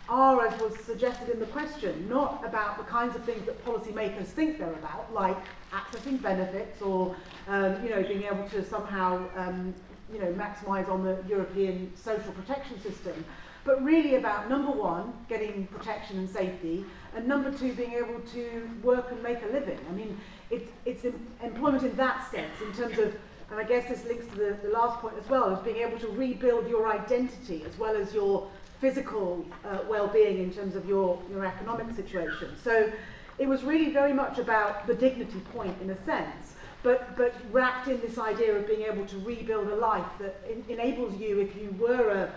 are, 0.08 0.48
as 0.48 0.58
was 0.62 0.74
suggested 0.86 1.28
in 1.28 1.38
the 1.38 1.46
question, 1.48 2.08
not 2.08 2.42
about 2.46 2.78
the 2.78 2.86
kinds 2.86 3.18
of 3.18 3.24
things 3.26 3.46
that 3.46 3.66
policymakers 3.66 4.28
think 4.28 4.60
they're 4.60 4.72
about, 4.72 5.14
like 5.14 5.38
accessing 5.74 6.22
benefits 6.22 6.82
or 6.82 7.18
um, 7.50 7.84
you 7.84 7.90
know 7.90 8.02
being 8.02 8.24
able 8.24 8.48
to 8.48 8.64
somehow 8.64 9.22
um, 9.36 9.74
you 10.14 10.20
know, 10.20 10.32
maximise 10.34 10.88
on 10.90 11.04
the 11.04 11.18
European 11.28 11.92
social 11.96 12.32
protection 12.34 12.80
system, 12.82 13.26
but 13.66 13.84
really 13.84 14.16
about 14.16 14.50
number 14.50 14.72
one, 14.72 15.14
getting 15.28 15.68
protection 15.68 16.20
and 16.20 16.30
safety, 16.30 16.86
and 17.16 17.28
number 17.28 17.52
two, 17.52 17.74
being 17.74 17.94
able 17.94 18.20
to 18.32 18.70
work 18.84 19.12
and 19.12 19.24
make 19.24 19.42
a 19.42 19.48
living. 19.48 19.80
I 19.90 19.94
mean, 19.94 20.20
it's, 20.52 20.70
it's 20.86 21.06
em 21.06 21.28
employment 21.42 21.84
in 21.84 21.96
that 21.96 22.30
sense, 22.30 22.62
in 22.62 22.74
terms 22.74 23.00
of, 23.00 23.16
and 23.54 23.62
I 23.62 23.64
guess 23.64 23.88
this 23.88 24.04
links 24.06 24.26
to 24.32 24.36
the, 24.36 24.58
the 24.64 24.70
last 24.70 25.00
point 25.00 25.16
as 25.24 25.30
well, 25.30 25.56
is 25.56 25.60
being 25.60 25.78
able 25.78 26.00
to 26.00 26.08
rebuild 26.08 26.68
your 26.68 26.92
identity 26.92 27.64
as 27.70 27.78
well 27.78 27.96
as 27.96 28.12
your 28.12 28.50
physical 28.82 29.46
uh, 29.64 29.78
well-being 29.88 30.40
in 30.40 30.52
terms 30.52 30.76
of 30.76 30.88
your, 30.88 31.22
your 31.30 31.46
economic 31.46 31.96
situation. 31.96 32.50
So 32.64 32.92
it 33.38 33.48
was 33.48 33.64
really 33.64 33.92
very 33.92 34.12
much 34.12 34.40
about 34.40 34.88
the 34.88 34.96
dignity 34.96 35.40
point 35.54 35.76
in 35.82 35.92
a 35.92 36.04
sense 36.04 36.56
but, 36.84 37.16
but 37.16 37.34
wrapped 37.52 37.88
in 37.88 38.00
this 38.02 38.18
idea 38.18 38.56
of 38.56 38.68
being 38.68 38.82
able 38.82 39.06
to 39.06 39.18
rebuild 39.20 39.70
a 39.70 39.76
life 39.76 40.06
that 40.20 40.42
in, 40.50 40.64
enables 40.68 41.18
you, 41.20 41.40
if 41.40 41.56
you 41.56 41.74
were 41.80 42.30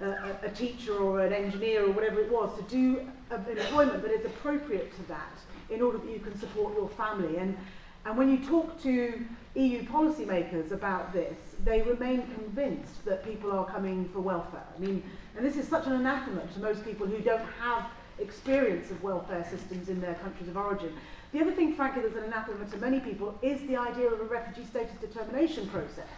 a, 0.00 0.04
a, 0.04 0.46
a 0.46 0.50
teacher 0.50 0.94
or 0.96 1.20
an 1.20 1.32
engineer 1.32 1.86
or 1.86 1.90
whatever 1.90 2.20
it 2.20 2.30
was, 2.30 2.54
to 2.56 2.62
do 2.64 3.08
an 3.30 3.46
employment 3.48 4.02
that 4.02 4.10
is 4.10 4.26
appropriate 4.26 4.94
to 4.96 5.02
that 5.08 5.38
in 5.70 5.80
order 5.80 5.96
that 5.96 6.10
you 6.10 6.20
can 6.20 6.38
support 6.38 6.74
your 6.74 6.88
family. 6.90 7.38
And, 7.38 7.56
and 8.04 8.18
when 8.18 8.30
you 8.30 8.46
talk 8.46 8.80
to 8.82 9.24
EU 9.56 9.82
policymakers 9.84 10.72
about 10.72 11.12
this, 11.12 11.36
they 11.64 11.82
remain 11.82 12.22
convinced 12.34 13.04
that 13.04 13.24
people 13.24 13.52
are 13.52 13.66
coming 13.66 14.08
for 14.08 14.20
welfare. 14.20 14.66
I 14.76 14.80
mean, 14.80 15.02
and 15.36 15.46
this 15.46 15.56
is 15.56 15.68
such 15.68 15.86
an 15.86 15.92
anathema 15.92 16.42
to 16.54 16.60
most 16.60 16.84
people 16.84 17.06
who 17.06 17.18
don't 17.18 17.46
have 17.60 17.86
experience 18.18 18.90
of 18.90 19.02
welfare 19.02 19.46
systems 19.48 19.88
in 19.88 20.00
their 20.00 20.14
countries 20.14 20.48
of 20.48 20.56
origin. 20.56 20.92
The 21.32 21.40
other 21.40 21.52
thing, 21.52 21.74
frankly, 21.74 22.02
that's 22.02 22.16
an 22.16 22.24
anathema 22.24 22.64
to 22.66 22.76
many 22.78 22.98
people 23.00 23.38
is 23.42 23.60
the 23.68 23.76
idea 23.76 24.08
of 24.08 24.20
a 24.20 24.24
refugee 24.24 24.66
status 24.66 24.96
determination 25.00 25.68
process. 25.68 26.08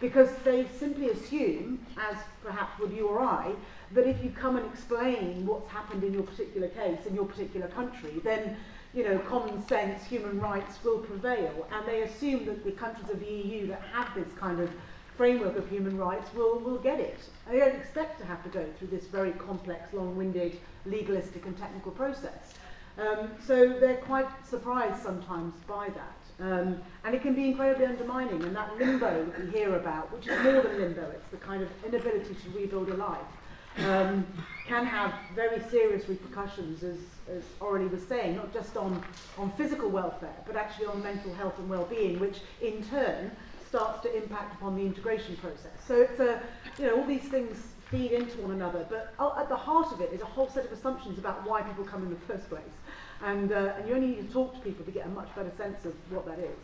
Because 0.00 0.30
they 0.44 0.66
simply 0.78 1.10
assume, 1.10 1.84
as 2.10 2.16
perhaps 2.42 2.78
would 2.78 2.92
you 2.92 3.08
or 3.08 3.20
I, 3.20 3.52
that 3.92 4.06
if 4.06 4.22
you 4.22 4.30
come 4.30 4.56
and 4.56 4.64
explain 4.66 5.44
what's 5.44 5.70
happened 5.70 6.04
in 6.04 6.14
your 6.14 6.22
particular 6.22 6.68
case, 6.68 7.04
in 7.06 7.14
your 7.14 7.24
particular 7.24 7.66
country, 7.68 8.20
then 8.22 8.56
you 8.94 9.04
know, 9.04 9.18
common 9.20 9.66
sense, 9.66 10.04
human 10.04 10.40
rights 10.40 10.78
will 10.82 10.98
prevail. 10.98 11.66
And 11.72 11.86
they 11.86 12.02
assume 12.02 12.46
that 12.46 12.64
the 12.64 12.72
countries 12.72 13.08
of 13.10 13.20
the 13.20 13.26
EU 13.26 13.66
that 13.68 13.82
have 13.92 14.14
this 14.14 14.32
kind 14.38 14.60
of 14.60 14.70
framework 15.16 15.56
of 15.56 15.68
human 15.68 15.98
rights 15.98 16.32
will, 16.34 16.58
will 16.60 16.78
get 16.78 17.00
it. 17.00 17.18
They 17.50 17.58
don't 17.58 17.74
expect 17.74 18.20
to 18.20 18.26
have 18.26 18.42
to 18.44 18.48
go 18.48 18.64
through 18.78 18.88
this 18.88 19.06
very 19.08 19.32
complex, 19.32 19.92
long-winded, 19.92 20.58
legalistic 20.86 21.44
and 21.44 21.58
technical 21.58 21.92
process. 21.92 22.54
Um, 22.98 23.30
so 23.44 23.78
they're 23.78 23.96
quite 23.96 24.28
surprised 24.46 25.02
sometimes 25.02 25.54
by 25.66 25.88
that. 25.88 26.18
Um, 26.40 26.80
and 27.04 27.14
it 27.14 27.22
can 27.22 27.34
be 27.34 27.46
incredibly 27.46 27.86
undermining, 27.86 28.42
and 28.44 28.54
that 28.54 28.76
limbo 28.78 29.24
that 29.24 29.44
we 29.44 29.50
hear 29.50 29.74
about, 29.74 30.12
which 30.12 30.28
is 30.28 30.42
more 30.44 30.62
than 30.62 30.78
limbo, 30.78 31.10
it's 31.10 31.28
the 31.30 31.36
kind 31.36 31.62
of 31.62 31.68
inability 31.84 32.34
to 32.34 32.50
rebuild 32.56 32.88
a 32.90 32.94
life, 32.94 33.18
um, 33.86 34.24
can 34.66 34.86
have 34.86 35.12
very 35.34 35.60
serious 35.68 36.08
repercussions, 36.08 36.84
as, 36.84 36.98
as 37.36 37.44
Aurélie 37.60 37.90
was 37.90 38.02
saying, 38.06 38.36
not 38.36 38.52
just 38.52 38.76
on, 38.76 39.02
on 39.36 39.50
physical 39.52 39.88
welfare, 39.88 40.36
but 40.46 40.56
actually 40.56 40.86
on 40.86 41.02
mental 41.02 41.32
health 41.34 41.58
and 41.58 41.68
well-being, 41.68 42.18
which 42.18 42.40
in 42.60 42.82
turn 42.84 43.30
starts 43.68 44.02
to 44.02 44.16
impact 44.16 44.54
upon 44.54 44.76
the 44.76 44.82
integration 44.82 45.36
process. 45.36 45.78
So 45.86 45.94
it's 46.00 46.20
a, 46.20 46.40
you 46.78 46.86
know, 46.86 46.96
all 46.96 47.06
these 47.06 47.28
things 47.28 47.56
feed 47.90 48.12
into 48.12 48.38
one 48.38 48.52
another, 48.52 48.86
but 48.88 49.14
at 49.38 49.48
the 49.48 49.56
heart 49.56 49.92
of 49.92 50.00
it 50.00 50.12
is 50.12 50.20
a 50.20 50.26
whole 50.26 50.48
set 50.48 50.64
of 50.64 50.72
assumptions 50.72 51.18
about 51.18 51.46
why 51.46 51.62
people 51.62 51.84
come 51.84 52.02
in 52.02 52.10
the 52.10 52.20
first 52.32 52.48
place. 52.48 52.62
And, 53.22 53.52
uh, 53.52 53.74
and 53.76 53.88
you 53.88 53.94
only 53.94 54.08
need 54.08 54.26
to 54.28 54.32
talk 54.32 54.54
to 54.54 54.60
people 54.60 54.84
to 54.84 54.90
get 54.90 55.06
a 55.06 55.10
much 55.10 55.34
better 55.34 55.52
sense 55.56 55.84
of 55.84 55.94
what 56.10 56.24
that 56.26 56.38
is. 56.38 56.56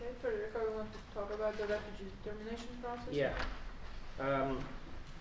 Okay, 0.00 0.12
Federico, 0.22 0.60
we 0.70 0.76
want 0.76 0.92
to 0.92 1.14
talk 1.14 1.34
about 1.34 1.56
the 1.58 1.66
refugee 1.66 2.10
determination 2.22 2.68
process? 2.82 3.08
Yeah. 3.10 3.32
Um, 4.20 4.58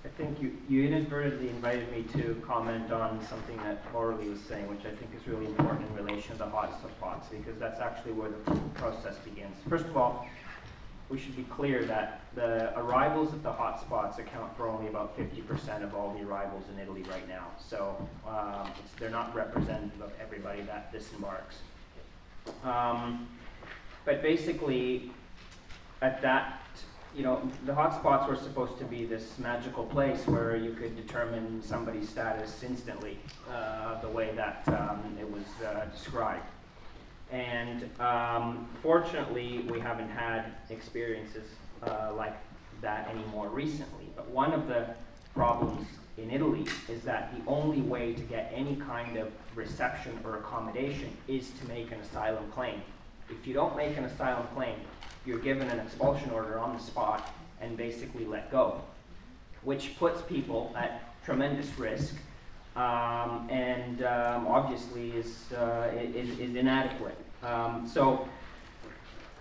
I 0.05 0.07
think 0.17 0.39
you, 0.39 0.55
you 0.69 0.85
inadvertently 0.85 1.49
invited 1.49 1.91
me 1.91 2.03
to 2.13 2.39
comment 2.45 2.91
on 2.91 3.25
something 3.25 3.57
that 3.57 3.91
Aurélie 3.91 4.29
was 4.29 4.39
saying, 4.39 4.67
which 4.69 4.85
I 4.85 4.95
think 4.95 5.09
is 5.19 5.27
really 5.27 5.47
important 5.47 5.89
in 5.89 6.05
relation 6.05 6.33
to 6.33 6.37
the 6.37 6.45
hotspots, 6.45 7.31
because 7.31 7.57
that's 7.59 7.79
actually 7.79 8.11
where 8.13 8.29
the 8.29 8.51
process 8.75 9.15
begins. 9.19 9.55
First 9.67 9.85
of 9.85 9.97
all, 9.97 10.27
we 11.09 11.17
should 11.17 11.35
be 11.35 11.43
clear 11.43 11.85
that 11.85 12.21
the 12.35 12.77
arrivals 12.77 13.33
at 13.33 13.41
the 13.41 13.51
hotspots 13.51 14.19
account 14.19 14.55
for 14.55 14.67
only 14.67 14.87
about 14.87 15.17
50% 15.17 15.83
of 15.83 15.95
all 15.95 16.13
the 16.13 16.23
arrivals 16.23 16.63
in 16.71 16.79
Italy 16.79 17.03
right 17.09 17.27
now. 17.27 17.47
So 17.59 17.95
um, 18.27 18.69
they're 18.99 19.09
not 19.09 19.33
representative 19.33 20.01
of 20.01 20.11
everybody 20.21 20.61
that 20.63 20.91
disembarks. 20.91 21.57
Um, 22.63 23.27
but 24.03 24.21
basically, 24.21 25.11
at 26.03 26.21
that, 26.21 26.61
you 27.15 27.23
know, 27.23 27.41
the 27.65 27.71
hotspots 27.71 28.27
were 28.27 28.35
supposed 28.35 28.77
to 28.77 28.83
be 28.83 29.05
this 29.05 29.39
magical 29.39 29.85
place 29.85 30.27
where 30.27 30.57
you 30.57 30.73
could 30.73 30.95
determine 30.97 31.61
somebody's 31.63 32.09
status 32.09 32.61
instantly, 32.61 33.17
uh, 33.49 34.01
the 34.01 34.09
way 34.09 34.31
that 34.35 34.63
um, 34.67 35.17
it 35.19 35.29
was 35.29 35.43
uh, 35.65 35.85
described. 35.85 36.45
And 37.31 37.89
um, 38.01 38.67
fortunately, 38.83 39.65
we 39.69 39.79
haven't 39.79 40.09
had 40.09 40.45
experiences 40.69 41.47
uh, 41.83 42.11
like 42.15 42.35
that 42.81 43.07
anymore 43.09 43.47
recently. 43.47 44.09
But 44.15 44.29
one 44.29 44.51
of 44.51 44.67
the 44.67 44.87
problems 45.33 45.87
in 46.17 46.31
Italy 46.31 46.65
is 46.89 47.01
that 47.03 47.33
the 47.37 47.49
only 47.49 47.81
way 47.81 48.13
to 48.13 48.21
get 48.23 48.51
any 48.53 48.75
kind 48.75 49.17
of 49.17 49.31
reception 49.55 50.19
or 50.23 50.37
accommodation 50.37 51.15
is 51.27 51.49
to 51.61 51.67
make 51.67 51.91
an 51.91 51.99
asylum 52.01 52.51
claim. 52.51 52.81
If 53.29 53.47
you 53.47 53.53
don't 53.53 53.75
make 53.75 53.97
an 53.97 54.05
asylum 54.05 54.47
claim, 54.53 54.75
you're 55.25 55.39
given 55.39 55.67
an 55.69 55.79
expulsion 55.79 56.29
order 56.31 56.59
on 56.59 56.75
the 56.75 56.83
spot 56.83 57.33
and 57.61 57.75
basically 57.75 58.25
let 58.25 58.51
go, 58.51 58.81
which 59.63 59.97
puts 59.97 60.21
people 60.21 60.73
at 60.75 61.01
tremendous 61.25 61.77
risk 61.77 62.15
um, 62.75 63.47
and 63.49 64.03
um, 64.03 64.47
obviously 64.47 65.11
is, 65.11 65.51
uh, 65.53 65.91
is, 65.95 66.37
is, 66.39 66.55
inadequate. 66.55 67.17
Um, 67.41 67.89
so 67.91 68.27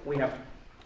we 0.05 0.17
have 0.19 0.39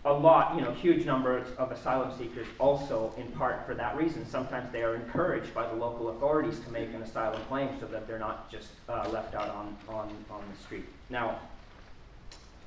a 0.07 0.13
lot, 0.13 0.55
you 0.55 0.63
know, 0.63 0.73
huge 0.73 1.05
numbers 1.05 1.47
of 1.59 1.71
asylum 1.71 2.17
seekers 2.17 2.47
also 2.59 3.13
in 3.19 3.27
part 3.33 3.67
for 3.67 3.75
that 3.75 3.97
reason. 3.97 4.27
Sometimes 4.27 4.73
they 4.73 4.83
are 4.83 4.95
encouraged 4.95 5.53
by 5.53 5.67
the 5.69 5.75
local 5.75 6.09
authorities 6.09 6.59
to 6.61 6.71
make 6.71 6.89
an 6.95 7.03
asylum 7.03 7.41
claim 7.49 7.69
so 7.79 7.87
that 7.87 8.09
they're 8.09 8.19
not 8.19 8.51
just 8.51 8.71
uh, 8.89 9.07
left 9.11 9.35
out 9.35 9.51
on, 9.51 9.77
on, 9.89 10.11
on 10.31 10.43
the 10.51 10.63
street. 10.63 10.87
Now, 11.11 11.39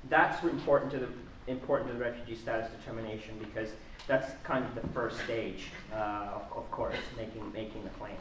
that's 0.10 0.44
important 0.44 0.92
to 0.92 1.00
the 1.00 1.08
important 1.48 1.92
to 1.92 1.98
the 1.98 2.04
refugee 2.04 2.36
status 2.36 2.70
determination 2.80 3.36
because 3.40 3.70
that's 4.08 4.32
kind 4.44 4.66
of 4.66 4.76
the 4.76 4.88
first 4.90 5.20
stage, 5.24 5.68
uh, 5.94 6.30
of, 6.36 6.44
of, 6.56 6.72
course, 6.72 6.96
making 7.18 7.52
making 7.54 7.84
the 7.84 7.90
claim. 7.92 8.16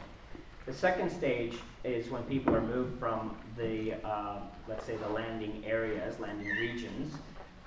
The 0.65 0.73
second 0.73 1.09
stage 1.09 1.55
is 1.83 2.09
when 2.09 2.23
people 2.23 2.55
are 2.55 2.61
moved 2.61 2.99
from 2.99 3.35
the, 3.57 3.95
uh, 4.05 4.41
let's 4.67 4.85
say, 4.85 4.95
the 4.95 5.09
landing 5.09 5.63
areas, 5.65 6.19
landing 6.19 6.47
regions, 6.47 7.15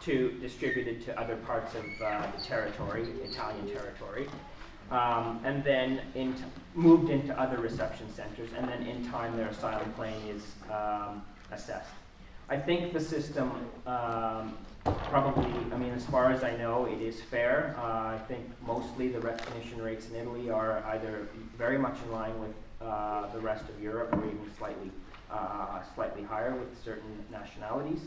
to 0.03 0.31
distributed 0.41 1.05
to 1.05 1.21
other 1.21 1.37
parts 1.37 1.75
of 1.75 1.85
uh, 2.05 2.27
the 2.37 2.43
territory, 2.43 3.09
Italian 3.25 3.69
territory, 3.69 4.29
um, 4.91 5.41
and 5.45 5.65
then 5.65 6.03
into, 6.15 6.45
moved 6.75 7.11
into 7.11 7.39
other 7.41 7.59
reception 7.59 8.13
centers, 8.13 8.51
and 8.57 8.69
then 8.69 8.87
in 8.87 9.05
time 9.11 9.37
their 9.37 9.49
asylum 9.49 9.93
claim 9.95 10.15
is 10.29 10.43
um, 10.71 11.23
assessed. 11.51 11.91
I 12.49 12.59
think 12.59 12.93
the 12.93 13.01
system 13.01 13.51
um, 13.87 14.57
probably, 14.85 15.47
I 15.73 15.77
mean, 15.77 15.93
as 15.93 16.05
far 16.07 16.33
as 16.33 16.43
I 16.43 16.57
know, 16.57 16.87
it 16.87 17.01
is 17.01 17.21
fair. 17.21 17.77
Uh, 17.79 18.17
I 18.17 18.21
think 18.27 18.47
mostly 18.67 19.09
the 19.09 19.21
recognition 19.21 19.81
rates 19.81 20.09
in 20.09 20.17
Italy 20.17 20.51
are 20.51 20.83
either 20.89 21.29
very 21.57 21.79
much 21.79 21.97
in 22.05 22.13
line 22.13 22.39
with 22.41 22.55
uh, 22.83 23.33
the 23.33 23.41
rest 23.41 23.69
of 23.69 23.81
Europe 23.81 24.13
or 24.13 24.25
even 24.25 24.51
slightly, 24.59 24.91
uh, 25.31 25.81
slightly 25.95 26.25
higher 26.25 26.55
with 26.55 26.69
certain 26.85 27.25
nationalities. 27.31 28.01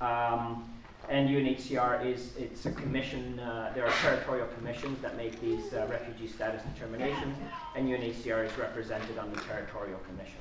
Um, 0.00 0.70
and 1.08 1.28
UNHCR 1.28 2.04
is, 2.04 2.36
it's 2.36 2.66
a 2.66 2.72
commission, 2.72 3.38
uh, 3.38 3.72
there 3.74 3.86
are 3.86 3.92
territorial 4.02 4.46
commissions 4.58 5.00
that 5.02 5.16
make 5.16 5.40
these 5.40 5.72
uh, 5.72 5.86
refugee 5.90 6.28
status 6.28 6.62
determinations, 6.74 7.36
and 7.74 7.88
UNHCR 7.88 8.46
is 8.46 8.58
represented 8.58 9.18
on 9.18 9.32
the 9.32 9.40
territorial 9.42 9.98
commissions. 10.06 10.36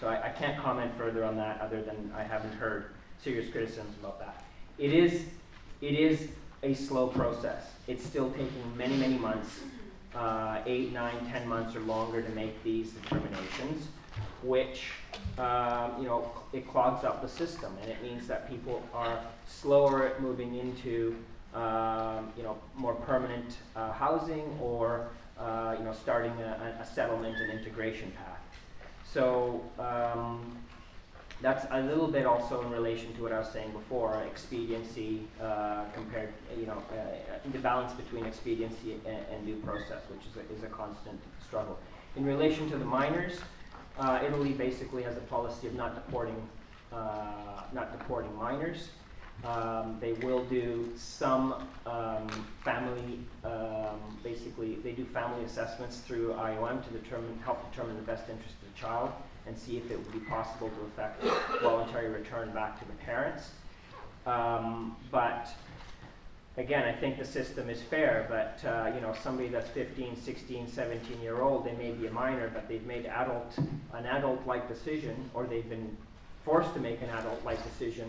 So 0.00 0.08
I, 0.08 0.26
I, 0.26 0.28
can't 0.30 0.58
comment 0.58 0.92
further 0.98 1.24
on 1.24 1.36
that 1.36 1.60
other 1.60 1.82
than 1.82 2.12
I 2.16 2.22
haven't 2.22 2.52
heard 2.54 2.86
serious 3.22 3.50
criticisms 3.50 3.94
about 4.00 4.18
that. 4.20 4.44
It 4.78 4.92
is, 4.92 5.24
it 5.80 5.94
is 5.94 6.28
a 6.62 6.74
slow 6.74 7.08
process. 7.08 7.70
It's 7.86 8.04
still 8.04 8.30
taking 8.30 8.76
many, 8.76 8.96
many 8.96 9.18
months, 9.18 9.60
uh, 10.14 10.60
eight, 10.66 10.92
nine, 10.92 11.14
ten 11.30 11.46
months 11.46 11.76
or 11.76 11.80
longer 11.80 12.22
to 12.22 12.30
make 12.30 12.62
these 12.64 12.90
determinations 12.92 13.88
which 14.44 14.90
um, 15.38 15.92
you 15.98 16.06
know 16.06 16.30
it 16.52 16.68
clogs 16.68 17.04
up 17.04 17.22
the 17.22 17.28
system, 17.28 17.72
and 17.82 17.90
it 17.90 18.02
means 18.02 18.26
that 18.26 18.48
people 18.48 18.82
are 18.92 19.18
slower 19.46 20.06
at 20.06 20.22
moving 20.22 20.56
into 20.56 21.16
um, 21.54 22.32
you 22.36 22.42
know 22.42 22.56
more 22.76 22.94
permanent 22.94 23.56
uh, 23.74 23.92
housing 23.92 24.44
or 24.60 25.08
uh, 25.38 25.74
you 25.78 25.84
know 25.84 25.92
starting 25.92 26.32
a, 26.32 26.76
a, 26.80 26.86
settlement 26.86 27.36
and 27.38 27.58
integration 27.58 28.12
path. 28.12 28.40
So 29.04 29.62
um, 29.78 30.58
that's 31.44 31.66
a 31.72 31.82
little 31.82 32.08
bit 32.08 32.24
also 32.24 32.62
in 32.62 32.70
relation 32.70 33.14
to 33.16 33.22
what 33.22 33.30
I 33.30 33.38
was 33.38 33.50
saying 33.50 33.70
before, 33.72 34.22
expediency 34.26 35.20
uh, 35.38 35.84
compared, 35.92 36.32
you 36.58 36.64
know, 36.64 36.82
uh, 36.90 37.36
the 37.52 37.58
balance 37.58 37.92
between 37.92 38.24
expediency 38.24 38.98
and, 39.04 39.18
and 39.30 39.46
due 39.46 39.56
process, 39.56 40.00
which 40.08 40.22
is 40.24 40.36
a, 40.38 40.56
is 40.56 40.64
a 40.64 40.74
constant 40.74 41.20
struggle. 41.46 41.78
In 42.16 42.24
relation 42.24 42.70
to 42.70 42.78
the 42.78 42.84
minors, 42.86 43.40
uh, 43.98 44.20
Italy 44.26 44.52
basically 44.52 45.02
has 45.02 45.18
a 45.18 45.20
policy 45.20 45.66
of 45.66 45.74
not 45.74 45.94
deporting, 45.94 46.48
uh, 46.90 47.64
not 47.74 47.92
deporting 47.92 48.34
minors. 48.36 48.88
Um, 49.44 49.98
they 50.00 50.14
will 50.14 50.44
do 50.44 50.90
some 50.96 51.68
um, 51.84 52.26
family, 52.64 53.18
um, 53.44 54.00
basically, 54.22 54.76
they 54.76 54.92
do 54.92 55.04
family 55.04 55.44
assessments 55.44 55.98
through 55.98 56.32
IOM 56.32 56.82
to 56.86 56.90
determine, 56.98 57.38
help 57.44 57.70
determine 57.70 57.96
the 57.96 58.02
best 58.02 58.30
interest 58.30 58.54
of 58.62 58.72
the 58.72 58.80
child 58.80 59.12
and 59.46 59.58
see 59.58 59.76
if 59.76 59.90
it 59.90 59.98
would 59.98 60.12
be 60.12 60.20
possible 60.20 60.70
to 60.70 60.80
effect 60.86 61.22
voluntary 61.62 62.08
return 62.08 62.50
back 62.52 62.78
to 62.78 62.84
the 62.86 62.94
parents. 63.04 63.50
Um, 64.26 64.96
but 65.10 65.48
again, 66.56 66.84
I 66.84 66.92
think 66.92 67.18
the 67.18 67.24
system 67.24 67.68
is 67.68 67.82
fair, 67.82 68.26
but 68.28 68.66
uh, 68.68 68.90
you 68.94 69.00
know, 69.00 69.14
somebody 69.22 69.48
that's 69.48 69.68
15, 69.70 70.16
16, 70.16 70.68
17 70.68 71.20
year 71.20 71.42
old, 71.42 71.66
they 71.66 71.72
may 71.72 71.90
be 71.92 72.06
a 72.06 72.12
minor, 72.12 72.48
but 72.48 72.68
they've 72.68 72.86
made 72.86 73.06
adult, 73.06 73.56
an 73.92 74.06
adult-like 74.06 74.68
decision, 74.68 75.30
or 75.34 75.44
they've 75.44 75.68
been 75.68 75.96
forced 76.44 76.72
to 76.74 76.80
make 76.80 77.02
an 77.02 77.10
adult-like 77.10 77.62
decision, 77.64 78.08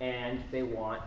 and 0.00 0.42
they 0.50 0.62
want 0.62 1.02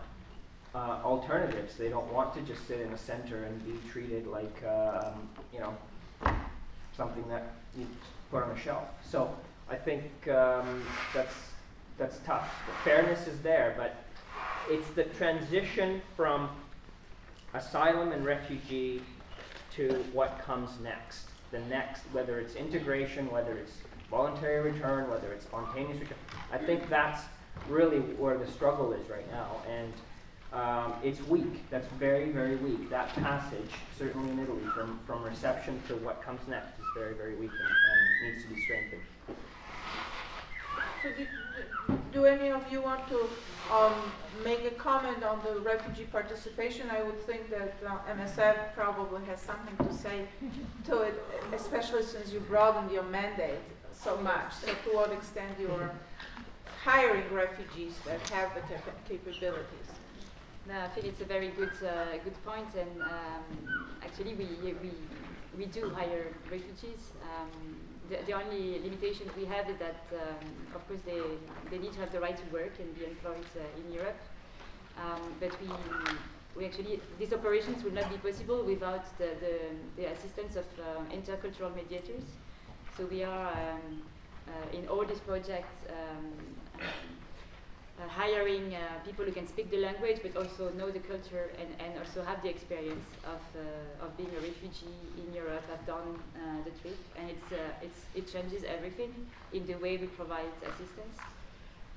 uh, 0.74 1.00
alternatives. 1.04 1.76
They 1.76 1.88
don't 1.88 2.10
want 2.12 2.34
to 2.34 2.40
just 2.42 2.66
sit 2.66 2.80
in 2.80 2.92
a 2.92 2.98
center 2.98 3.44
and 3.44 3.64
be 3.64 3.78
treated 3.90 4.26
like, 4.26 4.62
um, 4.64 5.28
you 5.52 5.60
know, 5.60 5.74
something 6.96 7.24
that 7.28 7.54
put 8.34 8.42
on 8.42 8.50
a 8.50 8.58
shelf. 8.58 8.88
So 9.08 9.32
I 9.70 9.76
think 9.76 10.04
um, 10.28 10.82
that's 11.14 11.34
that's 11.96 12.18
tough. 12.26 12.52
The 12.66 12.90
fairness 12.90 13.28
is 13.28 13.40
there, 13.42 13.74
but 13.76 13.94
it's 14.68 14.88
the 14.96 15.04
transition 15.04 16.02
from 16.16 16.50
asylum 17.54 18.10
and 18.10 18.24
refugee 18.24 19.02
to 19.76 20.04
what 20.12 20.42
comes 20.44 20.70
next. 20.82 21.28
The 21.52 21.60
next, 21.60 22.02
whether 22.10 22.40
it's 22.40 22.56
integration, 22.56 23.30
whether 23.30 23.52
it's 23.52 23.74
voluntary 24.10 24.72
return, 24.72 25.08
whether 25.08 25.32
it's 25.32 25.44
spontaneous 25.44 26.00
return. 26.00 26.18
I 26.52 26.58
think 26.58 26.88
that's 26.90 27.22
really 27.68 28.00
where 28.00 28.36
the 28.36 28.50
struggle 28.50 28.92
is 28.92 29.08
right 29.08 29.30
now. 29.30 29.48
And 29.70 29.92
um, 30.52 30.94
it's 31.04 31.20
weak. 31.28 31.70
That's 31.70 31.86
very, 32.00 32.30
very 32.30 32.56
weak. 32.56 32.90
That 32.90 33.08
passage, 33.14 33.70
certainly 33.96 34.32
in 34.32 34.40
Italy, 34.40 34.66
from, 34.74 34.98
from 35.06 35.22
reception 35.22 35.80
to 35.86 35.94
what 35.96 36.20
comes 36.20 36.40
next 36.48 36.83
very, 36.94 37.14
very 37.14 37.34
weak 37.34 37.50
and, 37.50 37.68
and 37.70 38.32
needs 38.32 38.44
to 38.44 38.54
be 38.54 38.60
strengthened. 38.62 39.02
So 41.02 41.10
do, 41.18 41.26
do 42.12 42.24
any 42.24 42.50
of 42.50 42.62
you 42.72 42.80
want 42.80 43.06
to 43.08 43.28
um, 43.72 43.94
make 44.44 44.64
a 44.64 44.70
comment 44.70 45.22
on 45.22 45.40
the 45.44 45.60
refugee 45.60 46.04
participation? 46.04 46.88
I 46.90 47.02
would 47.02 47.20
think 47.26 47.50
that 47.50 47.74
uh, 47.86 47.98
MSF 48.16 48.74
probably 48.74 49.24
has 49.26 49.40
something 49.40 49.76
to 49.86 49.92
say 49.92 50.26
to 50.86 51.02
it, 51.02 51.22
especially 51.52 52.04
since 52.04 52.32
you 52.32 52.40
broadened 52.40 52.90
your 52.90 53.02
mandate 53.02 53.58
so 53.92 54.16
much. 54.18 54.54
So 54.54 54.68
to 54.68 54.96
what 54.96 55.12
extent 55.12 55.52
you 55.60 55.70
are 55.72 55.90
hiring 56.82 57.24
refugees 57.32 57.94
that 58.06 58.20
have 58.30 58.54
the 58.54 58.60
cap 58.62 58.84
capabilities? 59.08 59.88
No, 60.66 60.80
I 60.80 60.88
think 60.88 61.06
it's 61.06 61.20
a 61.20 61.26
very 61.26 61.48
good 61.48 61.72
uh, 61.82 62.16
good 62.24 62.42
point, 62.44 62.68
and 62.74 63.02
um, 63.02 63.86
actually 64.02 64.34
we, 64.34 64.46
we 64.62 64.90
we 65.56 65.66
do 65.66 65.90
hire 65.90 66.32
refugees. 66.50 67.12
Um, 67.22 67.76
the, 68.10 68.18
the, 68.26 68.32
only 68.32 68.80
limitation 68.80 69.30
we 69.36 69.44
have 69.46 69.68
is 69.70 69.78
that, 69.78 70.04
um, 70.12 70.44
of 70.74 70.86
course, 70.86 71.00
they, 71.06 71.20
they 71.70 71.78
need 71.78 71.92
to 71.94 72.00
have 72.00 72.12
the 72.12 72.20
right 72.20 72.36
to 72.36 72.52
work 72.52 72.72
and 72.78 72.94
be 72.94 73.04
employed 73.04 73.46
uh, 73.56 73.80
in 73.80 73.92
Europe. 73.92 74.18
Um, 74.98 75.34
but 75.40 75.50
we, 75.60 75.68
we 76.56 76.66
actually, 76.66 77.00
these 77.18 77.32
operations 77.32 77.82
would 77.82 77.94
not 77.94 78.10
be 78.10 78.18
possible 78.18 78.62
without 78.62 79.16
the, 79.18 79.30
the, 79.40 79.58
the 79.96 80.12
assistance 80.12 80.56
of 80.56 80.64
uh, 80.78 81.14
intercultural 81.14 81.74
mediators. 81.74 82.22
So 82.96 83.06
we 83.06 83.24
are, 83.24 83.52
um, 83.52 84.02
uh, 84.46 84.76
in 84.76 84.86
all 84.88 85.04
these 85.04 85.20
projects, 85.20 85.74
um, 85.88 86.86
uh, 87.96 88.08
hiring 88.08 88.74
uh, 88.74 88.78
people 89.04 89.24
who 89.24 89.30
can 89.30 89.46
speak 89.46 89.70
the 89.70 89.78
language 89.78 90.18
but 90.22 90.36
also 90.36 90.70
know 90.72 90.90
the 90.90 90.98
culture 90.98 91.50
and, 91.60 91.68
and 91.78 91.98
also 91.98 92.22
have 92.24 92.42
the 92.42 92.48
experience 92.48 93.06
of, 93.24 93.40
uh, 93.54 94.04
of 94.04 94.16
being 94.16 94.30
a 94.36 94.40
refugee 94.40 94.98
in 95.16 95.32
Europe, 95.32 95.62
have 95.70 95.84
done 95.86 96.18
uh, 96.34 96.58
the 96.64 96.70
trip, 96.82 96.98
and 97.16 97.30
it's, 97.30 97.52
uh, 97.52 97.56
it's, 97.82 98.00
it 98.14 98.30
changes 98.32 98.64
everything 98.64 99.14
in 99.52 99.66
the 99.66 99.74
way 99.74 99.96
we 99.96 100.06
provide 100.08 100.50
assistance. 100.62 101.18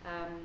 Um, 0.05 0.37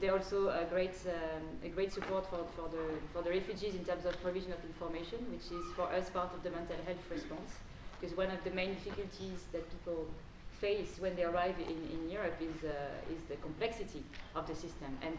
they're 0.00 0.12
also 0.12 0.50
a 0.50 0.64
great, 0.70 0.94
um, 1.06 1.42
a 1.64 1.68
great 1.68 1.92
support 1.92 2.28
for, 2.30 2.44
for, 2.54 2.68
the, 2.68 3.00
for 3.12 3.22
the 3.22 3.30
refugees 3.30 3.74
in 3.74 3.84
terms 3.84 4.04
of 4.04 4.20
provision 4.22 4.52
of 4.52 4.62
information, 4.62 5.18
which 5.32 5.50
is 5.50 5.64
for 5.74 5.90
us 5.90 6.10
part 6.10 6.32
of 6.34 6.42
the 6.42 6.50
mental 6.50 6.76
health 6.86 7.02
response. 7.10 7.50
Because 7.98 8.16
one 8.16 8.30
of 8.30 8.44
the 8.44 8.50
main 8.50 8.74
difficulties 8.74 9.42
that 9.52 9.68
people 9.70 10.06
face 10.60 10.98
when 10.98 11.14
they 11.16 11.24
arrive 11.24 11.56
in, 11.58 11.78
in 11.94 12.10
Europe 12.10 12.38
is, 12.40 12.64
uh, 12.64 13.14
is 13.14 13.22
the 13.28 13.36
complexity 13.36 14.02
of 14.34 14.46
the 14.46 14.54
system. 14.54 14.90
And 15.02 15.18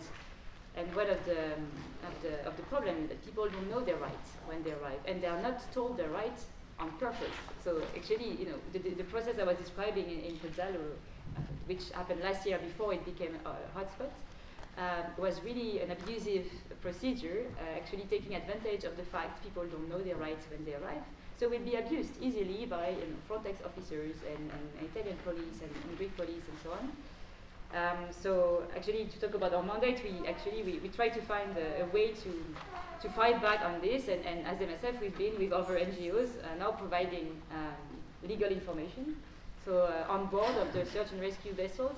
And 0.77 0.87
one 0.95 1.09
of 1.09 1.21
the, 1.25 1.41
um, 1.57 1.65
of 2.09 2.15
the, 2.23 2.33
of 2.49 2.53
the 2.55 2.63
problem 2.73 2.95
is 3.03 3.07
that 3.11 3.19
people 3.25 3.45
don't 3.49 3.69
know 3.73 3.81
their 3.89 3.97
rights 3.97 4.29
when 4.49 4.59
they 4.63 4.71
arrive, 4.79 5.01
and 5.09 5.15
they 5.21 5.27
are 5.27 5.41
not 5.41 5.57
told 5.73 5.97
their 5.97 6.11
rights 6.21 6.41
on 6.79 6.87
purpose. 7.05 7.35
So 7.65 7.81
actually, 7.97 8.29
you 8.39 8.45
know, 8.49 8.59
the, 8.73 8.79
the, 8.85 8.91
the 9.01 9.07
process 9.13 9.35
I 9.43 9.45
was 9.51 9.57
describing 9.57 10.05
in, 10.15 10.19
in 10.29 10.35
uh, 10.37 11.41
which 11.69 11.83
happened 11.99 12.21
last 12.29 12.45
year 12.47 12.59
before 12.69 12.93
it 12.93 13.03
became 13.03 13.33
a, 13.45 13.49
a 13.49 13.69
hotspot, 13.75 14.13
um, 14.77 15.03
was 15.17 15.41
really 15.43 15.71
an 15.83 15.89
abusive 15.91 16.47
procedure, 16.85 17.39
uh, 17.57 17.79
actually 17.79 18.05
taking 18.15 18.33
advantage 18.41 18.83
of 18.89 18.93
the 18.95 19.03
fact 19.13 19.43
people 19.43 19.65
don't 19.73 19.89
know 19.89 20.01
their 20.09 20.19
rights 20.27 20.45
when 20.51 20.61
they 20.65 20.75
arrive. 20.81 21.03
So 21.39 21.47
will 21.47 21.59
be 21.59 21.75
abused 21.75 22.21
easily 22.21 22.65
by 22.65 22.89
you 22.89 22.97
know, 22.97 23.19
Frontex 23.29 23.65
officers 23.65 24.15
and, 24.27 24.51
and, 24.51 24.89
Italian 24.89 25.17
police 25.23 25.61
and, 25.61 25.71
and, 25.87 25.97
Greek 25.97 26.15
police 26.17 26.43
and 26.51 26.57
so 26.61 26.71
on. 26.71 26.91
Um, 27.71 28.07
so 28.11 28.63
actually, 28.75 29.05
to 29.05 29.19
talk 29.21 29.35
about 29.35 29.53
our 29.53 29.63
mandate, 29.63 30.01
we 30.03 30.27
actually 30.27 30.63
we, 30.63 30.79
we 30.79 30.89
try 30.89 31.07
to 31.07 31.21
find 31.21 31.55
a, 31.57 31.83
a 31.83 31.85
way 31.93 32.11
to 32.11 32.31
to 33.01 33.09
fight 33.11 33.41
back 33.41 33.61
on 33.63 33.79
this. 33.79 34.09
And, 34.09 34.25
and, 34.25 34.45
as 34.45 34.57
MSF, 34.57 34.99
we've 34.99 35.17
been 35.17 35.39
with 35.39 35.53
other 35.53 35.79
NGOs 35.79 36.29
uh, 36.43 36.55
now 36.59 36.71
providing 36.71 37.41
um, 37.53 38.27
legal 38.27 38.49
information. 38.49 39.15
So 39.63 39.83
uh, 39.83 40.11
on 40.11 40.25
board 40.25 40.55
of 40.57 40.73
the 40.73 40.85
search 40.85 41.11
and 41.13 41.21
rescue 41.21 41.53
vessels, 41.53 41.95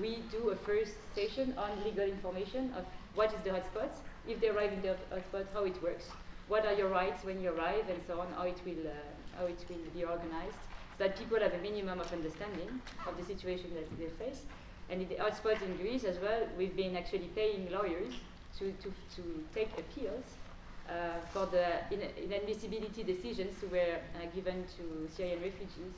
we 0.00 0.18
do 0.32 0.50
a 0.50 0.56
first 0.56 0.94
session 1.14 1.54
on 1.56 1.70
legal 1.84 2.08
information 2.08 2.72
of 2.76 2.84
what 3.14 3.32
is 3.34 3.40
the 3.44 3.50
hotspot, 3.50 3.90
if 4.26 4.40
they 4.40 4.48
arrive 4.48 4.72
in 4.72 4.82
the 4.82 4.96
hotspot, 5.12 5.46
how 5.52 5.64
it 5.64 5.80
works, 5.82 6.06
what 6.50 6.66
are 6.66 6.74
your 6.74 6.88
rights 6.88 7.24
when 7.24 7.40
you 7.40 7.50
arrive, 7.54 7.88
and 7.88 8.00
so 8.08 8.20
on, 8.20 8.26
how 8.36 8.42
it 8.42 8.60
will, 8.66 8.84
uh, 8.84 9.38
how 9.38 9.46
it 9.46 9.64
will 9.68 9.86
be 9.94 10.02
organized, 10.02 10.60
so 10.98 11.04
that 11.04 11.16
people 11.16 11.38
have 11.38 11.54
a 11.54 11.58
minimum 11.58 12.00
of 12.00 12.12
understanding 12.12 12.82
of 13.06 13.16
the 13.16 13.24
situation 13.24 13.70
that 13.74 13.86
they 13.98 14.10
face. 14.22 14.42
And 14.90 15.00
in 15.00 15.08
the 15.08 15.14
hotspots 15.14 15.62
in 15.62 15.76
Greece 15.76 16.02
as 16.02 16.18
well, 16.18 16.42
we've 16.58 16.76
been 16.76 16.96
actually 16.96 17.30
paying 17.36 17.70
lawyers 17.70 18.14
to, 18.58 18.72
to, 18.82 18.92
to 19.14 19.22
take 19.54 19.70
appeals 19.78 20.24
uh, 20.88 21.20
for 21.32 21.46
the 21.46 21.66
in 21.94 22.00
inadmissibility 22.26 23.06
decisions 23.06 23.54
were 23.70 23.98
uh, 24.16 24.26
given 24.34 24.64
to 24.76 25.08
Syrian 25.14 25.40
refugees. 25.40 25.94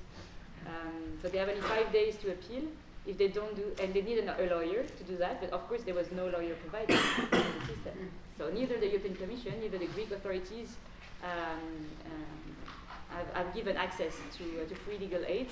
Um, 0.67 1.17
so 1.23 1.29
they 1.29 1.39
have 1.39 1.49
only 1.49 1.63
five 1.63 1.91
days 1.93 2.17
to 2.19 2.33
appeal, 2.33 2.65
if 3.07 3.17
they 3.17 3.29
don't 3.29 3.57
do, 3.57 3.73
and 3.83 3.95
they 3.95 4.03
need 4.03 4.19
a, 4.19 4.45
a 4.45 4.47
lawyer 4.55 4.83
to 4.85 5.05
do 5.05 5.17
that, 5.17 5.41
but 5.41 5.51
of 5.51 5.67
course 5.67 5.83
there 5.85 5.95
was 5.95 6.13
no 6.13 6.27
lawyer 6.27 6.55
provided 6.57 6.91
in 7.33 7.43
the 7.59 7.67
system. 7.67 8.11
So 8.43 8.51
neither 8.53 8.77
the 8.77 8.89
European 8.89 9.15
Commission, 9.15 9.53
neither 9.61 9.79
the 9.79 9.87
Greek 9.87 10.11
authorities 10.11 10.75
um, 11.23 11.31
um, 11.31 12.57
have, 13.11 13.29
have, 13.35 13.55
given 13.55 13.77
access 13.77 14.15
to, 14.37 14.45
uh, 14.45 14.69
to 14.69 14.75
free 14.75 14.99
legal 14.99 15.23
aid 15.29 15.47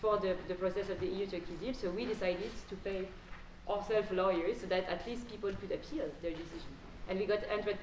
for 0.00 0.18
the, 0.18 0.34
the 0.48 0.54
process 0.54 0.88
of 0.88 0.98
the 0.98 1.06
EU-Turkey 1.06 1.54
deal. 1.60 1.72
So 1.72 1.90
we 1.90 2.04
decided 2.04 2.50
to 2.68 2.74
pay 2.76 3.06
ourselves 3.70 4.10
lawyers 4.10 4.60
so 4.60 4.66
that 4.66 4.88
at 4.88 5.06
least 5.06 5.30
people 5.30 5.52
could 5.60 5.70
appeal 5.70 6.06
their 6.20 6.32
decision. 6.32 6.72
And 7.08 7.20
we 7.20 7.26
got 7.26 7.44
100% 7.48 7.76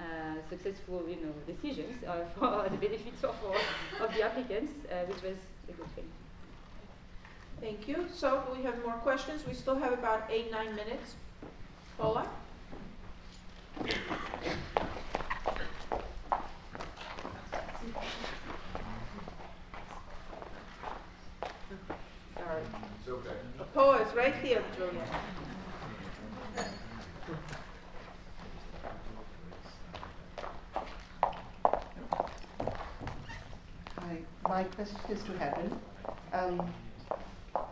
uh, 0.00 0.02
successful, 0.50 1.04
you 1.08 1.18
know, 1.22 1.32
decisions 1.46 2.02
uh, 2.02 2.24
for 2.36 2.68
the 2.68 2.76
benefit 2.78 3.14
of, 3.22 3.36
of 4.00 4.12
the 4.12 4.22
applicants, 4.22 4.72
uh, 4.90 5.04
which 5.06 5.22
was 5.22 5.36
a 5.68 5.72
good 5.72 5.94
thing. 5.94 6.08
Thank 7.60 7.86
you. 7.86 8.06
So 8.12 8.42
we 8.56 8.64
have 8.64 8.82
more 8.84 8.94
questions? 8.94 9.46
We 9.46 9.54
still 9.54 9.76
have 9.76 9.92
about 9.92 10.24
eight, 10.30 10.50
nine 10.50 10.74
minutes. 10.74 11.14
Paula? 11.96 12.26
Sorry. 22.38 22.62
It's 22.98 23.08
okay. 23.08 23.30
Oh, 23.76 24.12
right 24.16 24.34
here, 24.42 24.62
Julia. 24.76 25.06
Hi, 33.98 34.18
my 34.48 34.64
question 34.64 34.98
is 35.08 35.22
to 35.24 35.32
Heaven. 35.38 35.80
Um, 36.32 36.74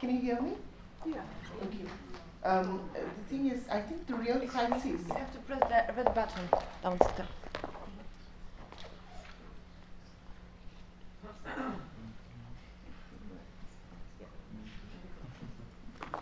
can 0.01 0.11
you 0.11 0.21
hear 0.21 0.41
me? 0.41 0.53
Yeah. 1.05 1.23
Thank 1.59 1.75
you. 1.75 1.89
Um, 2.43 2.81
the 2.95 3.25
thing 3.29 3.51
is, 3.51 3.69
I 3.71 3.81
think 3.81 4.07
the 4.07 4.15
real 4.15 4.41
crisis. 4.47 4.85
You 4.85 5.15
have 5.15 5.33
to 5.33 5.39
press 5.41 5.61
the 5.61 5.93
red 5.95 6.15
button 6.15 6.49
downstairs. 6.83 7.29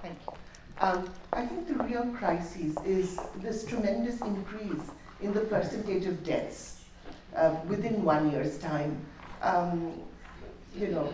Thank 0.02 0.18
you. 0.26 0.32
Um, 0.80 1.10
I 1.32 1.46
think 1.46 1.68
the 1.68 1.84
real 1.84 2.06
crisis 2.06 2.74
is 2.84 3.18
this 3.36 3.64
tremendous 3.64 4.20
increase 4.20 4.90
in 5.20 5.32
the 5.32 5.40
percentage 5.40 6.06
of 6.06 6.24
deaths 6.24 6.84
uh, 7.36 7.54
within 7.68 8.04
one 8.04 8.30
year's 8.32 8.58
time. 8.58 9.00
Um, 9.42 9.92
you 10.76 10.88
know, 10.88 11.12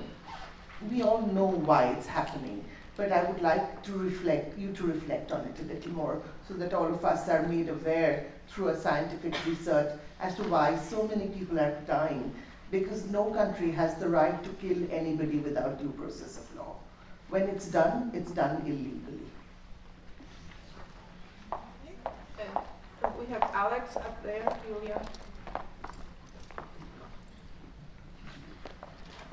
we 0.91 1.03
all 1.03 1.27
know 1.27 1.47
why 1.47 1.85
it's 1.93 2.07
happening, 2.07 2.65
but 2.97 3.11
I 3.11 3.25
would 3.25 3.43
like 3.43 3.83
to 3.85 3.93
reflect, 3.93 4.59
you 4.59 4.73
to 4.73 4.85
reflect 4.85 5.33
on 5.33 5.41
it 5.47 5.59
a 5.61 5.65
little 5.65 5.93
more 5.93 6.23
so 6.47 6.55
that 6.55 6.73
all 6.73 6.87
of 6.87 7.05
us 7.05 7.29
are 7.29 7.43
made 7.49 7.69
aware 7.69 8.27
through 8.49 8.69
a 8.69 8.81
scientific 8.81 9.35
research 9.47 9.99
as 10.21 10.35
to 10.37 10.43
why 10.45 10.79
so 10.79 11.09
many 11.09 11.27
people 11.29 11.59
are 11.59 11.77
dying 11.87 12.33
because 12.71 13.05
no 13.11 13.25
country 13.27 13.71
has 13.71 13.95
the 13.97 14.09
right 14.09 14.43
to 14.43 14.51
kill 14.51 14.79
anybody 14.91 15.39
without 15.39 15.79
due 15.79 15.91
process 15.91 16.39
of 16.39 16.57
law. 16.57 16.77
When 17.29 17.43
it's 17.43 17.67
done, 17.67 18.11
it's 18.15 18.31
done 18.31 18.63
illegally. 18.65 19.21
And 23.03 23.19
we 23.19 23.27
have 23.27 23.43
Alex 23.55 23.97
up 23.97 24.23
there, 24.23 24.57
Julia. 24.67 25.03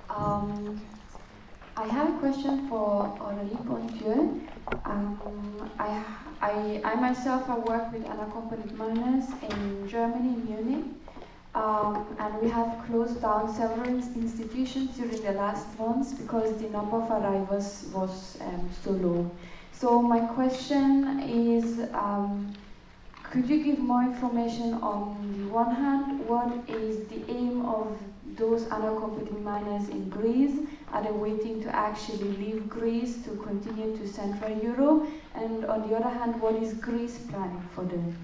Um, 0.10 0.82
I 1.82 1.88
have 1.88 2.10
a 2.14 2.20
question 2.20 2.70
for 2.70 3.12
Aurélie 3.20 3.66
Ponthieu. 3.66 4.40
Um, 4.86 5.18
I, 5.80 6.03
I, 6.40 6.80
I 6.86 6.94
myself 6.94 7.48
have 7.48 7.64
worked 7.64 7.91
with 7.91 8.06
unaccompanied 8.06 8.78
minors 8.78 9.26
in 9.49 9.90
Germany, 9.90 10.36
Munich, 10.48 10.86
um, 11.56 12.06
and 12.20 12.40
we 12.40 12.52
have 12.52 12.86
closed 12.86 13.20
down 13.24 13.52
several 13.52 13.90
institutions 13.90 14.95
during 14.95 15.24
the 15.24 15.32
last 15.32 15.66
months 15.80 16.14
because 16.14 16.56
the 16.62 16.70
number 16.70 16.98
of 16.98 17.10
arrivals 17.10 17.88
was 17.91 18.38
um, 18.41 18.70
so 18.84 18.91
low. 18.91 19.32
So 19.72 20.03
my 20.03 20.20
question 20.20 21.20
is, 21.22 21.80
um, 21.94 22.53
could 23.24 23.49
you 23.49 23.64
give 23.64 23.80
more 23.80 24.03
information 24.03 24.76
on 24.84 25.18
the 25.36 25.52
one 25.52 25.74
hand, 25.74 26.28
what 26.28 26.53
is 26.70 27.08
the 27.08 27.24
aim 27.28 27.66
of 27.66 27.98
those 28.41 28.68
unaccompanied 28.69 29.39
minors 29.43 29.88
in 29.89 30.09
Greece? 30.09 30.57
Are 30.91 31.03
they 31.03 31.11
waiting 31.11 31.61
to 31.63 31.73
actually 31.73 32.31
leave 32.43 32.68
Greece 32.68 33.23
to 33.23 33.30
continue 33.38 33.95
to 33.97 34.07
Central 34.07 34.57
Europe? 34.57 35.07
And 35.35 35.63
on 35.65 35.88
the 35.88 35.95
other 35.95 36.09
hand, 36.09 36.41
what 36.41 36.55
is 36.55 36.73
Greece 36.73 37.19
planning 37.30 37.63
for 37.73 37.84
them? 37.85 38.18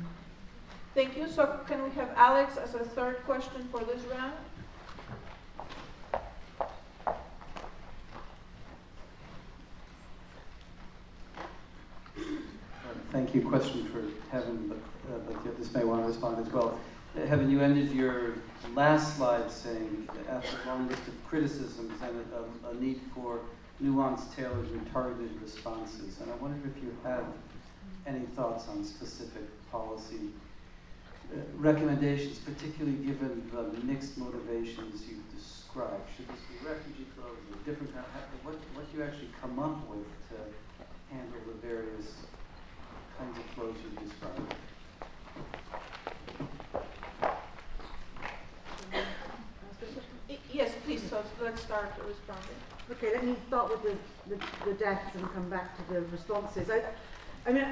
Thank 0.96 1.16
you. 1.16 1.30
So 1.30 1.60
can 1.68 1.84
we 1.84 1.92
have 1.92 2.10
Alex 2.16 2.58
as 2.58 2.74
a 2.74 2.80
third 2.80 3.18
question 3.26 3.70
for 3.72 3.82
this 3.84 4.02
round? 4.06 4.34
Thank 13.12 13.36
you. 13.36 13.42
Question 13.48 13.86
for 13.86 14.02
Heaven, 14.32 14.68
but, 14.68 15.14
uh, 15.14 15.20
but 15.28 15.58
this 15.58 15.74
may 15.74 15.84
want 15.84 16.02
to 16.02 16.08
respond 16.08 16.46
as 16.46 16.52
well. 16.52 16.78
Heaven, 17.26 17.50
you 17.50 17.62
ended 17.62 17.92
your 17.92 18.36
last 18.76 19.18
slide 19.18 19.52
saying 19.52 20.08
after 20.30 20.56
a 20.64 20.68
long 20.68 20.88
list 20.88 21.08
of 21.08 21.28
criticisms 21.28 22.00
and 22.02 22.24
a, 22.32 22.70
a, 22.70 22.74
need 22.76 23.02
for 23.14 23.40
nuanced, 23.84 24.36
tailored, 24.36 24.70
and 24.70 24.94
targeted 24.94 25.32
responses. 25.42 26.22
And 26.22 26.32
I 26.32 26.36
wondered 26.36 26.72
if 26.76 26.84
you 26.84 26.96
have 27.04 27.26
any 28.06 28.26
thoughts 28.36 28.68
on 28.70 28.84
specific 28.86 29.44
policy 29.72 30.30
uh, 31.34 31.40
recommendations, 31.56 32.38
particularly 32.38 32.98
given 32.98 33.50
the 33.52 33.86
mixed 33.86 34.18
motivations 34.18 35.04
you've 35.10 35.36
described. 35.36 36.04
Should 36.16 36.28
this 36.30 36.40
be 36.48 36.68
refugee 36.68 37.08
flows 37.16 37.36
or 37.52 37.58
different 37.66 37.94
kind 37.94 38.06
of, 38.06 38.46
what, 38.46 38.56
what 38.76 38.92
do 38.92 38.98
you 38.98 39.04
actually 39.04 39.30
come 39.42 39.58
up 39.58 39.90
with 39.90 40.06
to 40.30 41.14
handle 41.14 41.40
the 41.48 41.68
various 41.68 42.14
kinds 43.18 43.38
of 43.38 43.44
flows 43.56 43.76
you've 43.84 44.08
described? 44.08 44.54
Yes, 50.58 50.72
please, 50.86 51.04
so 51.08 51.22
let's 51.42 51.62
start 51.62 51.92
responding. 52.08 52.56
Okay, 52.92 53.14
let 53.14 53.26
me 53.26 53.36
start 53.48 53.70
with 53.70 53.84
the, 53.84 54.36
the, 54.36 54.42
the 54.66 54.74
deaths 54.78 55.16
and 55.16 55.34
come 55.34 55.50
back 55.50 55.76
to 55.78 55.94
the 55.94 56.02
responses. 56.08 56.70
I, 56.70 56.82
I 57.46 57.52
mean, 57.52 57.66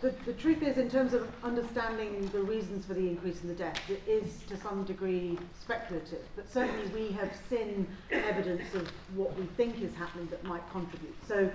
the, 0.00 0.14
the 0.24 0.32
truth 0.34 0.62
is, 0.62 0.78
in 0.78 0.90
terms 0.90 1.14
of 1.14 1.28
understanding 1.42 2.28
the 2.32 2.40
reasons 2.40 2.84
for 2.86 2.94
the 2.94 3.08
increase 3.08 3.42
in 3.42 3.48
the 3.48 3.54
deaths, 3.54 3.80
it 3.88 4.02
is 4.06 4.42
to 4.48 4.56
some 4.56 4.84
degree 4.84 5.38
speculative, 5.60 6.22
but 6.36 6.50
certainly 6.52 6.86
we 6.88 7.12
have 7.12 7.32
seen 7.48 7.86
evidence 8.10 8.74
of 8.74 8.88
what 9.14 9.36
we 9.38 9.46
think 9.56 9.80
is 9.80 9.94
happening 9.94 10.28
that 10.28 10.44
might 10.44 10.68
contribute. 10.72 11.16
So 11.26 11.50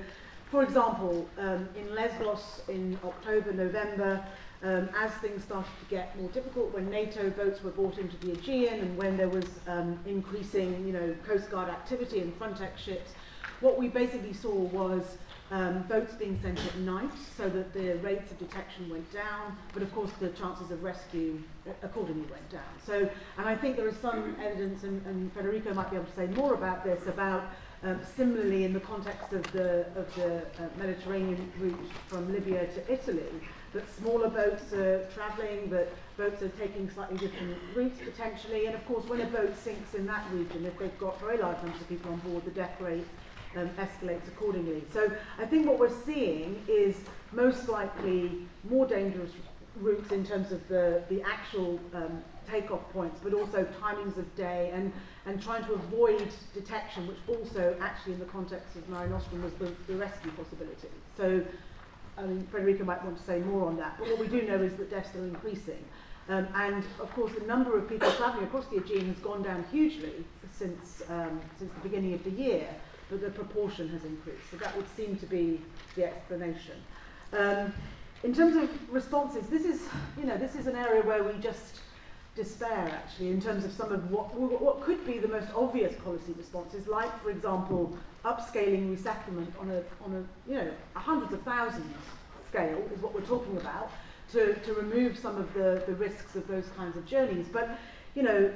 for 0.52 0.64
example, 0.64 1.28
um, 1.38 1.68
in 1.76 1.94
Lesbos 1.94 2.62
in 2.70 2.98
October, 3.04 3.52
November, 3.52 4.24
um, 4.64 4.90
as 4.98 5.12
things 5.16 5.44
started 5.44 5.72
to 5.80 5.86
get 5.90 6.18
more 6.20 6.30
difficult, 6.30 6.74
when 6.74 6.90
NATO 6.90 7.30
boats 7.30 7.64
were 7.64 7.72
brought 7.72 7.98
into 7.98 8.18
the 8.18 8.32
Aegean 8.34 8.80
and 8.80 8.98
when 8.98 9.16
there 9.18 9.30
was 9.30 9.46
um, 9.68 10.00
increasing, 10.06 10.86
you 10.86 10.94
know, 10.94 11.16
Coast 11.28 11.50
Guard 11.52 11.70
activity 11.70 12.20
and 12.22 12.38
Frontex 12.40 12.78
ships, 12.78 13.12
what 13.60 13.78
we 13.78 13.88
basically 13.88 14.34
saw 14.34 14.54
was 14.54 15.18
um, 15.50 15.84
boats 15.84 16.14
being 16.16 16.40
sent 16.42 16.60
at 16.60 16.78
night 16.80 17.12
so 17.38 17.48
that 17.50 17.74
the 17.74 17.98
rates 18.00 18.32
of 18.32 18.40
detection 18.40 18.90
went 18.90 19.12
down, 19.14 19.58
but 19.74 19.82
of 19.82 19.94
course 19.94 20.12
the 20.20 20.30
chances 20.30 20.72
of 20.72 20.84
rescue 20.84 21.42
accordingly 21.84 22.28
went 22.30 22.50
down. 22.50 22.62
So, 22.86 23.10
and 23.38 23.48
I 23.48 23.56
think 23.56 23.78
there 23.78 23.88
is 23.88 23.96
some 23.98 24.36
evidence, 24.44 24.84
and, 24.84 25.06
and 25.06 25.32
Federico 25.34 25.74
might 25.74 25.90
be 25.90 25.96
able 25.96 26.08
to 26.08 26.16
say 26.16 26.28
more 26.28 26.54
about 26.54 26.84
this, 26.84 27.08
about 27.08 27.46
um, 27.84 28.00
similarly 28.16 28.64
in 28.64 28.74
the 28.74 28.80
context 28.80 29.34
of 29.34 29.44
the, 29.52 29.86
of 29.96 30.14
the 30.16 30.38
uh, 30.38 30.68
Mediterranean 30.78 31.52
route 31.60 31.92
from 32.08 32.32
Libya 32.32 32.68
to 32.68 32.92
Italy, 32.92 33.24
that 33.74 33.84
smaller 33.98 34.30
boats 34.30 34.74
are 34.74 35.06
travelling, 35.14 35.70
that 35.70 35.90
boats 36.18 36.42
are 36.42 36.50
taking 36.50 36.90
slightly 36.90 37.18
different 37.18 37.58
routes 37.76 38.00
potentially, 38.04 38.66
and 38.66 38.76
of 38.76 38.86
course 38.88 39.06
when 39.06 39.22
a 39.22 39.26
boat 39.26 39.56
sinks 39.58 39.94
in 39.94 40.06
that 40.08 40.26
region, 40.32 40.66
if 40.66 40.78
they've 40.80 41.00
got 41.00 41.20
very 41.20 41.38
large 41.38 41.62
numbers 41.62 41.82
of 41.82 41.90
people 41.90 42.12
on 42.12 42.20
board, 42.20 42.44
the 42.46 42.52
death 42.52 42.80
rate 42.80 43.06
um, 43.56 43.70
escalates 43.78 44.28
accordingly. 44.28 44.84
So 44.94 45.12
I 45.38 45.46
think 45.46 45.68
what 45.68 45.80
we're 45.80 46.04
seeing 46.06 46.64
is 46.68 46.96
most 47.32 47.70
likely 47.70 48.48
more 48.70 48.86
dangerous 48.86 49.32
routes 49.76 50.12
in 50.12 50.26
terms 50.26 50.52
of 50.52 50.68
the, 50.68 51.04
the 51.10 51.22
actual 51.22 51.80
um, 51.94 52.24
takeoff 52.50 52.82
points, 52.94 53.20
but 53.22 53.34
also 53.34 53.66
timings 53.82 54.18
of 54.18 54.36
day 54.36 54.72
and, 54.74 54.92
and 55.26 55.42
trying 55.42 55.64
to 55.66 55.74
avoid 55.74 56.30
detection, 56.54 57.08
which 57.08 57.18
also 57.28 57.76
actually 57.82 58.14
in 58.14 58.20
the 58.20 58.26
context 58.26 58.76
of 58.76 58.88
Mare 58.90 59.08
Nostrum 59.08 59.44
was 59.44 59.54
the, 59.54 59.72
the 59.88 59.96
rescue 59.96 60.32
possibility. 60.32 60.88
So 61.16 61.44
I 62.18 62.24
mean, 62.24 62.48
Federico 62.52 62.84
might 62.84 63.04
want 63.04 63.18
to 63.18 63.24
say 63.24 63.40
more 63.40 63.68
on 63.68 63.78
that, 63.78 63.96
but 64.00 64.08
what 64.08 64.20
we 64.20 64.28
do 64.28 64.42
know 64.42 64.62
is 64.62 64.74
that 64.76 64.90
deaths 64.90 65.16
are 65.16 65.24
increasing. 65.24 65.84
Um, 66.30 66.48
and 66.56 66.84
of 67.00 67.14
course, 67.14 67.32
the 67.40 67.46
number 67.46 67.78
of 67.78 67.88
people 67.88 68.12
travelling 68.12 68.46
across 68.46 68.66
the 68.68 68.78
Aegean 68.78 69.08
has 69.08 69.18
gone 69.20 69.44
down 69.44 69.64
hugely 69.72 70.26
since, 70.52 71.04
um, 71.10 71.40
since 71.58 71.72
the 71.72 71.80
beginning 71.82 72.14
of 72.14 72.24
the 72.24 72.32
year 72.32 72.68
but 73.10 73.22
the 73.22 73.30
proportion 73.30 73.90
has 73.90 74.04
increased. 74.04 74.50
So 74.52 74.58
that 74.58 74.76
would 74.76 74.88
seem 74.96 75.16
to 75.18 75.26
be 75.26 75.62
the 75.96 76.06
explanation. 76.06 76.76
Um, 77.34 77.74
in 78.24 78.34
terms 78.34 78.56
of 78.56 78.70
responses, 78.92 79.48
this 79.48 79.64
is, 79.64 79.88
you 80.18 80.26
know, 80.26 80.38
this 80.38 80.56
is 80.56 80.68
an 80.68 80.76
area 80.76 81.02
where 81.04 81.24
we 81.24 81.34
just 81.40 81.82
despair 82.38 82.90
actually 82.94 83.30
in 83.32 83.42
terms 83.42 83.66
of 83.66 83.74
some 83.74 83.92
of 83.92 84.10
what, 84.10 84.34
what 84.34 84.82
could 84.82 85.06
be 85.06 85.18
the 85.18 85.28
most 85.28 85.48
obvious 85.56 85.94
policy 86.04 86.34
responses, 86.38 86.88
like 86.88 87.12
for 87.22 87.32
example, 87.32 87.98
upscaling 88.24 88.90
resettlement 88.90 89.54
on 89.60 89.70
a, 89.72 89.84
on 90.06 90.14
a, 90.16 90.50
you 90.50 90.56
know, 90.58 90.72
a 90.96 91.00
hundreds 91.00 91.34
of 91.34 91.42
thousands 91.42 91.94
scale 92.50 92.82
is 92.94 93.02
what 93.02 93.14
we're 93.14 93.22
talking 93.22 93.58
about 93.58 93.92
to, 94.32 94.54
to 94.60 94.74
remove 94.74 95.18
some 95.18 95.36
of 95.36 95.54
the, 95.54 95.84
the 95.88 95.96
risks 95.96 96.36
of 96.36 96.48
those 96.48 96.68
kinds 96.78 96.96
of 96.96 97.06
journeys. 97.06 97.48
But, 97.52 97.78
you 98.16 98.24
know, 98.24 98.54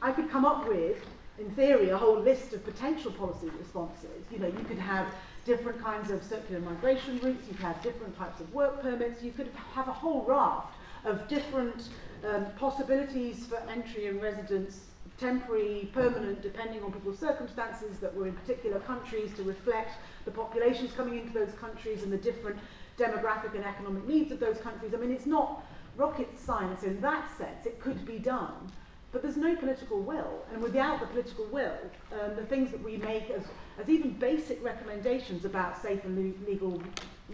I 0.00 0.12
could 0.12 0.30
come 0.30 0.46
up 0.46 0.66
with 0.66 1.04
in 1.38 1.50
theory, 1.50 1.88
a 1.90 1.98
whole 1.98 2.20
list 2.20 2.52
of 2.52 2.64
potential 2.64 3.10
policy 3.10 3.50
responses. 3.58 4.24
You 4.30 4.38
know, 4.38 4.46
you 4.46 4.64
could 4.68 4.78
have 4.78 5.08
different 5.44 5.82
kinds 5.82 6.10
of 6.10 6.22
circular 6.22 6.60
migration 6.60 7.18
routes, 7.18 7.48
you 7.48 7.54
could 7.54 7.66
have 7.66 7.82
different 7.82 8.16
types 8.16 8.40
of 8.40 8.52
work 8.54 8.80
permits, 8.80 9.22
you 9.22 9.32
could 9.32 9.50
have 9.74 9.88
a 9.88 9.92
whole 9.92 10.22
raft 10.22 10.74
of 11.04 11.28
different 11.28 11.88
um, 12.26 12.46
possibilities 12.56 13.46
for 13.46 13.56
entry 13.68 14.06
and 14.06 14.22
residence, 14.22 14.80
temporary, 15.18 15.90
permanent, 15.92 16.42
depending 16.42 16.82
on 16.82 16.92
people's 16.92 17.18
circumstances 17.18 17.98
that 17.98 18.14
were 18.14 18.26
in 18.26 18.34
particular 18.34 18.80
countries 18.80 19.32
to 19.36 19.42
reflect 19.42 19.92
the 20.24 20.30
populations 20.30 20.92
coming 20.92 21.18
into 21.18 21.32
those 21.32 21.52
countries 21.60 22.02
and 22.02 22.12
the 22.12 22.16
different 22.16 22.58
demographic 22.98 23.54
and 23.54 23.64
economic 23.64 24.06
needs 24.06 24.32
of 24.32 24.40
those 24.40 24.58
countries. 24.58 24.92
I 24.94 24.96
mean, 24.96 25.10
it's 25.10 25.26
not 25.26 25.64
rocket 25.96 26.28
science 26.38 26.82
in 26.82 27.00
that 27.00 27.28
sense, 27.36 27.66
it 27.66 27.80
could 27.80 28.04
be 28.04 28.18
done. 28.18 28.70
But 29.12 29.22
there's 29.22 29.36
no 29.36 29.54
political 29.54 30.00
will, 30.00 30.44
and 30.52 30.60
without 30.60 30.98
the 30.98 31.06
political 31.06 31.46
will, 31.46 31.78
um, 32.12 32.34
the 32.34 32.44
things 32.46 32.72
that 32.72 32.82
we 32.82 32.96
make 32.96 33.30
as, 33.30 33.44
as 33.80 33.88
even 33.88 34.10
basic 34.14 34.62
recommendations 34.64 35.44
about 35.44 35.80
safe 35.80 36.02
and 36.02 36.34
legal 36.48 36.82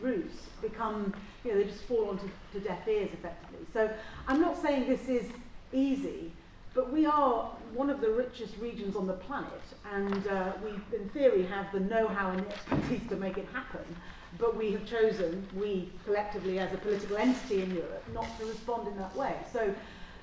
routes 0.01 0.35
become, 0.63 1.15
you 1.45 1.53
know, 1.53 1.59
they 1.59 1.65
just 1.65 1.85
fall 1.85 2.11
onto 2.11 2.29
to 2.53 2.61
deaf 2.61 2.87
ears 2.87 3.11
effectively. 3.13 3.67
So 3.73 3.91
I'm 4.29 4.41
not 4.41 4.61
saying 4.61 4.89
this 4.89 5.09
is 5.09 5.31
easy, 5.73 6.33
but 6.75 6.93
we 6.93 7.07
are 7.07 7.51
one 7.75 7.91
of 7.91 8.01
the 8.01 8.11
richest 8.11 8.57
regions 8.59 8.97
on 8.97 9.07
the 9.07 9.15
planet, 9.15 9.63
and 9.93 10.27
uh, 10.29 10.53
we, 10.65 10.71
in 10.97 11.09
theory, 11.11 11.45
have 11.45 11.73
the 11.73 11.81
know-how 11.81 12.31
and 12.31 12.41
the 12.41 12.49
expertise 12.49 13.09
to 13.09 13.17
make 13.17 13.39
it 13.39 13.47
happen. 13.53 13.85
But 14.39 14.57
we 14.57 14.71
have 14.73 14.87
chosen, 14.87 15.47
we 15.57 15.91
collectively 16.05 16.61
as 16.61 16.73
a 16.73 16.77
political 16.77 17.17
entity 17.17 17.63
in 17.63 17.75
Europe, 17.75 18.05
not 18.15 18.27
to 18.39 18.47
respond 18.47 18.87
in 18.87 18.97
that 18.99 19.15
way. 19.17 19.35
So 19.53 19.75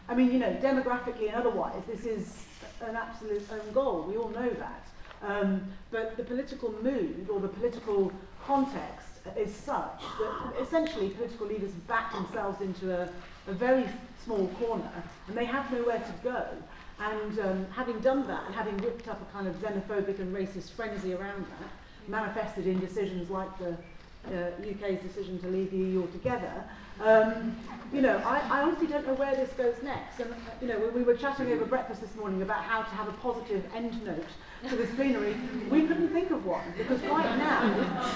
I 0.10 0.16
mean, 0.16 0.32
you 0.32 0.40
know, 0.40 0.54
demographically 0.62 1.28
and 1.28 1.36
otherwise, 1.36 1.82
this 1.88 2.06
is 2.06 2.46
an 2.82 2.96
absolute 2.96 3.44
own 3.52 3.74
goal. 3.74 4.06
We 4.08 4.16
all 4.18 4.30
know 4.30 4.50
that. 4.50 4.88
Um, 5.22 5.68
but 5.92 6.16
the 6.16 6.24
political 6.24 6.72
mood 6.82 7.28
or 7.30 7.40
the 7.40 7.48
political 7.48 8.12
context 8.46 9.07
is 9.36 9.54
such 9.54 10.02
that 10.20 10.54
essentially 10.62 11.10
political 11.10 11.48
leaders 11.48 11.72
back 11.88 12.14
themselves 12.14 12.62
into 12.62 12.96
a, 12.96 13.10
a 13.48 13.54
very 13.54 13.86
small 14.24 14.48
corner 14.60 14.92
and 15.28 15.38
they 15.38 15.46
have 15.46 15.72
nowhere 15.72 16.00
to 16.00 16.14
go. 16.24 16.46
And 17.00 17.40
um, 17.40 17.68
having 17.72 18.00
done 18.00 18.28
that 18.28 18.44
and 18.46 18.56
having 18.56 18.78
whipped 18.78 19.08
up 19.08 19.22
a 19.22 19.32
kind 19.32 19.48
of 19.48 19.56
xenophobic 19.56 20.20
and 20.20 20.36
racist 20.36 20.72
frenzy 20.72 21.14
around 21.14 21.46
that, 21.46 21.70
manifested 22.08 22.66
in 22.66 22.80
decisions 22.80 23.30
like 23.30 23.50
the 23.60 23.78
uh, 24.28 24.50
UK's 24.62 25.02
decision 25.02 25.40
to 25.40 25.48
leave 25.48 25.72
the 25.72 25.78
EU 25.78 26.02
altogether, 26.02 26.64
um, 27.00 27.56
you 27.94 28.02
know, 28.02 28.18
I, 28.18 28.40
I 28.50 28.62
honestly 28.64 28.88
don't 28.88 29.06
know 29.06 29.14
where 29.14 29.36
this 29.36 29.52
goes 29.54 29.76
next. 29.84 30.20
And, 30.20 30.34
you 30.62 30.68
know, 30.68 30.92
we 30.94 31.04
were 31.04 31.16
chatting 31.16 31.52
over 31.52 31.66
breakfast 31.66 32.02
this 32.02 32.16
morning 32.16 32.42
about 32.42 32.64
how 32.64 32.82
to 32.82 32.90
have 32.90 33.08
a 33.08 33.14
positive 33.14 33.64
end 33.76 34.04
note 34.04 34.26
to 34.70 34.76
this 34.76 34.90
plenary, 34.96 35.36
we 35.70 35.84
couldn't 35.84 36.10
think 36.10 36.32
of 36.32 36.46
one 36.46 36.74
because 36.78 37.02
right 37.04 37.38
now 37.38 37.62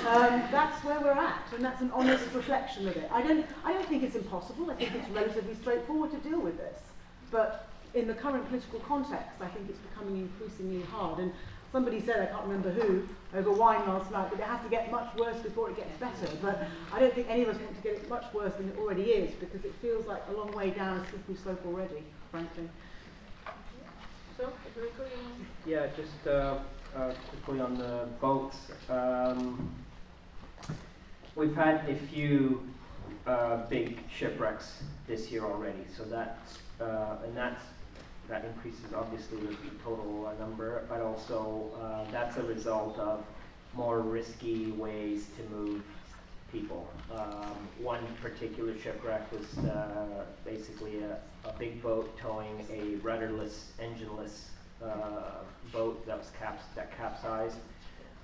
um, 0.07 0.43
that's 0.51 0.83
where 0.83 0.99
we're 0.99 1.11
at, 1.11 1.43
and 1.53 1.63
that's 1.63 1.81
an 1.81 1.91
honest 1.93 2.25
reflection 2.33 2.87
of 2.87 2.95
it. 2.97 3.09
I 3.11 3.21
don't, 3.21 3.45
I 3.63 3.73
don't 3.73 3.87
think 3.87 4.03
it's 4.03 4.15
impossible. 4.15 4.71
I 4.71 4.75
think 4.75 4.95
it's 4.95 5.09
relatively 5.09 5.55
straightforward 5.55 6.11
to 6.11 6.17
deal 6.29 6.39
with 6.39 6.57
this, 6.57 6.79
but 7.29 7.67
in 7.93 8.07
the 8.07 8.13
current 8.13 8.47
political 8.47 8.79
context, 8.79 9.41
I 9.41 9.47
think 9.47 9.69
it's 9.69 9.79
becoming 9.79 10.17
increasingly 10.17 10.81
hard. 10.83 11.19
And 11.19 11.31
somebody 11.71 11.99
said, 11.99 12.21
I 12.21 12.25
can't 12.31 12.43
remember 12.43 12.71
who, 12.71 13.07
over 13.37 13.51
wine 13.51 13.87
last 13.87 14.11
night, 14.11 14.31
that 14.31 14.39
it 14.39 14.45
has 14.45 14.61
to 14.63 14.69
get 14.69 14.91
much 14.91 15.13
worse 15.17 15.37
before 15.41 15.69
it 15.69 15.75
gets 15.77 15.97
better. 15.97 16.33
But 16.41 16.67
I 16.93 16.99
don't 16.99 17.13
think 17.13 17.27
any 17.29 17.43
of 17.43 17.49
us 17.49 17.57
want 17.57 17.75
to 17.75 17.81
get 17.81 17.93
it 17.93 18.09
much 18.09 18.25
worse 18.33 18.53
than 18.55 18.69
it 18.69 18.77
already 18.77 19.03
is, 19.03 19.33
because 19.35 19.65
it 19.65 19.73
feels 19.81 20.05
like 20.07 20.21
a 20.29 20.37
long 20.37 20.51
way 20.53 20.71
down 20.71 20.99
a 20.99 21.09
slippery 21.09 21.35
slope 21.35 21.61
already, 21.65 22.03
frankly. 22.31 22.69
Yeah, 25.65 25.87
just 25.95 26.27
uh, 26.27 26.59
uh, 26.95 27.11
quickly 27.29 27.59
on 27.59 27.77
the 27.77 28.07
boats. 28.19 28.57
Um, 28.89 29.71
we've 31.35 31.55
had 31.55 31.87
a 31.87 31.95
few 31.95 32.67
uh, 33.27 33.67
big 33.67 33.99
shipwrecks 34.09 34.83
this 35.07 35.31
year 35.31 35.45
already, 35.45 35.85
so 35.95 36.03
that's 36.03 36.57
uh, 36.79 37.17
and 37.23 37.37
that's 37.37 37.61
that 38.29 38.45
increases 38.45 38.93
obviously 38.95 39.37
the 39.37 39.55
total 39.83 40.33
number, 40.39 40.85
but 40.89 41.01
also 41.01 41.69
uh, 41.79 42.09
that's 42.11 42.37
a 42.37 42.43
result 42.43 42.97
of 42.97 43.23
more 43.73 43.99
risky 43.99 44.71
ways 44.71 45.27
to 45.37 45.55
move 45.55 45.83
people. 46.51 46.89
Um, 47.13 47.55
one 47.81 48.05
particular 48.21 48.77
shipwreck 48.77 49.31
was 49.31 49.57
uh, 49.65 50.25
basically 50.45 51.01
a, 51.03 51.17
a, 51.47 51.53
big 51.57 51.81
boat 51.81 52.17
towing 52.17 52.65
a 52.71 52.95
rudderless, 52.97 53.71
engineless 53.79 54.45
uh, 54.83 55.43
boat 55.71 56.05
that 56.07 56.17
was 56.17 56.31
caps 56.39 56.63
that 56.75 56.95
capsized, 56.97 57.57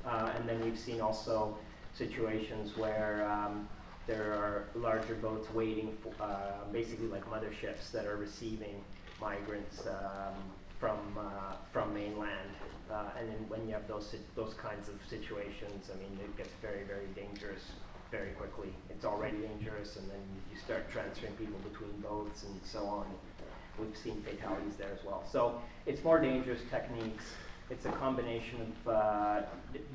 uh, 0.06 0.32
and 0.38 0.48
then 0.48 0.60
we've 0.62 0.80
seen 0.80 1.02
also 1.02 1.58
situations 1.94 2.78
where 2.78 3.30
um, 3.30 3.68
there 4.08 4.34
are 4.34 4.68
larger 4.76 5.16
boats 5.16 5.54
waiting, 5.54 5.95
for, 6.02 6.14
uh, 6.24 6.52
basically 6.72 7.08
like 7.08 7.30
motherships 7.30 7.91
that 7.91 8.06
are 8.06 8.18
receiving 8.18 8.84
migrants 9.20 9.86
um, 9.88 10.34
from 10.80 10.99
uh, 11.18 11.56
from 11.74 11.94
mainland. 11.94 12.49
Uh, 12.90 13.04
and 13.20 13.28
then 13.28 13.49
when 13.49 13.68
you 13.68 13.74
have 13.74 13.88
those 13.88 14.16
those 14.36 14.54
kinds 14.54 14.88
of 14.88 14.95
situations, 15.10 15.91
I 15.94 15.98
mean, 15.98 16.18
it 16.24 16.38
gets 16.38 16.52
very 16.62 16.84
very 16.84 17.08
dangerous 17.16 17.64
very 18.12 18.32
quickly. 18.32 18.74
It's 18.90 19.06
already 19.06 19.38
dangerous, 19.38 19.96
and 19.98 20.10
then 20.10 20.20
you 20.52 20.58
start 20.58 20.90
transferring 20.92 21.34
people 21.34 21.60
between 21.70 21.92
boats 22.02 22.44
and 22.44 22.60
so 22.64 22.86
on. 22.86 23.06
We've 23.80 23.96
seen 23.96 24.22
fatalities 24.24 24.76
there 24.76 24.92
as 24.92 25.06
well. 25.06 25.24
So 25.32 25.62
it's 25.86 26.04
more 26.04 26.20
dangerous 26.20 26.62
techniques. 26.72 27.26
It's 27.70 27.86
a 27.86 27.92
combination 27.92 28.74
of 28.86 28.88
uh, 28.88 29.42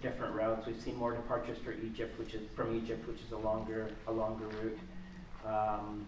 different 0.02 0.34
routes. 0.34 0.66
We've 0.66 0.80
seen 0.80 0.96
more 0.96 1.12
departures 1.12 1.58
for 1.64 1.72
Egypt, 1.72 2.18
which 2.18 2.34
is 2.34 2.42
from 2.54 2.76
Egypt, 2.76 3.08
which 3.08 3.20
is 3.26 3.32
a 3.32 3.38
longer 3.38 3.90
a 4.06 4.12
longer 4.12 4.46
route. 4.46 4.78
Um, 5.46 6.06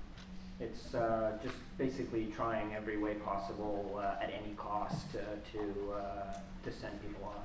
it's 0.60 0.94
uh, 0.94 1.36
just 1.42 1.56
basically 1.78 2.26
trying 2.26 2.74
every 2.74 2.96
way 2.96 3.14
possible 3.14 3.96
uh, 3.98 4.22
at 4.22 4.30
any 4.30 4.54
cost 4.54 5.10
to, 5.12 5.92
uh, 5.92 6.34
to 6.64 6.72
send 6.72 7.00
people 7.02 7.24
on. 7.24 7.42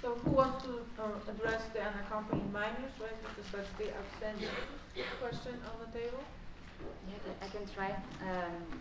So 0.00 0.14
who 0.14 0.30
wants 0.30 0.64
to 0.64 0.80
uh, 1.02 1.30
address 1.30 1.62
the 1.74 1.82
unaccompanied 1.82 2.52
minors, 2.52 2.94
right? 3.00 3.18
Because 3.22 3.50
that's 3.50 3.72
the 3.78 3.90
outstanding 3.98 4.48
question 5.20 5.54
on 5.66 5.74
the 5.84 5.98
table. 5.98 6.22
Yeah, 7.08 7.44
I 7.44 7.48
can 7.48 7.66
try. 7.74 7.90
Um, 8.22 8.80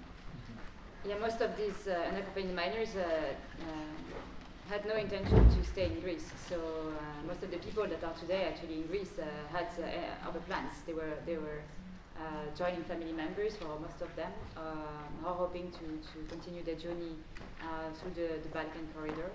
yeah, 1.07 1.17
most 1.17 1.41
of 1.41 1.57
these 1.57 1.87
uh, 1.87 2.09
unaccompanied 2.09 2.55
minors 2.55 2.95
uh, 2.95 3.01
uh, 3.01 4.69
had 4.69 4.85
no 4.85 4.95
intention 4.95 5.49
to 5.49 5.63
stay 5.65 5.85
in 5.85 5.99
Greece. 6.01 6.29
So 6.47 6.55
uh, 6.55 7.27
most 7.27 7.41
of 7.41 7.49
the 7.49 7.57
people 7.57 7.87
that 7.87 8.03
are 8.03 8.13
today 8.13 8.53
actually 8.53 8.81
in 8.81 8.87
Greece 8.87 9.17
uh, 9.17 9.25
had 9.51 9.67
other 10.27 10.39
plans. 10.41 10.73
They 10.85 10.93
were 10.93 11.17
they 11.25 11.37
were 11.37 11.61
joining 12.57 12.83
family 12.83 13.13
members 13.13 13.55
for 13.55 13.79
most 13.79 14.01
of 14.01 14.09
them, 14.15 14.31
are 14.57 15.35
hoping 15.35 15.71
to, 15.71 15.85
to 16.09 16.17
continue 16.29 16.63
their 16.63 16.75
journey 16.75 17.13
through 17.99 18.13
the, 18.15 18.41
the 18.41 18.49
Balkan 18.49 18.87
corridor. 18.95 19.29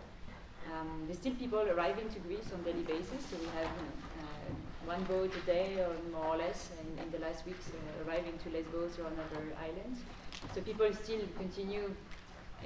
Um, 0.71 1.05
there's 1.07 1.19
still 1.19 1.35
people 1.35 1.61
arriving 1.61 2.09
to 2.11 2.19
Greece 2.21 2.51
on 2.53 2.63
daily 2.63 2.83
basis. 2.83 3.27
So 3.31 3.37
we 3.41 3.47
have 3.59 3.67
know, 3.67 4.87
one 4.87 5.03
boat 5.05 5.33
a 5.35 5.47
day, 5.47 5.77
or 5.79 5.95
more 6.13 6.35
or 6.35 6.37
less, 6.37 6.71
in, 6.81 7.05
in 7.05 7.11
the 7.11 7.19
last 7.19 7.47
weeks, 7.47 7.71
arriving 8.07 8.39
to 8.45 8.51
Lesbos 8.51 8.99
or 8.99 9.07
another 9.07 9.43
island. 9.59 9.97
So 10.55 10.61
people 10.61 10.93
still 10.93 11.21
continue, 11.39 11.95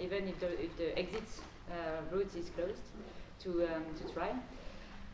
even 0.00 0.28
if 0.28 0.40
the, 0.40 0.50
if 0.62 0.76
the 0.76 0.98
exit 0.98 1.28
uh, 1.70 2.14
route 2.14 2.34
is 2.36 2.50
closed, 2.50 2.86
to, 3.40 3.64
um, 3.64 3.84
to 4.00 4.12
try. 4.12 4.32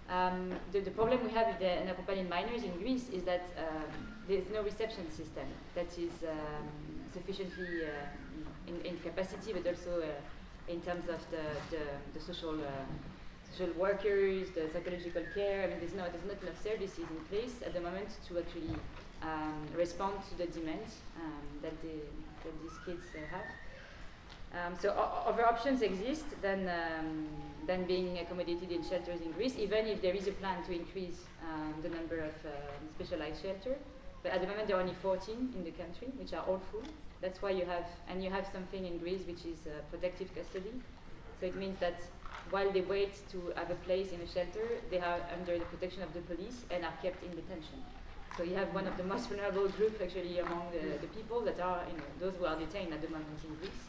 Um, 0.09 0.53
the, 0.73 0.81
the, 0.81 0.91
problem 0.91 1.25
we 1.25 1.31
have 1.31 1.47
with 1.47 1.59
the 1.59 1.81
unaccompanied 1.81 2.29
minors 2.29 2.65
in 2.65 2.73
Greece 2.79 3.09
is 3.11 3.23
that 3.23 3.47
um, 3.57 4.13
there's 4.29 4.45
no 4.53 4.63
reception 4.63 5.11
system 5.11 5.47
that 5.75 5.87
is 5.99 6.13
um, 6.29 6.69
sufficiently 7.13 7.85
uh, 7.85 8.69
in, 8.69 8.81
in, 8.85 8.99
capacity, 8.99 9.53
but 9.53 9.67
also 9.67 10.03
uh, 10.03 10.07
in 10.68 10.80
terms 10.80 11.09
of 11.09 11.20
the, 11.30 11.76
the, 11.76 11.84
the 12.14 12.20
social 12.20 12.55
uh, 12.55 12.84
social 13.52 13.72
workers, 13.74 14.48
the 14.55 14.68
psychological 14.72 15.22
care. 15.34 15.64
I 15.64 15.66
mean, 15.68 15.78
there's, 15.80 15.94
no, 15.94 16.05
there's 16.05 16.24
not 16.24 16.43
enough 16.43 16.62
services 16.62 16.98
in 16.98 17.20
place 17.28 17.55
at 17.64 17.74
the 17.74 17.80
moment 17.80 18.09
to 18.28 18.39
actually 18.39 18.74
um, 19.22 19.66
respond 19.76 20.14
to 20.30 20.39
the 20.39 20.47
demands 20.47 21.01
um, 21.16 21.43
that, 21.60 21.74
that 21.82 22.62
these 22.62 22.78
kids 22.86 23.05
uh, 23.14 23.36
have. 23.36 23.48
Um, 24.55 24.74
so 24.78 24.90
other 24.90 25.47
options 25.47 25.80
exist 25.80 26.26
than, 26.43 26.68
um, 26.68 27.26
than 27.66 27.84
being 27.84 28.18
accommodated 28.18 28.70
in 28.70 28.82
shelters 28.82 29.20
in 29.22 29.32
Greece, 29.32 29.55
even 29.59 29.86
if 29.86 30.02
there 30.02 30.14
is 30.14 30.28
a 30.28 30.32
plan 30.32 30.62
to 30.64 30.72
increase 30.72 31.24
um, 31.43 31.74
the 31.82 31.89
number 31.89 32.18
of 32.18 32.34
uh, 32.44 32.51
specialized 32.97 33.43
shelters. 33.43 33.78
But 34.23 34.32
at 34.32 34.40
the 34.40 34.47
moment 34.47 34.69
there 34.69 34.77
are 34.77 34.81
only 34.81 34.94
14 34.94 35.53
in 35.57 35.65
the 35.65 35.70
country, 35.73 36.09
which 36.19 36.32
are 36.32 36.44
all 36.47 36.61
full. 36.70 36.82
That's 37.20 37.40
why 37.43 37.51
you 37.51 37.65
have, 37.65 37.86
and 38.09 38.23
you 38.23 38.31
have 38.31 38.47
something 38.53 38.85
in 38.85 38.99
Greece 38.99 39.23
which 39.27 39.44
is 39.44 39.66
uh, 39.66 39.82
protective 39.90 40.35
custody. 40.35 40.73
So 41.40 41.47
it 41.47 41.57
means 41.57 41.78
that 41.81 42.01
while 42.51 42.70
they 42.70 42.82
wait 42.82 43.15
to 43.31 43.53
have 43.57 43.70
a 43.70 43.78
place 43.86 44.12
in 44.12 44.20
a 44.20 44.27
shelter, 44.27 44.66
they 44.90 44.99
are 44.99 45.20
under 45.36 45.59
the 45.59 45.65
protection 45.66 46.03
of 46.03 46.12
the 46.15 46.20
police 46.20 46.65
and 46.70 46.85
are 46.85 46.94
kept 47.03 47.23
in 47.24 47.31
detention. 47.31 47.82
So 48.36 48.43
you 48.43 48.55
have 48.55 48.73
one 48.74 48.86
of 48.86 48.97
the 48.97 49.05
most 49.05 49.28
vulnerable 49.28 49.69
groups 49.69 50.01
actually 50.01 50.39
among 50.39 50.70
the, 50.73 50.99
the 50.99 51.07
people 51.09 51.40
that 51.43 51.61
are, 51.61 51.82
you 51.90 51.97
know, 51.99 52.11
those 52.20 52.35
who 52.39 52.47
are 52.47 52.57
detained 52.59 52.93
at 52.93 53.03
the 53.03 53.09
moment 53.09 53.39
in 53.44 53.55
Greece. 53.57 53.82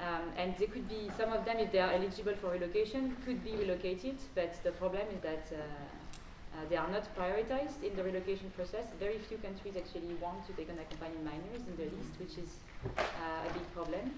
Um, 0.00 0.30
and 0.36 0.56
they 0.58 0.66
could 0.66 0.88
be, 0.88 1.10
some 1.16 1.32
of 1.32 1.44
them, 1.44 1.58
if 1.58 1.72
they 1.72 1.80
are 1.80 1.92
eligible 1.92 2.34
for 2.40 2.50
relocation, 2.52 3.16
could 3.24 3.42
be 3.42 3.56
relocated, 3.56 4.16
but 4.34 4.54
the 4.62 4.70
problem 4.72 5.02
is 5.12 5.20
that 5.22 5.50
uh, 5.52 5.58
they 6.68 6.76
are 6.76 6.90
not 6.90 7.04
prioritized 7.16 7.82
in 7.82 7.94
the 7.96 8.04
relocation 8.04 8.50
process. 8.56 8.86
Very 8.98 9.18
few 9.18 9.38
countries 9.38 9.74
actually 9.76 10.14
want 10.20 10.46
to 10.46 10.52
take 10.54 10.68
on 10.70 10.78
accompanying 10.78 11.24
minors 11.24 11.62
in 11.66 11.76
the 11.76 11.84
list, 11.84 12.12
which 12.18 12.38
is 12.38 12.50
uh, 12.96 13.48
a 13.48 13.52
big 13.52 13.66
problem. 13.74 14.12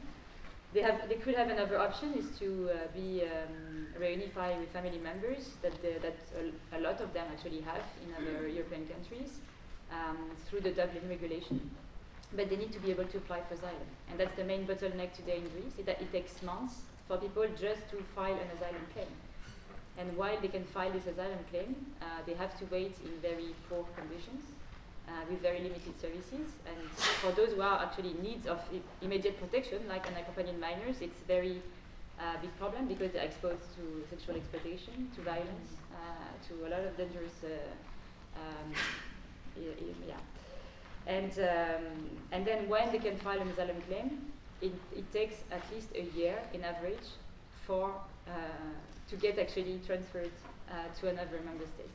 They, 0.73 0.83
have, 0.83 1.09
they 1.09 1.17
could 1.17 1.35
have 1.35 1.51
another 1.51 1.79
option 1.79 2.15
is 2.15 2.39
to 2.39 2.71
uh, 2.71 2.77
be 2.95 3.25
um, 3.25 3.89
reunified 4.01 4.61
with 4.61 4.71
family 4.71 4.99
members 4.99 5.51
that, 5.63 5.75
the, 5.83 5.99
that 6.01 6.17
a, 6.39 6.79
a, 6.79 6.81
lot 6.81 7.01
of 7.01 7.13
them 7.13 7.27
actually 7.33 7.61
have 7.63 7.83
in 8.05 8.15
other 8.15 8.47
European 8.47 8.87
countries 8.87 9.41
um, 9.91 10.31
through 10.49 10.61
the 10.61 10.71
Dublin 10.71 11.09
regulation 11.09 11.71
but 12.35 12.49
they 12.49 12.57
need 12.57 12.73
to 12.73 12.79
be 12.79 12.91
able 12.91 13.05
to 13.05 13.17
apply 13.17 13.41
for 13.49 13.55
asylum. 13.55 13.89
And 14.09 14.21
that's 14.21 14.37
the 14.37 14.45
main 14.45 14.67
bottleneck 14.67 15.13
today 15.15 15.39
in 15.39 15.49
Greece, 15.49 15.75
it 15.79 16.13
takes 16.13 16.43
months 16.43 16.83
for 17.09 17.17
people 17.17 17.45
just 17.61 17.91
to 17.91 17.97
file 18.15 18.35
an 18.35 18.57
asylum 18.57 18.87
claim. 18.95 19.09
And 20.01 20.17
while 20.17 20.41
they 20.41 20.49
can 20.49 20.65
file 20.65 20.91
this 20.91 21.07
asylum 21.07 21.39
claim, 21.51 21.77
uh, 22.01 22.05
they 22.27 22.33
have 22.35 22.59
to 22.59 22.65
wait 22.73 22.97
in 23.05 23.13
very 23.21 23.55
poor 23.69 23.85
conditions 23.95 24.43
uh, 25.07 25.13
with 25.29 25.43
very 25.43 25.61
limited 25.61 26.01
services. 26.01 26.57
And 26.65 26.91
for 27.21 27.33
those 27.33 27.53
who 27.53 27.61
are 27.61 27.83
actually 27.85 28.13
in 28.13 28.23
needs 28.23 28.47
of 28.47 28.61
immediate 29.03 29.39
protection, 29.39 29.81
like 29.89 30.07
unaccompanied 30.07 30.59
minors, 30.59 30.97
it's 31.03 31.21
very 31.29 31.61
uh, 32.19 32.41
big 32.41 32.57
problem 32.59 32.89
because 32.89 33.13
they're 33.13 33.25
exposed 33.25 33.67
to 33.77 33.83
sexual 34.09 34.37
exploitation, 34.37 35.11
to 35.17 35.21
violence, 35.21 35.71
uh, 35.93 36.49
to 36.49 36.67
a 36.67 36.69
lot 36.69 36.81
of 36.81 36.97
dangerous 36.97 37.37
uh, 37.45 38.41
um, 38.41 38.73
yeah, 40.09 40.15
and, 41.07 41.33
um, 41.41 41.85
and 42.33 42.47
then 42.47 42.69
when 42.69 42.91
they 42.93 42.99
can 42.99 43.19
file 43.19 43.41
an 43.41 43.49
asylum 43.49 43.77
claim, 43.89 44.33
it, 44.63 44.73
it 44.97 45.13
takes 45.13 45.37
at 45.51 45.63
least 45.75 45.89
a 45.95 46.05
year 46.17 46.39
in 46.55 46.65
average 46.65 47.09
for, 47.71 47.95
uh, 48.27 48.33
to 49.09 49.15
get 49.17 49.39
actually 49.39 49.79
transferred 49.87 50.35
uh, 50.69 50.75
to 50.99 51.09
another 51.09 51.39
member 51.45 51.67
state. 51.77 51.95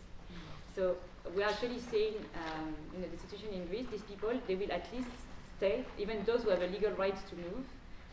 So 0.73 0.95
we're 1.35 1.43
actually 1.43 1.79
seeing 1.91 2.15
um, 2.43 2.71
you 2.93 2.99
know, 3.01 3.07
the 3.11 3.19
situation 3.19 3.49
in 3.51 3.67
Greece, 3.67 3.85
these 3.91 4.07
people, 4.07 4.31
they 4.47 4.55
will 4.55 4.71
at 4.71 4.87
least 4.93 5.11
stay, 5.57 5.83
even 5.99 6.23
those 6.25 6.43
who 6.43 6.49
have 6.49 6.61
a 6.61 6.67
legal 6.67 6.91
right 6.91 7.15
to 7.29 7.35
move 7.35 7.65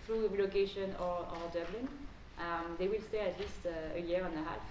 through 0.06 0.26
relocation 0.28 0.90
or, 0.98 1.18
or 1.34 1.42
Dublin, 1.54 1.86
um, 2.38 2.74
they 2.78 2.88
will 2.88 3.02
stay 3.08 3.20
at 3.20 3.38
least 3.38 3.62
uh, 3.64 3.98
a 3.98 4.00
year 4.00 4.24
and 4.26 4.34
a 4.34 4.42
half 4.42 4.66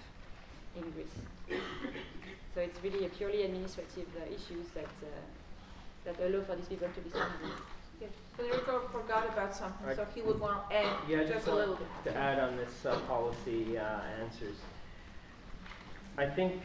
in 0.75 0.83
Greece. 0.91 1.17
so 2.53 2.59
it's 2.59 2.79
really 2.83 3.05
a 3.05 3.09
purely 3.09 3.43
administrative 3.43 4.07
uh, 4.19 4.25
issues 4.27 4.67
that 4.75 4.91
uh, 5.03 5.07
that 6.03 6.19
allow 6.19 6.43
for 6.43 6.55
these 6.55 6.67
people 6.67 6.89
to 6.95 7.01
be 7.01 7.11
stranded. 8.01 8.17
Yes, 8.37 8.51
Federico 8.63 8.87
forgot 8.87 9.27
about 9.27 9.55
something, 9.55 9.95
so 9.95 10.05
he 10.13 10.21
would 10.21 10.39
want 10.39 10.69
to 10.69 10.75
add 10.75 10.97
yeah, 11.07 11.19
just, 11.19 11.33
just 11.33 11.47
a 11.47 11.55
little 11.55 11.75
bit. 11.75 11.87
To 12.05 12.17
add 12.17 12.39
on 12.39 12.57
this 12.57 12.85
uh, 12.85 12.97
policy 13.01 13.77
uh, 13.77 13.99
answers, 14.21 14.55
I 16.17 16.27
think 16.27 16.61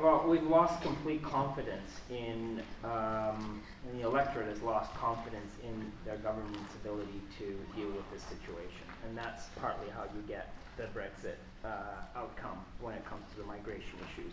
well, 0.00 0.24
we've 0.26 0.42
lost 0.44 0.80
complete 0.82 1.22
confidence 1.22 2.00
in, 2.10 2.62
um, 2.84 3.62
and 3.86 4.00
the 4.00 4.06
electorate 4.06 4.48
has 4.48 4.62
lost 4.62 4.92
confidence 4.94 5.52
in 5.62 5.92
their 6.06 6.16
government's 6.16 6.74
ability 6.76 7.20
to 7.38 7.44
deal 7.76 7.88
with 7.88 8.10
this 8.10 8.22
situation. 8.22 8.86
And 9.06 9.16
that's 9.16 9.44
partly 9.60 9.90
how 9.90 10.04
you 10.04 10.22
get 10.26 10.54
the 10.78 10.84
Brexit 10.84 11.36
uh, 11.64 12.18
outcome 12.18 12.58
when 12.80 12.94
it 12.94 13.04
comes 13.04 13.24
to 13.32 13.42
the 13.42 13.46
migration 13.46 13.98
issues. 14.12 14.32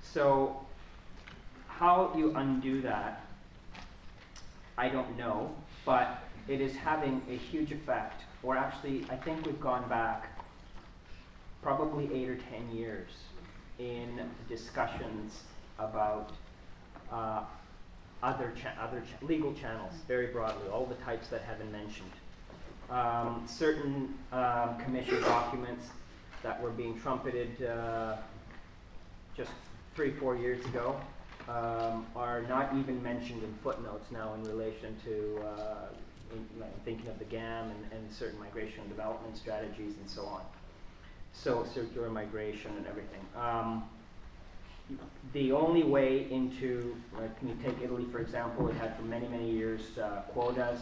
So, 0.00 0.64
how 1.66 2.12
you 2.16 2.32
undo 2.36 2.80
that 2.82 3.25
I 4.78 4.88
don't 4.88 5.16
know, 5.16 5.54
but 5.84 6.18
it 6.48 6.60
is 6.60 6.76
having 6.76 7.22
a 7.30 7.36
huge 7.36 7.72
effect. 7.72 8.22
Or 8.42 8.56
actually, 8.56 9.04
I 9.10 9.16
think 9.16 9.46
we've 9.46 9.60
gone 9.60 9.88
back 9.88 10.38
probably 11.62 12.12
eight 12.12 12.28
or 12.28 12.36
ten 12.36 12.70
years 12.70 13.10
in 13.78 14.20
discussions 14.48 15.42
about 15.78 16.32
uh, 17.10 17.44
other, 18.22 18.52
cha- 18.60 18.74
other 18.80 19.02
legal 19.22 19.52
channels, 19.54 19.94
very 20.06 20.26
broadly, 20.26 20.68
all 20.68 20.86
the 20.86 20.94
types 20.96 21.28
that 21.28 21.42
have 21.42 21.58
been 21.58 21.72
mentioned. 21.72 22.10
Um, 22.90 23.44
certain 23.48 24.14
um, 24.30 24.78
commission 24.78 25.20
documents 25.22 25.88
that 26.42 26.60
were 26.62 26.70
being 26.70 26.98
trumpeted 27.00 27.64
uh, 27.64 28.16
just 29.36 29.50
three, 29.94 30.12
four 30.12 30.36
years 30.36 30.64
ago 30.66 31.00
um, 31.48 32.06
are 32.16 32.42
not 32.42 32.74
even 32.74 33.02
mentioned 33.02 33.42
in 33.42 33.54
footnotes 33.62 34.10
now 34.10 34.34
in 34.34 34.42
relation 34.44 34.96
to 35.04 35.40
uh, 35.46 35.86
in, 36.32 36.44
thinking 36.84 37.08
of 37.08 37.18
the 37.18 37.24
GAM 37.24 37.70
and, 37.70 37.92
and, 37.92 38.12
certain 38.12 38.38
migration 38.40 38.80
and 38.80 38.88
development 38.88 39.36
strategies 39.36 39.94
and 40.00 40.10
so 40.10 40.22
on. 40.22 40.42
So 41.32 41.64
circular 41.72 42.10
migration 42.10 42.72
and 42.76 42.86
everything. 42.86 43.20
Um, 43.36 43.84
the 45.32 45.52
only 45.52 45.82
way 45.82 46.26
into, 46.30 46.96
like, 47.18 47.38
can 47.38 47.48
you 47.48 47.56
take 47.64 47.80
Italy 47.82 48.06
for 48.10 48.20
example, 48.20 48.68
it 48.68 48.74
had 48.76 48.96
for 48.96 49.02
many, 49.02 49.28
many 49.28 49.50
years 49.50 49.98
uh, 49.98 50.22
quotas. 50.32 50.80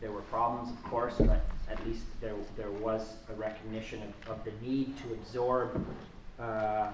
There 0.00 0.12
were 0.12 0.22
problems, 0.22 0.70
of 0.70 0.82
course, 0.84 1.14
but 1.18 1.44
at 1.70 1.84
least 1.86 2.04
there, 2.20 2.34
there 2.56 2.70
was 2.70 3.14
a 3.28 3.34
recognition 3.34 4.02
of, 4.02 4.30
of 4.30 4.44
the 4.44 4.52
need 4.66 4.96
to 4.98 5.12
absorb 5.14 5.84
uh, 6.38 6.90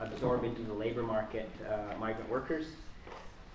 absorb 0.00 0.44
into 0.44 0.62
the 0.62 0.72
labor 0.72 1.02
market 1.02 1.48
uh, 1.68 1.96
migrant 1.98 2.30
workers. 2.30 2.66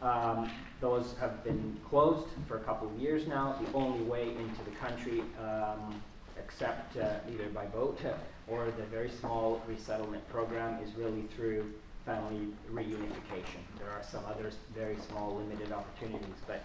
Um, 0.02 0.52
those 0.82 1.16
have 1.20 1.44
been 1.44 1.78
closed 1.90 2.28
for 2.48 2.58
a 2.58 2.60
couple 2.62 2.90
of 2.90 2.98
years 3.00 3.26
now. 3.26 3.56
The 3.72 3.78
only 3.78 4.04
way 4.04 4.30
into 4.30 4.64
the 4.66 4.72
country, 4.72 5.24
um, 5.42 6.02
except 6.38 6.98
uh, 6.98 7.20
either 7.32 7.48
by 7.50 7.66
boat 7.66 8.00
or 8.48 8.66
the 8.66 8.84
very 8.84 9.10
small 9.10 9.62
resettlement 9.68 10.28
program, 10.30 10.82
is 10.84 10.94
really 10.96 11.22
through 11.36 11.72
family 12.06 12.48
reunification. 12.70 13.62
There 13.80 13.90
are 13.90 14.04
some 14.04 14.26
other 14.26 14.52
very 14.76 14.98
small, 15.10 15.36
limited 15.38 15.72
opportunities, 15.72 16.36
but 16.48 16.62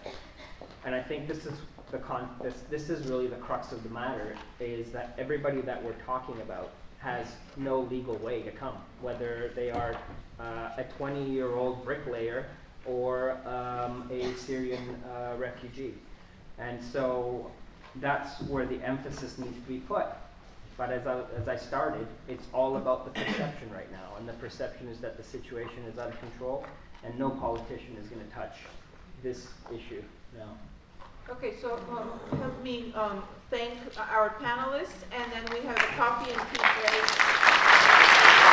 and 0.83 0.93
I 0.93 1.01
think 1.01 1.27
this 1.27 1.45
is 1.45 1.53
the 1.91 1.99
con. 1.99 2.29
This 2.43 2.63
this 2.69 2.89
is 2.89 3.07
really 3.07 3.27
the 3.27 3.37
crux 3.37 3.71
of 3.71 3.83
the 3.83 3.89
matter: 3.89 4.35
is 4.59 4.91
that 4.91 5.15
everybody 5.17 5.61
that 5.61 5.81
we're 5.81 6.01
talking 6.05 6.41
about 6.41 6.71
has 6.99 7.27
no 7.57 7.81
legal 7.81 8.15
way 8.17 8.41
to 8.41 8.51
come, 8.51 8.75
whether 9.01 9.51
they 9.55 9.71
are 9.71 9.95
uh, 10.39 10.69
a 10.77 10.85
20 10.97 11.29
year 11.29 11.53
old 11.53 11.83
bricklayer 11.83 12.45
or 12.85 13.37
um, 13.47 14.09
a 14.11 14.33
Syrian 14.35 15.01
uh, 15.05 15.35
refugee. 15.37 15.93
And 16.57 16.79
so 16.83 17.51
that's 17.95 18.41
where 18.43 18.65
the 18.65 18.81
emphasis 18.83 19.37
needs 19.37 19.55
to 19.55 19.61
be 19.61 19.79
put. 19.79 20.05
But 20.77 20.91
as 20.91 21.07
I, 21.07 21.21
as 21.37 21.47
I 21.47 21.57
started, 21.57 22.07
it's 22.27 22.45
all 22.53 22.77
about 22.77 23.05
the 23.05 23.11
perception 23.11 23.69
right 23.73 23.91
now. 23.91 24.15
And 24.17 24.27
the 24.27 24.33
perception 24.33 24.87
is 24.87 24.99
that 24.99 25.17
the 25.17 25.23
situation 25.23 25.83
is 25.91 25.99
out 25.99 26.09
of 26.09 26.19
control, 26.19 26.65
and 27.03 27.17
no 27.19 27.29
politician 27.29 27.97
is 28.01 28.07
going 28.07 28.25
to 28.25 28.33
touch 28.33 28.55
this 29.21 29.47
issue 29.69 30.01
now. 30.37 30.55
Okay, 31.31 31.53
so 31.61 31.75
um, 31.91 32.19
help 32.39 32.63
me 32.63 32.91
um, 32.95 33.23
thank 33.51 33.73
our 33.97 34.31
panelists, 34.41 35.03
and 35.11 35.31
then 35.31 35.43
we 35.53 35.65
have 35.65 35.77
a 35.77 35.89
coffee 35.95 36.31
and 36.31 36.41
tea 36.49 36.57
break. 36.81 38.48